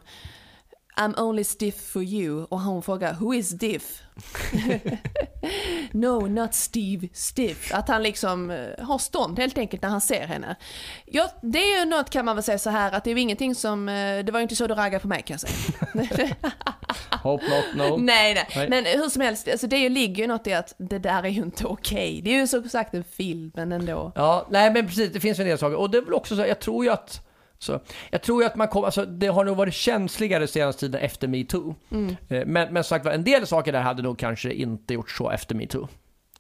I'm 0.97 1.19
only 1.19 1.43
stiff 1.43 1.91
for 1.91 2.03
you 2.03 2.43
och 2.43 2.59
hon 2.59 2.83
frågar 2.83 3.13
who 3.13 3.33
is 3.33 3.49
diff? 3.49 4.01
no, 5.91 6.27
not 6.27 6.53
Steve 6.53 7.07
Stiff. 7.13 7.73
Att 7.73 7.87
han 7.87 8.03
liksom 8.03 8.51
eh, 8.51 8.85
har 8.85 8.97
stånd 8.97 9.39
helt 9.39 9.57
enkelt 9.57 9.81
när 9.81 9.89
han 9.89 10.01
ser 10.01 10.27
henne. 10.27 10.55
Ja, 11.05 11.31
det 11.41 11.59
är 11.59 11.79
ju 11.79 11.85
något 11.85 12.09
kan 12.09 12.25
man 12.25 12.35
väl 12.35 12.43
säga 12.43 12.57
så 12.57 12.69
här 12.69 12.91
att 12.91 13.03
det 13.03 13.09
är 13.09 13.15
ju 13.15 13.21
ingenting 13.21 13.55
som, 13.55 13.89
eh, 13.89 14.25
det 14.25 14.31
var 14.31 14.39
ju 14.39 14.43
inte 14.43 14.55
så 14.55 14.67
du 14.67 14.73
raggade 14.73 15.01
på 15.01 15.07
mig 15.07 15.21
kan 15.21 15.37
jag 15.41 15.41
säga. 15.41 16.35
Hope 17.23 17.45
not, 17.45 17.75
no. 17.75 17.97
Nej, 17.97 18.33
nej, 18.33 18.47
nej. 18.55 18.69
Men 18.69 18.85
hur 18.85 19.09
som 19.09 19.21
helst, 19.21 19.47
alltså 19.47 19.67
det 19.67 19.89
ligger 19.89 20.23
ju 20.23 20.27
något 20.27 20.47
i 20.47 20.53
att 20.53 20.73
det 20.77 20.99
där 20.99 21.23
är 21.23 21.29
ju 21.29 21.41
inte 21.41 21.65
okej. 21.65 22.09
Okay. 22.09 22.21
Det 22.21 22.29
är 22.29 22.39
ju 22.39 22.47
som 22.47 22.69
sagt 22.69 22.93
en 22.93 23.03
film, 23.03 23.51
men 23.55 23.71
ändå. 23.71 24.11
Ja, 24.15 24.47
nej 24.49 24.71
men 24.71 24.87
precis, 24.87 25.13
det 25.13 25.19
finns 25.19 25.39
en 25.39 25.45
del 25.45 25.57
saker. 25.57 25.75
Och 25.75 25.89
det 25.89 25.97
är 25.97 26.01
väl 26.01 26.13
också 26.13 26.35
så, 26.35 26.41
jag 26.41 26.59
tror 26.59 26.85
ju 26.85 26.91
att 26.91 27.24
så, 27.59 27.79
jag 28.11 28.21
tror 28.21 28.41
ju 28.41 28.47
att 28.47 28.55
man 28.55 28.67
kommer, 28.67 28.85
alltså 28.85 29.05
det 29.05 29.27
har 29.27 29.45
nog 29.45 29.57
varit 29.57 29.73
känsligare 29.73 30.47
senaste 30.47 30.79
tiden 30.79 31.01
efter 31.01 31.27
metoo. 31.27 31.75
Mm. 31.91 32.15
Eh, 32.29 32.45
men, 32.45 32.73
men 32.73 32.83
sagt 32.83 33.05
en 33.05 33.23
del 33.23 33.47
saker 33.47 33.71
där 33.71 33.81
hade 33.81 34.01
nog 34.01 34.17
kanske 34.17 34.53
inte 34.53 34.93
gjort 34.93 35.11
så 35.11 35.29
efter 35.29 35.55
metoo. 35.55 35.87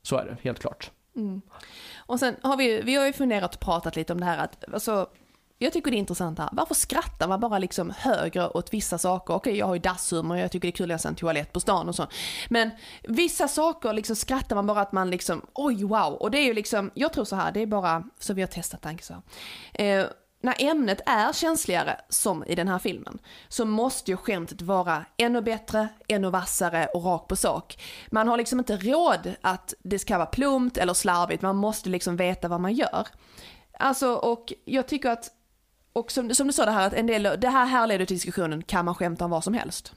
Så 0.01 0.17
är 0.17 0.25
det, 0.25 0.37
helt 0.41 0.59
klart. 0.59 0.91
Mm. 1.15 1.41
Och 1.97 2.19
sen 2.19 2.35
har 2.41 2.57
vi, 2.57 2.81
vi 2.81 2.95
har 2.95 3.05
ju 3.05 3.13
funderat 3.13 3.55
och 3.55 3.61
pratat 3.61 3.95
lite 3.95 4.13
om 4.13 4.19
det 4.19 4.25
här 4.25 4.37
att, 4.37 4.73
alltså, 4.73 5.07
jag 5.57 5.73
tycker 5.73 5.91
det 5.91 5.97
är 5.97 5.99
intressant 5.99 6.39
här. 6.39 6.49
Varför 6.51 6.75
skrattar 6.75 7.27
man 7.27 7.39
bara 7.39 7.59
liksom 7.59 7.93
högre 7.97 8.47
åt 8.47 8.73
vissa 8.73 8.97
saker? 8.97 9.33
Okej, 9.33 9.57
jag 9.57 9.65
har 9.65 9.73
ju 9.73 9.79
dasshumor, 9.79 10.37
jag 10.37 10.51
tycker 10.51 10.67
det 10.67 10.69
är 10.69 10.77
kul 10.77 10.83
att 10.83 10.87
läsa 10.87 11.09
en 11.09 11.15
toalett 11.15 11.53
på 11.53 11.59
stan 11.59 11.89
och 11.89 11.95
så. 11.95 12.07
Men 12.49 12.71
vissa 13.03 13.47
saker 13.47 13.93
liksom 13.93 14.15
skrattar 14.15 14.55
man 14.55 14.67
bara 14.67 14.81
att 14.81 14.91
man 14.91 15.09
liksom, 15.09 15.41
oj 15.53 15.83
wow. 15.83 16.13
Och 16.13 16.31
det 16.31 16.37
är 16.37 16.45
ju 16.45 16.53
liksom, 16.53 16.91
jag 16.93 17.13
tror 17.13 17.25
så 17.25 17.35
här, 17.35 17.51
det 17.51 17.59
är 17.59 17.65
bara, 17.65 18.03
så 18.19 18.33
vi 18.33 18.41
har 18.41 18.47
testat 18.47 18.81
tanke 18.81 19.03
så. 19.03 19.13
Eh, 19.73 20.05
när 20.45 20.55
ämnet 20.63 21.01
är 21.05 21.33
känsligare, 21.33 22.01
som 22.09 22.43
i 22.43 22.55
den 22.55 22.67
här 22.67 22.79
filmen, 22.79 23.19
så 23.47 23.65
måste 23.65 24.11
ju 24.11 24.17
skämtet 24.17 24.61
vara 24.61 25.05
ännu 25.17 25.41
bättre, 25.41 25.87
ännu 26.07 26.29
vassare 26.29 26.85
och 26.93 27.05
rakt 27.05 27.27
på 27.27 27.35
sak. 27.35 27.83
Man 28.11 28.27
har 28.27 28.37
liksom 28.37 28.59
inte 28.59 28.77
råd 28.77 29.33
att 29.41 29.73
det 29.83 29.99
ska 29.99 30.17
vara 30.17 30.25
plumpt 30.25 30.77
eller 30.77 30.93
slarvigt, 30.93 31.41
man 31.41 31.55
måste 31.55 31.89
liksom 31.89 32.17
veta 32.17 32.47
vad 32.47 32.61
man 32.61 32.73
gör. 32.73 33.07
Alltså, 33.79 34.13
och 34.13 34.53
jag 34.65 34.87
tycker 34.87 35.09
att, 35.09 35.31
och 35.93 36.11
som, 36.11 36.35
som 36.35 36.47
du 36.47 36.53
sa 36.53 36.65
det 36.65 36.71
här, 36.71 36.87
att 36.87 36.93
en 36.93 37.07
del, 37.07 37.23
det 37.37 37.49
här 37.49 37.65
härleder 37.65 38.05
till 38.05 38.15
diskussionen, 38.15 38.63
kan 38.63 38.85
man 38.85 38.95
skämta 38.95 39.25
om 39.25 39.31
vad 39.31 39.43
som 39.43 39.53
helst? 39.53 39.93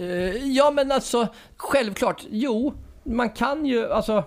Uh, 0.00 0.36
ja 0.36 0.70
men 0.70 0.92
alltså, 0.92 1.28
självklart, 1.56 2.24
jo, 2.30 2.74
man 3.04 3.30
kan 3.30 3.66
ju, 3.66 3.92
alltså 3.92 4.24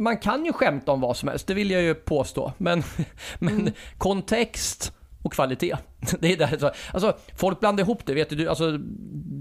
man 0.00 0.16
kan 0.16 0.44
ju 0.44 0.52
skämta 0.52 0.92
om 0.92 1.00
vad 1.00 1.16
som 1.16 1.28
helst, 1.28 1.46
det 1.46 1.54
vill 1.54 1.70
jag 1.70 1.82
ju 1.82 1.94
påstå. 1.94 2.52
Men, 2.58 2.82
men 3.38 3.60
mm. 3.60 3.72
kontext 3.98 4.92
och 5.22 5.32
kvalitet. 5.32 5.76
Det 6.20 6.32
är 6.32 6.36
där, 6.36 6.72
alltså, 6.92 7.16
folk 7.36 7.60
blandar 7.60 7.84
ihop 7.84 8.06
det, 8.06 8.14
vet 8.14 8.30
du. 8.30 8.48
Alltså, 8.48 8.78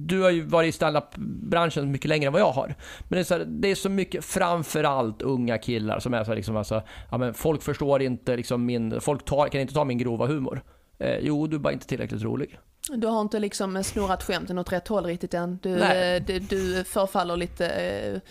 du 0.08 0.22
har 0.22 0.30
ju 0.30 0.42
varit 0.42 0.70
i 0.70 0.72
standup-branschen 0.72 1.92
mycket 1.92 2.10
längre 2.10 2.28
än 2.28 2.34
vad 2.34 2.42
jag 2.42 2.52
har. 2.52 2.76
Men 3.00 3.18
det 3.18 3.20
är, 3.20 3.24
så 3.24 3.34
här, 3.34 3.46
det 3.48 3.68
är 3.68 3.76
så 3.76 3.90
mycket, 3.90 4.26
framförallt 4.26 5.22
unga 5.22 5.58
killar 5.58 6.00
som 6.00 6.14
är 6.14 6.24
så 6.24 6.32
här, 6.32 6.36
liksom, 6.36 6.58
alltså, 6.58 6.84
ja, 7.12 7.18
men 7.18 7.34
folk 7.34 7.64
förstår 7.64 8.02
inte 8.02 8.36
liksom 8.36 8.66
min, 8.66 9.02
folk 9.02 9.26
tar, 9.26 9.48
kan 9.48 9.62
inte 9.62 9.74
ta 9.74 9.86
min 9.86 9.98
grova 9.98 10.26
humor. 10.26 10.62
Eh, 11.00 11.18
jo, 11.22 11.48
du 11.48 11.56
är 11.56 11.60
bara 11.60 11.74
inte 11.74 11.88
tillräckligt 11.88 12.22
rolig. 12.22 12.60
Du 12.90 13.08
har 13.08 13.22
inte 13.22 13.40
liksom 13.40 13.84
snurrat 13.84 14.24
skämten 14.24 14.60
åt 14.60 14.72
rätt 14.72 14.88
håll 14.88 15.06
riktigt 15.06 15.34
än. 15.34 15.60
Du, 15.62 15.80
eh, 15.80 16.24
du, 16.24 16.40
du 16.40 16.84
förfaller 16.84 17.38
lite 17.38 18.22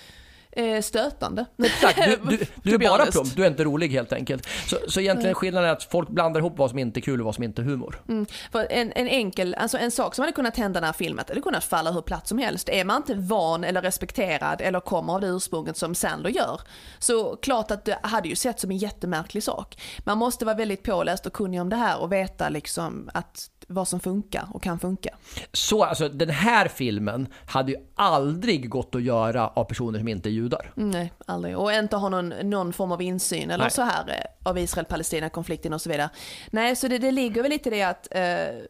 eh, 0.52 0.82
stötande. 0.82 1.46
Exakt, 1.64 2.04
du, 2.04 2.36
du, 2.36 2.46
du 2.62 2.74
är 2.74 2.78
bara 2.78 3.06
plump, 3.06 3.36
du 3.36 3.44
är 3.44 3.48
inte 3.48 3.64
rolig 3.64 3.88
helt 3.88 4.12
enkelt. 4.12 4.48
Så, 4.66 4.76
så 4.88 5.00
egentligen 5.00 5.34
skillnaden 5.34 5.68
är 5.68 5.72
att 5.72 5.84
folk 5.84 6.08
blandar 6.08 6.40
ihop 6.40 6.58
vad 6.58 6.70
som 6.70 6.78
inte 6.78 7.00
är 7.00 7.02
kul 7.02 7.20
och 7.20 7.24
vad 7.26 7.34
som 7.34 7.44
inte 7.44 7.62
är 7.62 7.64
humor. 7.64 8.02
Mm. 8.08 8.26
En, 8.70 8.92
en 8.92 9.08
enkel, 9.08 9.54
alltså 9.54 9.78
en 9.78 9.90
sak 9.90 10.14
som 10.14 10.22
hade 10.22 10.32
kunnat 10.32 10.56
hända 10.56 10.80
när 10.80 10.92
filmet, 10.92 11.30
eller 11.30 11.40
kunnat 11.40 11.64
falla 11.64 11.90
hur 11.90 12.02
platt 12.02 12.28
som 12.28 12.38
helst. 12.38 12.68
Är 12.68 12.84
man 12.84 12.96
inte 12.96 13.14
van 13.14 13.64
eller 13.64 13.82
respekterad 13.82 14.60
eller 14.60 14.80
kommer 14.80 15.12
av 15.12 15.20
det 15.20 15.26
ursprunget 15.26 15.76
som 15.76 15.94
Sandler 15.94 16.30
gör, 16.30 16.60
så 16.98 17.36
klart 17.36 17.70
att 17.70 17.84
det 17.84 17.98
hade 18.02 18.28
ju 18.28 18.36
sett 18.36 18.60
som 18.60 18.70
en 18.70 18.76
jättemärklig 18.78 19.42
sak. 19.42 19.82
Man 20.04 20.18
måste 20.18 20.44
vara 20.44 20.56
väldigt 20.56 20.82
påläst 20.82 21.26
och 21.26 21.32
kunnig 21.32 21.60
om 21.60 21.68
det 21.68 21.76
här 21.76 22.00
och 22.00 22.12
veta 22.12 22.48
liksom 22.48 23.10
att 23.14 23.50
vad 23.68 23.88
som 23.88 24.00
funkar 24.00 24.48
och 24.52 24.62
kan 24.62 24.78
funka. 24.78 25.10
Så 25.52 25.84
alltså, 25.84 26.08
den 26.08 26.30
här 26.30 26.68
filmen 26.68 27.26
hade 27.46 27.72
ju 27.72 27.78
aldrig 27.98 28.68
gått 28.68 28.94
att 28.94 29.02
göra 29.02 29.48
av 29.48 29.64
personer 29.64 29.98
som 29.98 30.08
inte 30.08 30.28
är 30.28 30.30
judar. 30.30 30.72
Nej, 30.74 31.12
aldrig. 31.26 31.58
Och 31.58 31.72
inte 31.72 31.96
ha 31.96 32.08
någon, 32.08 32.28
någon 32.28 32.72
form 32.72 32.92
av 32.92 33.02
insyn 33.02 33.50
eller 33.50 33.64
Nej. 33.64 33.70
så 33.70 33.82
här 33.82 34.08
eh, 34.08 34.50
av 34.50 34.58
Israel-Palestina-konflikten 34.58 35.72
och 35.72 35.82
så 35.82 35.90
vidare. 35.90 36.10
Nej, 36.50 36.76
så 36.76 36.88
det, 36.88 36.98
det 36.98 37.10
ligger 37.10 37.42
väl 37.42 37.50
lite 37.50 37.68
i 37.68 37.72
det 37.72 37.82
att 37.82 38.08
eh, 38.10 38.64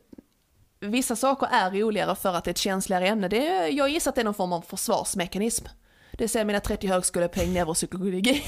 vissa 0.81 1.17
saker 1.17 1.49
är 1.51 1.71
roligare 1.71 2.17
för 2.17 2.35
att 2.35 2.45
det 2.45 2.49
är 2.49 2.53
ett 2.53 2.59
känsligare 2.59 3.09
ämne. 3.09 3.29
Det, 3.29 3.69
jag 3.69 3.89
gissar 3.89 4.11
att 4.11 4.15
det 4.15 4.23
är 4.23 4.25
någon 4.25 4.35
form 4.35 4.53
av 4.53 4.61
försvarsmekanism. 4.61 5.67
Det 6.13 6.29
säger 6.29 6.45
mina 6.45 6.61
30 6.61 6.87
högskolepoäng 6.87 7.53
neuropsykologi. 7.53 8.45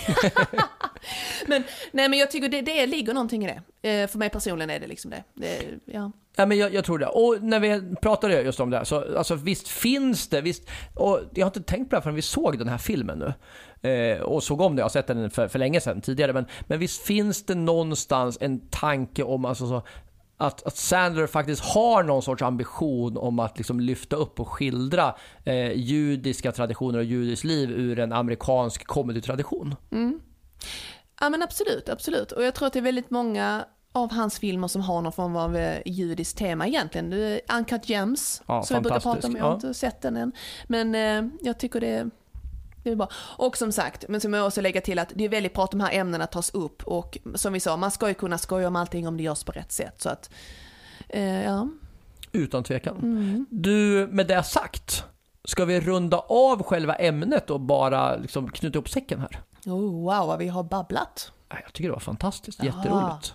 men, 1.46 1.64
nej, 1.92 2.08
men 2.08 2.18
jag 2.18 2.30
tycker 2.30 2.48
det, 2.48 2.60
det 2.60 2.86
ligger 2.86 3.14
någonting 3.14 3.44
i 3.44 3.62
det. 3.80 3.90
Eh, 3.90 4.08
för 4.08 4.18
mig 4.18 4.30
personligen 4.30 4.70
är 4.70 4.80
det 4.80 4.86
liksom 4.86 5.10
det. 5.10 5.24
det 5.34 5.64
ja. 5.84 6.12
Ja, 6.36 6.46
men 6.46 6.58
jag, 6.58 6.74
jag 6.74 6.84
tror 6.84 6.98
det. 6.98 7.06
Och 7.06 7.42
när 7.42 7.60
vi 7.60 7.96
pratade 8.02 8.42
just 8.42 8.60
om 8.60 8.70
det 8.70 8.76
här, 8.76 8.84
så 8.84 9.18
alltså, 9.18 9.34
visst 9.34 9.68
finns 9.68 10.28
det, 10.28 10.40
visst, 10.40 10.68
och 10.94 11.20
jag 11.34 11.46
har 11.46 11.50
inte 11.50 11.62
tänkt 11.62 11.90
på 11.90 11.94
det 11.94 11.96
här 11.96 12.02
förrän 12.02 12.14
vi 12.14 12.22
såg 12.22 12.58
den 12.58 12.68
här 12.68 12.78
filmen 12.78 13.18
nu. 13.18 13.34
Eh, 13.90 14.20
och 14.20 14.42
såg 14.42 14.60
om 14.60 14.76
det, 14.76 14.80
jag 14.80 14.84
har 14.84 14.90
sett 14.90 15.06
den 15.06 15.30
för, 15.30 15.48
för 15.48 15.58
länge 15.58 15.80
sedan 15.80 16.00
tidigare, 16.00 16.32
men, 16.32 16.46
men 16.60 16.78
visst 16.78 17.02
finns 17.02 17.46
det 17.46 17.54
någonstans 17.54 18.38
en 18.40 18.68
tanke 18.68 19.22
om 19.22 19.44
alltså, 19.44 19.66
så, 19.66 19.82
att, 20.36 20.66
att 20.66 20.76
Sandler 20.76 21.26
faktiskt 21.26 21.64
har 21.64 22.02
någon 22.02 22.22
sorts 22.22 22.42
ambition 22.42 23.16
om 23.16 23.38
att 23.38 23.58
liksom 23.58 23.80
lyfta 23.80 24.16
upp 24.16 24.40
och 24.40 24.48
skildra 24.48 25.14
eh, 25.44 25.72
judiska 25.72 26.52
traditioner 26.52 26.98
och 26.98 27.04
judiskt 27.04 27.44
liv 27.44 27.70
ur 27.70 27.98
en 27.98 28.12
amerikansk 28.12 28.86
comedytradition. 28.86 29.74
Mm. 29.92 30.20
Ja 31.20 31.28
men 31.28 31.42
absolut, 31.42 31.88
absolut. 31.88 32.32
Och 32.32 32.44
jag 32.44 32.54
tror 32.54 32.66
att 32.66 32.72
det 32.72 32.78
är 32.78 32.82
väldigt 32.82 33.10
många 33.10 33.64
av 33.92 34.12
hans 34.12 34.38
filmer 34.38 34.68
som 34.68 34.82
har 34.82 35.02
någon 35.02 35.12
form 35.12 35.36
av 35.36 35.56
eh, 35.56 35.78
judiskt 35.86 36.38
tema 36.38 36.66
egentligen. 36.66 37.40
Uncut 37.58 37.88
Gems, 37.88 38.42
Ja, 38.46 38.62
som 38.62 38.74
jag 38.74 38.82
brukar 38.82 39.00
prata 39.00 39.26
om, 39.26 39.36
jag 39.36 39.44
har 39.44 39.50
fantastisk. 39.50 39.68
inte 39.68 39.78
sett 39.78 40.02
den 40.02 40.16
än. 40.16 40.32
Men 40.66 40.94
eh, 40.94 41.32
jag 41.42 41.58
tycker 41.58 41.80
det, 41.80 42.10
det 42.82 42.90
är 42.90 42.96
bra. 42.96 43.08
Och 43.16 43.56
som 43.56 43.72
sagt, 43.72 44.04
men 44.08 44.20
som 44.20 44.34
jag 44.34 44.46
också 44.46 44.60
lägga 44.60 44.80
till 44.80 44.98
att 44.98 45.12
det 45.14 45.24
är 45.24 45.28
väldigt 45.28 45.54
bra 45.54 45.64
att 45.64 45.70
de 45.70 45.80
här 45.80 45.92
ämnena 45.92 46.26
tas 46.26 46.50
upp 46.54 46.82
och 46.82 47.18
som 47.34 47.52
vi 47.52 47.60
sa, 47.60 47.76
man 47.76 47.90
ska 47.90 48.08
ju 48.08 48.14
kunna 48.14 48.38
skoja 48.38 48.68
om 48.68 48.76
allting 48.76 49.08
om 49.08 49.16
det 49.16 49.22
görs 49.22 49.44
på 49.44 49.52
rätt 49.52 49.72
sätt. 49.72 50.02
Så 50.02 50.08
att, 50.08 50.30
eh, 51.08 51.42
ja. 51.44 51.68
Utan 52.32 52.64
tvekan. 52.64 53.46
Du, 53.50 54.08
med 54.12 54.26
det 54.26 54.42
sagt, 54.42 55.04
ska 55.44 55.64
vi 55.64 55.80
runda 55.80 56.18
av 56.18 56.62
själva 56.62 56.94
ämnet 56.94 57.50
och 57.50 57.60
bara 57.60 58.16
liksom 58.16 58.50
knyta 58.50 58.76
ihop 58.78 58.88
säcken 58.88 59.20
här? 59.20 59.40
Oh, 59.66 59.80
wow, 60.04 60.26
vad 60.26 60.38
vi 60.38 60.48
har 60.48 60.62
babblat. 60.62 61.32
Jag 61.48 61.72
tycker 61.72 61.88
det 61.88 61.92
var 61.92 62.00
fantastiskt, 62.00 62.58
Ja. 62.62 62.64
jätteroligt. 62.64 63.34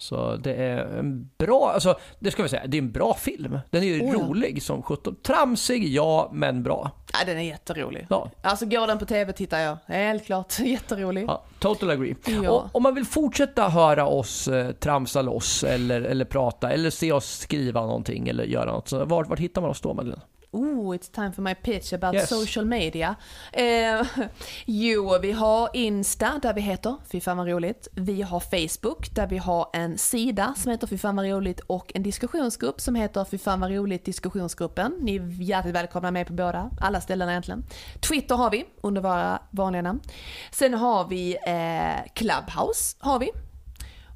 Så 0.00 0.36
det 0.36 0.54
är 0.54 0.98
en 0.98 1.30
bra, 1.38 1.70
alltså 1.74 1.98
det 2.18 2.30
ska 2.30 2.42
vi 2.42 2.48
säga, 2.48 2.66
det 2.66 2.76
är 2.76 2.82
en 2.82 2.92
bra 2.92 3.14
film. 3.14 3.58
Den 3.70 3.82
är 3.82 3.86
ju 3.86 4.00
Oh 4.00 4.08
ja. 4.08 4.14
rolig 4.14 4.62
som 4.62 4.82
17. 4.82 5.16
Tramsig, 5.22 5.88
ja, 5.88 6.30
men 6.32 6.62
bra. 6.62 6.90
Ja, 7.12 7.18
den 7.26 7.38
är 7.38 7.42
jätterolig. 7.42 8.06
Ja. 8.10 8.30
Alltså 8.42 8.66
går 8.66 8.86
den 8.86 8.98
på 8.98 9.06
tv 9.06 9.32
tittar 9.32 9.58
jag. 9.58 9.76
Helt 9.86 10.26
klart, 10.26 10.58
jätterolig. 10.60 11.24
Ja, 11.28 11.44
total 11.58 11.90
agree. 11.90 12.14
Ja. 12.42 12.50
Och 12.50 12.76
om 12.76 12.82
man 12.82 12.94
vill 12.94 13.04
fortsätta 13.04 13.68
höra 13.68 14.06
oss 14.06 14.48
eh, 14.48 14.70
tramsa 14.72 15.22
loss 15.22 15.64
eller, 15.64 16.00
eller 16.02 16.24
prata 16.24 16.70
eller 16.70 16.90
se 16.90 17.12
oss 17.12 17.38
skriva 17.38 17.80
någonting 17.80 18.28
eller 18.28 18.44
göra 18.44 18.72
något, 18.72 18.88
så 18.88 19.04
vart, 19.04 19.28
vart 19.28 19.38
hittar 19.38 19.60
man 19.60 19.70
oss 19.70 19.80
då 19.80 19.94
Madeleine? 19.94 20.22
Oh, 20.52 20.94
it's 20.96 21.08
time 21.08 21.32
for 21.32 21.42
my 21.42 21.54
pitch 21.54 21.92
about 21.92 22.14
Yes. 22.14 22.28
social 22.28 22.64
media. 22.64 23.14
Eh, 23.52 24.02
jo, 24.66 25.18
vi 25.22 25.32
har 25.32 25.68
Insta 25.72 26.38
där 26.42 26.54
vi 26.54 26.60
heter 26.60 26.96
Fy 27.12 27.20
fan 27.20 27.36
vad 27.36 27.48
roligt. 27.48 27.88
Vi 27.92 28.22
har 28.22 28.40
Facebook 28.40 29.14
där 29.14 29.26
vi 29.26 29.38
har 29.38 29.70
en 29.72 29.98
sida 29.98 30.54
som 30.56 30.70
heter 30.72 30.86
Fy 30.86 30.98
fan 30.98 31.16
vad 31.16 31.26
roligt 31.26 31.60
och 31.60 31.92
en 31.94 32.02
diskussionsgrupp 32.02 32.80
som 32.80 32.94
heter 32.94 33.24
Fy 33.24 33.38
fan 33.38 33.60
vad 33.60 33.70
roligt 33.70 34.04
diskussionsgruppen. 34.04 34.94
Ni 35.00 35.16
är 35.16 35.42
hjärtligt 35.42 35.74
välkomna 35.74 36.10
med 36.10 36.26
på 36.26 36.32
båda, 36.32 36.70
alla 36.80 37.00
ställen 37.00 37.28
egentligen. 37.28 37.64
Twitter 38.00 38.34
har 38.34 38.50
vi 38.50 38.64
under 38.80 39.00
våra 39.02 39.42
vanliga 39.50 39.82
namn. 39.82 40.00
Sen 40.50 40.74
har 40.74 41.08
vi 41.08 41.36
eh, 41.46 42.12
Clubhouse 42.14 42.96
har 42.98 43.18
vi. 43.18 43.30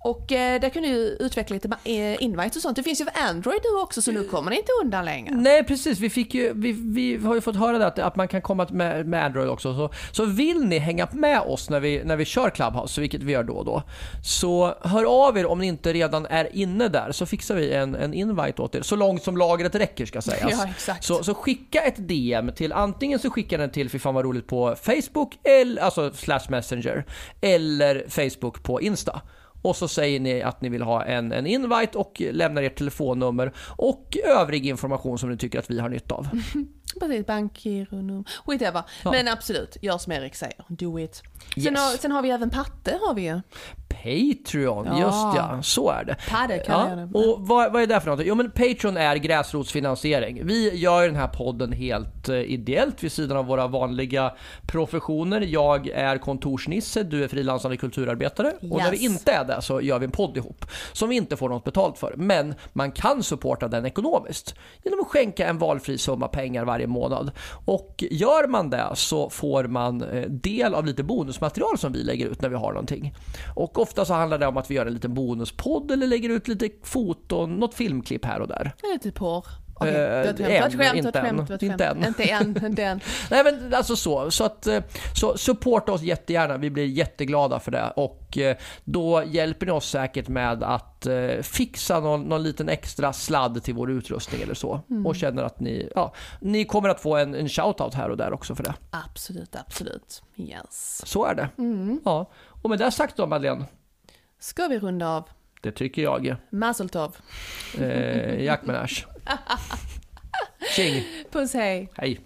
Och 0.05 0.33
eh, 0.33 0.61
där 0.61 0.69
kan 0.69 0.83
du 0.83 1.17
utveckla 1.21 1.55
lite 1.55 1.69
eh, 1.85 2.23
invites 2.23 2.57
och 2.57 2.63
sånt. 2.63 2.77
Det 2.77 2.83
finns 2.83 3.01
ju 3.01 3.05
för 3.05 3.23
Android 3.23 3.61
nu 3.65 3.81
också 3.81 4.03
så 4.03 4.13
nu 4.13 4.25
kommer 4.25 4.51
ni 4.51 4.57
inte 4.57 4.73
undan 4.83 5.05
längre. 5.05 5.35
Nej, 5.35 5.65
precis. 5.65 5.99
Vi, 5.99 6.11
fick 6.11 6.35
ju, 6.35 6.53
vi, 6.55 6.73
vi 6.73 7.17
har 7.27 7.35
ju 7.35 7.41
fått 7.41 7.57
höra 7.57 7.79
det 7.79 7.87
att, 7.87 7.99
att 7.99 8.17
man 8.17 8.29
kan 8.29 8.43
komma 8.43 8.67
med, 8.71 9.07
med 9.07 9.25
Android 9.25 9.49
också. 9.49 9.75
Så, 9.75 9.91
så 10.13 10.25
vill 10.25 10.61
ni 10.61 10.79
hänga 10.79 11.09
med 11.13 11.41
oss 11.41 11.71
när 11.71 11.81
vi, 11.81 12.05
när 12.05 12.17
vi 12.17 12.25
kör 12.25 12.51
Clubhouse, 12.51 13.01
vilket 13.01 13.23
vi 13.23 13.33
gör 13.33 13.43
då 13.43 13.53
och 13.53 13.65
då, 13.65 13.83
så 14.25 14.75
hör 14.81 15.29
av 15.29 15.39
er 15.39 15.47
om 15.47 15.59
ni 15.59 15.67
inte 15.67 15.93
redan 15.93 16.27
är 16.27 16.57
inne 16.57 16.89
där, 16.89 17.13
så 17.13 17.27
fixar 17.27 17.55
vi 17.55 17.73
en, 17.73 17.95
en 17.95 18.15
invite 18.15 18.63
åt 18.63 18.75
er. 18.75 18.83
Så 18.83 18.97
långt 18.97 19.23
som 19.23 19.37
lagret 19.37 19.75
räcker 19.75 20.07
ska 20.07 20.23
sägas. 20.23 20.53
Ja, 20.53 20.67
exakt. 20.71 21.05
Så, 21.05 21.25
så 21.25 21.35
skicka 21.35 21.81
ett 21.81 22.09
DM 22.09 22.53
till, 22.53 22.73
antingen 22.73 23.19
så 23.19 23.31
skickar 23.31 23.59
den 23.59 23.71
till 23.71 23.91
Fy 23.91 23.99
fan 23.99 24.15
vad 24.15 24.25
roligt 24.25 24.47
på 24.47 24.77
Facebook, 24.83 25.39
eller, 25.45 25.83
alltså 25.83 26.13
slash 26.13 26.45
messenger, 26.49 27.05
eller 27.41 28.05
Facebook 28.09 28.63
på 28.63 28.81
Insta. 28.81 29.21
Och 29.65 29.77
så 29.77 29.89
säger 29.89 30.21
ni 30.21 30.43
att 30.43 30.61
ni 30.61 30.69
vill 30.69 30.83
ha 30.83 31.05
en, 31.05 31.33
en 31.33 31.47
invite 31.47 31.99
och 31.99 32.23
lämnar 32.33 32.63
ert 32.63 32.77
telefonnummer 32.79 33.53
och 33.77 34.17
övrig 34.25 34.67
information 34.67 35.19
som 35.19 35.31
ni 35.31 35.37
tycker 35.37 35.59
att 35.59 35.71
vi 35.71 35.81
har 35.81 35.89
nytta 35.89 36.15
av. 36.15 36.29
Precis, 37.01 37.27
bankgiro, 37.27 37.97
num- 37.97 38.25
whatever. 38.47 38.83
Ja. 39.05 39.11
Men 39.11 39.29
absolut, 39.29 39.77
gör 39.83 39.99
som 39.99 40.13
Erik 40.13 40.35
säger. 40.35 40.65
Do 40.69 41.01
it. 41.01 41.23
Sen, 41.55 41.63
Yes. 41.63 41.81
har, 41.81 41.99
sen 41.99 42.13
har 42.13 42.23
vi 42.23 42.31
även 42.31 42.51
Patte 42.51 42.99
har 43.07 43.15
vi 43.15 43.23
ju. 43.23 43.41
Patreon, 43.89 44.87
Ja. 44.87 44.99
just 45.01 45.37
ja. 45.37 45.63
Så 45.63 45.91
är 45.91 46.05
det. 46.05 46.17
Padde 46.31 46.65
Ja, 46.69 46.85
det. 47.13 47.19
och 47.19 47.37
vad, 47.47 47.73
vad 47.73 47.83
är 47.83 47.87
det 47.87 48.01
för 48.01 48.11
något? 48.11 48.21
Jo 48.27 48.35
men 48.35 48.51
Patreon 48.51 48.97
är 48.97 49.17
gräsrotsfinansiering. 49.17 50.47
Vi 50.47 50.75
gör 50.77 51.03
ju 51.03 51.09
den 51.09 51.17
här 51.17 51.29
podden 51.29 51.73
helt 51.73 52.29
eh, 52.29 52.37
ideellt 52.37 53.03
vid 53.05 53.13
sidan 53.13 53.37
av 53.37 53.47
våra 53.47 53.67
vanliga 53.67 54.33
professioner. 54.67 55.41
Jag 55.41 55.89
är 55.89 56.19
kontorsnisse, 56.19 57.03
du 57.03 57.25
är 57.25 57.29
frilansande 57.29 57.77
kulturarbetare. 57.77 58.53
Och 58.71 58.79
när 58.79 58.91
vi 58.91 59.03
Yes. 59.03 59.11
inte 59.13 59.33
är 59.33 59.45
det 59.45 59.63
så 59.63 59.81
gör 59.81 59.99
vi 59.99 60.05
en 60.05 60.11
podd 60.11 60.37
ihop. 60.37 60.65
Som 60.93 61.09
vi 61.09 61.17
inte 61.17 61.37
får 61.37 61.49
något 61.49 61.65
betalt 61.65 61.99
för. 61.99 62.15
Men 62.17 62.55
man 62.73 62.93
kan 62.93 63.23
supporta 63.23 63.69
den 63.69 63.87
ekonomiskt. 63.87 64.55
Genom 64.83 65.01
att 65.01 65.07
skänka 65.07 65.47
en 65.49 65.59
valfri 65.59 65.99
summa 65.99 66.29
pengar 66.29 66.65
varje 66.65 66.87
månad. 66.87 67.31
Och 67.65 68.05
gör 68.11 68.49
man 68.49 68.71
det 68.71 68.85
så 68.95 69.31
får 69.31 69.65
man 69.65 70.03
eh, 70.03 70.23
del 70.29 70.75
av 70.75 70.87
lite 70.87 71.03
bonusmaterial 71.35 71.79
som 71.79 71.93
vi 71.93 72.03
lägger 72.03 72.27
ut 72.27 72.43
när 72.43 72.49
vi 72.49 72.57
har 72.57 72.73
någonting. 72.73 73.15
Och 73.55 73.79
ofta 73.79 74.05
så 74.05 74.15
handlar 74.15 74.39
det 74.39 74.47
om 74.47 74.57
att 74.57 74.71
vi 74.71 74.75
gör 74.75 74.87
en 74.87 74.95
liten 74.95 75.15
bonuspodd 75.15 75.91
eller 75.91 76.07
lägger 76.07 76.31
ut 76.31 76.49
lite 76.49 76.69
foton, 76.83 77.57
något 77.57 77.75
filmklipp 77.75 78.25
här 78.25 78.41
och 78.41 78.49
där. 78.49 78.73
Lite 78.83 79.05
typ 79.05 79.15
porr. 79.15 79.64
Okej, 79.77 79.95
Eh, 79.95 80.21
ett 80.21 80.39
skämt, 80.39 80.67
ett 80.67 80.77
skämt, 80.77 81.03
det 81.03 81.09
inte 81.09 81.19
en. 81.21 81.47
skämt, 81.47 81.63
Inte 81.63 81.85
en. 81.85 82.05
Inte 82.05 82.25
än, 82.25 82.65
inte 82.67 82.85
än. 82.85 83.01
Nej 83.31 83.45
men 83.45 83.75
alltså 83.75 83.97
så, 83.97 84.31
så 84.31 84.45
att 84.45 84.67
eh, 84.67 84.83
så 85.15 85.37
supporta 85.37 85.93
oss 85.93 86.03
jättegärna, 86.03 86.57
vi 86.57 86.71
blir 86.71 86.85
jätteglada 86.87 87.61
för 87.61 87.71
det 87.71 87.93
och 87.97 88.39
eh, 88.39 88.57
då 88.85 89.23
hjälper 89.27 89.67
ni 89.67 89.73
oss 89.73 89.89
säkert 89.91 90.29
med 90.29 90.63
att 90.63 91.07
fixa 91.43 92.01
någon, 92.01 92.23
någon 92.23 92.43
liten 92.43 92.69
extra 92.69 93.13
sladd 93.13 93.63
till 93.63 93.75
vår 93.75 93.91
utrustning 93.91 94.43
eller 94.43 94.55
så 94.55 94.81
och 95.05 95.17
känner 95.17 95.43
att 95.43 95.61
ni, 95.61 95.91
ja, 95.95 96.15
ni 96.41 96.65
kommer 96.65 96.89
att 96.89 97.01
få 97.01 97.17
en, 97.17 97.35
en 97.35 97.49
shoutout 97.49 97.95
här 97.95 98.11
och 98.11 98.17
där 98.17 98.33
också 98.33 98.55
för 98.55 98.63
det. 98.65 98.75
Absolut, 98.91 99.57
absolut. 99.57 100.23
Yes. 100.37 101.03
Så 101.07 101.25
är 101.25 101.35
det. 101.35 101.49
Ja. 102.05 102.31
Och 102.63 102.71
med 102.71 102.79
det 102.79 102.91
sagt 102.91 103.17
då 103.17 103.27
Madeleine, 103.27 103.65
Ska 104.39 104.67
vi 104.69 104.79
runda 104.79 105.09
av? 105.09 105.29
det 105.61 105.73
tycker 105.73 106.03
jag. 106.03 106.37
Mazel 106.51 106.89
tov. 106.89 107.17
Eh, 107.79 108.45
Jack 108.45 108.63
Menash. 108.67 109.05
Tjing, 110.75 111.05
Puss 111.31 111.55
hej. 111.55 111.89
hej. 111.97 112.21